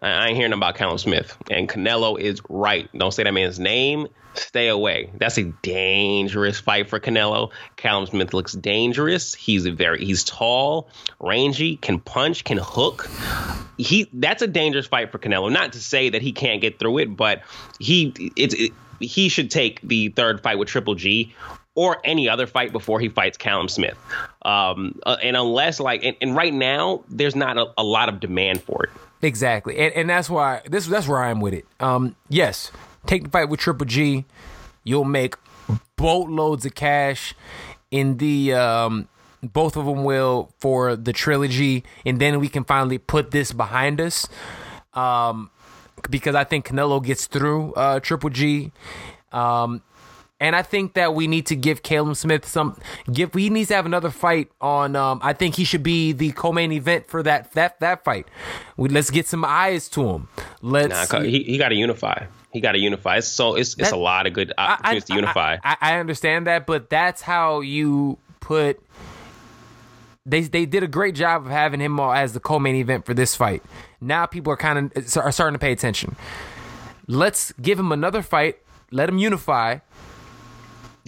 I 0.00 0.28
ain't 0.28 0.36
hearing 0.36 0.52
about 0.52 0.76
Callum 0.76 0.98
Smith. 0.98 1.36
And 1.50 1.68
Canelo 1.68 2.18
is 2.18 2.40
right. 2.48 2.88
Don't 2.96 3.12
say 3.12 3.24
that 3.24 3.32
man's 3.32 3.58
name. 3.58 4.08
Stay 4.34 4.68
away. 4.68 5.10
That's 5.14 5.38
a 5.38 5.44
dangerous 5.62 6.60
fight 6.60 6.88
for 6.88 7.00
Canelo. 7.00 7.50
Callum 7.76 8.06
Smith 8.06 8.32
looks 8.32 8.52
dangerous. 8.52 9.34
He's 9.34 9.66
very 9.66 10.04
he's 10.04 10.22
tall, 10.22 10.88
rangy, 11.18 11.76
can 11.76 11.98
punch, 11.98 12.44
can 12.44 12.58
hook. 12.58 13.08
He 13.76 14.08
that's 14.12 14.42
a 14.42 14.46
dangerous 14.46 14.86
fight 14.86 15.10
for 15.10 15.18
Canelo. 15.18 15.50
Not 15.50 15.72
to 15.72 15.80
say 15.80 16.10
that 16.10 16.22
he 16.22 16.32
can't 16.32 16.60
get 16.60 16.78
through 16.78 16.98
it, 16.98 17.16
but 17.16 17.42
he 17.80 18.32
it's 18.36 18.54
it, 18.54 18.72
he 19.00 19.28
should 19.28 19.50
take 19.50 19.80
the 19.80 20.08
third 20.10 20.40
fight 20.42 20.58
with 20.58 20.68
Triple 20.68 20.94
G 20.94 21.34
or 21.74 21.98
any 22.02 22.28
other 22.28 22.48
fight 22.48 22.72
before 22.72 22.98
he 22.98 23.08
fights 23.08 23.38
Callum 23.38 23.68
Smith. 23.68 23.96
Um, 24.42 24.98
uh, 25.06 25.16
and 25.22 25.36
unless 25.36 25.78
like, 25.78 26.04
and, 26.04 26.16
and, 26.20 26.34
right 26.34 26.52
now 26.52 27.04
there's 27.08 27.36
not 27.36 27.56
a, 27.56 27.66
a 27.78 27.84
lot 27.84 28.08
of 28.08 28.18
demand 28.18 28.62
for 28.62 28.82
it. 28.82 28.90
Exactly, 29.20 29.76
and, 29.78 29.92
and 29.94 30.10
that's 30.10 30.30
why 30.30 30.62
this 30.70 30.86
that's 30.86 31.08
where 31.08 31.22
I'm 31.22 31.40
with 31.40 31.54
it. 31.54 31.66
Um, 31.80 32.14
yes, 32.28 32.70
take 33.06 33.24
the 33.24 33.30
fight 33.30 33.48
with 33.48 33.60
Triple 33.60 33.86
G. 33.86 34.24
You'll 34.84 35.04
make 35.04 35.34
boatloads 35.96 36.64
of 36.64 36.74
cash 36.74 37.34
in 37.90 38.18
the 38.18 38.54
um, 38.54 39.08
both 39.42 39.76
of 39.76 39.86
them 39.86 40.04
will 40.04 40.52
for 40.58 40.96
the 40.96 41.12
trilogy, 41.12 41.84
and 42.04 42.20
then 42.20 42.40
we 42.40 42.48
can 42.48 42.64
finally 42.64 42.98
put 42.98 43.30
this 43.30 43.52
behind 43.52 44.00
us. 44.00 44.28
Um, 44.94 45.50
because 46.10 46.34
I 46.34 46.44
think 46.44 46.66
Canelo 46.66 47.04
gets 47.04 47.26
through 47.26 47.72
uh, 47.74 48.00
Triple 48.00 48.30
G. 48.30 48.72
Um, 49.32 49.82
and 50.40 50.54
I 50.54 50.62
think 50.62 50.94
that 50.94 51.14
we 51.14 51.26
need 51.26 51.46
to 51.46 51.56
give 51.56 51.82
Caleb 51.82 52.16
Smith 52.16 52.46
some 52.46 52.78
give 53.12 53.34
he 53.34 53.50
needs 53.50 53.68
to 53.68 53.74
have 53.74 53.86
another 53.86 54.10
fight 54.10 54.50
on 54.60 54.96
um 54.96 55.20
I 55.22 55.32
think 55.32 55.56
he 55.56 55.64
should 55.64 55.82
be 55.82 56.12
the 56.12 56.32
co-main 56.32 56.72
event 56.72 57.06
for 57.06 57.22
that 57.22 57.52
that 57.52 57.80
that 57.80 58.04
fight. 58.04 58.26
We, 58.76 58.88
let's 58.88 59.10
get 59.10 59.26
some 59.26 59.44
eyes 59.44 59.88
to 59.90 60.08
him. 60.08 60.28
Let's 60.62 61.12
nah, 61.12 61.20
he, 61.20 61.42
he 61.42 61.58
got 61.58 61.70
to 61.70 61.74
unify. 61.74 62.26
He 62.52 62.60
got 62.60 62.72
to 62.72 62.78
unify. 62.78 63.20
So 63.20 63.56
it's 63.56 63.74
it's 63.78 63.90
that, 63.90 63.92
a 63.92 63.96
lot 63.96 64.26
of 64.26 64.32
good 64.32 64.52
opportunities 64.56 65.10
I, 65.10 65.14
I, 65.14 65.16
to 65.16 65.20
unify. 65.20 65.56
I, 65.64 65.76
I 65.80 65.98
understand 65.98 66.46
that, 66.46 66.66
but 66.66 66.88
that's 66.88 67.22
how 67.22 67.60
you 67.60 68.18
put 68.40 68.80
they 70.24 70.42
they 70.42 70.66
did 70.66 70.82
a 70.82 70.88
great 70.88 71.14
job 71.14 71.46
of 71.46 71.50
having 71.50 71.80
him 71.80 71.98
as 71.98 72.32
the 72.32 72.40
co-main 72.40 72.76
event 72.76 73.06
for 73.06 73.14
this 73.14 73.34
fight. 73.34 73.62
Now 74.00 74.26
people 74.26 74.52
are 74.52 74.56
kind 74.56 74.92
of 74.94 75.16
are 75.16 75.32
starting 75.32 75.54
to 75.54 75.58
pay 75.58 75.72
attention. 75.72 76.16
Let's 77.06 77.52
give 77.52 77.78
him 77.78 77.90
another 77.90 78.22
fight. 78.22 78.58
Let 78.90 79.08
him 79.08 79.18
unify 79.18 79.78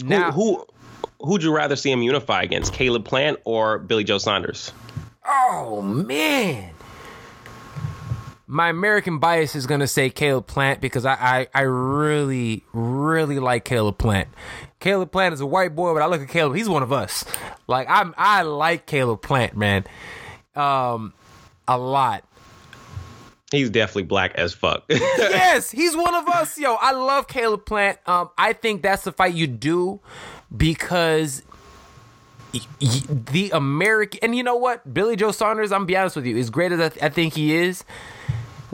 now, 0.04 0.32
who, 0.32 0.56
who 0.56 0.66
who'd 1.20 1.42
you 1.42 1.54
rather 1.54 1.76
see 1.76 1.90
him 1.90 2.02
unify 2.02 2.42
against, 2.42 2.72
Caleb 2.72 3.04
Plant 3.04 3.38
or 3.44 3.78
Billy 3.78 4.04
Joe 4.04 4.18
Saunders? 4.18 4.72
Oh 5.24 5.82
man. 5.82 6.72
My 8.46 8.68
American 8.68 9.18
bias 9.18 9.54
is 9.54 9.66
gonna 9.66 9.86
say 9.86 10.10
Caleb 10.10 10.46
Plant 10.46 10.80
because 10.80 11.06
I, 11.06 11.14
I, 11.14 11.46
I 11.54 11.62
really, 11.62 12.64
really 12.72 13.38
like 13.38 13.64
Caleb 13.64 13.98
Plant. 13.98 14.28
Caleb 14.80 15.12
Plant 15.12 15.34
is 15.34 15.40
a 15.40 15.46
white 15.46 15.76
boy, 15.76 15.92
but 15.92 16.02
I 16.02 16.06
look 16.06 16.20
at 16.20 16.28
Caleb, 16.28 16.56
he's 16.56 16.68
one 16.68 16.82
of 16.82 16.92
us. 16.92 17.24
Like 17.68 17.86
I'm 17.88 18.14
I 18.16 18.42
like 18.42 18.86
Caleb 18.86 19.22
Plant, 19.22 19.56
man. 19.56 19.84
Um 20.56 21.12
a 21.68 21.78
lot. 21.78 22.24
He's 23.50 23.68
definitely 23.68 24.04
black 24.04 24.34
as 24.36 24.54
fuck. 24.54 24.84
yes, 24.88 25.70
he's 25.70 25.96
one 25.96 26.14
of 26.14 26.28
us. 26.28 26.56
Yo, 26.56 26.74
I 26.74 26.92
love 26.92 27.26
Caleb 27.26 27.66
Plant. 27.66 27.98
Um, 28.06 28.30
I 28.38 28.52
think 28.52 28.82
that's 28.82 29.02
the 29.02 29.12
fight 29.12 29.34
you 29.34 29.48
do 29.48 30.00
because 30.56 31.42
the 32.52 33.50
American 33.52 34.20
and 34.22 34.36
you 34.36 34.42
know 34.42 34.56
what, 34.56 34.92
Billy 34.92 35.16
Joe 35.16 35.32
Saunders. 35.32 35.72
I'm 35.72 35.86
be 35.86 35.96
honest 35.96 36.16
with 36.16 36.26
you, 36.26 36.36
as 36.38 36.50
great 36.50 36.72
as 36.72 36.80
I, 36.80 36.88
th- 36.90 37.02
I 37.02 37.08
think 37.08 37.34
he 37.34 37.54
is, 37.54 37.84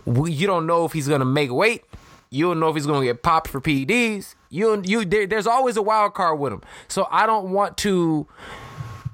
we, 0.04 0.32
you 0.32 0.46
don't 0.46 0.66
know 0.66 0.84
if 0.84 0.92
he's 0.92 1.08
gonna 1.08 1.24
make 1.24 1.50
weight. 1.50 1.84
You 2.30 2.46
don't 2.46 2.60
know 2.60 2.68
if 2.68 2.74
he's 2.74 2.86
gonna 2.86 3.04
get 3.04 3.22
popped 3.22 3.48
for 3.48 3.60
PEDs. 3.60 4.34
You 4.50 4.82
you 4.84 5.04
there, 5.04 5.26
there's 5.26 5.46
always 5.46 5.76
a 5.76 5.82
wild 5.82 6.14
card 6.14 6.38
with 6.38 6.52
him. 6.52 6.62
So 6.88 7.08
I 7.10 7.26
don't 7.26 7.50
want 7.50 7.76
to 7.78 8.26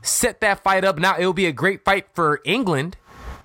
set 0.02 0.40
that 0.40 0.62
fight 0.62 0.84
up. 0.84 0.98
Now 0.98 1.18
it'll 1.18 1.32
be 1.32 1.46
a 1.46 1.52
great 1.52 1.84
fight 1.84 2.06
for 2.14 2.40
England. 2.44 2.96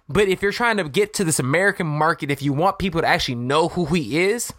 But 0.10 0.30
if 0.30 0.42
you're 0.42 0.52
trying 0.52 0.78
to 0.78 0.88
get 0.88 1.14
to 1.16 1.24
this 1.24 1.40
American 1.40 1.88
market, 1.88 2.32
if 2.32 2.42
you 2.42 2.54
want 2.54 2.80
people 2.80 3.02
to 3.02 3.08
actually 3.08 3.36
know 3.36 3.68
who 3.70 3.86
he 3.86 4.20
is, 4.20 4.54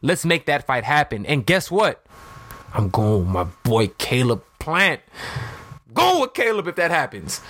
let's 0.00 0.24
make 0.24 0.46
that 0.46 0.66
fight 0.66 0.84
happen. 0.84 1.26
And 1.26 1.44
guess 1.44 1.70
what? 1.70 2.04
I'm 2.72 2.88
going 2.88 3.20
with 3.20 3.28
my 3.28 3.44
boy 3.64 3.88
Caleb 3.98 4.44
Plant. 4.58 5.00
Go 5.92 6.20
with 6.20 6.34
Caleb 6.34 6.68
if 6.68 6.76
that 6.76 6.90
happens. 6.90 7.40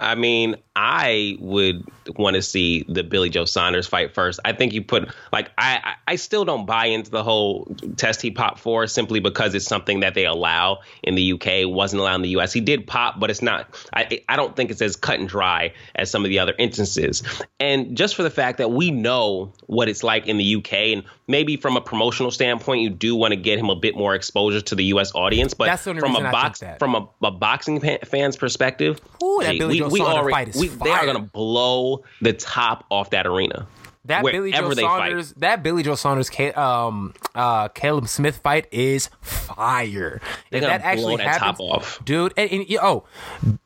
I 0.00 0.14
mean, 0.14 0.56
I 0.74 1.36
would 1.40 1.84
want 2.16 2.34
to 2.36 2.42
see 2.42 2.84
the 2.88 3.04
Billy 3.04 3.28
Joe 3.28 3.44
Saunders 3.44 3.86
fight 3.86 4.14
first. 4.14 4.40
I 4.44 4.52
think 4.52 4.72
you 4.72 4.82
put 4.82 5.10
like 5.32 5.50
I 5.58 5.96
I 6.08 6.16
still 6.16 6.44
don't 6.44 6.64
buy 6.64 6.86
into 6.86 7.10
the 7.10 7.22
whole 7.22 7.76
test 7.96 8.22
he 8.22 8.30
popped 8.30 8.58
for 8.58 8.86
simply 8.86 9.20
because 9.20 9.54
it's 9.54 9.66
something 9.66 10.00
that 10.00 10.14
they 10.14 10.24
allow 10.24 10.80
in 11.02 11.16
the 11.16 11.32
UK 11.34 11.68
wasn't 11.68 12.00
allowed 12.00 12.16
in 12.16 12.22
the 12.22 12.30
US. 12.40 12.52
He 12.52 12.60
did 12.62 12.86
pop, 12.86 13.20
but 13.20 13.30
it's 13.30 13.42
not. 13.42 13.68
I 13.92 14.22
I 14.28 14.36
don't 14.36 14.56
think 14.56 14.70
it's 14.70 14.80
as 14.80 14.96
cut 14.96 15.20
and 15.20 15.28
dry 15.28 15.74
as 15.94 16.10
some 16.10 16.24
of 16.24 16.30
the 16.30 16.38
other 16.38 16.54
instances. 16.58 17.22
And 17.60 17.94
just 17.94 18.16
for 18.16 18.22
the 18.22 18.30
fact 18.30 18.56
that 18.58 18.70
we 18.70 18.90
know 18.90 19.52
what 19.66 19.88
it's 19.90 20.02
like 20.02 20.26
in 20.26 20.38
the 20.38 20.56
UK, 20.56 20.72
and 20.72 21.04
maybe 21.28 21.58
from 21.58 21.76
a 21.76 21.80
promotional 21.80 22.30
standpoint, 22.30 22.80
you 22.80 22.90
do 22.90 23.14
want 23.14 23.32
to 23.32 23.36
get 23.36 23.58
him 23.58 23.68
a 23.68 23.76
bit 23.76 23.96
more 23.96 24.14
exposure 24.14 24.62
to 24.62 24.74
the 24.74 24.84
US 24.84 25.14
audience. 25.14 25.52
But 25.52 25.66
That's 25.66 25.84
the 25.84 25.90
only 25.90 26.00
from 26.00 26.16
a 26.16 26.30
box 26.30 26.62
from 26.78 26.94
a, 26.94 27.08
a 27.22 27.30
boxing 27.30 27.80
fa- 27.80 27.98
fan's 28.06 28.36
perspective, 28.38 28.98
Ooh, 29.22 29.40
that 29.42 29.52
gee, 29.52 29.58
Billy 29.58 29.78
Joe 29.78 29.89
Fight 30.30 30.48
is 30.48 30.56
we, 30.56 30.68
they 30.68 30.90
are 30.90 31.04
going 31.04 31.16
to 31.16 31.22
blow 31.22 32.04
the 32.20 32.32
top 32.32 32.84
off 32.90 33.10
that 33.10 33.26
arena. 33.26 33.66
That 34.06 34.24
Billy 34.24 34.50
Joe 34.50 34.72
they 34.72 34.82
fight. 34.82 35.10
Saunders, 35.10 35.32
that 35.34 35.62
Billy 35.62 35.82
Joe 35.82 35.94
Saunders, 35.94 36.30
um, 36.56 37.12
uh, 37.34 37.68
Caleb 37.68 38.08
Smith 38.08 38.38
fight 38.38 38.66
is 38.72 39.10
fire. 39.20 40.22
They're 40.50 40.62
that 40.62 40.80
actually 40.80 41.16
blow 41.16 41.24
that 41.24 41.38
top 41.38 41.60
off, 41.60 42.02
dude. 42.02 42.32
And, 42.38 42.50
and 42.50 42.66
oh, 42.80 43.04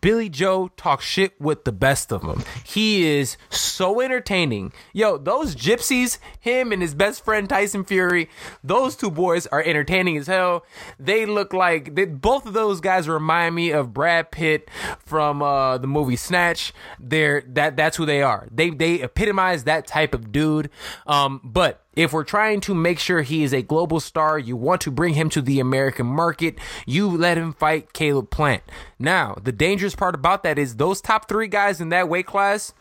Billy 0.00 0.28
Joe 0.28 0.72
talks 0.76 1.04
shit 1.04 1.40
with 1.40 1.64
the 1.64 1.70
best 1.70 2.12
of 2.12 2.22
them. 2.22 2.42
He 2.64 3.06
is 3.06 3.36
so 3.48 4.00
entertaining. 4.00 4.72
Yo, 4.92 5.18
those 5.18 5.54
gypsies, 5.54 6.18
him 6.40 6.72
and 6.72 6.82
his 6.82 6.96
best 6.96 7.24
friend 7.24 7.48
Tyson 7.48 7.84
Fury, 7.84 8.28
those 8.64 8.96
two 8.96 9.12
boys 9.12 9.46
are 9.46 9.62
entertaining 9.62 10.16
as 10.16 10.26
hell. 10.26 10.66
They 10.98 11.26
look 11.26 11.52
like 11.52 11.94
they, 11.94 12.06
both 12.06 12.44
of 12.44 12.54
those 12.54 12.80
guys 12.80 13.08
remind 13.08 13.54
me 13.54 13.70
of 13.70 13.94
Brad 13.94 14.32
Pitt 14.32 14.68
from 14.98 15.42
uh, 15.42 15.78
the 15.78 15.86
movie 15.86 16.16
Snatch. 16.16 16.72
They're 16.98 17.44
that 17.50 17.76
that's 17.76 17.96
who 17.96 18.04
they 18.04 18.20
are. 18.20 18.48
They 18.50 18.70
they 18.70 19.00
epitomize 19.00 19.62
that 19.64 19.86
type 19.86 20.12
of 20.12 20.23
dude. 20.32 20.70
Um, 21.06 21.40
but 21.44 21.82
if 21.94 22.12
we're 22.12 22.24
trying 22.24 22.60
to 22.62 22.74
make 22.74 22.98
sure 22.98 23.22
he 23.22 23.42
is 23.42 23.52
a 23.52 23.62
global 23.62 24.00
star, 24.00 24.38
you 24.38 24.56
want 24.56 24.80
to 24.82 24.90
bring 24.90 25.14
him 25.14 25.28
to 25.30 25.42
the 25.42 25.60
American 25.60 26.06
market, 26.06 26.58
you 26.86 27.08
let 27.08 27.38
him 27.38 27.52
fight 27.52 27.92
Caleb 27.92 28.30
Plant. 28.30 28.62
Now, 28.98 29.36
the 29.42 29.52
dangerous 29.52 29.94
part 29.94 30.14
about 30.14 30.42
that 30.42 30.58
is 30.58 30.76
those 30.76 31.00
top 31.00 31.28
three 31.28 31.48
guys 31.48 31.80
in 31.80 31.90
that 31.90 32.08
weight 32.08 32.26
class, 32.26 32.72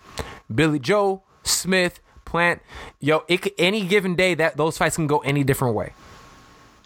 Billy 0.53 0.79
Joe, 0.79 1.23
Smith, 1.43 1.99
Plant, 2.25 2.61
yo, 2.99 3.23
it 3.27 3.47
any 3.59 3.85
given 3.85 4.15
day 4.15 4.33
that 4.33 4.57
those 4.57 4.77
fights 4.77 4.95
can 4.95 5.05
go 5.05 5.19
any 5.19 5.43
different 5.43 5.75
way. 5.75 5.93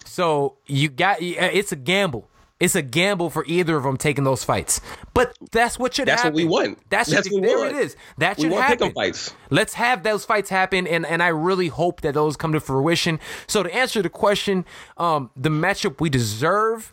So 0.04 0.58
you 0.66 0.90
got 0.90 1.22
it's 1.22 1.72
a 1.72 1.78
gamble. 1.78 2.28
It's 2.60 2.76
a 2.76 2.82
gamble 2.82 3.30
for 3.30 3.46
either 3.46 3.78
of 3.78 3.84
them 3.84 3.98
taking 3.98 4.24
those 4.24 4.44
fights. 4.44 4.82
But 5.14 5.38
that's 5.52 5.78
what 5.78 5.94
should 5.94 6.08
That's 6.08 6.24
what 6.24 6.34
we 6.34 6.46
want. 6.46 6.80
That's, 6.90 7.10
That's 7.12 7.32
what, 7.32 7.44
there 7.44 7.58
want. 7.60 7.76
it 7.76 7.78
is. 7.78 7.96
That 8.18 8.38
We 8.40 8.50
want 8.50 8.64
happen. 8.66 8.92
fights. 8.94 9.34
Let's 9.52 9.76
have 9.76 10.02
those 10.04 10.26
fights 10.26 10.50
happen, 10.50 10.88
and, 10.88 11.06
and 11.06 11.22
I 11.22 11.28
really 11.28 11.68
hope 11.68 12.02
that 12.02 12.16
those 12.16 12.36
come 12.36 12.54
to 12.54 12.60
fruition. 12.60 13.20
So 13.46 13.62
to 13.64 13.74
answer 13.74 14.02
the 14.02 14.10
question, 14.10 14.66
um, 14.98 15.30
the 15.36 15.50
matchup 15.50 16.00
we 16.02 16.10
deserve, 16.10 16.92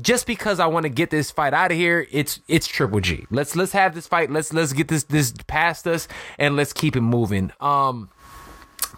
just 0.00 0.26
because 0.26 0.58
I 0.58 0.66
want 0.66 0.84
to 0.84 0.90
get 0.90 1.10
this 1.10 1.30
fight 1.30 1.52
out 1.54 1.70
of 1.70 1.76
here, 1.76 2.06
it's 2.10 2.40
it's 2.48 2.66
Triple 2.66 3.00
G. 3.00 3.26
Let's 3.30 3.54
let's 3.54 3.72
have 3.72 3.94
this 3.94 4.06
fight. 4.08 4.30
Let's 4.30 4.52
let's 4.52 4.72
get 4.72 4.88
this 4.88 5.04
this 5.04 5.32
past 5.46 5.86
us, 5.86 6.08
and 6.38 6.56
let's 6.56 6.72
keep 6.72 6.96
it 6.96 7.02
moving. 7.02 7.52
Um. 7.60 8.08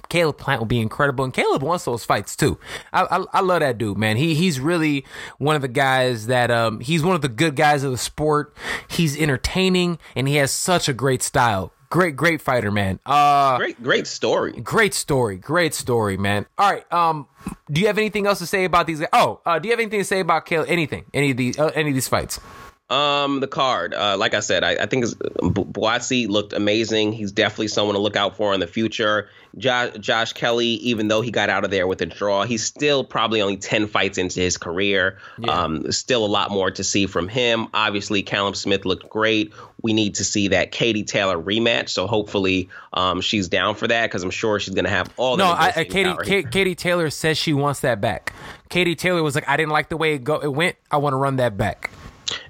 Caleb 0.09 0.39
Plant 0.39 0.61
will 0.61 0.67
be 0.67 0.81
incredible, 0.81 1.25
and 1.25 1.33
Caleb 1.35 1.63
wants 1.63 1.85
those 1.85 2.05
fights 2.05 2.37
too. 2.37 2.59
I, 2.93 3.03
I 3.05 3.25
I 3.35 3.41
love 3.41 3.61
that 3.61 3.79
dude, 3.79 3.99
man. 3.99 4.17
He 4.17 4.35
he's 4.35 4.61
really 4.61 5.05
one 5.39 5.57
of 5.57 5.63
the 5.63 5.69
guys 5.69 6.27
that 6.27 6.51
um 6.51 6.81
he's 6.81 7.03
one 7.03 7.15
of 7.15 7.23
the 7.23 7.29
good 7.29 7.57
guys 7.57 7.83
of 7.85 7.91
the 7.91 7.99
sport. 7.99 8.55
He's 8.89 9.19
entertaining, 9.21 9.99
and 10.15 10.29
he 10.29 10.37
has 10.37 10.51
such 10.51 10.89
a 10.89 10.93
great 10.93 11.23
style. 11.23 11.73
Great, 11.89 12.17
great 12.17 12.43
fighter, 12.43 12.73
man. 12.73 12.99
Uh, 13.07 13.57
Great, 13.59 13.81
great 13.81 14.07
story. 14.09 14.51
great 14.61 14.93
story, 14.93 15.37
great 15.37 15.73
story, 15.73 16.17
man. 16.17 16.45
All 16.59 16.69
right, 16.73 16.93
um, 16.93 17.29
do 17.71 17.81
you 17.81 17.87
have 17.87 17.97
anything 17.97 18.27
else 18.27 18.41
to 18.41 18.47
say 18.47 18.65
about 18.65 18.89
these? 18.89 18.99
guys? 18.99 19.09
Oh, 19.13 19.41
uh, 19.47 19.61
do 19.61 19.69
you 19.69 19.73
have 19.73 19.79
anything 19.79 20.01
to 20.01 20.05
say 20.05 20.19
about 20.19 20.47
Caleb? 20.47 20.69
Anything? 20.69 21.05
Any 21.15 21.31
of 21.31 21.37
these? 21.37 21.57
Uh, 21.57 21.71
any 21.77 21.91
of 21.91 21.95
these 21.95 22.09
fights? 22.09 22.41
Um, 22.89 23.41
the 23.41 23.49
card, 23.49 23.95
uh, 23.95 24.17
like 24.17 24.33
I 24.35 24.41
said, 24.41 24.63
I, 24.63 24.73
I 24.83 24.87
think 24.87 25.05
it's- 25.07 25.15
Bu- 25.43 25.65
looked 26.29 26.53
amazing. 26.53 27.13
He's 27.13 27.33
definitely 27.33 27.69
someone 27.69 27.95
to 27.97 28.01
look 28.01 28.15
out 28.17 28.37
for 28.37 28.55
in 28.55 28.61
the 28.61 28.67
future. 28.69 29.29
Josh, 29.59 29.93
Josh 29.99 30.33
Kelly, 30.35 30.67
even 30.67 31.09
though 31.09 31.21
he 31.21 31.31
got 31.31 31.49
out 31.49 31.65
of 31.65 31.71
there 31.71 31.87
with 31.87 32.01
a 32.03 32.07
draw, 32.07 32.45
he's 32.45 32.65
still 32.65 33.03
probably 33.03 33.41
only 33.41 33.57
ten 33.57 33.87
fights 33.89 34.19
into 34.19 34.41
his 34.41 34.57
career. 34.59 35.19
Um, 35.49 35.91
still 35.91 36.25
a 36.25 36.29
lot 36.29 36.51
more 36.51 36.71
to 36.71 36.85
see 36.85 37.07
from 37.07 37.27
him. 37.27 37.67
Obviously, 37.73 38.23
Callum 38.23 38.55
Smith 38.55 38.85
looked 38.85 39.09
great. 39.09 39.53
We 39.83 39.93
need 39.93 40.17
to 40.17 40.25
see 40.25 40.49
that 40.49 40.73
Katie 40.73 41.05
Taylor 41.05 41.39
rematch. 41.39 41.89
So 41.89 42.07
hopefully, 42.07 42.69
um, 42.93 43.21
she's 43.21 43.49
down 43.49 43.75
for 43.77 43.89
that 43.89 44.07
because 44.11 44.23
I'm 44.23 44.31
sure 44.31 44.61
she's 44.61 44.75
gonna 44.75 44.91
have 44.91 45.11
all 45.17 45.37
the 45.37 45.45
No, 45.45 45.51
I, 45.51 45.69
I, 45.69 45.85
Katie, 45.85 46.05
power. 46.05 46.23
Katie, 46.23 46.49
Katie 46.51 46.75
Taylor 46.75 47.09
says 47.11 47.39
she 47.39 47.53
wants 47.55 47.81
that 47.81 48.01
back. 48.01 48.33
Katie 48.69 48.95
Taylor 48.95 49.23
was 49.23 49.35
like, 49.35 49.49
I 49.49 49.57
didn't 49.57 49.73
like 49.73 49.89
the 49.89 49.97
way 49.97 50.15
it 50.15 50.23
go. 50.25 50.37
It 50.39 50.53
went. 50.53 50.77
I 50.91 50.99
want 50.99 51.15
to 51.15 51.19
run 51.19 51.37
that 51.37 51.57
back. 51.57 51.91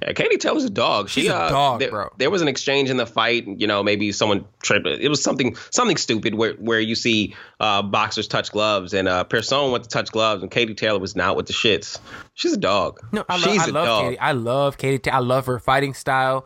Yeah, 0.02 0.12
Katie 0.12 0.36
Taylor's 0.38 0.64
a 0.64 0.70
dog. 0.70 1.08
She's 1.08 1.24
she, 1.24 1.28
a 1.28 1.36
uh, 1.36 1.48
dog, 1.48 1.80
there, 1.80 1.90
bro. 1.90 2.08
There 2.16 2.30
was 2.30 2.42
an 2.42 2.48
exchange 2.48 2.90
in 2.90 2.96
the 2.96 3.06
fight. 3.06 3.46
You 3.46 3.66
know, 3.66 3.82
maybe 3.82 4.12
someone 4.12 4.46
tripped. 4.62 4.86
It 4.86 5.08
was 5.08 5.22
something 5.22 5.56
something 5.70 5.96
stupid 5.96 6.34
where 6.34 6.54
where 6.54 6.80
you 6.80 6.94
see 6.94 7.34
uh, 7.60 7.82
boxers 7.82 8.28
touch 8.28 8.52
gloves, 8.52 8.94
and 8.94 9.08
uh, 9.08 9.24
Persoon 9.24 9.72
went 9.72 9.84
to 9.84 9.90
touch 9.90 10.10
gloves, 10.10 10.42
and 10.42 10.50
Katie 10.50 10.74
Taylor 10.74 10.98
was 10.98 11.16
not 11.16 11.36
with 11.36 11.46
the 11.46 11.52
shits. 11.52 11.98
She's 12.38 12.52
a 12.52 12.58
dog. 12.58 13.00
No, 13.12 13.24
I, 13.30 13.36
lo- 13.38 13.42
She's 13.50 13.62
I 13.62 13.64
a 13.64 13.72
love 13.72 13.86
dog. 13.86 14.04
Katie. 14.04 14.18
I 14.18 14.32
love 14.32 14.76
Katie. 14.76 14.98
Ta- 14.98 15.16
I 15.16 15.20
love 15.20 15.46
her 15.46 15.58
fighting 15.58 15.94
style. 15.94 16.44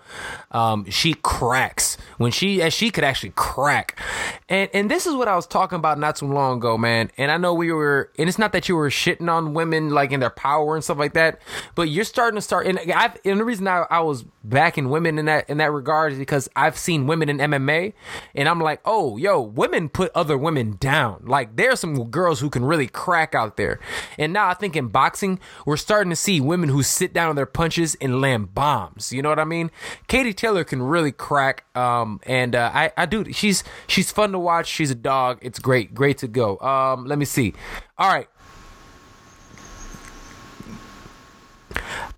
Um, 0.52 0.88
she 0.88 1.14
cracks 1.14 1.96
when 2.16 2.30
she 2.30 2.62
as 2.62 2.72
she 2.72 2.90
could 2.90 3.02
actually 3.02 3.32
crack. 3.34 3.98
And 4.48 4.70
and 4.72 4.88
this 4.88 5.04
is 5.04 5.14
what 5.16 5.26
I 5.26 5.34
was 5.34 5.48
talking 5.48 5.74
about 5.74 5.98
not 5.98 6.14
too 6.14 6.26
long 6.32 6.58
ago, 6.58 6.78
man. 6.78 7.10
And 7.18 7.32
I 7.32 7.38
know 7.38 7.52
we 7.52 7.72
were, 7.72 8.08
and 8.16 8.28
it's 8.28 8.38
not 8.38 8.52
that 8.52 8.68
you 8.68 8.76
were 8.76 8.88
shitting 8.88 9.28
on 9.28 9.52
women 9.52 9.90
like 9.90 10.12
in 10.12 10.20
their 10.20 10.30
power 10.30 10.76
and 10.76 10.84
stuff 10.84 10.96
like 10.96 11.14
that, 11.14 11.40
but 11.74 11.88
you're 11.88 12.04
starting 12.04 12.36
to 12.36 12.40
start. 12.42 12.68
And 12.68 12.78
I 12.94 13.12
and 13.24 13.40
the 13.40 13.44
reason 13.44 13.66
I, 13.66 13.84
I 13.90 13.98
was 13.98 14.24
backing 14.42 14.88
women 14.88 15.18
in 15.18 15.26
that 15.26 15.48
in 15.50 15.58
that 15.58 15.72
regard 15.72 16.12
is 16.12 16.18
because 16.18 16.48
I've 16.56 16.78
seen 16.78 17.06
women 17.06 17.28
in 17.28 17.38
MMA, 17.38 17.92
and 18.34 18.48
I'm 18.48 18.60
like, 18.60 18.80
oh, 18.84 19.16
yo, 19.16 19.40
women 19.40 19.88
put 19.88 20.10
other 20.14 20.36
women 20.38 20.76
down. 20.80 21.22
Like 21.26 21.56
there 21.56 21.72
are 21.72 21.76
some 21.76 22.10
girls 22.10 22.40
who 22.40 22.50
can 22.50 22.64
really 22.64 22.86
crack 22.86 23.34
out 23.34 23.56
there. 23.56 23.78
And 24.18 24.32
now 24.32 24.48
I 24.48 24.54
think 24.54 24.76
in 24.76 24.88
boxing, 24.88 25.40
we're 25.66 25.76
starting 25.76 26.10
to 26.10 26.16
see 26.16 26.40
women 26.40 26.68
who 26.68 26.82
sit 26.82 27.12
down 27.12 27.28
on 27.28 27.36
their 27.36 27.46
punches 27.46 27.96
and 28.00 28.20
land 28.20 28.54
bombs. 28.54 29.12
You 29.12 29.22
know 29.22 29.28
what 29.28 29.38
I 29.38 29.44
mean? 29.44 29.70
Katie 30.08 30.34
Taylor 30.34 30.64
can 30.64 30.82
really 30.82 31.12
crack. 31.12 31.64
Um, 31.76 32.20
and 32.24 32.54
uh, 32.54 32.70
I 32.72 32.92
I 32.96 33.06
do. 33.06 33.32
She's 33.32 33.64
she's 33.86 34.10
fun 34.10 34.32
to 34.32 34.38
watch. 34.38 34.66
She's 34.66 34.90
a 34.90 34.94
dog. 34.94 35.38
It's 35.42 35.58
great, 35.58 35.94
great 35.94 36.18
to 36.18 36.28
go. 36.28 36.58
Um, 36.58 37.06
let 37.06 37.18
me 37.18 37.24
see. 37.24 37.54
All 37.98 38.08
right. 38.08 38.28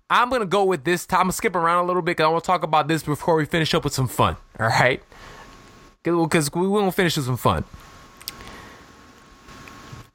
I'm 0.09 0.29
gonna 0.29 0.45
go 0.45 0.63
with 0.63 0.83
this. 0.83 1.05
I'm 1.11 1.21
gonna 1.21 1.31
skip 1.31 1.55
around 1.55 1.83
a 1.83 1.87
little 1.87 2.01
bit 2.01 2.17
because 2.17 2.25
I 2.25 2.29
want 2.29 2.43
to 2.43 2.47
talk 2.47 2.63
about 2.63 2.87
this 2.87 3.03
before 3.03 3.35
we 3.35 3.45
finish 3.45 3.73
up 3.73 3.83
with 3.83 3.93
some 3.93 4.07
fun. 4.07 4.37
All 4.59 4.67
right, 4.67 5.01
because 6.03 6.51
we 6.53 6.67
won't 6.67 6.93
finish 6.93 7.15
with 7.17 7.25
some 7.25 7.37
fun. 7.37 7.63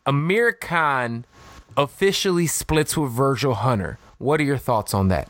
Amir 0.07 0.53
Khan 0.53 1.25
officially 1.77 2.47
splits 2.47 2.97
with 2.97 3.11
Virgil 3.11 3.55
Hunter. 3.55 3.99
What 4.19 4.41
are 4.41 4.45
your 4.45 4.59
thoughts 4.59 4.95
on 4.95 5.09
that? 5.09 5.29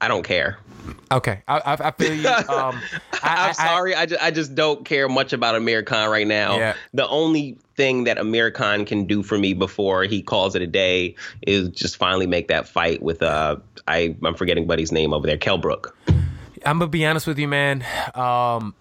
I 0.00 0.08
don't 0.08 0.22
care. 0.22 0.58
Okay, 1.12 1.42
I, 1.46 1.58
I, 1.58 1.88
I 1.88 1.90
feel 1.92 2.14
you. 2.14 2.28
Um, 2.54 2.80
I, 3.22 3.48
I'm 3.48 3.54
sorry, 3.54 3.94
I, 3.94 4.06
just, 4.06 4.22
I 4.22 4.30
just 4.30 4.54
don't 4.54 4.84
care 4.84 5.08
much 5.08 5.32
about 5.32 5.54
Amir 5.54 5.82
Khan 5.82 6.10
right 6.10 6.26
now. 6.26 6.58
Yeah. 6.58 6.74
The 6.92 7.08
only 7.08 7.58
thing 7.76 8.04
that 8.04 8.18
Amir 8.18 8.50
Khan 8.50 8.84
can 8.84 9.06
do 9.06 9.22
for 9.22 9.38
me 9.38 9.54
before 9.54 10.04
he 10.04 10.22
calls 10.22 10.54
it 10.54 10.62
a 10.62 10.66
day 10.66 11.14
is 11.46 11.68
just 11.70 11.96
finally 11.96 12.26
make 12.26 12.48
that 12.48 12.68
fight 12.68 13.02
with 13.02 13.22
uh 13.22 13.56
I 13.88 14.14
I'm 14.22 14.34
forgetting 14.34 14.66
Buddy's 14.66 14.92
name 14.92 15.12
over 15.12 15.26
there, 15.26 15.36
Kell 15.36 15.58
Brook. 15.58 15.96
I'm 16.64 16.78
gonna 16.78 16.88
be 16.88 17.04
honest 17.04 17.26
with 17.26 17.38
you, 17.38 17.48
man. 17.48 17.82
Um, 18.14 18.74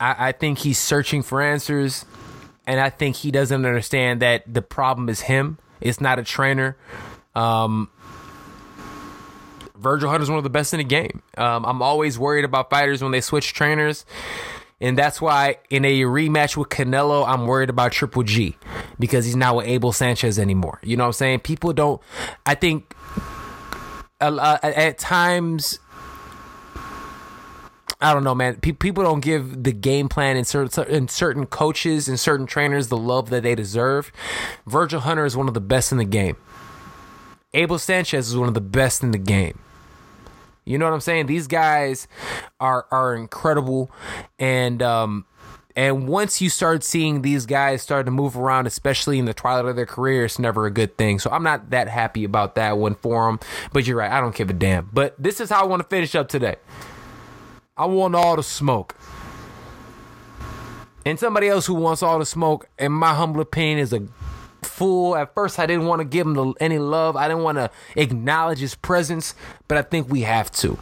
I, 0.00 0.28
I 0.28 0.32
think 0.32 0.58
he's 0.58 0.78
searching 0.78 1.22
for 1.22 1.40
answers, 1.42 2.04
and 2.66 2.80
I 2.80 2.90
think 2.90 3.16
he 3.16 3.30
doesn't 3.30 3.64
understand 3.64 4.20
that 4.22 4.42
the 4.52 4.62
problem 4.62 5.08
is 5.08 5.22
him. 5.22 5.58
It's 5.80 6.00
not 6.00 6.18
a 6.18 6.24
trainer. 6.24 6.76
Um, 7.34 7.90
Virgil 9.78 10.10
Hunter's 10.10 10.28
one 10.28 10.38
of 10.38 10.44
the 10.44 10.50
best 10.50 10.72
in 10.72 10.78
the 10.78 10.84
game. 10.84 11.22
Um, 11.36 11.64
I'm 11.64 11.82
always 11.82 12.18
worried 12.18 12.44
about 12.44 12.70
fighters 12.70 13.02
when 13.02 13.12
they 13.12 13.20
switch 13.20 13.52
trainers. 13.52 14.04
And 14.80 14.98
that's 14.98 15.22
why 15.22 15.56
in 15.70 15.84
a 15.86 16.02
rematch 16.02 16.56
with 16.56 16.68
Canelo, 16.68 17.26
I'm 17.26 17.46
worried 17.46 17.70
about 17.70 17.92
Triple 17.92 18.22
G 18.22 18.56
because 18.98 19.24
he's 19.24 19.36
not 19.36 19.56
with 19.56 19.66
Abel 19.66 19.92
Sanchez 19.92 20.38
anymore. 20.38 20.80
You 20.82 20.96
know 20.96 21.04
what 21.04 21.08
I'm 21.08 21.12
saying? 21.14 21.40
People 21.40 21.72
don't, 21.72 22.00
I 22.44 22.54
think 22.54 22.94
uh, 24.20 24.58
at 24.62 24.98
times, 24.98 25.78
I 28.02 28.12
don't 28.12 28.24
know, 28.24 28.34
man. 28.34 28.56
Pe- 28.56 28.72
people 28.72 29.02
don't 29.02 29.20
give 29.20 29.62
the 29.62 29.72
game 29.72 30.10
plan 30.10 30.36
and 30.36 30.46
certain, 30.46 30.84
and 30.92 31.10
certain 31.10 31.46
coaches 31.46 32.06
and 32.06 32.20
certain 32.20 32.46
trainers 32.46 32.88
the 32.88 32.98
love 32.98 33.30
that 33.30 33.42
they 33.42 33.54
deserve. 33.54 34.12
Virgil 34.66 35.00
Hunter 35.00 35.24
is 35.24 35.36
one 35.36 35.48
of 35.48 35.54
the 35.54 35.60
best 35.60 35.90
in 35.90 35.96
the 35.96 36.04
game. 36.04 36.36
Abel 37.54 37.78
Sanchez 37.78 38.28
is 38.28 38.36
one 38.36 38.48
of 38.48 38.54
the 38.54 38.60
best 38.60 39.02
in 39.02 39.12
the 39.12 39.18
game. 39.18 39.58
You 40.66 40.78
know 40.78 40.84
what 40.84 40.94
I'm 40.94 41.00
saying? 41.00 41.26
These 41.26 41.46
guys 41.46 42.08
are 42.60 42.86
are 42.90 43.14
incredible, 43.14 43.90
and 44.38 44.82
um, 44.82 45.24
and 45.76 46.08
once 46.08 46.40
you 46.40 46.50
start 46.50 46.82
seeing 46.82 47.22
these 47.22 47.46
guys 47.46 47.82
start 47.82 48.06
to 48.06 48.12
move 48.12 48.36
around, 48.36 48.66
especially 48.66 49.18
in 49.20 49.26
the 49.26 49.34
twilight 49.34 49.66
of 49.66 49.76
their 49.76 49.86
career, 49.86 50.24
it's 50.24 50.38
never 50.38 50.66
a 50.66 50.70
good 50.70 50.98
thing. 50.98 51.20
So 51.20 51.30
I'm 51.30 51.44
not 51.44 51.70
that 51.70 51.86
happy 51.86 52.24
about 52.24 52.56
that 52.56 52.78
one 52.78 52.96
for 52.96 53.26
them. 53.26 53.38
But 53.72 53.86
you're 53.86 53.98
right, 53.98 54.10
I 54.10 54.20
don't 54.20 54.34
give 54.34 54.50
a 54.50 54.54
damn. 54.54 54.90
But 54.92 55.14
this 55.22 55.40
is 55.40 55.50
how 55.50 55.62
I 55.62 55.66
want 55.66 55.82
to 55.82 55.88
finish 55.88 56.14
up 56.14 56.28
today. 56.28 56.56
I 57.76 57.84
want 57.86 58.14
all 58.14 58.36
the 58.36 58.42
smoke. 58.42 58.96
And 61.04 61.20
somebody 61.20 61.46
else 61.46 61.66
who 61.66 61.74
wants 61.74 62.02
all 62.02 62.18
the 62.18 62.26
smoke, 62.26 62.68
in 62.78 62.90
my 62.90 63.14
humble 63.14 63.40
opinion, 63.40 63.78
is 63.78 63.92
a 63.92 64.00
fool. 64.62 65.16
At 65.16 65.34
first, 65.34 65.58
I 65.58 65.66
didn't 65.66 65.86
want 65.86 66.00
to 66.00 66.04
give 66.04 66.26
him 66.26 66.54
any 66.60 66.78
love. 66.78 67.16
I 67.16 67.28
didn't 67.28 67.42
want 67.42 67.58
to 67.58 67.70
acknowledge 67.94 68.58
his 68.58 68.74
presence, 68.74 69.34
but 69.68 69.78
I 69.78 69.82
think 69.82 70.08
we 70.10 70.22
have 70.22 70.50
to. 70.52 70.78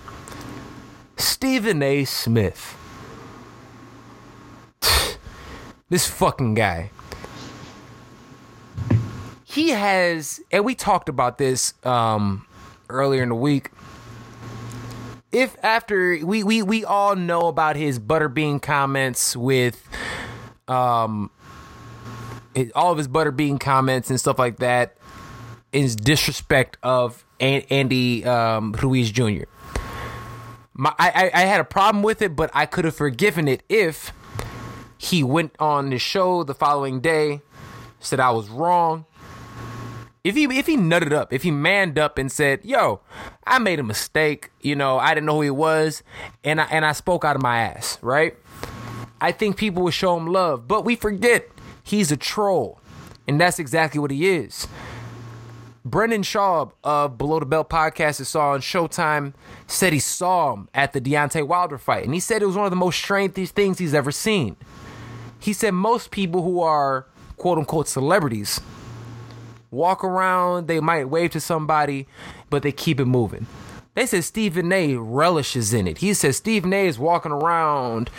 Stephen 1.17 1.83
A. 1.83 2.05
Smith. 2.05 2.77
this 5.89 6.09
fucking 6.09 6.55
guy. 6.55 6.91
He 9.45 9.71
has, 9.71 10.41
and 10.51 10.65
we 10.65 10.75
talked 10.75 11.09
about 11.09 11.39
this 11.39 11.75
um, 11.85 12.45
earlier 12.89 13.23
in 13.23 13.29
the 13.29 13.37
week. 13.37 13.71
If 15.31 15.57
after 15.63 16.19
we, 16.25 16.45
we 16.45 16.63
we 16.63 16.85
all 16.85 17.17
know 17.17 17.49
about 17.49 17.77
his 17.77 17.99
butterbean 17.99 18.63
comments 18.63 19.37
with 19.37 19.89
um 20.69 21.31
all 22.75 22.93
of 22.93 22.99
his 22.99 23.09
butterbean 23.09 23.59
comments 23.59 24.11
and 24.11 24.19
stuff 24.19 24.39
like 24.39 24.59
that 24.59 24.97
is 25.73 25.97
disrespect 25.97 26.77
of 26.83 27.25
Andy 27.41 28.25
um, 28.25 28.73
Ruiz 28.73 29.11
Jr. 29.11 29.45
My, 30.73 30.93
I, 30.99 31.31
I 31.33 31.41
had 31.43 31.61
a 31.61 31.65
problem 31.65 32.03
with 32.03 32.23
it, 32.23 32.35
but 32.35 32.51
I 32.53 32.67
could 32.67 32.85
have 32.85 32.97
forgiven 32.97 33.47
it 33.47 33.63
if 33.69 34.13
he 34.97 35.23
went 35.23 35.55
on 35.59 35.91
the 35.91 35.99
show 35.99 36.43
the 36.43 36.55
following 36.55 37.01
day, 37.01 37.43
said 38.01 38.21
I 38.21 38.31
was 38.31 38.49
wrong. 38.49 39.05
If 40.25 40.35
he 40.37 40.45
if 40.45 40.67
he 40.67 40.77
nutted 40.77 41.13
up, 41.13 41.33
if 41.35 41.43
he 41.43 41.51
manned 41.51 41.99
up 41.99 42.17
and 42.17 42.33
said, 42.33 42.65
"Yo, 42.65 43.01
I 43.47 43.59
made 43.59 43.79
a 43.79 43.83
mistake. 43.83 44.51
You 44.63 44.75
know, 44.75 44.99
I 44.99 45.13
didn't 45.13 45.27
know 45.27 45.35
who 45.35 45.43
he 45.43 45.51
was, 45.51 46.03
and 46.43 46.63
I 46.63 46.65
and 46.71 46.87
I 46.87 46.93
spoke 46.93 47.27
out 47.27 47.37
of 47.37 47.43
my 47.43 47.59
ass," 47.61 47.99
right? 48.01 48.35
I 49.21 49.33
think 49.33 49.59
people 49.59 49.83
would 49.83 49.93
show 49.93 50.17
him 50.17 50.27
love, 50.27 50.67
but 50.67 50.85
we 50.85 50.97
forget 50.97 51.49
he's 51.85 52.11
a 52.11 52.17
troll. 52.17 52.81
And 53.29 53.41
that's 53.41 53.61
exactly 53.61 54.01
what 54.01 54.11
he 54.11 54.29
is. 54.29 54.67
Brendan 55.85 56.23
Schaub 56.23 56.73
of 56.83 57.19
Below 57.19 57.41
the 57.41 57.47
Belt 57.47 57.69
podcast 57.69 58.17
that 58.17 58.25
saw 58.25 58.53
on 58.53 58.61
Showtime 58.61 59.35
said 59.67 59.93
he 59.93 59.99
saw 59.99 60.55
him 60.55 60.69
at 60.75 60.95
the 60.95 61.01
Deontay 61.01 61.47
Wilder 61.47 61.79
fight. 61.79 62.05
And 62.05 62.15
he 62.15 62.21
said 62.21 62.43
it 62.43 62.47
was 62.47 62.57
one 62.57 62.65
of 62.65 62.71
the 62.71 62.77
most 62.77 62.99
strange 62.99 63.35
things 63.35 63.79
he's 63.79 63.95
ever 63.95 64.11
seen. 64.11 64.57
He 65.39 65.53
said 65.53 65.73
most 65.73 66.11
people 66.11 66.43
who 66.43 66.61
are 66.63 67.07
quote 67.37 67.59
unquote 67.59 67.87
celebrities 67.87 68.61
walk 69.71 70.03
around, 70.03 70.69
they 70.69 70.81
might 70.81 71.11
wave 71.11 71.33
to 71.33 71.41
somebody, 71.41 72.07
but 72.49 72.63
they 72.63 72.73
keep 72.73 72.99
it 72.99 73.05
moving. 73.05 73.47
They 73.95 74.07
said 74.07 74.25
Stephen 74.25 74.73
A 74.73 74.97
relishes 74.97 75.75
in 75.75 75.87
it. 75.87 75.99
He 75.99 76.15
says 76.15 76.37
Stephen 76.37 76.73
A 76.73 76.87
is 76.87 76.99
walking 76.99 77.33
around, 77.33 78.11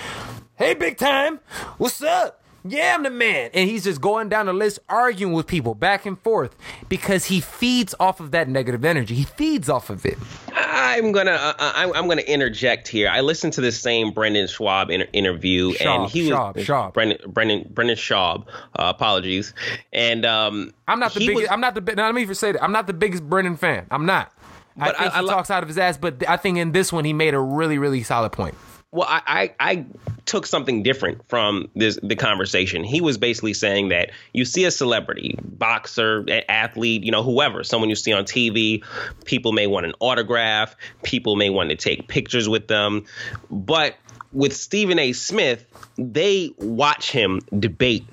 hey, 0.56 0.74
big 0.74 0.98
time, 0.98 1.40
what's 1.78 2.02
up? 2.04 2.45
Yeah, 2.68 2.96
I'm 2.96 3.04
the 3.04 3.12
man. 3.12 3.52
And 3.54 3.70
he's 3.70 3.84
just 3.84 4.02
going 4.02 4.28
down 4.28 4.48
the 4.48 4.54
list, 4.54 4.80
arguing 4.90 5.34
with 5.34 5.46
people 5.46 5.76
back 5.76 6.06
and 6.08 6.20
forth 6.20 6.56
because 6.90 7.26
he 7.26 7.40
feeds 7.40 7.94
off 8.00 8.20
of 8.20 8.32
that 8.32 8.50
negative 8.50 8.84
energy. 8.84 9.14
He 9.14 9.24
feeds 9.24 9.70
off 9.70 9.90
of 9.92 10.04
it. 10.06 10.18
I'm 10.54 11.12
gonna 11.12 11.32
uh, 11.32 11.54
I'm, 11.60 11.94
I'm, 11.94 12.08
gonna 12.08 12.22
interject 12.22 12.88
here. 12.88 13.08
I 13.10 13.22
listened 13.22 13.54
to 13.54 13.62
this 13.62 13.80
same 13.80 14.12
Brendan 14.12 14.48
Schwab 14.48 14.90
inter- 14.90 15.08
interview, 15.14 15.74
Schaub, 15.74 15.86
and 16.04 16.10
he 16.12 16.30
Schaub, 16.30 16.56
was 16.56 16.66
Schaub. 16.66 16.94
Brendan 16.94 17.20
Brendan 17.32 17.68
Brendan 17.72 17.98
Schaub. 17.98 18.48
Uh, 18.48 18.94
apologies, 18.96 19.54
and 19.94 20.26
um, 20.26 20.74
I'm 20.88 21.00
not 21.00 21.14
the 21.14 21.20
biggest. 21.20 21.36
was- 21.36 21.50
I'm 21.52 21.62
not 21.62 21.76
the. 21.76 21.82
let 21.96 22.16
me 22.16 22.22
even 22.22 22.36
say 22.36 22.52
that 22.54 22.64
I'm 22.64 22.72
not 22.72 22.88
the 22.88 22.94
biggest 22.94 23.24
Brendan 23.30 23.58
fan. 23.58 23.86
I'm 23.92 24.06
not. 24.06 24.32
I 24.80 24.86
But 24.88 24.96
I- 25.00 25.04
think 25.04 25.14
I 25.14 25.18
he 25.20 25.24
li- 25.26 25.30
talks 25.30 25.52
out 25.52 25.62
of 25.64 25.70
his 25.70 25.78
ass, 25.78 25.98
but 25.98 26.28
I 26.28 26.38
think 26.38 26.58
in 26.58 26.72
this 26.72 26.92
one 26.92 27.06
he 27.06 27.14
made 27.14 27.34
a 27.34 27.40
really, 27.40 27.78
really 27.78 28.02
solid 28.04 28.32
point. 28.32 28.56
Well, 28.92 29.08
I, 29.10 29.22
I 29.60 29.72
I 29.74 29.86
took 30.26 30.46
something 30.46 30.84
different 30.84 31.28
from 31.30 31.70
this 31.76 32.00
the 32.02 32.16
conversation. 32.16 32.84
He 32.84 33.02
was 33.02 33.18
basically 33.18 33.54
saying 33.54 33.90
that 33.90 34.12
you 34.34 34.46
see 34.46 34.66
a 34.66 34.72
celebrity, 34.72 35.38
boxer, 35.44 36.26
athlete, 36.50 37.04
you 37.04 37.12
know, 37.12 37.24
whoever, 37.24 37.64
someone 37.64 37.90
you 37.90 37.96
see 37.96 38.14
on 38.14 38.26
TV, 38.26 38.84
people 39.26 39.52
may 39.52 39.68
want 39.68 39.86
an 39.86 39.94
autograph, 40.00 40.76
people 41.04 41.36
may 41.36 41.50
want 41.50 41.70
to 41.70 41.76
take 41.76 42.08
pictures 42.08 42.50
with 42.50 42.68
them, 42.68 43.06
but 43.50 43.96
with 44.34 44.56
Stephen 44.56 45.00
A. 45.00 45.14
Smith, 45.14 45.66
they 45.98 46.54
watch 46.58 47.12
him 47.12 47.42
debate 47.58 48.06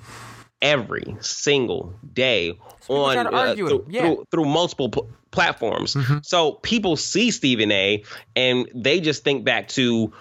every 0.61 1.17
single 1.19 1.93
day 2.13 2.57
on 2.87 3.13
try 3.13 3.23
to 3.23 3.35
argue 3.35 3.63
with 3.65 3.71
through. 3.73 3.85
Yeah. 3.89 4.01
through 4.01 4.27
through 4.31 4.45
multiple 4.45 4.89
pl- 4.89 5.09
platforms. 5.31 5.95
Mm-hmm. 5.95 6.19
So 6.23 6.53
people 6.53 6.95
see 6.95 7.31
Stephen 7.31 7.71
A. 7.71 8.03
and 8.35 8.69
they 8.73 9.01
just 9.01 9.23
think 9.23 9.43
back 9.43 9.67
to 9.69 10.13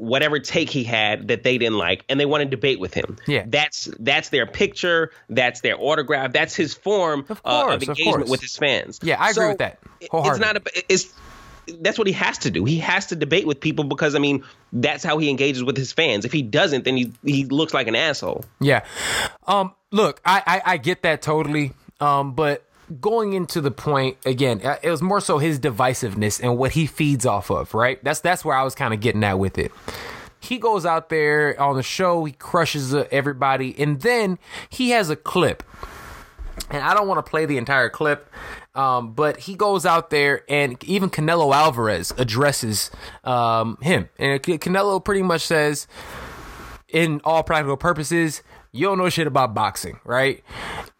whatever 0.00 0.38
take 0.38 0.70
he 0.70 0.82
had 0.82 1.28
that 1.28 1.42
they 1.42 1.58
didn't 1.58 1.76
like 1.76 2.04
and 2.08 2.18
they 2.18 2.24
want 2.24 2.42
to 2.42 2.48
debate 2.48 2.80
with 2.80 2.94
him. 2.94 3.18
Yeah. 3.26 3.44
That's 3.46 3.88
that's 3.98 4.30
their 4.30 4.46
picture, 4.46 5.10
that's 5.28 5.60
their 5.60 5.78
autograph, 5.78 6.32
that's 6.32 6.56
his 6.56 6.72
form 6.72 7.26
Of 7.28 7.40
uh, 7.44 7.62
course, 7.64 7.74
of 7.74 7.82
of 7.82 7.88
engagement 7.90 8.16
course. 8.16 8.30
with 8.30 8.40
his 8.40 8.56
fans. 8.56 8.98
Yeah, 9.02 9.20
I 9.20 9.30
agree 9.30 9.48
with 9.48 9.58
that. 9.58 9.78
It's 10.00 10.38
not 10.38 10.56
a 10.56 10.62
it's 10.88 11.12
that's 11.80 11.98
what 11.98 12.06
he 12.06 12.14
has 12.14 12.38
to 12.38 12.50
do. 12.50 12.64
He 12.64 12.78
has 12.78 13.06
to 13.08 13.16
debate 13.16 13.46
with 13.46 13.60
people 13.60 13.84
because 13.84 14.14
I 14.14 14.18
mean 14.18 14.42
that's 14.72 15.04
how 15.04 15.18
he 15.18 15.28
engages 15.28 15.62
with 15.62 15.76
his 15.76 15.92
fans. 15.92 16.24
If 16.24 16.32
he 16.32 16.42
doesn't, 16.42 16.84
then 16.84 16.96
he 16.96 17.12
he 17.22 17.44
looks 17.44 17.74
like 17.74 17.86
an 17.86 17.94
asshole. 17.94 18.44
Yeah. 18.58 18.84
Um. 19.46 19.74
Look, 19.90 20.20
I 20.24 20.42
I, 20.46 20.62
I 20.72 20.76
get 20.78 21.02
that 21.02 21.20
totally. 21.20 21.72
Um. 22.00 22.32
But 22.34 22.64
going 23.00 23.32
into 23.32 23.60
the 23.60 23.70
point 23.70 24.16
again, 24.24 24.60
uh, 24.64 24.76
it 24.82 24.90
was 24.90 25.02
more 25.02 25.20
so 25.20 25.38
his 25.38 25.58
divisiveness 25.58 26.40
and 26.42 26.56
what 26.58 26.72
he 26.72 26.86
feeds 26.86 27.26
off 27.26 27.50
of. 27.50 27.74
Right. 27.74 28.02
That's 28.02 28.20
that's 28.20 28.44
where 28.44 28.56
I 28.56 28.62
was 28.62 28.74
kind 28.74 28.94
of 28.94 29.00
getting 29.00 29.24
at 29.24 29.38
with 29.38 29.58
it. 29.58 29.72
He 30.42 30.58
goes 30.58 30.86
out 30.86 31.10
there 31.10 31.60
on 31.60 31.76
the 31.76 31.82
show, 31.82 32.24
he 32.24 32.32
crushes 32.32 32.94
uh, 32.94 33.06
everybody, 33.10 33.78
and 33.78 34.00
then 34.00 34.38
he 34.70 34.90
has 34.90 35.10
a 35.10 35.16
clip 35.16 35.62
and 36.70 36.82
I 36.82 36.94
don't 36.94 37.08
want 37.08 37.24
to 37.24 37.28
play 37.28 37.46
the 37.46 37.56
entire 37.56 37.88
clip, 37.88 38.30
um, 38.74 39.12
but 39.12 39.38
he 39.38 39.54
goes 39.54 39.86
out 39.86 40.10
there 40.10 40.44
and 40.48 40.82
even 40.84 41.10
Canelo 41.10 41.54
Alvarez 41.54 42.12
addresses 42.16 42.90
um, 43.24 43.78
him, 43.82 44.08
and 44.18 44.42
Canelo 44.42 45.04
pretty 45.04 45.22
much 45.22 45.42
says, 45.42 45.86
in 46.88 47.20
all 47.24 47.42
practical 47.42 47.76
purposes, 47.76 48.42
you 48.72 48.86
don't 48.86 48.98
know 48.98 49.08
shit 49.08 49.26
about 49.26 49.54
boxing, 49.54 50.00
right? 50.04 50.42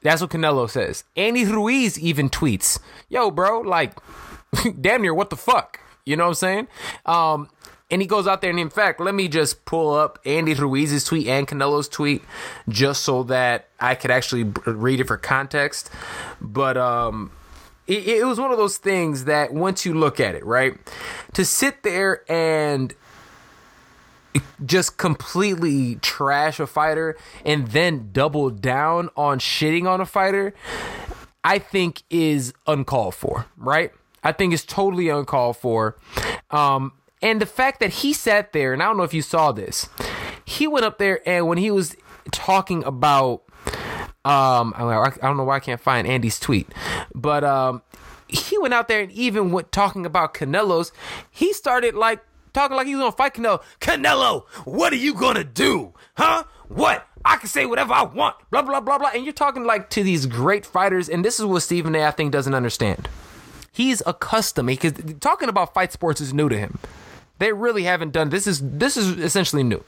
That's 0.03 0.21
what 0.21 0.31
Canelo 0.31 0.69
says. 0.69 1.05
Andy 1.17 1.45
Ruiz 1.45 1.99
even 1.99 2.31
tweets, 2.31 2.79
"Yo, 3.09 3.31
bro, 3.31 3.61
like, 3.61 3.95
damn 4.81 5.03
near 5.03 5.15
what 5.15 5.31
the 5.31 5.37
fuck." 5.37 5.81
You 6.07 6.17
know 6.17 6.25
what 6.25 6.31
I'm 6.31 6.35
saying? 6.35 6.69
Um, 7.07 7.49
and 7.91 8.01
he 8.01 8.07
goes 8.07 8.27
out 8.27 8.41
there, 8.41 8.51
and 8.51 8.59
in 8.59 8.71
fact, 8.71 9.01
let 9.01 9.15
me 9.15 9.29
just 9.29 9.65
pull 9.65 9.93
up 9.93 10.19
Andy 10.25 10.55
Ruiz's 10.55 11.05
tweet 11.05 11.27
and 11.27 11.47
Canelo's 11.47 11.89
tweet 11.89 12.23
just 12.69 13.03
so 13.03 13.25
that 13.25 13.69
I 13.81 13.95
could 13.97 14.11
actually 14.11 14.45
read 14.67 15.01
it 15.01 15.09
for 15.09 15.17
context. 15.17 15.91
But 16.41 16.77
um, 16.77 17.33
it, 17.87 18.07
it 18.07 18.25
was 18.25 18.39
one 18.39 18.53
of 18.53 18.59
those 18.59 18.77
things 18.77 19.25
that 19.25 19.53
once 19.53 19.85
you 19.85 19.95
look 19.95 20.21
at 20.21 20.35
it, 20.37 20.45
right, 20.45 20.75
to 21.35 21.45
sit 21.45 21.83
there 21.83 22.23
and 22.31 22.95
just 24.65 24.97
completely 24.97 25.97
trash 25.97 26.61
a 26.61 26.67
fighter 26.67 27.17
and 27.45 27.69
then 27.69 28.11
double 28.13 28.51
down 28.51 29.11
on 29.17 29.39
shitting 29.39 29.89
on 29.89 30.01
a 30.01 30.07
fighter, 30.07 30.55
I 31.43 31.59
think 31.59 32.03
is 32.11 32.53
uncalled 32.67 33.15
for, 33.15 33.47
right? 33.57 33.93
I 34.23 34.33
think 34.33 34.53
it's 34.53 34.65
totally 34.65 35.09
uncalled 35.09 35.57
for. 35.57 35.97
Um, 36.51 36.93
and 37.23 37.41
the 37.41 37.47
fact 37.47 37.81
that 37.81 37.91
he 37.91 38.13
sat 38.13 38.53
there, 38.53 38.73
and 38.73 38.83
I 38.83 38.87
don't 38.87 38.97
know 38.97 39.03
if 39.03 39.15
you 39.15 39.23
saw 39.23 39.53
this, 39.53 39.89
he 40.45 40.67
went 40.67 40.85
up 40.85 40.99
there 40.99 41.21
and 41.27 41.49
when 41.49 41.59
he 41.59 41.71
was 41.71 41.97
talking 42.33 42.85
about, 42.85 43.43
um, 44.25 44.75
I 44.77 45.11
don't 45.23 45.37
know 45.37 45.45
why 45.45 45.57
I 45.57 45.61
can't 45.61 45.81
find 45.81 46.07
Andy's 46.07 46.39
tweet, 46.39 46.69
but 47.15 47.45
um, 47.45 47.83
he 48.29 48.59
went 48.59 48.75
out 48.75 48.89
there 48.89 49.01
and 49.01 49.13
even 49.13 49.51
went 49.53 49.73
talking 49.73 50.05
about 50.07 50.35
Canelo's, 50.35 50.93
he 51.31 51.53
started 51.53 51.95
like 51.95 52.21
talking 52.53 52.77
like 52.77 52.87
he 52.87 52.95
was 52.95 53.03
gonna 53.03 53.13
fight 53.13 53.35
Canelo. 53.35 53.63
Canelo, 53.81 54.47
what 54.65 54.93
are 54.93 54.97
you 54.97 55.15
gonna 55.15 55.45
do? 55.45 55.95
Huh? 56.17 56.45
What? 56.69 57.07
I 57.25 57.37
can 57.37 57.49
say 57.49 57.67
whatever 57.67 57.93
I 57.93 58.03
want. 58.03 58.37
Blah 58.51 58.63
blah 58.63 58.81
blah 58.81 58.99
blah. 58.99 59.11
And 59.15 59.25
you're 59.25 59.33
talking 59.33 59.65
like 59.65 59.91
to 59.91 60.03
these 60.03 60.27
great 60.27 60.65
fighters, 60.65 61.09
and 61.09 61.25
this 61.25 61.39
is 61.39 61.47
what 61.47 61.61
Stephen 61.61 61.95
A. 61.95 62.05
I 62.05 62.11
think 62.11 62.33
doesn't 62.33 62.55
understand. 62.55 63.09
He's 63.73 64.03
accustomed 64.07 64.67
because 64.67 64.95
talking 65.21 65.49
about 65.49 65.75
fight 65.75 65.93
sports 65.93 66.21
is 66.21 66.35
new 66.35 66.49
to 66.49 66.59
him. 66.59 66.79
They 67.39 67.53
really 67.53 67.85
haven't 67.85 68.13
done 68.13 68.31
this. 68.31 68.47
Is 68.47 68.61
this 68.63 68.97
is 68.97 69.19
essentially 69.19 69.63
new. 69.63 69.83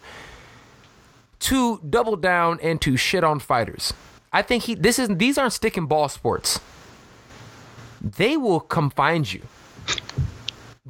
To 1.40 1.80
double 1.88 2.16
down 2.16 2.60
and 2.62 2.80
to 2.82 2.96
shit 2.96 3.24
on 3.24 3.40
fighters. 3.40 3.92
I 4.32 4.42
think 4.42 4.64
he. 4.64 4.74
This 4.74 4.98
is 4.98 5.08
these 5.08 5.36
aren't 5.36 5.52
stick 5.52 5.76
and 5.76 5.88
ball 5.88 6.08
sports. 6.08 6.60
They 8.00 8.36
will 8.36 8.60
come 8.60 8.90
find 8.90 9.30
you. 9.30 9.42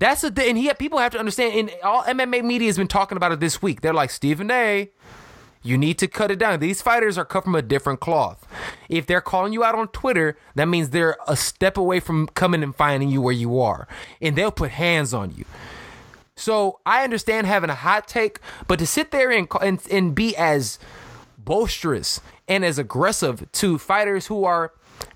That's 0.03 0.23
the 0.23 0.49
and 0.49 0.59
he 0.59 0.69
people 0.74 0.99
have 0.99 1.12
to 1.12 1.19
understand. 1.20 1.55
And 1.55 1.70
all 1.85 2.03
MMA 2.03 2.43
media 2.43 2.66
has 2.66 2.77
been 2.77 2.89
talking 2.89 3.16
about 3.16 3.31
it 3.31 3.39
this 3.39 3.62
week. 3.62 3.83
They're 3.83 3.95
like 3.95 4.11
Stephen 4.11 4.51
A. 4.51 4.91
You 5.62 5.79
need 5.79 5.97
to 5.99 6.09
cut 6.09 6.33
it 6.33 6.41
down. 6.41 6.59
These 6.59 6.83
fighters 6.83 7.16
are 7.16 7.24
cut 7.24 7.45
from 7.45 7.55
a 7.55 7.62
different 7.62 8.01
cloth. 8.01 8.45
If 8.89 9.07
they're 9.07 9.20
calling 9.20 9.53
you 9.53 9.62
out 9.62 9.77
on 9.77 9.87
Twitter, 9.87 10.37
that 10.57 10.66
means 10.66 10.91
they're 10.91 11.16
a 11.29 11.37
step 11.37 11.77
away 11.77 12.01
from 12.01 12.27
coming 12.27 12.65
and 12.65 12.74
finding 12.74 13.11
you 13.11 13.20
where 13.20 13.33
you 13.33 13.61
are, 13.61 13.87
and 14.20 14.35
they'll 14.35 14.51
put 14.51 14.73
hands 14.73 15.15
on 15.15 15.37
you. 15.37 15.45
So 16.35 16.81
I 16.85 17.05
understand 17.05 17.47
having 17.47 17.70
a 17.70 17.77
hot 17.77 18.09
take, 18.09 18.41
but 18.66 18.81
to 18.81 18.89
sit 18.89 19.12
there 19.12 19.31
and 19.31 19.47
and, 19.61 19.81
and 19.89 20.16
be 20.16 20.35
as 20.35 20.81
boisterous 21.39 22.20
and 22.49 22.65
as 22.65 22.77
aggressive 22.77 23.47
to 23.53 23.79
fighters 23.79 24.27
who 24.27 24.43
are 24.43 24.73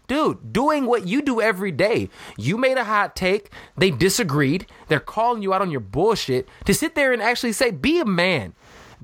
dude, 0.07 0.53
doing 0.53 0.87
what 0.87 1.07
you 1.07 1.23
do 1.23 1.41
every 1.41 1.73
day. 1.73 2.09
You 2.37 2.57
made 2.57 2.79
a 2.79 2.85
hot 2.85 3.17
take, 3.17 3.51
they 3.77 3.91
disagreed, 3.91 4.67
they're 4.89 5.01
calling 5.01 5.43
you 5.43 5.53
out 5.53 5.63
on 5.63 5.71
your 5.71 5.81
bullshit. 5.81 6.49
To 6.65 6.75
sit 6.75 6.95
there 6.95 7.13
and 7.13 7.23
actually 7.23 7.53
say, 7.53 7.71
be 7.71 8.01
a 8.01 8.05
man. 8.05 8.55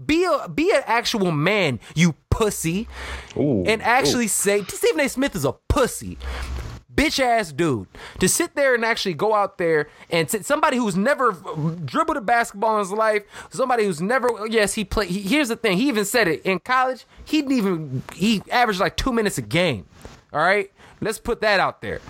Be 0.07 0.25
a 0.25 0.49
be 0.49 0.71
an 0.75 0.83
actual 0.87 1.31
man, 1.33 1.79
you 1.95 2.15
pussy. 2.31 2.89
Ooh, 3.37 3.63
and 3.67 3.83
actually 3.83 4.25
ooh. 4.25 4.29
say 4.29 4.65
Stephen 4.65 5.01
A. 5.01 5.09
Smith 5.09 5.37
is 5.37 5.45
a 5.45 5.53
pussy. 5.69 6.17
Bitch 6.95 7.21
ass 7.21 7.53
dude. 7.53 7.89
To 8.21 8.29
sit 8.29 8.55
there 8.55 8.75
and 8.75 8.85
actually 8.85 9.15
go 9.15 9.35
out 9.35 9.59
there 9.59 9.89
and 10.11 10.31
sit, 10.31 10.45
somebody 10.45 10.77
who's 10.77 10.97
never 10.97 11.33
dribbled 11.85 12.17
a 12.17 12.21
basketball 12.21 12.75
in 12.75 12.79
his 12.81 12.93
life, 12.93 13.23
somebody 13.51 13.85
who's 13.85 14.01
never 14.01 14.29
yes, 14.49 14.75
he 14.75 14.85
played 14.85 15.11
he, 15.11 15.21
here's 15.21 15.49
the 15.49 15.57
thing, 15.57 15.77
he 15.77 15.89
even 15.89 16.05
said 16.05 16.29
it 16.29 16.43
in 16.43 16.59
college, 16.59 17.07
he 17.25 17.41
didn't 17.41 17.57
even 17.57 18.03
he 18.15 18.43
averaged 18.51 18.81
like 18.81 18.97
two 18.97 19.13
minutes 19.13 19.39
a 19.39 19.43
game. 19.43 19.87
All 20.33 20.41
right? 20.41 20.71
Let's 21.03 21.19
put 21.19 21.41
that 21.43 21.61
out 21.61 21.83
there. 21.83 22.01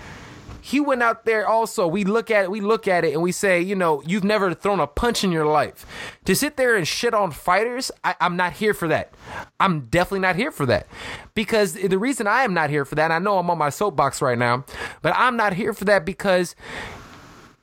He 0.61 0.79
went 0.79 1.03
out 1.03 1.25
there 1.25 1.45
also. 1.45 1.85
We 1.87 2.05
look 2.05 2.31
at 2.31 2.45
it, 2.45 2.51
we 2.51 2.61
look 2.61 2.87
at 2.87 3.03
it 3.03 3.11
and 3.11 3.21
we 3.21 3.33
say, 3.33 3.61
you 3.61 3.75
know, 3.75 4.01
you've 4.05 4.23
never 4.23 4.53
thrown 4.53 4.79
a 4.79 4.87
punch 4.87 5.21
in 5.21 5.31
your 5.31 5.45
life. 5.45 5.85
To 6.23 6.33
sit 6.33 6.55
there 6.55 6.77
and 6.77 6.87
shit 6.87 7.13
on 7.13 7.31
fighters, 7.31 7.91
I, 8.01 8.15
I'm 8.21 8.37
not 8.37 8.53
here 8.53 8.73
for 8.73 8.87
that. 8.87 9.13
I'm 9.59 9.87
definitely 9.87 10.21
not 10.21 10.37
here 10.37 10.51
for 10.51 10.65
that. 10.67 10.87
Because 11.35 11.73
the 11.73 11.97
reason 11.97 12.27
I 12.27 12.43
am 12.43 12.53
not 12.53 12.69
here 12.69 12.85
for 12.85 12.95
that, 12.95 13.11
I 13.11 13.19
know 13.19 13.39
I'm 13.39 13.49
on 13.49 13.57
my 13.57 13.69
soapbox 13.69 14.21
right 14.21 14.37
now, 14.37 14.63
but 15.01 15.13
I'm 15.17 15.35
not 15.35 15.51
here 15.51 15.73
for 15.73 15.83
that 15.83 16.05
because 16.05 16.55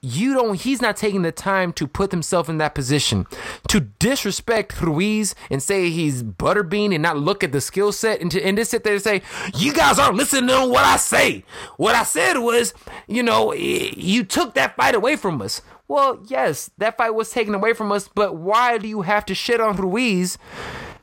you 0.03 0.35
don't 0.35 0.55
he's 0.55 0.81
not 0.81 0.97
taking 0.97 1.23
the 1.23 1.33
time 1.33 1.73
to 1.75 1.87
put 1.87 2.11
himself 2.11 2.49
in 2.49 2.59
that 2.59 2.75
position. 2.75 3.27
To 3.69 3.81
disrespect 3.81 4.81
Ruiz 4.81 5.35
and 5.51 5.63
say 5.63 5.91
he's 5.91 6.23
butterbean 6.23 6.95
and 6.95 7.03
not 7.03 7.19
look 7.19 7.45
at 7.45 7.53
the 7.53 7.61
skill 7.61 7.93
set 7.93 8.21
and, 8.21 8.31
to, 8.31 8.43
and 8.43 8.57
just 8.57 8.71
sit 8.71 8.85
there 8.85 8.95
and 8.95 9.03
say 9.03 9.23
you 9.55 9.73
guys 9.73 9.99
aren't 9.99 10.17
listening 10.17 10.49
to 10.49 10.67
what 10.67 10.85
I 10.85 10.97
say. 10.97 11.45
What 11.77 11.95
I 11.95 12.05
said 12.05 12.39
was 12.39 12.73
you 13.07 13.23
know 13.23 13.53
you 13.53 14.25
took 14.25 14.55
that 14.55 14.77
fight 14.77 14.95
away 14.95 15.17
from 15.17 15.43
us. 15.43 15.61
Well 15.89 16.23
yes 16.27 16.71
that 16.79 16.97
fight 16.97 17.15
was 17.15 17.31
taken 17.31 17.55
away 17.55 17.75
from 17.75 17.93
us 17.93 18.09
but 18.09 18.37
why 18.37 18.79
do 18.79 18.89
you 18.89 19.03
have 19.03 19.27
to 19.27 19.35
shit 19.35 19.61
on 19.61 19.77
Ruiz 19.77 20.39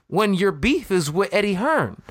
when 0.08 0.34
your 0.34 0.52
beef 0.52 0.90
is 0.92 1.12
with 1.12 1.34
Eddie 1.34 1.56
Hearn? 1.56 2.02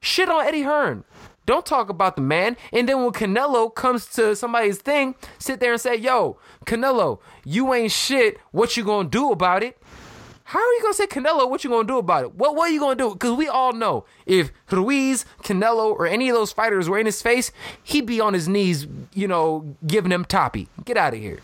Shit 0.00 0.28
on 0.28 0.46
Eddie 0.46 0.62
Hearn 0.62 1.04
don't 1.48 1.64
talk 1.64 1.88
about 1.88 2.14
the 2.14 2.20
man. 2.20 2.58
And 2.74 2.86
then 2.86 3.02
when 3.02 3.12
Canelo 3.12 3.74
comes 3.74 4.04
to 4.08 4.36
somebody's 4.36 4.76
thing, 4.78 5.14
sit 5.38 5.60
there 5.60 5.72
and 5.72 5.80
say, 5.80 5.96
yo, 5.96 6.36
Canelo, 6.66 7.20
you 7.42 7.72
ain't 7.72 7.90
shit. 7.90 8.38
What 8.50 8.76
you 8.76 8.84
gonna 8.84 9.08
do 9.08 9.32
about 9.32 9.62
it? 9.62 9.80
How 10.44 10.58
are 10.58 10.72
you 10.74 10.82
gonna 10.82 10.92
say 10.94 11.06
Canelo? 11.06 11.48
What 11.48 11.64
you 11.64 11.70
gonna 11.70 11.88
do 11.88 11.96
about 11.96 12.24
it? 12.24 12.34
What 12.34 12.54
what 12.54 12.68
are 12.68 12.72
you 12.72 12.80
gonna 12.80 12.96
do? 12.96 13.14
Because 13.14 13.32
we 13.32 13.48
all 13.48 13.72
know 13.72 14.04
if 14.26 14.52
Ruiz, 14.70 15.24
Canelo, 15.42 15.90
or 15.90 16.06
any 16.06 16.28
of 16.28 16.34
those 16.34 16.52
fighters 16.52 16.86
were 16.86 16.98
in 16.98 17.06
his 17.06 17.22
face, 17.22 17.50
he'd 17.82 18.04
be 18.04 18.20
on 18.20 18.34
his 18.34 18.46
knees, 18.46 18.86
you 19.14 19.26
know, 19.26 19.74
giving 19.86 20.12
him 20.12 20.26
toppy. 20.26 20.68
Get 20.84 20.98
out 20.98 21.14
of 21.14 21.20
here. 21.20 21.38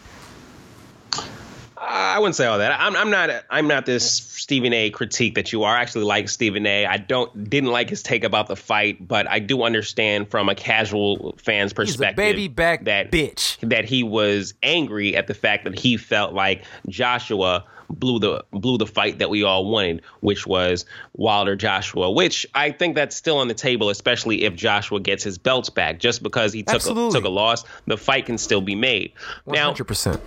I 1.86 2.19
wouldn't 2.19 2.36
say 2.36 2.47
all 2.47 2.59
that. 2.59 2.78
I'm, 2.81 2.97
I'm 2.97 3.11
not. 3.11 3.31
I'm 3.51 3.69
not 3.69 3.86
this 3.86 4.11
Stephen 4.11 4.73
A. 4.73 4.90
critique 4.90 5.35
that 5.35 5.52
you 5.52 5.65
are. 5.65 5.77
I 5.77 5.82
actually 5.82 6.05
like 6.05 6.28
Stephen 6.28 6.66
A. 6.66 6.86
I 6.86 6.97
don't 6.97 7.48
didn't 7.48 7.70
like 7.70 7.90
his 7.90 8.02
take 8.02 8.24
about 8.24 8.47
the 8.47 8.56
fight, 8.56 9.06
but 9.06 9.28
I 9.28 9.39
do 9.39 9.62
understand 9.62 10.31
from 10.31 10.48
a 10.48 10.55
casual 10.55 11.35
fan's 11.39 11.73
perspective, 11.73 12.16
baby 12.16 12.48
back 12.48 12.85
that 12.85 13.11
bitch, 13.11 13.59
that 13.61 13.85
he 13.85 14.02
was 14.02 14.55
angry 14.62 15.16
at 15.16 15.27
the 15.27 15.35
fact 15.35 15.65
that 15.65 15.78
he 15.78 15.97
felt 15.97 16.32
like 16.32 16.65
Joshua 16.89 17.65
blew 17.90 18.19
the 18.19 18.44
blew 18.51 18.78
the 18.78 18.86
fight 18.86 19.19
that 19.19 19.31
we 19.31 19.43
all 19.43 19.70
wanted, 19.70 20.02
which 20.20 20.47
was 20.47 20.86
Wilder 21.15 21.56
Joshua. 21.56 22.11
Which 22.11 22.47
I 22.55 22.70
think 22.70 22.94
that's 22.94 23.16
still 23.16 23.39
on 23.39 23.48
the 23.48 23.55
table, 23.55 23.90
especially 23.90 24.44
if 24.44 24.55
Joshua 24.55 25.01
gets 25.01 25.23
his 25.23 25.39
belts 25.39 25.70
back. 25.70 25.98
Just 25.98 26.23
because 26.23 26.52
he 26.52 26.62
took 26.62 26.82
a, 26.82 27.11
took 27.11 27.24
a 27.24 27.28
loss, 27.28 27.65
the 27.86 27.97
fight 27.97 28.27
can 28.27 28.39
still 28.39 28.61
be 28.61 28.74
made. 28.74 29.12
100%. 29.47 30.06
Now. 30.15 30.20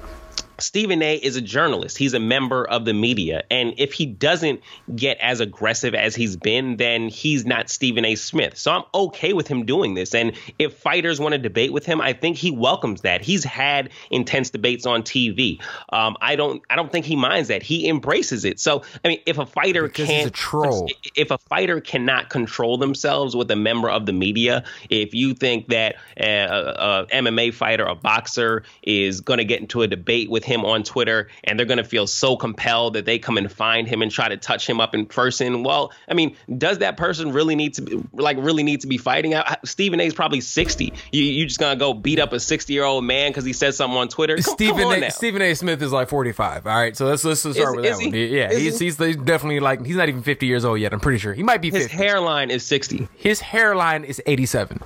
Stephen 0.59 1.01
A 1.01 1.15
is 1.15 1.35
a 1.35 1.41
journalist. 1.41 1.97
He's 1.97 2.13
a 2.13 2.19
member 2.19 2.65
of 2.65 2.85
the 2.85 2.93
media. 2.93 3.43
And 3.51 3.73
if 3.77 3.93
he 3.93 4.05
doesn't 4.05 4.61
get 4.95 5.17
as 5.19 5.39
aggressive 5.39 5.93
as 5.93 6.15
he's 6.15 6.35
been, 6.35 6.77
then 6.77 7.09
he's 7.09 7.45
not 7.45 7.69
Stephen 7.69 8.05
A. 8.05 8.15
Smith. 8.15 8.57
So 8.57 8.71
I'm 8.71 8.83
okay 8.93 9.33
with 9.33 9.47
him 9.47 9.65
doing 9.65 9.93
this. 9.93 10.15
And 10.15 10.33
if 10.57 10.73
fighters 10.73 11.19
want 11.19 11.33
to 11.33 11.37
debate 11.37 11.73
with 11.73 11.85
him, 11.85 12.01
I 12.01 12.13
think 12.13 12.37
he 12.37 12.51
welcomes 12.51 13.01
that. 13.01 13.21
He's 13.21 13.43
had 13.43 13.89
intense 14.09 14.49
debates 14.49 14.85
on 14.85 15.03
TV. 15.03 15.61
Um, 15.89 16.17
I 16.21 16.35
don't 16.35 16.61
I 16.69 16.75
don't 16.75 16.91
think 16.91 17.05
he 17.05 17.15
minds 17.15 17.49
that. 17.49 17.63
He 17.63 17.87
embraces 17.87 18.45
it. 18.45 18.59
So 18.59 18.83
I 19.03 19.09
mean 19.09 19.19
if 19.25 19.37
a 19.37 19.45
fighter 19.45 19.83
because 19.83 20.07
can't 20.07 20.33
troll. 20.33 20.87
if 21.15 21.31
a 21.31 21.37
fighter 21.37 21.81
cannot 21.81 22.29
control 22.29 22.77
themselves 22.77 23.35
with 23.35 23.51
a 23.51 23.55
member 23.55 23.89
of 23.89 24.05
the 24.05 24.13
media, 24.13 24.63
if 24.89 25.13
you 25.13 25.33
think 25.33 25.67
that 25.67 25.95
uh, 26.19 26.27
uh, 26.27 26.49
uh, 26.49 27.05
a, 27.11 27.17
a 27.17 27.21
MMA 27.21 27.53
fighter, 27.53 27.85
a 27.85 27.95
boxer 27.95 28.63
is 28.83 29.21
going 29.21 29.37
to 29.37 29.45
get 29.45 29.59
into 29.61 29.81
a 29.81 29.87
debate 29.87 30.29
with 30.29 30.43
him 30.47 30.65
on 30.65 30.83
Twitter 30.83 31.29
and 31.43 31.59
they're 31.59 31.65
going 31.65 31.77
to 31.77 31.83
feel 31.83 32.07
so 32.07 32.35
compelled 32.35 32.93
that 32.93 33.05
they 33.05 33.19
come 33.19 33.37
and 33.37 33.51
find 33.51 33.87
him 33.87 34.01
and 34.01 34.11
try 34.11 34.27
to 34.27 34.37
touch 34.37 34.67
him 34.67 34.79
up 34.79 34.95
in 34.95 35.05
person. 35.05 35.63
Well, 35.63 35.91
I 36.07 36.13
mean, 36.13 36.35
does 36.57 36.79
that 36.79 36.97
person 36.97 37.31
really 37.31 37.55
need 37.55 37.75
to 37.75 37.81
be, 37.81 38.01
like 38.13 38.37
really 38.39 38.63
need 38.63 38.81
to 38.81 38.87
be 38.87 38.97
fighting 38.97 39.33
out? 39.33 39.67
Stephen 39.67 39.99
A 39.99 40.03
is 40.03 40.13
probably 40.13 40.41
60. 40.41 40.93
You 41.11 41.23
you 41.23 41.45
just 41.45 41.59
going 41.59 41.77
to 41.77 41.79
go 41.79 41.93
beat 41.93 42.19
up 42.19 42.33
a 42.33 42.39
60 42.39 42.73
year 42.73 42.83
old 42.83 43.03
man 43.03 43.29
because 43.29 43.45
he 43.45 43.53
said 43.53 43.75
something 43.75 43.97
on 43.97 44.07
Twitter? 44.07 44.35
Come, 44.35 44.53
Stephen 44.53 44.83
come 44.83 45.03
a, 45.03 45.11
Stephen 45.11 45.41
A 45.41 45.53
Smith 45.53 45.81
is 45.81 45.91
like 45.91 46.09
45. 46.09 46.65
All 46.65 46.73
right. 46.73 46.95
So 46.95 47.05
let's, 47.05 47.23
let's 47.25 47.41
start 47.41 47.57
is, 47.57 47.75
with 47.75 47.85
is 47.85 47.97
that 47.97 48.03
he? 48.03 48.09
one. 48.09 48.31
Yeah. 48.31 48.53
He's, 48.53 48.79
he's, 48.79 48.97
he's 48.97 49.17
definitely 49.17 49.59
like, 49.59 49.85
he's 49.85 49.97
not 49.97 50.09
even 50.09 50.23
50 50.23 50.45
years 50.45 50.65
old 50.65 50.79
yet. 50.79 50.93
I'm 50.93 50.99
pretty 50.99 51.19
sure. 51.19 51.33
He 51.33 51.43
might 51.43 51.61
be 51.61 51.71
50. 51.71 51.83
His 51.83 51.91
hairline 51.91 52.49
is 52.49 52.65
60. 52.65 53.07
His 53.17 53.41
hairline 53.41 54.03
is 54.03 54.21
87. 54.25 54.79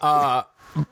Uh, 0.00 0.42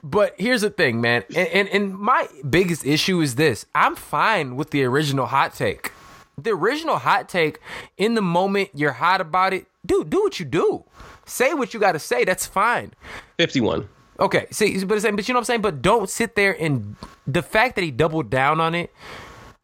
but 0.02 0.34
here's 0.38 0.60
the 0.62 0.70
thing, 0.70 1.00
man. 1.00 1.24
And, 1.34 1.48
and, 1.48 1.68
and 1.68 1.98
my 1.98 2.28
biggest 2.48 2.86
issue 2.86 3.20
is 3.20 3.34
this 3.36 3.66
I'm 3.74 3.96
fine 3.96 4.56
with 4.56 4.70
the 4.70 4.84
original 4.84 5.26
hot 5.26 5.54
take. 5.54 5.92
The 6.38 6.50
original 6.50 6.96
hot 6.96 7.28
take, 7.28 7.60
in 7.98 8.14
the 8.14 8.22
moment 8.22 8.70
you're 8.74 8.92
hot 8.92 9.20
about 9.20 9.52
it, 9.52 9.66
dude, 9.84 10.10
do 10.10 10.22
what 10.22 10.40
you 10.40 10.46
do. 10.46 10.84
Say 11.26 11.54
what 11.54 11.74
you 11.74 11.80
got 11.80 11.92
to 11.92 11.98
say. 11.98 12.24
That's 12.24 12.46
fine. 12.46 12.94
51. 13.38 13.88
Okay, 14.18 14.46
see, 14.50 14.84
but, 14.84 15.02
but 15.02 15.02
you 15.02 15.10
know 15.10 15.38
what 15.38 15.40
I'm 15.40 15.44
saying? 15.44 15.62
But 15.62 15.80
don't 15.80 16.10
sit 16.10 16.36
there 16.36 16.54
and 16.60 16.96
the 17.26 17.42
fact 17.42 17.76
that 17.76 17.84
he 17.84 17.90
doubled 17.90 18.28
down 18.28 18.60
on 18.60 18.74
it, 18.74 18.92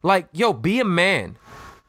like, 0.01 0.27
yo, 0.33 0.51
be 0.53 0.79
a 0.79 0.85
man. 0.85 1.37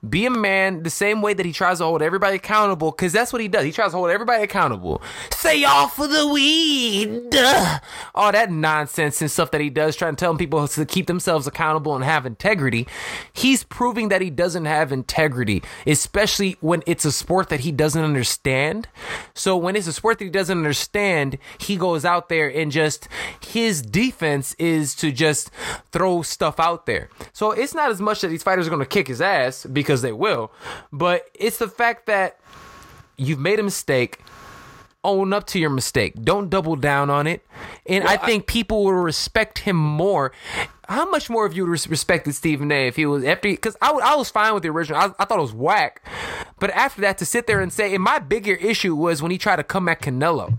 Be 0.06 0.26
a 0.26 0.30
man 0.30 0.82
the 0.82 0.90
same 0.90 1.22
way 1.22 1.34
that 1.34 1.46
he 1.46 1.52
tries 1.52 1.78
to 1.78 1.84
hold 1.84 2.02
everybody 2.02 2.36
accountable, 2.36 2.90
because 2.90 3.12
that's 3.12 3.32
what 3.32 3.42
he 3.42 3.48
does. 3.48 3.64
He 3.64 3.72
tries 3.72 3.90
to 3.90 3.96
hold 3.96 4.10
everybody 4.10 4.44
accountable. 4.44 5.02
Say 5.32 5.64
all 5.64 5.88
for 5.88 6.06
the 6.06 6.26
weed. 6.28 7.34
All 8.14 8.30
that 8.30 8.52
nonsense 8.52 9.20
and 9.20 9.30
stuff 9.30 9.50
that 9.50 9.60
he 9.60 9.70
does, 9.70 9.96
trying 9.96 10.14
to 10.14 10.20
tell 10.20 10.36
people 10.36 10.68
to 10.68 10.86
keep 10.86 11.06
themselves 11.06 11.46
accountable 11.46 11.96
and 11.96 12.04
have 12.04 12.26
integrity. 12.26 12.86
He's 13.32 13.64
proving 13.64 14.08
that 14.10 14.20
he 14.20 14.30
doesn't 14.30 14.66
have 14.66 14.92
integrity, 14.92 15.62
especially 15.86 16.56
when 16.60 16.82
it's 16.86 17.04
a 17.04 17.12
sport 17.12 17.48
that 17.48 17.60
he 17.60 17.72
doesn't 17.72 18.02
understand. 18.02 18.86
So 19.34 19.56
when 19.56 19.74
it's 19.74 19.88
a 19.88 19.92
sport 19.92 20.18
that 20.18 20.24
he 20.26 20.30
doesn't 20.30 20.56
understand, 20.56 21.38
he 21.58 21.76
goes 21.76 22.04
out 22.04 22.28
there 22.28 22.48
and 22.48 22.70
just 22.70 23.08
his 23.44 23.82
defense 23.82 24.54
is 24.60 24.94
to 24.96 25.10
just 25.10 25.50
throw 25.90 26.22
stuff 26.22 26.60
out 26.60 26.86
there. 26.86 27.08
So 27.32 27.50
it's 27.50 27.74
not 27.74 27.90
as 27.90 28.00
much 28.00 28.20
that 28.20 28.28
these 28.28 28.42
fighters 28.42 28.66
are 28.66 28.70
going 28.70 28.78
to 28.80 28.86
kick 28.86 29.08
his 29.08 29.20
ass 29.20 29.66
because 29.66 29.87
because 29.88 30.02
they 30.02 30.12
will. 30.12 30.52
But 30.92 31.30
it's 31.32 31.56
the 31.56 31.66
fact 31.66 32.04
that 32.06 32.38
you've 33.16 33.38
made 33.38 33.58
a 33.58 33.62
mistake. 33.62 34.20
Own 35.02 35.32
up 35.32 35.46
to 35.46 35.58
your 35.58 35.70
mistake. 35.70 36.22
Don't 36.22 36.50
double 36.50 36.76
down 36.76 37.08
on 37.08 37.26
it. 37.26 37.46
And 37.86 38.04
well, 38.04 38.12
I 38.12 38.16
think 38.18 38.42
I, 38.42 38.52
people 38.52 38.84
will 38.84 38.92
respect 38.92 39.60
him 39.60 39.76
more. 39.76 40.32
How 40.88 41.08
much 41.08 41.30
more 41.30 41.46
of 41.46 41.56
you 41.56 41.64
respected 41.64 42.34
Stephen 42.34 42.70
A. 42.70 42.88
if 42.88 42.96
he 42.96 43.06
was 43.06 43.24
after? 43.24 43.48
Because 43.48 43.76
I, 43.80 43.90
I 43.90 44.16
was 44.16 44.28
fine 44.28 44.52
with 44.52 44.64
the 44.64 44.68
original. 44.68 45.00
I, 45.00 45.04
I 45.18 45.24
thought 45.24 45.38
it 45.38 45.42
was 45.42 45.54
whack. 45.54 46.04
But 46.58 46.70
after 46.70 47.00
that, 47.02 47.16
to 47.18 47.24
sit 47.24 47.46
there 47.46 47.60
and 47.60 47.72
say, 47.72 47.94
and 47.94 48.02
my 48.02 48.18
bigger 48.18 48.54
issue 48.54 48.94
was 48.94 49.22
when 49.22 49.30
he 49.30 49.38
tried 49.38 49.56
to 49.56 49.64
come 49.64 49.88
at 49.88 50.02
Canelo. 50.02 50.58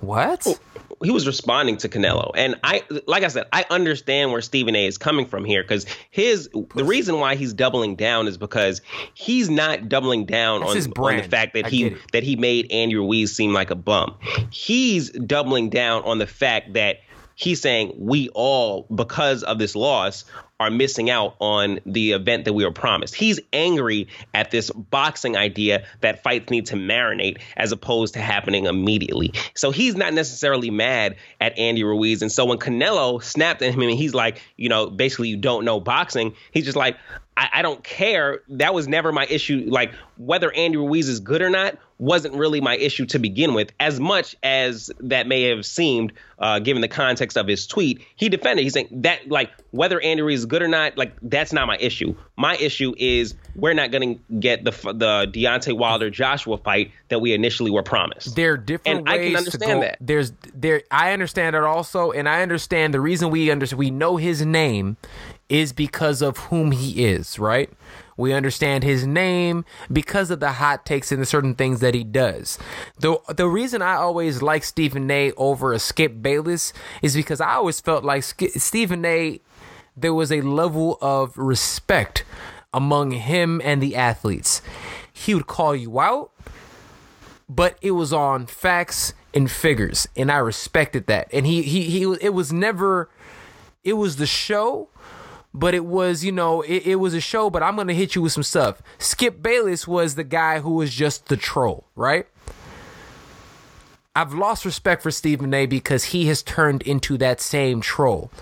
What? 0.00 0.58
He 1.02 1.10
was 1.10 1.26
responding 1.26 1.76
to 1.78 1.88
Canelo, 1.88 2.32
and 2.34 2.56
I 2.64 2.82
like 3.06 3.22
I 3.22 3.28
said, 3.28 3.46
I 3.52 3.64
understand 3.70 4.32
where 4.32 4.40
Stephen 4.40 4.74
A. 4.74 4.86
is 4.86 4.98
coming 4.98 5.26
from 5.26 5.44
here 5.44 5.62
because 5.62 5.86
his 6.10 6.48
the 6.74 6.84
reason 6.84 7.20
why 7.20 7.36
he's 7.36 7.52
doubling 7.52 7.96
down 7.96 8.26
is 8.26 8.36
because 8.36 8.82
he's 9.14 9.48
not 9.48 9.88
doubling 9.88 10.24
down 10.24 10.62
on, 10.62 10.76
on, 10.76 11.16
the 11.16 11.22
fact 11.28 11.54
that 11.54 11.66
I 11.66 11.68
he 11.68 11.96
that 12.12 12.22
he 12.22 12.36
made 12.36 12.70
Andy 12.72 12.96
Ruiz 12.96 13.34
seem 13.34 13.52
like 13.52 13.70
a 13.70 13.76
bum. 13.76 14.16
He's 14.50 15.10
doubling 15.10 15.70
down 15.70 16.02
on 16.04 16.18
the 16.18 16.26
fact 16.26 16.72
that 16.72 16.98
he's 17.38 17.60
saying 17.60 17.94
we 17.96 18.28
all 18.30 18.82
because 18.92 19.44
of 19.44 19.60
this 19.60 19.76
loss 19.76 20.24
are 20.58 20.72
missing 20.72 21.08
out 21.08 21.36
on 21.38 21.78
the 21.86 22.10
event 22.10 22.44
that 22.44 22.52
we 22.52 22.64
were 22.64 22.72
promised. 22.72 23.14
He's 23.14 23.38
angry 23.52 24.08
at 24.34 24.50
this 24.50 24.70
boxing 24.70 25.36
idea 25.36 25.86
that 26.00 26.24
fights 26.24 26.50
need 26.50 26.66
to 26.66 26.74
marinate 26.74 27.40
as 27.56 27.70
opposed 27.70 28.14
to 28.14 28.20
happening 28.20 28.66
immediately. 28.66 29.32
So 29.54 29.70
he's 29.70 29.94
not 29.94 30.14
necessarily 30.14 30.70
mad 30.70 31.14
at 31.40 31.56
Andy 31.56 31.84
Ruiz. 31.84 32.22
And 32.22 32.32
so 32.32 32.44
when 32.44 32.58
Canelo 32.58 33.22
snapped 33.22 33.62
at 33.62 33.72
him 33.72 33.82
and 33.82 33.92
he's 33.92 34.14
like, 34.14 34.42
you 34.56 34.68
know, 34.68 34.90
basically 34.90 35.28
you 35.28 35.36
don't 35.36 35.64
know 35.64 35.78
boxing, 35.78 36.34
he's 36.50 36.64
just 36.64 36.76
like, 36.76 36.96
I, 37.36 37.50
I 37.52 37.62
don't 37.62 37.84
care. 37.84 38.40
That 38.48 38.74
was 38.74 38.88
never 38.88 39.12
my 39.12 39.26
issue. 39.26 39.64
Like 39.68 39.92
whether 40.16 40.52
Andy 40.52 40.76
Ruiz 40.76 41.08
is 41.08 41.20
good 41.20 41.40
or 41.40 41.50
not 41.50 41.78
wasn't 41.98 42.34
really 42.34 42.60
my 42.60 42.76
issue 42.76 43.04
to 43.06 43.18
begin 43.18 43.54
with, 43.54 43.72
as 43.80 43.98
much 43.98 44.36
as 44.42 44.90
that 45.00 45.26
may 45.26 45.42
have 45.42 45.66
seemed, 45.66 46.12
uh, 46.38 46.60
given 46.60 46.80
the 46.80 46.88
context 46.88 47.36
of 47.36 47.46
his 47.46 47.66
tweet. 47.66 48.04
He 48.16 48.28
defended. 48.28 48.62
He's 48.62 48.72
saying 48.72 48.88
that 49.02 49.28
like 49.28 49.50
whether 49.72 50.00
Andy 50.00 50.22
Ruiz 50.22 50.40
is 50.40 50.46
good 50.46 50.62
or 50.62 50.68
not, 50.68 50.96
like 50.96 51.12
that's 51.22 51.52
not 51.52 51.66
my 51.66 51.76
issue. 51.78 52.14
My 52.36 52.56
issue 52.56 52.94
is 52.96 53.34
we're 53.56 53.74
not 53.74 53.90
going 53.90 54.16
to 54.16 54.34
get 54.38 54.64
the 54.64 54.70
the 54.70 55.26
Deontay 55.32 55.76
Wilder 55.76 56.10
Joshua 56.10 56.56
fight 56.58 56.92
that 57.08 57.20
we 57.20 57.34
initially 57.34 57.70
were 57.70 57.82
promised. 57.82 58.36
There 58.36 58.52
are 58.52 58.56
different 58.56 58.98
and 58.98 59.08
ways 59.08 59.20
I 59.20 59.24
can 59.24 59.36
understand 59.36 59.60
to 59.60 59.66
go. 59.66 59.80
that. 59.80 59.98
There's 60.00 60.32
there. 60.54 60.82
I 60.90 61.12
understand 61.12 61.56
it 61.56 61.64
also, 61.64 62.12
and 62.12 62.28
I 62.28 62.42
understand 62.42 62.94
the 62.94 63.00
reason 63.00 63.30
we 63.30 63.50
understand 63.50 63.78
we 63.78 63.90
know 63.90 64.16
his 64.16 64.44
name 64.44 64.96
is 65.48 65.72
because 65.72 66.22
of 66.22 66.36
whom 66.38 66.72
he 66.72 67.04
is, 67.04 67.38
right? 67.38 67.70
We 68.18 68.32
understand 68.32 68.82
his 68.82 69.06
name 69.06 69.64
because 69.90 70.30
of 70.30 70.40
the 70.40 70.52
hot 70.52 70.84
takes 70.84 71.12
and 71.12 71.22
the 71.22 71.26
certain 71.26 71.54
things 71.54 71.78
that 71.80 71.94
he 71.94 72.04
does. 72.04 72.58
The 72.98 73.18
the 73.34 73.48
reason 73.48 73.80
I 73.80 73.94
always 73.94 74.42
like 74.42 74.64
Stephen 74.64 75.10
A. 75.10 75.32
over 75.36 75.72
a 75.72 75.78
Skip 75.78 76.20
Bayless 76.20 76.72
is 77.00 77.14
because 77.14 77.40
I 77.40 77.54
always 77.54 77.80
felt 77.80 78.04
like 78.04 78.24
Stephen 78.24 79.04
A. 79.04 79.40
There 79.96 80.12
was 80.12 80.32
a 80.32 80.40
level 80.40 80.98
of 81.00 81.38
respect 81.38 82.24
among 82.74 83.12
him 83.12 83.60
and 83.64 83.80
the 83.80 83.96
athletes. 83.96 84.62
He 85.12 85.34
would 85.34 85.46
call 85.46 85.74
you 85.74 86.00
out, 86.00 86.32
but 87.48 87.78
it 87.80 87.92
was 87.92 88.12
on 88.12 88.46
facts 88.46 89.14
and 89.32 89.48
figures, 89.48 90.08
and 90.16 90.30
I 90.32 90.38
respected 90.38 91.06
that. 91.06 91.28
And 91.32 91.46
he 91.46 91.62
he 91.62 91.82
he 91.84 92.16
it 92.20 92.34
was 92.34 92.52
never 92.52 93.10
it 93.84 93.92
was 93.92 94.16
the 94.16 94.26
show 94.26 94.88
but 95.54 95.74
it 95.74 95.84
was, 95.84 96.24
you 96.24 96.32
know, 96.32 96.62
it, 96.62 96.86
it 96.86 96.96
was 96.96 97.14
a 97.14 97.20
show, 97.20 97.50
but 97.50 97.62
I'm 97.62 97.74
going 97.74 97.88
to 97.88 97.94
hit 97.94 98.14
you 98.14 98.22
with 98.22 98.32
some 98.32 98.42
stuff. 98.42 98.82
Skip 98.98 99.42
Bayless 99.42 99.88
was 99.88 100.14
the 100.14 100.24
guy 100.24 100.60
who 100.60 100.72
was 100.74 100.94
just 100.94 101.26
the 101.26 101.36
troll, 101.36 101.86
right? 101.96 102.26
I've 104.18 104.34
lost 104.34 104.64
respect 104.64 105.02
for 105.04 105.12
Stephen 105.12 105.54
A 105.54 105.66
because 105.66 106.06
he 106.06 106.26
has 106.26 106.42
turned 106.42 106.82
into 106.82 107.16
that 107.18 107.40
same 107.40 107.80
troll. 107.80 108.32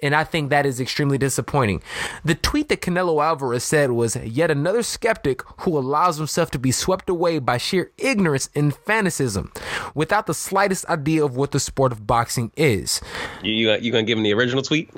And 0.00 0.14
I 0.14 0.24
think 0.24 0.48
that 0.48 0.64
is 0.64 0.80
extremely 0.80 1.18
disappointing. 1.18 1.82
The 2.24 2.34
tweet 2.34 2.70
that 2.70 2.80
Canelo 2.80 3.22
Alvarez 3.22 3.62
said 3.62 3.90
was 3.90 4.16
yet 4.16 4.50
another 4.50 4.82
skeptic 4.82 5.42
who 5.60 5.76
allows 5.76 6.16
himself 6.16 6.50
to 6.52 6.58
be 6.58 6.72
swept 6.72 7.10
away 7.10 7.40
by 7.40 7.58
sheer 7.58 7.90
ignorance 7.98 8.48
and 8.54 8.74
fanaticism 8.74 9.52
without 9.94 10.26
the 10.26 10.32
slightest 10.32 10.86
idea 10.86 11.22
of 11.22 11.36
what 11.36 11.50
the 11.50 11.60
sport 11.60 11.92
of 11.92 12.06
boxing 12.06 12.50
is. 12.56 13.02
You, 13.42 13.52
you, 13.52 13.70
uh, 13.70 13.76
you 13.76 13.92
gonna 13.92 14.04
give 14.04 14.16
him 14.16 14.24
the 14.24 14.32
original 14.32 14.62
tweet? 14.62 14.88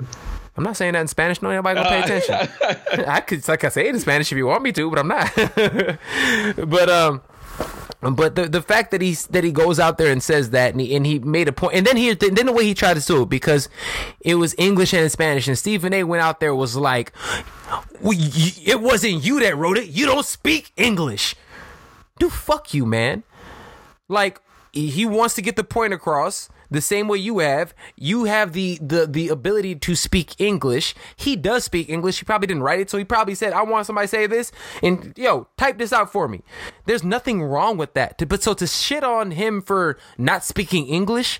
I'm 0.57 0.63
not 0.63 0.75
saying 0.75 0.93
that 0.93 1.01
in 1.01 1.07
Spanish. 1.07 1.41
No, 1.41 1.49
anybody 1.49 1.75
gonna 1.75 1.89
pay 1.89 2.01
attention. 2.01 3.05
I 3.07 3.21
could, 3.21 3.47
like 3.47 3.63
I 3.63 3.69
say 3.69 3.87
it 3.87 3.95
in 3.95 4.01
Spanish 4.01 4.31
if 4.31 4.37
you 4.37 4.47
want 4.47 4.63
me 4.63 4.71
to, 4.73 4.89
but 4.89 4.99
I'm 4.99 5.07
not. 5.07 5.33
but 6.69 6.89
um, 6.89 7.21
but 8.01 8.35
the 8.35 8.49
the 8.49 8.61
fact 8.61 8.91
that 8.91 9.01
he's 9.01 9.27
that 9.27 9.43
he 9.43 9.51
goes 9.51 9.79
out 9.79 9.97
there 9.97 10.11
and 10.11 10.21
says 10.21 10.49
that, 10.49 10.71
and 10.73 10.81
he, 10.81 10.95
and 10.95 11.05
he 11.05 11.19
made 11.19 11.47
a 11.47 11.53
point, 11.53 11.75
and 11.75 11.85
then 11.85 11.95
he 11.95 12.13
then 12.13 12.47
the 12.47 12.51
way 12.51 12.65
he 12.65 12.73
tried 12.73 12.97
to 12.97 13.05
do 13.05 13.21
it 13.21 13.29
because 13.29 13.69
it 14.19 14.35
was 14.35 14.53
English 14.57 14.93
and 14.93 15.09
Spanish, 15.11 15.47
and 15.47 15.57
Stephen 15.57 15.93
A. 15.93 16.03
went 16.03 16.21
out 16.21 16.39
there 16.39 16.53
was 16.53 16.75
like, 16.75 17.13
well, 18.01 18.17
"It 18.17 18.81
wasn't 18.81 19.23
you 19.23 19.39
that 19.39 19.55
wrote 19.55 19.77
it. 19.77 19.87
You 19.87 20.05
don't 20.05 20.25
speak 20.25 20.71
English." 20.75 21.35
Do 22.19 22.29
fuck 22.29 22.73
you, 22.73 22.85
man. 22.85 23.23
Like 24.09 24.41
he 24.73 25.05
wants 25.05 25.35
to 25.35 25.41
get 25.41 25.55
the 25.55 25.63
point 25.63 25.93
across 25.93 26.49
the 26.71 26.81
same 26.81 27.07
way 27.07 27.19
you 27.19 27.39
have. 27.39 27.75
You 27.95 28.23
have 28.23 28.53
the 28.53 28.79
the 28.81 29.05
the 29.05 29.27
ability 29.29 29.75
to 29.75 29.95
speak 29.95 30.39
English. 30.39 30.95
He 31.15 31.35
does 31.35 31.63
speak 31.63 31.89
English. 31.89 32.19
He 32.19 32.25
probably 32.25 32.47
didn't 32.47 32.63
write 32.63 32.79
it, 32.79 32.89
so 32.89 32.97
he 32.97 33.03
probably 33.03 33.35
said, 33.35 33.53
"I 33.53 33.61
want 33.61 33.85
somebody 33.85 34.07
to 34.07 34.09
say 34.09 34.25
this," 34.25 34.51
and 34.81 35.13
yo, 35.15 35.47
type 35.57 35.77
this 35.77 35.93
out 35.93 36.11
for 36.11 36.27
me. 36.27 36.41
There's 36.85 37.03
nothing 37.03 37.43
wrong 37.43 37.77
with 37.77 37.93
that. 37.93 38.27
But 38.27 38.41
so 38.41 38.53
to 38.55 38.65
shit 38.65 39.03
on 39.03 39.31
him 39.31 39.61
for 39.61 39.97
not 40.17 40.43
speaking 40.43 40.87
English, 40.87 41.39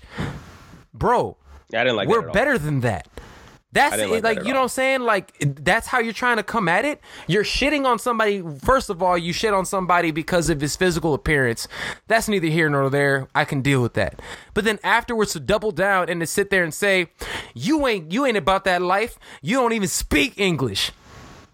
bro. 0.94 1.38
I 1.74 1.84
didn't 1.84 1.96
like. 1.96 2.08
We're 2.08 2.30
better 2.30 2.58
than 2.58 2.80
that. 2.80 3.08
That's 3.72 3.96
like, 3.96 4.22
like 4.22 4.38
you 4.44 4.52
know 4.52 4.60
what 4.60 4.64
I'm 4.64 4.68
saying? 4.68 5.00
Like 5.00 5.34
that's 5.40 5.86
how 5.86 5.98
you're 5.98 6.12
trying 6.12 6.36
to 6.36 6.42
come 6.42 6.68
at 6.68 6.84
it. 6.84 7.00
You're 7.26 7.42
shitting 7.44 7.86
on 7.86 7.98
somebody. 7.98 8.42
First 8.62 8.90
of 8.90 9.02
all, 9.02 9.16
you 9.16 9.32
shit 9.32 9.54
on 9.54 9.64
somebody 9.64 10.10
because 10.10 10.50
of 10.50 10.60
his 10.60 10.76
physical 10.76 11.14
appearance. 11.14 11.68
That's 12.06 12.28
neither 12.28 12.48
here 12.48 12.68
nor 12.68 12.90
there. 12.90 13.28
I 13.34 13.46
can 13.46 13.62
deal 13.62 13.80
with 13.80 13.94
that. 13.94 14.20
But 14.52 14.64
then 14.64 14.78
afterwards 14.84 15.32
to 15.32 15.40
double 15.40 15.72
down 15.72 16.10
and 16.10 16.20
to 16.20 16.26
sit 16.26 16.50
there 16.50 16.62
and 16.62 16.74
say, 16.74 17.08
"You 17.54 17.86
ain't 17.86 18.12
you 18.12 18.26
ain't 18.26 18.36
about 18.36 18.64
that 18.64 18.82
life. 18.82 19.18
You 19.40 19.56
don't 19.56 19.72
even 19.72 19.88
speak 19.88 20.34
English." 20.36 20.92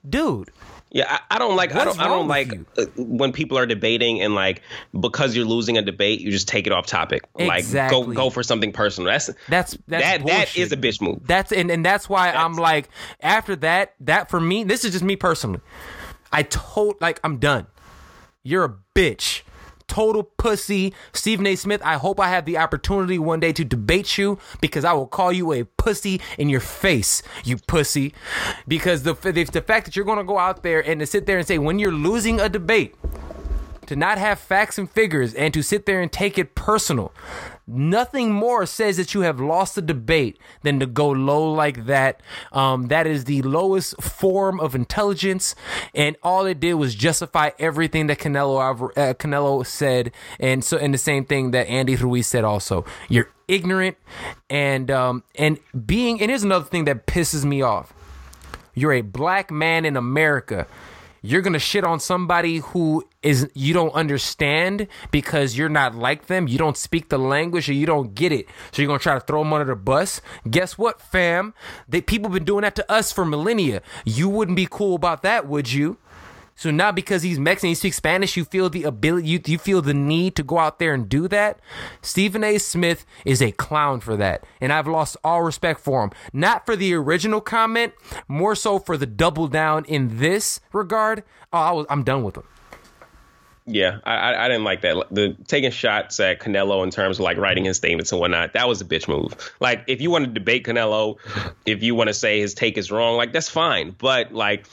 Dude, 0.09 0.51
yeah, 0.91 1.19
I, 1.31 1.37
I 1.37 1.39
don't 1.39 1.57
like. 1.57 1.75
I 1.75 1.85
don't. 1.85 2.01
I 2.01 2.07
don't 2.07 2.29
like 2.29 2.53
uh, 2.79 2.87
when 2.97 3.33
people 3.33 3.59
are 3.59 3.67
debating 3.67 4.23
and 4.23 4.35
like 4.35 4.63
because 4.99 5.37
you're 5.37 5.45
losing 5.45 5.77
a 5.77 5.83
debate, 5.83 6.21
you 6.21 6.31
just 6.31 6.49
take 6.49 6.67
it 6.67 6.73
off 6.73 6.87
topic. 6.87 7.29
Exactly. 7.37 7.99
Like 7.99 8.07
go 8.07 8.13
go 8.25 8.31
for 8.31 8.43
something 8.43 8.73
personal. 8.73 9.11
That's 9.11 9.27
that's, 9.49 9.79
that's 9.87 10.05
that 10.05 10.23
bullshit. 10.23 10.39
that 10.39 10.57
is 10.57 10.73
a 10.73 10.77
bitch 10.77 11.03
move. 11.03 11.27
That's 11.27 11.53
and 11.53 11.71
and 11.71 11.85
that's 11.85 12.09
why 12.09 12.29
that's, 12.29 12.39
I'm 12.39 12.55
like 12.55 12.89
after 13.21 13.55
that 13.57 13.95
that 14.01 14.31
for 14.31 14.41
me 14.41 14.65
this 14.65 14.85
is 14.85 14.93
just 14.93 15.05
me 15.05 15.17
personally. 15.17 15.61
I 16.33 16.43
told 16.45 17.01
like 17.01 17.21
I'm 17.23 17.39
done. 17.39 17.67
You're 18.43 18.65
a 18.65 18.75
bitch 18.95 19.43
total 19.89 20.23
pussy. 20.23 20.95
Stephen 21.13 21.47
A. 21.47 21.57
Smith, 21.57 21.83
I 21.85 21.95
hope 21.95 22.21
I 22.21 22.29
have 22.29 22.45
the 22.45 22.59
opportunity 22.59 23.19
one 23.19 23.41
day 23.41 23.53
to 23.53 23.65
debate 23.65 24.17
you 24.17 24.39
because 24.61 24.85
I 24.85 24.93
will 24.93 25.07
call 25.07 25.33
you 25.33 25.53
a 25.53 25.65
pussy 25.65 26.21
in 26.37 26.49
your 26.49 26.61
face, 26.61 27.23
you 27.45 27.57
pussy. 27.57 28.15
Because 28.69 29.03
the, 29.03 29.15
the, 29.15 29.45
the 29.45 29.63
fact 29.63 29.87
that 29.87 29.97
you're 29.97 30.05
going 30.05 30.19
to 30.19 30.25
go 30.25 30.39
out 30.39 30.63
there 30.63 30.81
and 30.87 31.01
to 31.01 31.07
sit 31.07 31.27
there 31.27 31.39
and 31.39 31.47
say, 31.47 31.59
when 31.59 31.79
you're 31.79 31.91
losing 31.91 32.41
a 32.41 32.49
debate, 32.49 32.95
to 33.89 33.97
not 33.97 34.19
have 34.19 34.39
facts 34.39 34.77
and 34.77 34.89
figures 34.91 35.33
and 35.33 35.53
to 35.55 35.63
sit 35.63 35.87
there 35.87 36.03
and 36.03 36.13
take 36.13 36.39
it 36.39 36.55
personal. 36.55 37.11
Nothing 37.67 38.33
more 38.33 38.67
says 38.67 38.99
that 38.99 39.15
you 39.15 39.23
have 39.23 39.41
lost 39.41 39.77
the 39.77 39.83
debate 39.83 40.39
than 40.63 40.79
to 40.81 40.87
go 40.87 41.09
low 41.09 41.51
like 41.51 41.87
that. 41.87 42.21
Um, 42.53 42.89
that 42.89 43.07
is 43.07 43.25
the 43.25 43.41
lowest 43.43 44.01
form 44.01 44.61
of 44.61 44.75
intelligence, 44.75 45.55
and 45.95 46.17
all 46.23 46.45
it 46.45 46.61
did 46.61 46.75
was 46.75 46.95
justify 46.95 47.51
everything 47.59 48.09
that 48.09 48.19
Canelo 48.19 48.91
uh, 48.97 49.15
Canelo 49.15 49.67
said, 49.67 50.13
and 50.39 50.63
so 50.63 50.77
and 50.77 50.93
the 50.93 50.99
same 50.99 51.25
thing 51.25 51.51
that 51.53 51.67
Andy 51.67 51.97
Ruiz 51.97 52.27
said. 52.27 52.45
Also, 52.45 52.85
you're 53.09 53.31
ignorant, 53.49 53.97
and 54.49 54.91
um, 54.91 55.23
and 55.35 55.59
being 55.87 56.21
and 56.21 56.31
here's 56.31 56.43
another 56.43 56.67
thing 56.67 56.85
that 56.85 57.07
pisses 57.07 57.45
me 57.45 57.61
off. 57.63 57.93
You're 58.75 58.93
a 58.93 59.03
black 59.03 59.51
man 59.51 59.85
in 59.85 59.97
America 59.97 60.67
you're 61.23 61.43
gonna 61.43 61.59
shit 61.59 61.85
on 61.85 62.01
somebody 62.01 62.59
who 62.59 63.07
is 63.23 63.51
you 63.55 63.75
don't 63.75 63.93
understand 63.95 64.87
because 65.11 65.59
you're 65.59 65.69
not 65.69 65.95
like 65.95 66.27
them, 66.27 66.47
you 66.47 66.59
don't 66.59 66.77
speak 66.77 67.09
the 67.09 67.19
language 67.19 67.69
or 67.69 67.73
you 67.73 67.87
don't 67.87 68.15
get 68.15 68.31
it. 68.33 68.47
So 68.73 68.81
you're 68.81 68.87
gonna 68.87 69.01
try 69.01 69.15
to 69.15 69.21
throw 69.21 69.43
them 69.43 69.53
under 69.53 69.67
the 69.67 69.77
bus. 69.77 70.21
Guess 70.49 70.79
what, 70.79 71.01
fam? 71.01 71.55
They 71.89 72.01
people 72.01 72.31
been 72.31 72.45
doing 72.45 72.63
that 72.63 72.77
to 72.77 72.91
us 72.91 73.11
for 73.13 73.25
millennia. 73.25 73.83
You 74.05 74.29
wouldn't 74.29 74.57
be 74.57 74.69
cool 74.71 74.95
about 74.95 75.23
that, 75.23 75.49
would 75.49 75.73
you? 75.73 75.99
So 76.55 76.73
now 76.73 76.91
because 76.91 77.23
he's 77.23 77.39
Mexican, 77.39 77.69
he 77.69 77.75
speaks 77.77 77.97
Spanish, 77.97 78.37
you 78.37 78.45
feel 78.45 78.69
the 78.69 78.83
ability, 78.83 79.29
you, 79.29 79.41
you 79.47 79.59
feel 79.59 79.81
the 79.81 79.95
need 79.95 80.35
to 80.35 80.43
go 80.43 80.59
out 80.59 80.81
there 80.81 80.93
and 80.93 81.09
do 81.09 81.29
that. 81.29 81.61
Stephen 82.03 82.43
A. 82.43 82.59
Smith 82.59 83.07
is 83.25 83.41
a 83.41 83.53
clown 83.53 84.01
for 84.01 84.17
that. 84.17 84.43
And 84.61 84.73
I've 84.73 84.89
lost 84.89 85.17
all 85.23 85.43
respect 85.43 85.79
for 85.79 86.03
him. 86.03 86.11
Not 86.33 86.67
for 86.67 86.75
the 86.75 86.95
original 86.95 87.41
comment, 87.41 87.93
more 88.27 88.57
so 88.57 88.81
for 88.81 88.97
the 88.97 89.07
double 89.07 89.47
down 89.47 89.85
in 89.85 90.19
this 90.19 90.59
regard. 90.73 91.23
Oh, 91.53 91.59
I 91.59 91.71
was, 91.71 91.87
I'm 91.89 92.03
done 92.03 92.25
with 92.25 92.37
him. 92.37 92.45
Yeah, 93.71 93.99
I, 94.05 94.35
I 94.35 94.49
didn't 94.49 94.65
like 94.65 94.81
that. 94.81 95.07
The 95.11 95.37
taking 95.47 95.71
shots 95.71 96.19
at 96.21 96.41
Canelo 96.41 96.83
in 96.83 96.91
terms 96.91 97.19
of 97.19 97.25
like 97.25 97.37
writing 97.37 97.67
his 97.67 97.77
statements 97.77 98.13
and 98.13 98.21
whatnot, 98.21 98.55
that 98.55 98.67
was 98.67 98.81
a 98.81 98.85
bitch 98.85 99.09
move. 99.09 99.35
Like, 99.61 99.85
if 99.87 100.01
you 100.01 100.11
want 100.11 100.25
to 100.25 100.31
debate 100.31 100.65
Canelo, 100.65 101.17
if 101.67 101.83
you 101.83 101.95
want 101.95 102.09
to 102.09 102.15
say 102.15 102.41
his 102.41 102.55
take 102.55 102.79
is 102.79 102.91
wrong, 102.91 103.17
like 103.17 103.33
that's 103.33 103.49
fine. 103.49 103.95
But 103.99 104.33
like, 104.33 104.67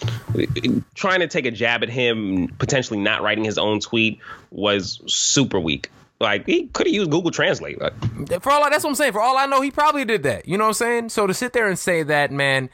trying 0.94 1.20
to 1.20 1.28
take 1.28 1.46
a 1.46 1.52
jab 1.52 1.84
at 1.84 1.90
him, 1.90 2.48
potentially 2.58 3.00
not 3.00 3.22
writing 3.22 3.44
his 3.44 3.58
own 3.58 3.82
tweet, 3.82 4.20
was 4.50 5.02
super 5.08 5.60
weak. 5.60 5.92
Like 6.22 6.46
he 6.46 6.68
could 6.68 6.88
have 6.88 6.94
used 6.94 7.12
Google 7.12 7.32
Translate. 7.32 7.78
For 7.78 8.52
all 8.52 8.64
I, 8.64 8.70
that's 8.70 8.86
what 8.86 8.92
I'm 8.92 8.96
saying. 8.96 9.12
For 9.12 9.22
all 9.22 9.38
I 9.38 9.46
know, 9.46 9.60
he 9.60 9.72
probably 9.72 10.06
did 10.06 10.24
that. 10.24 10.48
You 10.48 10.58
know 10.58 10.64
what 10.64 10.70
I'm 10.70 10.74
saying? 10.76 11.10
So 11.10 11.28
to 11.28 11.34
sit 11.34 11.52
there 11.52 11.68
and 11.68 11.78
say 11.78 12.04
that, 12.04 12.32
man, 12.32 12.70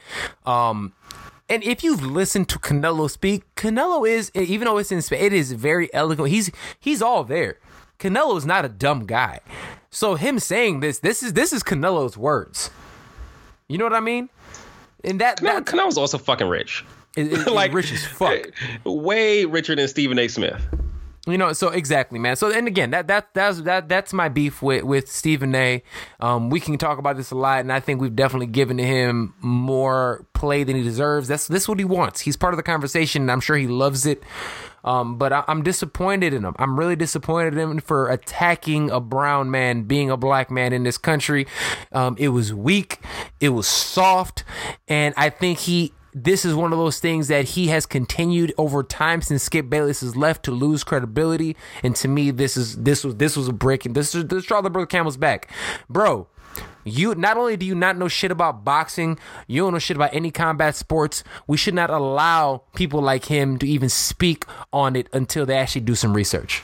um, 0.46 0.92
and 1.52 1.62
if 1.64 1.84
you've 1.84 2.02
listened 2.02 2.48
to 2.48 2.58
Canelo 2.58 3.10
speak, 3.10 3.42
Canelo 3.56 4.08
is 4.08 4.32
even 4.34 4.64
though 4.64 4.78
it's 4.78 4.90
in 4.90 5.02
Spanish, 5.02 5.26
it 5.26 5.32
is 5.34 5.52
very 5.52 5.92
eloquent. 5.92 6.30
He's 6.30 6.50
he's 6.80 7.02
all 7.02 7.24
there. 7.24 7.58
Canelo 7.98 8.38
is 8.38 8.46
not 8.46 8.64
a 8.64 8.70
dumb 8.70 9.04
guy. 9.04 9.40
So 9.90 10.14
him 10.14 10.38
saying 10.38 10.80
this, 10.80 11.00
this 11.00 11.22
is 11.22 11.34
this 11.34 11.52
is 11.52 11.62
Canelo's 11.62 12.16
words. 12.16 12.70
You 13.68 13.76
know 13.76 13.84
what 13.84 13.92
I 13.92 14.00
mean? 14.00 14.30
And 15.04 15.20
that, 15.20 15.40
Canelo, 15.40 15.42
that 15.42 15.64
Canelo's 15.66 15.98
also 15.98 16.16
fucking 16.16 16.48
rich. 16.48 16.86
It, 17.18 17.30
it, 17.30 17.46
like 17.52 17.74
rich 17.74 17.92
as 17.92 18.02
fuck. 18.02 18.46
Way 18.84 19.44
richer 19.44 19.76
than 19.76 19.88
Stephen 19.88 20.18
A. 20.18 20.28
Smith. 20.28 20.62
You 21.24 21.38
know, 21.38 21.52
so 21.52 21.68
exactly, 21.68 22.18
man. 22.18 22.34
So 22.34 22.50
and 22.50 22.66
again, 22.66 22.90
that 22.90 23.06
that 23.06 23.32
that's 23.32 23.60
that 23.62 23.88
that's 23.88 24.12
my 24.12 24.28
beef 24.28 24.60
with 24.60 24.82
with 24.82 25.08
Stephen 25.08 25.54
A. 25.54 25.84
Um, 26.18 26.50
we 26.50 26.58
can 26.58 26.78
talk 26.78 26.98
about 26.98 27.16
this 27.16 27.30
a 27.30 27.36
lot, 27.36 27.60
and 27.60 27.72
I 27.72 27.78
think 27.78 28.00
we've 28.00 28.16
definitely 28.16 28.48
given 28.48 28.76
him 28.76 29.34
more 29.40 30.26
play 30.32 30.64
than 30.64 30.74
he 30.74 30.82
deserves. 30.82 31.28
That's 31.28 31.46
this 31.46 31.68
what 31.68 31.78
he 31.78 31.84
wants. 31.84 32.22
He's 32.22 32.36
part 32.36 32.54
of 32.54 32.56
the 32.56 32.64
conversation, 32.64 33.22
and 33.22 33.30
I'm 33.30 33.38
sure 33.38 33.56
he 33.56 33.68
loves 33.68 34.04
it. 34.04 34.24
Um, 34.84 35.16
but 35.16 35.32
I, 35.32 35.44
am 35.46 35.62
disappointed 35.62 36.34
in 36.34 36.44
him. 36.44 36.56
I'm 36.58 36.76
really 36.76 36.96
disappointed 36.96 37.54
in 37.54 37.60
him 37.60 37.78
for 37.78 38.10
attacking 38.10 38.90
a 38.90 38.98
brown 38.98 39.48
man, 39.48 39.84
being 39.84 40.10
a 40.10 40.16
black 40.16 40.50
man 40.50 40.72
in 40.72 40.82
this 40.82 40.98
country. 40.98 41.46
Um, 41.92 42.16
it 42.18 42.28
was 42.30 42.52
weak, 42.52 42.98
it 43.38 43.50
was 43.50 43.68
soft, 43.68 44.42
and 44.88 45.14
I 45.16 45.30
think 45.30 45.60
he 45.60 45.92
this 46.14 46.44
is 46.44 46.54
one 46.54 46.72
of 46.72 46.78
those 46.78 47.00
things 47.00 47.28
that 47.28 47.44
he 47.44 47.68
has 47.68 47.86
continued 47.86 48.52
over 48.58 48.82
time 48.82 49.22
since 49.22 49.42
Skip 49.42 49.70
Bayless 49.70 50.00
has 50.00 50.16
left 50.16 50.44
to 50.44 50.50
lose 50.50 50.84
credibility. 50.84 51.56
And 51.82 51.96
to 51.96 52.08
me, 52.08 52.30
this 52.30 52.56
is 52.56 52.76
this 52.76 53.04
was 53.04 53.16
this 53.16 53.36
was 53.36 53.48
a 53.48 53.52
breaking 53.52 53.94
this 53.94 54.14
is 54.14 54.26
this 54.26 54.44
straw 54.44 54.60
that 54.60 54.70
broke 54.70 54.90
the 54.90 54.96
camel's 54.96 55.16
back, 55.16 55.50
bro. 55.88 56.28
You 56.84 57.14
not 57.14 57.36
only 57.36 57.56
do 57.56 57.64
you 57.64 57.74
not 57.74 57.96
know 57.96 58.08
shit 58.08 58.30
about 58.30 58.64
boxing, 58.64 59.18
you 59.46 59.62
don't 59.62 59.72
know 59.72 59.78
shit 59.78 59.96
about 59.96 60.12
any 60.12 60.30
combat 60.30 60.74
sports. 60.74 61.24
We 61.46 61.56
should 61.56 61.74
not 61.74 61.90
allow 61.90 62.64
people 62.74 63.00
like 63.00 63.26
him 63.26 63.56
to 63.58 63.66
even 63.66 63.88
speak 63.88 64.44
on 64.72 64.96
it 64.96 65.08
until 65.12 65.46
they 65.46 65.56
actually 65.56 65.82
do 65.82 65.94
some 65.94 66.12
research. 66.12 66.62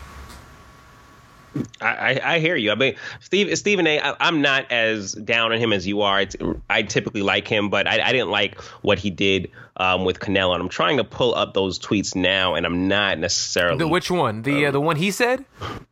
I, 1.81 2.21
I, 2.23 2.39
hear 2.39 2.57
you. 2.57 2.71
I 2.71 2.75
mean, 2.75 2.95
Steve, 3.21 3.57
Stephen 3.59 3.87
A. 3.87 4.01
I, 4.01 4.15
I'm 4.21 4.43
not 4.43 4.71
as 4.71 5.13
down 5.13 5.53
on 5.53 5.59
him 5.59 5.73
as 5.73 5.87
you 5.87 6.03
are. 6.03 6.21
It's, 6.21 6.37
I 6.69 6.83
typically 6.83 7.23
like 7.23 7.49
him, 7.49 7.71
but 7.71 7.87
I, 7.87 8.01
I 8.01 8.13
didn't 8.13 8.31
like 8.31 8.61
what 8.83 8.99
he 8.99 9.11
did 9.11 9.51
um, 9.77 10.05
with 10.05 10.21
Canelo. 10.21 10.55
And 10.55 10.63
I'm 10.63 10.69
trying 10.69 10.99
to 10.99 11.05
pull 11.05 11.35
up 11.35 11.55
those 11.55 11.79
tweets 11.79 12.15
now, 12.15 12.55
and 12.55 12.67
I'm 12.67 12.89
not 12.89 13.19
necessarily. 13.19 13.79
The 13.79 13.89
which 13.89 14.11
one? 14.11 14.43
The 14.43 14.67
um, 14.67 14.69
uh, 14.69 14.71
the 14.73 14.81
one 14.81 14.97
he 14.97 15.11
said? 15.11 15.45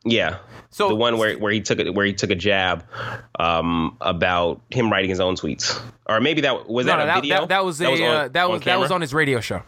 Yeah. 0.04 0.38
So 0.70 0.88
the 0.88 0.94
one 0.94 1.16
where, 1.16 1.38
where 1.38 1.52
he 1.52 1.62
took 1.62 1.78
it 1.78 1.94
where 1.94 2.04
he 2.04 2.12
took 2.12 2.30
a 2.30 2.34
jab 2.34 2.84
um, 3.38 3.96
about 4.00 4.60
him 4.70 4.92
writing 4.92 5.08
his 5.08 5.20
own 5.20 5.34
tweets, 5.34 5.80
or 6.04 6.20
maybe 6.20 6.42
that 6.42 6.68
was 6.68 6.84
no, 6.84 6.92
that 6.92 6.98
no, 6.98 7.04
a 7.04 7.06
that, 7.06 7.14
video. 7.14 7.40
That, 7.40 7.48
that 7.48 7.64
was 7.64 7.80
a 7.80 7.90
was 7.90 8.00
on, 8.00 8.06
uh, 8.06 8.28
that 8.28 8.50
was, 8.50 8.62
that 8.62 8.78
was 8.78 8.90
on 8.90 9.00
his 9.00 9.14
radio 9.14 9.40
show. 9.40 9.62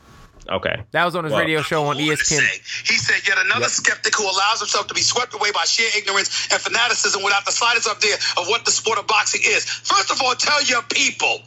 Okay. 0.49 0.83
That 0.93 1.05
was 1.05 1.15
on 1.15 1.25
his 1.25 1.33
well, 1.33 1.43
radio 1.43 1.63
show 1.63 1.85
on 1.85 1.97
ESPN. 1.97 2.41
He 2.87 2.97
said, 2.97 3.27
yet 3.27 3.39
another 3.39 3.63
yep. 3.63 3.71
skeptic 3.71 4.17
who 4.17 4.25
allows 4.25 4.61
himself 4.61 4.87
to 4.87 4.95
be 4.95 5.03
swept 5.03 5.35
away 5.35 5.53
by 5.53 5.65
sheer 5.65 5.91
ignorance 5.97 6.51
and 6.51 6.61
fanaticism 6.61 7.23
without 7.23 7.45
the 7.45 7.53
slightest 7.53 7.89
idea 7.89 8.15
of 8.37 8.49
what 8.49 8.65
the 8.65 8.71
sport 8.71 8.99
of 8.99 9.07
boxing 9.07 9.43
is. 9.45 9.65
First 9.65 10.11
of 10.11 10.23
all, 10.23 10.35
tell 10.35 10.63
your 10.65 10.83
people 10.83 11.43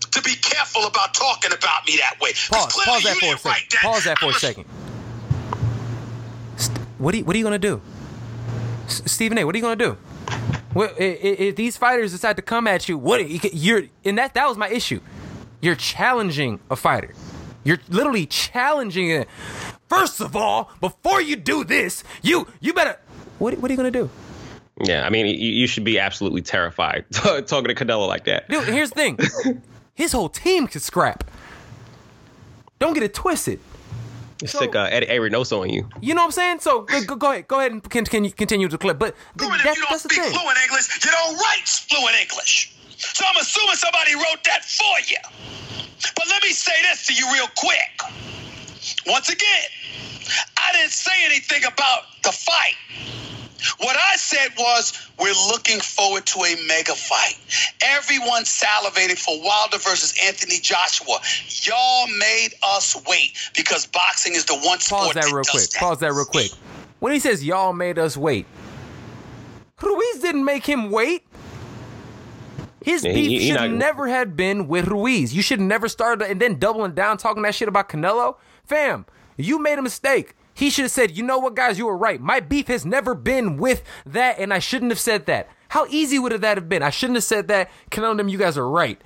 to 0.00 0.22
be 0.22 0.34
careful 0.34 0.86
about 0.86 1.14
talking 1.14 1.52
about 1.52 1.86
me 1.86 1.96
that 1.96 2.20
way. 2.20 2.32
Pause, 2.50 2.84
pause 2.84 3.02
that 3.04 3.16
for 3.16 3.34
a 3.34 3.38
second. 3.38 3.50
Right, 3.50 3.74
pause 3.82 4.04
that 4.04 4.18
for 4.18 4.30
a 4.30 4.34
second. 4.34 4.64
What 6.98 7.14
are 7.14 7.18
you, 7.18 7.24
what 7.24 7.36
are 7.36 7.38
you 7.38 7.44
going 7.44 7.60
to 7.60 7.68
do? 7.68 7.80
S- 8.86 9.02
Stephen 9.06 9.38
A., 9.38 9.44
what 9.44 9.54
are 9.54 9.58
you 9.58 9.62
going 9.62 9.78
to 9.78 9.84
do? 9.84 9.98
Well, 10.72 10.90
if, 10.98 11.40
if, 11.40 11.56
these 11.56 11.76
fighters 11.76 12.12
decide 12.12 12.36
to 12.36 12.42
come 12.42 12.66
at 12.66 12.88
you, 12.88 12.98
what 12.98 13.26
you're 13.54 13.84
and 14.04 14.18
that 14.18 14.34
that 14.34 14.46
was 14.48 14.58
my 14.58 14.68
issue. 14.68 15.00
You're 15.60 15.74
challenging 15.74 16.60
a 16.70 16.76
fighter. 16.76 17.14
You're 17.66 17.80
literally 17.88 18.26
challenging 18.26 19.10
it. 19.10 19.28
First 19.88 20.20
of 20.20 20.36
all, 20.36 20.70
before 20.80 21.20
you 21.20 21.34
do 21.34 21.64
this, 21.64 22.04
you 22.22 22.46
you 22.60 22.72
better. 22.72 22.96
What 23.38 23.58
what 23.58 23.70
are 23.70 23.74
you 23.74 23.76
gonna 23.76 23.90
do? 23.90 24.08
Yeah, 24.84 25.04
I 25.04 25.10
mean, 25.10 25.26
you, 25.26 25.50
you 25.50 25.66
should 25.66 25.84
be 25.84 25.98
absolutely 25.98 26.42
terrified 26.42 27.06
talking 27.12 27.44
to 27.46 27.74
Canelo 27.74 28.06
like 28.06 28.24
that. 28.26 28.48
Dude, 28.48 28.64
here's 28.64 28.90
the 28.90 28.94
thing: 28.94 29.18
his 29.94 30.12
whole 30.12 30.28
team 30.28 30.68
could 30.68 30.82
scrap. 30.82 31.24
Don't 32.78 32.94
get 32.94 33.02
it 33.02 33.14
twisted. 33.14 33.58
So, 34.44 34.58
Sick 34.58 34.76
uh, 34.76 34.88
Eddie, 34.90 35.08
Eddie 35.08 35.18
Reynoso 35.18 35.62
on 35.62 35.70
you. 35.70 35.88
You 36.00 36.14
know 36.14 36.20
what 36.20 36.26
I'm 36.26 36.32
saying? 36.32 36.60
So 36.60 36.82
go, 36.82 37.16
go 37.16 37.32
ahead, 37.32 37.48
go 37.48 37.58
ahead 37.58 37.72
and 37.72 37.82
can 37.82 38.04
continue, 38.04 38.30
continue 38.30 38.68
the 38.68 38.76
clip. 38.76 38.98
But 38.98 39.16
th- 39.38 39.50
that, 39.50 39.66
if 39.66 39.76
you 39.76 39.84
don't 39.88 39.98
speak 39.98 40.22
fluent 40.22 40.58
English, 40.62 41.04
you 41.04 41.10
don't 41.10 41.36
write 41.36 41.66
fluent 41.66 42.16
English. 42.20 42.76
So 42.96 43.24
I'm 43.26 43.40
assuming 43.40 43.76
somebody 43.76 44.14
wrote 44.14 44.44
that 44.44 44.62
for 44.64 45.00
you. 45.08 45.16
But 46.26 46.32
let 46.32 46.42
me 46.42 46.50
say 46.50 46.72
this 46.82 47.06
to 47.06 47.14
you 47.14 47.26
real 47.32 47.48
quick. 47.56 48.00
Once 49.06 49.28
again, 49.28 49.62
I 50.56 50.72
didn't 50.72 50.90
say 50.90 51.12
anything 51.24 51.64
about 51.64 52.02
the 52.22 52.32
fight. 52.32 52.74
What 53.78 53.96
I 53.96 54.16
said 54.16 54.52
was, 54.58 55.08
we're 55.18 55.32
looking 55.48 55.80
forward 55.80 56.26
to 56.26 56.40
a 56.40 56.66
mega 56.66 56.94
fight. 56.94 57.36
Everyone 57.82 58.42
salivating 58.42 59.18
for 59.18 59.40
Wilder 59.42 59.78
versus 59.78 60.14
Anthony 60.24 60.58
Joshua. 60.60 61.18
Y'all 61.62 62.06
made 62.18 62.50
us 62.62 63.00
wait 63.08 63.36
because 63.56 63.86
boxing 63.86 64.34
is 64.34 64.44
the 64.44 64.56
one 64.58 64.80
sport 64.80 65.04
Pause 65.04 65.14
that, 65.14 65.24
that 65.24 65.32
real 65.32 65.44
quick. 65.44 65.70
That. 65.70 65.80
Pause 65.80 65.98
that 66.00 66.12
real 66.12 66.24
quick. 66.24 66.50
When 67.00 67.12
he 67.12 67.18
says 67.18 67.44
y'all 67.44 67.72
made 67.72 67.98
us 67.98 68.16
wait, 68.16 68.46
Ruiz 69.80 70.20
didn't 70.20 70.44
make 70.44 70.66
him 70.66 70.90
wait. 70.90 71.22
His 72.86 73.04
yeah, 73.04 73.14
beef 73.14 73.42
should 73.42 73.56
not... 73.56 73.70
never 73.72 74.06
have 74.06 74.36
been 74.36 74.68
with 74.68 74.86
Ruiz. 74.86 75.34
You 75.34 75.42
should 75.42 75.60
never 75.60 75.88
start 75.88 76.22
and 76.22 76.40
then 76.40 76.60
doubling 76.60 76.92
down 76.92 77.18
talking 77.18 77.42
that 77.42 77.56
shit 77.56 77.66
about 77.66 77.88
Canelo. 77.88 78.36
Fam, 78.62 79.06
you 79.36 79.58
made 79.58 79.80
a 79.80 79.82
mistake. 79.82 80.36
He 80.54 80.70
should 80.70 80.84
have 80.84 80.92
said, 80.92 81.16
you 81.16 81.24
know 81.24 81.36
what, 81.36 81.56
guys, 81.56 81.78
you 81.78 81.86
were 81.86 81.96
right. 81.96 82.20
My 82.20 82.38
beef 82.38 82.68
has 82.68 82.86
never 82.86 83.16
been 83.16 83.56
with 83.56 83.82
that, 84.06 84.38
and 84.38 84.54
I 84.54 84.60
shouldn't 84.60 84.92
have 84.92 85.00
said 85.00 85.26
that. 85.26 85.48
How 85.70 85.86
easy 85.86 86.20
would 86.20 86.30
that 86.30 86.56
have 86.56 86.68
been? 86.68 86.84
I 86.84 86.90
shouldn't 86.90 87.16
have 87.16 87.24
said 87.24 87.48
that. 87.48 87.72
Canelo 87.90 88.16
them, 88.16 88.28
you 88.28 88.38
guys 88.38 88.56
are 88.56 88.70
right. 88.70 89.00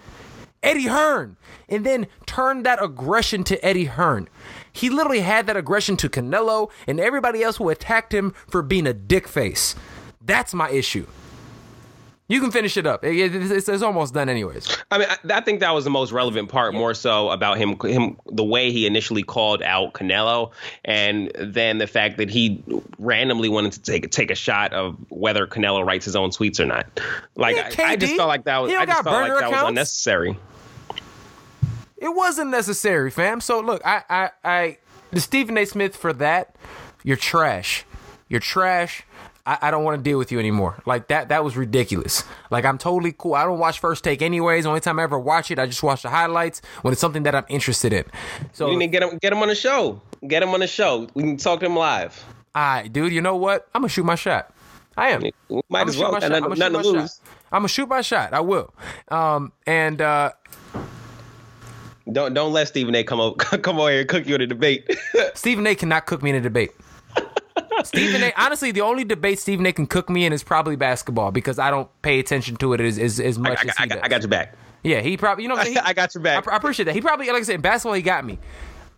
Eddie 0.63 0.89
Hearn. 0.89 1.39
And 1.67 1.87
then 1.87 2.07
turned 2.27 2.67
that 2.67 2.83
aggression 2.83 3.45
to 3.45 3.65
Eddie 3.65 3.87
Hearn. 3.87 4.29
He 4.71 4.91
literally 4.91 5.21
had 5.21 5.47
that 5.47 5.57
aggression 5.57 5.97
to 5.97 6.11
Canelo 6.11 6.71
and 6.87 7.01
everybody 7.01 7.43
else 7.43 7.57
who 7.57 7.71
attacked 7.71 8.13
him 8.13 8.35
for 8.47 8.61
being 8.61 8.87
a 8.87 8.93
dick 8.93 9.27
face. 9.27 9.75
That's 10.21 10.53
my 10.53 10.69
issue. 10.69 11.07
You 12.31 12.41
can 12.41 12.53
finish 12.53 12.77
it 12.77 12.87
up. 12.87 13.01
It's, 13.03 13.69
it's, 13.69 13.83
almost 13.83 14.15
done, 14.15 14.29
anyways. 14.29 14.79
I 14.93 14.99
mean, 14.99 15.09
I, 15.11 15.39
I, 15.39 15.41
think 15.41 15.59
that 15.59 15.75
was 15.75 15.83
the 15.83 15.91
most 15.91 16.13
relevant 16.13 16.49
part, 16.49 16.75
more 16.75 16.95
so 16.95 17.29
about 17.31 17.59
him, 17.59 17.77
him, 17.81 18.19
the 18.27 18.45
way 18.45 18.71
he 18.71 18.87
initially 18.87 19.25
called 19.25 19.65
out 19.65 19.95
Canelo, 19.95 20.53
and 20.85 21.33
then 21.35 21.79
the 21.79 21.89
fact 21.89 22.19
that 22.19 22.31
he 22.31 22.63
randomly 23.01 23.49
wanted 23.49 23.73
to 23.73 23.83
take 23.83 24.09
take 24.13 24.31
a 24.31 24.37
shot 24.37 24.73
of 24.73 24.97
whether 25.09 25.45
Canelo 25.45 25.85
writes 25.85 26.05
his 26.05 26.15
own 26.15 26.31
tweets 26.31 26.61
or 26.61 26.67
not. 26.67 26.87
Like, 27.35 27.57
yeah, 27.57 27.85
I, 27.85 27.93
I, 27.93 27.97
just 27.97 28.15
felt 28.15 28.29
like 28.29 28.45
that 28.45 28.59
was, 28.59 28.73
I 28.75 28.87
just 28.87 29.03
felt 29.03 29.07
like 29.07 29.33
that 29.33 29.37
accounts. 29.39 29.63
was 29.63 29.69
unnecessary. 29.69 30.39
It 31.97 32.15
wasn't 32.15 32.51
necessary, 32.51 33.11
fam. 33.11 33.41
So 33.41 33.59
look, 33.59 33.85
I, 33.85 34.05
I, 34.09 34.31
I, 34.45 34.79
the 35.11 35.21
Stephen 35.21 35.59
A. 35.59 35.65
Smith 35.65 35.97
for 35.97 36.13
that, 36.13 36.55
you're 37.03 37.17
trash. 37.17 37.85
You're 38.29 38.39
trash. 38.39 39.03
I, 39.47 39.59
I 39.63 39.71
don't 39.71 39.85
want 39.85 39.99
to 39.99 40.03
deal 40.03 40.19
with 40.19 40.31
you 40.31 40.39
anymore. 40.39 40.83
Like 40.87 41.09
that 41.09 41.29
that 41.31 41.43
was 41.45 41.57
ridiculous. 41.57 42.25
Like 42.51 42.65
I'm 42.65 42.79
totally 42.79 43.13
cool. 43.17 43.35
I 43.35 43.45
don't 43.45 43.59
watch 43.59 43.79
first 43.81 44.05
take 44.05 44.23
anyways. 44.23 44.67
Only 44.67 44.81
time 44.81 44.99
I 44.99 45.03
ever 45.05 45.19
watch 45.19 45.51
it, 45.51 45.59
I 45.59 45.67
just 45.67 45.83
watch 45.83 46.03
the 46.03 46.11
highlights 46.11 46.61
when 46.83 46.93
it's 46.93 47.01
something 47.01 47.23
that 47.25 47.35
I'm 47.35 47.47
interested 47.49 47.93
in. 47.93 48.05
So 48.53 48.71
You 48.71 48.77
need 48.79 48.87
to 48.87 48.93
get 48.93 49.03
him 49.03 49.19
get 49.19 49.33
him 49.33 49.39
on 49.43 49.49
the 49.49 49.55
show. 49.55 50.01
Get 50.27 50.43
him 50.43 50.51
on 50.51 50.61
the 50.61 50.67
show. 50.67 51.09
We 51.15 51.23
can 51.23 51.37
talk 51.37 51.61
to 51.61 51.67
him 51.67 51.77
live. 51.77 52.23
all 52.55 52.63
right, 52.63 52.93
dude, 52.93 53.13
you 53.13 53.21
know 53.23 53.37
what? 53.37 53.69
I'm 53.75 53.83
gonna 53.83 53.89
shoot 53.89 54.05
my 54.05 54.15
shot. 54.17 54.53
I 54.97 55.11
am. 55.11 55.23
We 55.23 55.33
I'm 55.51 55.63
might 55.71 55.79
gonna 55.81 55.89
as 55.91 55.95
shoot 55.97 56.03
well. 56.03 56.13
my 56.13 56.21
shot. 56.21 56.29
Nothing, 56.31 56.45
I'm 56.45 56.51
gonna 56.51 56.59
nothing 56.71 56.75
shoot 56.83 56.83
to 56.91 56.93
my 56.95 57.01
lose. 57.01 57.11
shot. 57.17 57.29
I'm 57.53 57.59
gonna 57.61 57.69
shoot 57.69 57.89
my 57.89 58.01
shot. 58.03 58.33
I 58.35 58.41
will. 58.41 58.75
Um, 59.09 59.53
and 59.67 60.01
uh, 60.03 60.33
Don't 62.13 62.35
don't 62.35 62.53
let 62.53 62.69
Stephen 62.69 62.95
A. 62.95 63.05
come 63.05 63.21
over 63.21 63.37
come 63.59 63.79
over 63.79 63.91
here 63.91 64.01
and 64.01 64.09
cook 64.09 64.27
you 64.27 64.35
in 64.35 64.41
a 64.41 64.47
debate. 64.47 64.91
Stephen 65.35 65.67
A. 65.67 65.75
cannot 65.75 66.07
cook 66.07 66.23
me 66.23 66.31
in 66.31 66.37
a 66.37 66.41
debate. 66.41 66.73
Stephen 67.85 68.23
A. 68.23 68.33
Honestly, 68.37 68.71
the 68.73 68.81
only 68.83 69.05
debate 69.05 69.39
Stephen 69.39 69.65
A. 69.67 69.73
can 69.73 69.87
cook 69.87 70.09
me 70.11 70.25
in 70.27 70.33
is 70.33 70.43
probably 70.43 70.77
basketball 70.77 71.31
because 71.31 71.59
I 71.59 71.71
don't 71.71 71.89
pay 72.03 72.19
attention 72.19 72.57
to 72.57 72.73
it 72.75 72.81
as 72.81 72.99
as, 72.99 73.21
as 73.21 73.39
much 73.39 73.59
I, 73.59 73.69
as 73.69 73.77
he 73.77 73.87
got- 73.87 73.95
does. 73.97 74.01
I 74.03 74.09
got 74.09 74.21
your 74.23 74.29
back. 74.29 74.55
Yeah, 74.83 75.01
he 75.01 75.17
probably. 75.17 75.45
You 75.45 75.49
know? 75.51 75.57
He- 75.59 75.77
I 75.85 75.93
got 75.93 76.15
your 76.15 76.23
back. 76.23 76.47
I, 76.49 76.53
I 76.53 76.57
appreciate 76.57 76.87
that. 76.87 76.95
He 76.95 77.01
probably, 77.01 77.27
like 77.27 77.37
I 77.37 77.43
said, 77.43 77.63
basketball. 77.63 77.95
He 77.95 78.03
got 78.03 78.25
me. 78.25 78.39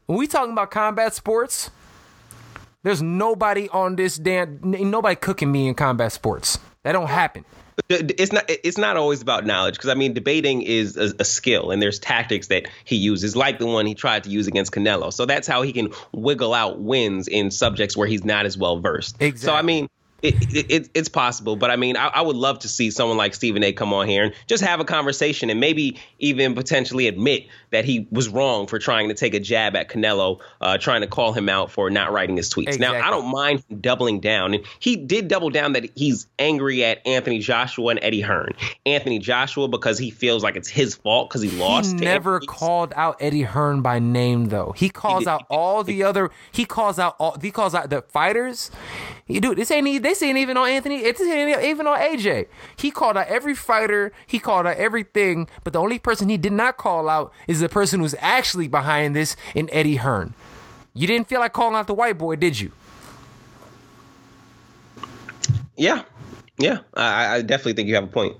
When 0.06 0.18
we 0.18 0.26
talking 0.26 0.52
about 0.52 0.70
combat 0.70 1.14
sports, 1.14 1.70
there's 2.82 3.02
nobody 3.02 3.68
on 3.70 3.96
this 3.96 4.16
damn. 4.16 4.58
Nobody 4.62 5.16
cooking 5.16 5.50
me 5.50 5.68
in 5.68 5.74
combat 5.74 6.12
sports. 6.12 6.58
That 6.82 6.92
don't 6.92 7.08
happen. 7.08 7.44
It's 7.88 8.32
not 8.32 8.44
it's 8.48 8.78
not 8.78 8.96
always 8.96 9.22
about 9.22 9.46
knowledge 9.46 9.74
because 9.74 9.90
I 9.90 9.94
mean 9.94 10.12
debating 10.12 10.62
is 10.62 10.96
a, 10.96 11.12
a 11.18 11.24
skill 11.24 11.70
and 11.70 11.80
there's 11.80 11.98
tactics 11.98 12.48
that 12.48 12.66
he 12.84 12.96
uses 12.96 13.36
like 13.36 13.58
the 13.58 13.66
one 13.66 13.86
he 13.86 13.94
tried 13.94 14.24
to 14.24 14.30
use 14.30 14.46
against 14.46 14.72
Canelo. 14.72 15.12
So 15.12 15.26
that's 15.26 15.46
how 15.46 15.62
he 15.62 15.72
can 15.72 15.90
wiggle 16.12 16.54
out 16.54 16.80
wins 16.80 17.28
in 17.28 17.50
subjects 17.50 17.96
where 17.96 18.06
he's 18.06 18.24
not 18.24 18.46
as 18.46 18.56
well 18.58 18.78
versed. 18.78 19.16
Exactly. 19.20 19.46
So 19.46 19.54
I 19.54 19.62
mean. 19.62 19.88
It, 20.22 20.54
it, 20.54 20.70
it, 20.70 20.90
it's 20.94 21.08
possible, 21.08 21.56
but 21.56 21.72
I 21.72 21.74
mean, 21.74 21.96
I, 21.96 22.06
I 22.06 22.20
would 22.20 22.36
love 22.36 22.60
to 22.60 22.68
see 22.68 22.92
someone 22.92 23.16
like 23.16 23.34
Stephen 23.34 23.64
A. 23.64 23.72
come 23.72 23.92
on 23.92 24.06
here 24.06 24.22
and 24.22 24.34
just 24.46 24.62
have 24.62 24.78
a 24.78 24.84
conversation 24.84 25.50
and 25.50 25.58
maybe 25.58 25.98
even 26.20 26.54
potentially 26.54 27.08
admit 27.08 27.48
that 27.72 27.84
he 27.84 28.06
was 28.10 28.28
wrong 28.28 28.66
for 28.66 28.78
trying 28.78 29.08
to 29.08 29.14
take 29.14 29.34
a 29.34 29.40
jab 29.40 29.74
at 29.74 29.88
Canelo, 29.90 30.40
uh, 30.60 30.78
trying 30.78 31.00
to 31.00 31.06
call 31.06 31.32
him 31.32 31.48
out 31.48 31.70
for 31.72 31.90
not 31.90 32.12
writing 32.12 32.36
his 32.36 32.48
tweets. 32.52 32.78
Now, 32.78 32.94
I 32.94 33.10
don't 33.10 33.30
mind 33.30 33.64
him 33.68 33.80
doubling 33.80 34.20
down. 34.20 34.54
And 34.54 34.64
he 34.78 34.96
did 34.96 35.28
double 35.28 35.50
down 35.50 35.72
that 35.72 35.90
he's 35.96 36.26
angry 36.38 36.84
at 36.84 37.04
Anthony 37.06 37.40
Joshua 37.40 37.88
and 37.88 38.00
Eddie 38.02 38.20
Hearn. 38.20 38.52
Anthony 38.86 39.18
Joshua 39.18 39.68
because 39.68 39.98
he 39.98 40.10
feels 40.10 40.42
like 40.42 40.56
it's 40.56 40.68
his 40.68 40.94
fault 40.94 41.28
because 41.30 41.42
he 41.42 41.50
lost. 41.50 41.98
He 41.98 42.04
never 42.04 42.34
Anthony. 42.34 42.46
called 42.46 42.92
out 42.94 43.16
Eddie 43.20 43.42
Hearn 43.42 43.82
by 43.82 43.98
name 43.98 44.46
though. 44.46 44.74
He 44.76 44.88
calls 44.90 45.20
did- 45.20 45.28
out 45.28 45.46
all 45.48 45.82
the 45.82 46.02
other. 46.02 46.30
He 46.52 46.64
calls 46.64 46.98
out 46.98 47.16
all. 47.18 47.38
He 47.40 47.50
calls 47.50 47.74
out 47.74 47.90
the 47.90 48.02
fighters. 48.02 48.70
You 49.26 49.40
dude, 49.40 49.56
this 49.56 49.70
ain't. 49.70 50.02
This 50.02 50.22
ain't 50.22 50.36
even 50.36 50.56
on 50.58 50.68
Anthony. 50.68 50.96
It's 50.96 51.20
ain't 51.20 51.64
even 51.64 51.86
on 51.86 51.98
AJ. 51.98 52.48
He 52.76 52.90
called 52.90 53.16
out 53.16 53.28
every 53.28 53.54
fighter. 53.54 54.12
He 54.26 54.38
called 54.38 54.66
out 54.66 54.76
everything. 54.76 55.48
But 55.64 55.72
the 55.72 55.80
only 55.80 55.98
person 55.98 56.28
he 56.28 56.36
did 56.36 56.52
not 56.52 56.76
call 56.76 57.08
out 57.08 57.32
is 57.48 57.61
the 57.62 57.68
person 57.68 58.00
who's 58.00 58.14
actually 58.18 58.68
behind 58.68 59.16
this 59.16 59.36
in 59.54 59.70
Eddie 59.72 59.96
Hearn. 59.96 60.34
You 60.94 61.06
didn't 61.06 61.28
feel 61.28 61.40
like 61.40 61.52
calling 61.52 61.74
out 61.74 61.86
the 61.86 61.94
white 61.94 62.18
boy, 62.18 62.36
did 62.36 62.60
you? 62.60 62.72
Yeah, 65.76 66.02
yeah. 66.58 66.80
I, 66.94 67.36
I 67.36 67.42
definitely 67.42 67.72
think 67.72 67.88
you 67.88 67.94
have 67.94 68.04
a 68.04 68.08
point. 68.08 68.36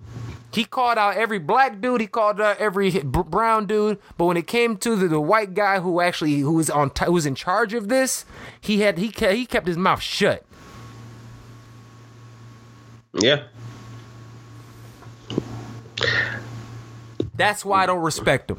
He 0.53 0.65
called 0.65 0.99
out 0.99 1.17
every 1.17 1.39
black 1.39 1.81
dude. 1.81 2.03
He 2.03 2.07
called 2.07 2.39
out 2.39 2.59
every 2.59 2.91
brown 3.01 3.67
dude. 3.67 3.99
But 4.19 4.27
when 4.27 4.37
it 4.37 4.47
came 4.47 4.77
to 4.79 4.97
the, 4.97 5.09
the 5.09 5.21
white 5.21 5.55
guy 5.55 5.81
who 5.81 6.03
actually 6.03 6.41
who 6.41 6.53
was 6.53 6.69
on 6.69 6.91
t- 6.91 7.07
who 7.07 7.13
was 7.13 7.25
in 7.25 7.35
charge 7.35 7.73
of 7.73 7.89
this, 7.89 8.27
he 8.61 8.83
had 8.83 8.99
he 8.99 9.09
kept, 9.09 9.35
he 9.35 9.47
kept 9.47 9.67
his 9.67 9.79
mouth 9.79 10.03
shut. 10.03 10.45
Yeah. 13.15 13.45
That's 17.35 17.65
why 17.65 17.83
I 17.83 17.87
don't 17.87 18.03
respect 18.03 18.51
him. 18.51 18.59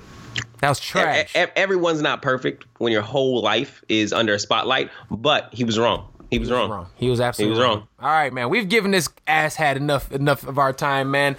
That 0.63 0.69
was 0.69 0.79
trash. 0.79 1.35
e- 1.35 1.39
everyone's 1.57 2.01
not 2.01 2.21
perfect 2.21 2.63
when 2.77 2.93
your 2.93 3.01
whole 3.01 3.41
life 3.41 3.83
is 3.89 4.13
under 4.13 4.33
a 4.33 4.39
spotlight, 4.39 4.91
but 5.11 5.49
he 5.51 5.65
was 5.65 5.77
wrong. 5.77 6.07
He 6.31 6.39
was 6.39 6.49
wrong. 6.49 6.69
wrong. 6.71 6.87
He 6.95 7.09
was 7.09 7.19
absolutely 7.19 7.53
He 7.55 7.59
was 7.59 7.67
wrong. 7.67 7.77
wrong. 7.79 7.87
All 7.99 8.09
right, 8.09 8.31
man. 8.31 8.49
We've 8.49 8.69
given 8.69 8.91
this 8.91 9.09
ass 9.27 9.55
hat 9.57 9.75
enough 9.75 10.09
enough 10.13 10.47
of 10.47 10.57
our 10.57 10.71
time, 10.71 11.11
man. 11.11 11.35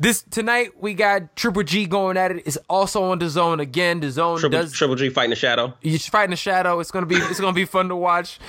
This 0.00 0.22
tonight 0.22 0.72
we 0.82 0.92
got 0.94 1.36
Triple 1.36 1.62
G 1.62 1.86
going 1.86 2.16
at 2.16 2.32
it. 2.32 2.42
It's 2.46 2.58
also 2.68 3.04
on 3.04 3.20
the 3.20 3.28
zone 3.28 3.60
again. 3.60 4.00
The 4.00 4.10
zone 4.10 4.40
Triple, 4.40 4.58
does 4.60 4.72
Triple 4.72 4.96
G 4.96 5.08
fighting 5.08 5.30
the 5.30 5.36
shadow. 5.36 5.74
You're 5.80 6.00
fighting 6.00 6.30
the 6.30 6.36
shadow. 6.36 6.80
It's 6.80 6.90
gonna 6.90 7.06
be 7.06 7.14
it's 7.14 7.38
gonna 7.38 7.52
be 7.52 7.64
fun 7.64 7.88
to 7.90 7.96
watch. 7.96 8.40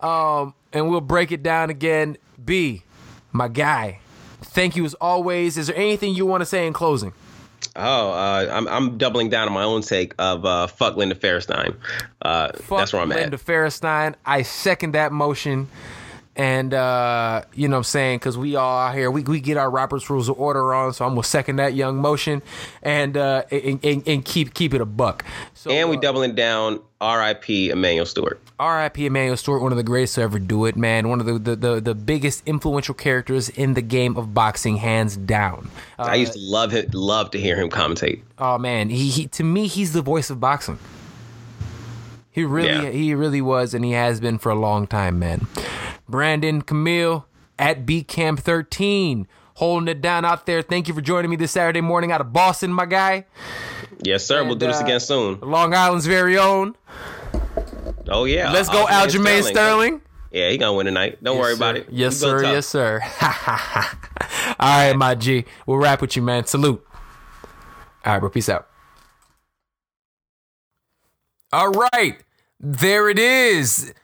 Um, 0.00 0.54
and 0.72 0.88
we'll 0.88 1.02
break 1.02 1.30
it 1.30 1.42
down 1.42 1.68
again. 1.68 2.16
B, 2.42 2.84
my 3.32 3.48
guy. 3.48 4.00
Thank 4.40 4.76
you 4.76 4.84
as 4.86 4.94
always. 4.94 5.58
Is 5.58 5.66
there 5.66 5.76
anything 5.76 6.14
you 6.14 6.24
want 6.24 6.40
to 6.40 6.46
say 6.46 6.66
in 6.66 6.72
closing? 6.72 7.12
Oh, 7.74 8.10
uh, 8.10 8.48
I'm 8.52 8.66
I'm 8.68 8.98
doubling 8.98 9.28
down 9.28 9.48
on 9.48 9.54
my 9.54 9.64
own 9.64 9.82
take 9.82 10.14
of 10.18 10.44
uh, 10.44 10.66
fuck 10.66 10.96
Linda 10.96 11.14
Fairstein. 11.14 11.76
Uh, 12.22 12.52
Fuck 12.54 12.78
that's 12.78 12.92
where 12.92 13.02
I'm 13.02 13.08
Linda 13.10 13.24
at. 13.24 13.30
Linda 13.32 13.44
Fairstein. 13.44 14.14
I 14.24 14.42
second 14.42 14.92
that 14.92 15.12
motion. 15.12 15.68
And 16.38 16.74
uh, 16.74 17.44
you 17.54 17.66
know 17.66 17.76
what 17.76 17.78
I'm 17.78 17.84
saying? 17.84 18.18
Because 18.18 18.36
we 18.36 18.56
all 18.56 18.78
out 18.78 18.94
here, 18.94 19.10
we, 19.10 19.22
we 19.22 19.40
get 19.40 19.56
our 19.56 19.70
Robert's 19.70 20.10
Rules 20.10 20.28
of 20.28 20.38
Order 20.38 20.74
on, 20.74 20.92
so 20.92 21.06
I'm 21.06 21.12
gonna 21.12 21.22
second 21.24 21.56
that 21.56 21.72
young 21.72 21.96
motion 21.96 22.42
and 22.82 23.16
uh 23.16 23.44
and, 23.50 23.82
and, 23.82 24.06
and 24.06 24.22
keep 24.24 24.52
keep 24.52 24.74
it 24.74 24.82
a 24.82 24.84
buck. 24.84 25.24
So 25.54 25.70
And 25.70 25.88
we 25.88 25.96
uh, 25.96 26.00
doubling 26.00 26.34
down. 26.34 26.80
R.I.P. 26.98 27.68
Emanuel 27.70 28.06
Steward. 28.06 28.38
R.I.P. 28.58 29.04
Emanuel 29.04 29.36
Steward, 29.36 29.60
one 29.60 29.70
of 29.70 29.76
the 29.76 29.84
greatest 29.84 30.14
to 30.14 30.22
ever 30.22 30.38
do 30.38 30.64
it, 30.64 30.76
man. 30.76 31.08
One 31.10 31.20
of 31.20 31.26
the 31.26 31.38
the, 31.38 31.56
the, 31.56 31.80
the 31.80 31.94
biggest 31.94 32.42
influential 32.46 32.94
characters 32.94 33.48
in 33.50 33.74
the 33.74 33.82
game 33.82 34.16
of 34.16 34.32
boxing, 34.34 34.76
hands 34.76 35.16
down. 35.16 35.70
Uh, 35.98 36.02
I 36.04 36.14
used 36.16 36.32
to 36.34 36.38
love 36.38 36.72
him, 36.72 36.86
love 36.92 37.30
to 37.32 37.40
hear 37.40 37.56
him 37.56 37.68
commentate. 37.70 38.20
oh 38.38 38.58
man, 38.58 38.88
he, 38.90 39.08
he 39.08 39.26
to 39.28 39.42
me 39.44 39.66
he's 39.68 39.92
the 39.94 40.02
voice 40.02 40.28
of 40.30 40.38
boxing. 40.40 40.78
He 42.30 42.44
really 42.44 42.68
Yeah. 42.68 42.90
he 42.90 43.14
really 43.14 43.40
was, 43.40 43.72
and 43.72 43.84
he 43.84 43.92
has 43.92 44.20
been 44.20 44.36
for 44.38 44.50
a 44.50 44.54
long 44.54 44.86
time, 44.86 45.18
man. 45.18 45.46
Brandon 46.08 46.62
Camille 46.62 47.26
at 47.58 47.86
Camp 48.08 48.40
13. 48.40 49.26
Holding 49.54 49.88
it 49.88 50.02
down 50.02 50.24
out 50.24 50.44
there. 50.44 50.60
Thank 50.60 50.86
you 50.86 50.92
for 50.92 51.00
joining 51.00 51.30
me 51.30 51.36
this 51.36 51.52
Saturday 51.52 51.80
morning 51.80 52.12
out 52.12 52.20
of 52.20 52.32
Boston, 52.32 52.70
my 52.72 52.84
guy. 52.84 53.24
Yes, 54.02 54.26
sir. 54.26 54.44
we'll 54.44 54.56
do 54.56 54.66
this 54.66 54.80
uh, 54.80 54.84
again 54.84 55.00
soon. 55.00 55.40
Long 55.40 55.72
Island's 55.72 56.06
very 56.06 56.36
own. 56.36 56.76
Oh 58.08 58.24
yeah. 58.24 58.52
Let's 58.52 58.68
go, 58.68 58.84
Aljamain 58.86 59.42
Sterling. 59.42 60.02
Yeah, 60.30 60.50
he 60.50 60.58
gonna 60.58 60.74
win 60.74 60.84
tonight. 60.84 61.22
Don't 61.24 61.38
worry 61.38 61.54
about 61.54 61.76
it. 61.76 61.88
Yes, 61.90 62.18
sir. 62.18 62.42
Yes, 62.42 62.66
sir. 62.66 63.00
All 63.22 64.86
right, 64.88 64.92
my 64.94 65.14
G. 65.14 65.46
We'll 65.66 65.78
wrap 65.78 66.02
with 66.02 66.14
you, 66.16 66.22
man. 66.22 66.44
Salute. 66.44 66.86
All 68.04 68.12
right, 68.12 68.18
bro. 68.18 68.28
Peace 68.28 68.50
out. 68.50 68.68
All 71.52 71.70
right. 71.70 72.18
There 72.60 73.08
it 73.08 73.18
is. 73.18 73.94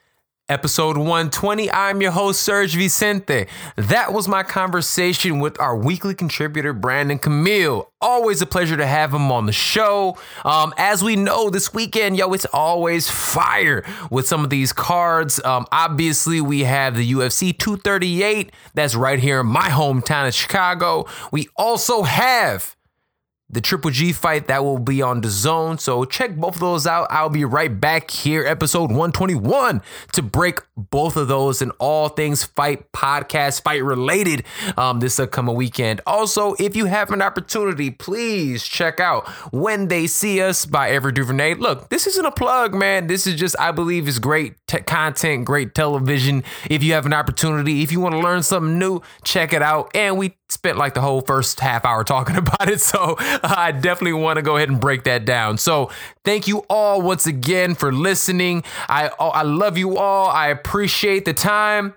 Episode 0.52 0.98
120. 0.98 1.70
I'm 1.70 2.02
your 2.02 2.10
host, 2.10 2.42
Serge 2.42 2.76
Vicente. 2.76 3.46
That 3.76 4.12
was 4.12 4.28
my 4.28 4.42
conversation 4.42 5.38
with 5.38 5.58
our 5.58 5.74
weekly 5.74 6.14
contributor, 6.14 6.74
Brandon 6.74 7.18
Camille. 7.18 7.90
Always 8.02 8.42
a 8.42 8.46
pleasure 8.46 8.76
to 8.76 8.84
have 8.84 9.14
him 9.14 9.32
on 9.32 9.46
the 9.46 9.52
show. 9.52 10.18
Um, 10.44 10.74
as 10.76 11.02
we 11.02 11.16
know, 11.16 11.48
this 11.48 11.72
weekend, 11.72 12.18
yo, 12.18 12.34
it's 12.34 12.44
always 12.52 13.08
fire 13.08 13.82
with 14.10 14.26
some 14.26 14.44
of 14.44 14.50
these 14.50 14.74
cards. 14.74 15.42
Um, 15.42 15.64
obviously, 15.72 16.42
we 16.42 16.64
have 16.64 16.96
the 16.96 17.12
UFC 17.14 17.56
238. 17.56 18.52
That's 18.74 18.94
right 18.94 19.18
here 19.18 19.40
in 19.40 19.46
my 19.46 19.70
hometown 19.70 20.28
of 20.28 20.34
Chicago. 20.34 21.06
We 21.30 21.48
also 21.56 22.02
have 22.02 22.76
the 23.52 23.60
Triple 23.60 23.90
G 23.90 24.12
fight 24.12 24.48
that 24.48 24.64
will 24.64 24.78
be 24.78 25.02
on 25.02 25.20
the 25.20 25.28
zone. 25.28 25.78
So 25.78 26.04
check 26.04 26.34
both 26.36 26.54
of 26.54 26.60
those 26.60 26.86
out. 26.86 27.06
I'll 27.10 27.28
be 27.28 27.44
right 27.44 27.80
back 27.80 28.10
here, 28.10 28.44
episode 28.44 28.90
121, 28.90 29.82
to 30.12 30.22
break 30.22 30.60
both 30.90 31.16
of 31.16 31.28
those 31.28 31.62
and 31.62 31.72
all 31.78 32.08
things 32.08 32.44
fight 32.44 32.90
podcast, 32.92 33.62
fight 33.62 33.84
related 33.84 34.44
um, 34.76 35.00
this 35.00 35.18
upcoming 35.18 35.54
weekend. 35.54 36.00
Also, 36.06 36.54
if 36.58 36.76
you 36.76 36.86
have 36.86 37.10
an 37.10 37.22
opportunity, 37.22 37.90
please 37.90 38.64
check 38.64 39.00
out 39.00 39.28
When 39.52 39.88
They 39.88 40.06
See 40.06 40.40
Us 40.40 40.66
by 40.66 40.88
Ava 40.88 41.12
DuVernay. 41.12 41.54
Look, 41.54 41.88
this 41.88 42.06
isn't 42.06 42.26
a 42.26 42.32
plug, 42.32 42.74
man. 42.74 43.06
This 43.06 43.26
is 43.26 43.34
just, 43.34 43.56
I 43.58 43.72
believe, 43.72 44.08
is 44.08 44.18
great 44.18 44.54
te- 44.66 44.80
content, 44.80 45.44
great 45.44 45.74
television. 45.74 46.44
If 46.68 46.82
you 46.82 46.92
have 46.94 47.06
an 47.06 47.12
opportunity, 47.12 47.82
if 47.82 47.92
you 47.92 48.00
want 48.00 48.14
to 48.14 48.20
learn 48.20 48.42
something 48.42 48.78
new, 48.78 49.02
check 49.24 49.52
it 49.52 49.62
out. 49.62 49.90
And 49.94 50.18
we 50.18 50.36
spent 50.48 50.76
like 50.76 50.94
the 50.94 51.00
whole 51.00 51.22
first 51.22 51.60
half 51.60 51.84
hour 51.84 52.04
talking 52.04 52.36
about 52.42 52.68
it. 52.68 52.80
So 52.80 53.16
I 53.18 53.72
definitely 53.72 54.12
want 54.14 54.36
to 54.36 54.42
go 54.42 54.56
ahead 54.56 54.68
and 54.68 54.80
break 54.80 55.04
that 55.04 55.24
down. 55.24 55.58
So 55.58 55.90
thank 56.24 56.46
you 56.48 56.64
all 56.68 57.02
once 57.02 57.26
again 57.26 57.74
for 57.74 57.92
listening. 57.92 58.64
I 58.88 59.10
I 59.18 59.42
love 59.42 59.78
you 59.78 59.96
all. 59.96 60.28
I 60.28 60.48
appreciate 60.48 61.24
the 61.24 61.34
time. 61.34 61.94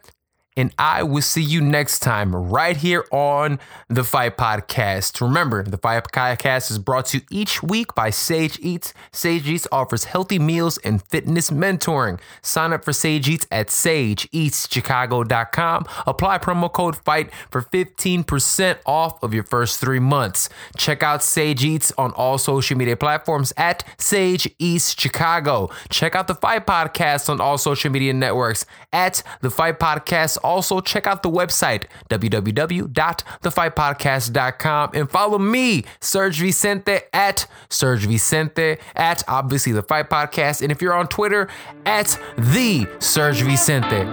And 0.57 0.73
I 0.79 1.03
will 1.03 1.21
see 1.21 1.41
you 1.41 1.59
next 1.61 1.99
time 1.99 2.33
right 2.35 2.77
here 2.77 3.05
on 3.11 3.59
the 3.89 4.05
Fight 4.05 4.37
Podcast. 4.37 5.19
Remember, 5.19 5.63
the 5.63 5.77
Fight 5.77 6.05
Podcast 6.11 6.71
is 6.71 6.79
brought 6.79 7.07
to 7.07 7.17
you 7.17 7.23
each 7.29 7.61
week 7.61 7.93
by 7.93 8.09
Sage 8.09 8.57
Eats. 8.61 8.93
Sage 9.11 9.49
Eats 9.49 9.67
offers 9.71 10.05
healthy 10.05 10.39
meals 10.39 10.77
and 10.79 11.03
fitness 11.03 11.49
mentoring. 11.49 12.19
Sign 12.41 12.71
up 12.71 12.85
for 12.85 12.93
Sage 12.93 13.27
Eats 13.27 13.45
at 13.51 13.67
sageeatschicago.com. 13.67 15.85
Apply 16.07 16.37
promo 16.37 16.71
code 16.71 16.95
FIGHT 16.95 17.29
for 17.51 17.61
15% 17.61 18.77
off 18.85 19.21
of 19.21 19.33
your 19.33 19.43
first 19.43 19.81
three 19.81 19.99
months. 19.99 20.47
Check 20.77 21.03
out 21.03 21.21
Sage 21.21 21.65
Eats 21.65 21.91
on 21.97 22.11
all 22.11 22.37
social 22.37 22.77
media 22.77 22.95
platforms 22.95 23.51
at 23.57 23.83
Sage 23.97 24.49
Eats 24.57 24.97
Chicago. 24.99 25.69
Check 25.89 26.15
out 26.15 26.27
the 26.27 26.35
Fight 26.35 26.65
Podcast 26.65 27.27
on 27.29 27.41
all 27.41 27.57
social 27.57 27.91
media 27.91 28.13
networks 28.13 28.65
at 28.93 29.21
the 29.41 29.49
Fight 29.49 29.79
Podcast 29.79 30.37
also, 30.45 30.79
check 30.79 31.07
out 31.07 31.23
the 31.23 31.29
website, 31.29 31.85
www.thefightpodcast.com, 32.09 34.89
and 34.93 35.09
follow 35.09 35.39
me, 35.39 35.83
Serge 35.99 36.39
Vicente, 36.39 36.99
at 37.11 37.47
Serge 37.69 38.05
Vicente, 38.05 38.77
at 38.95 39.23
obviously 39.27 39.73
the 39.73 39.83
Fight 39.83 40.09
Podcast. 40.09 40.61
And 40.61 40.71
if 40.71 40.81
you're 40.81 40.93
on 40.93 41.07
Twitter, 41.07 41.49
at 41.85 42.17
the 42.37 42.87
Serge 42.99 43.41
Vicente. 43.41 44.03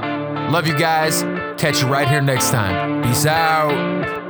Love 0.51 0.67
you 0.67 0.79
guys. 0.79 1.23
Catch 1.61 1.83
you 1.83 1.89
right 1.89 2.09
here 2.09 2.21
next 2.21 2.51
time. 2.51 3.03
Peace 3.03 3.27
out. 3.27 4.22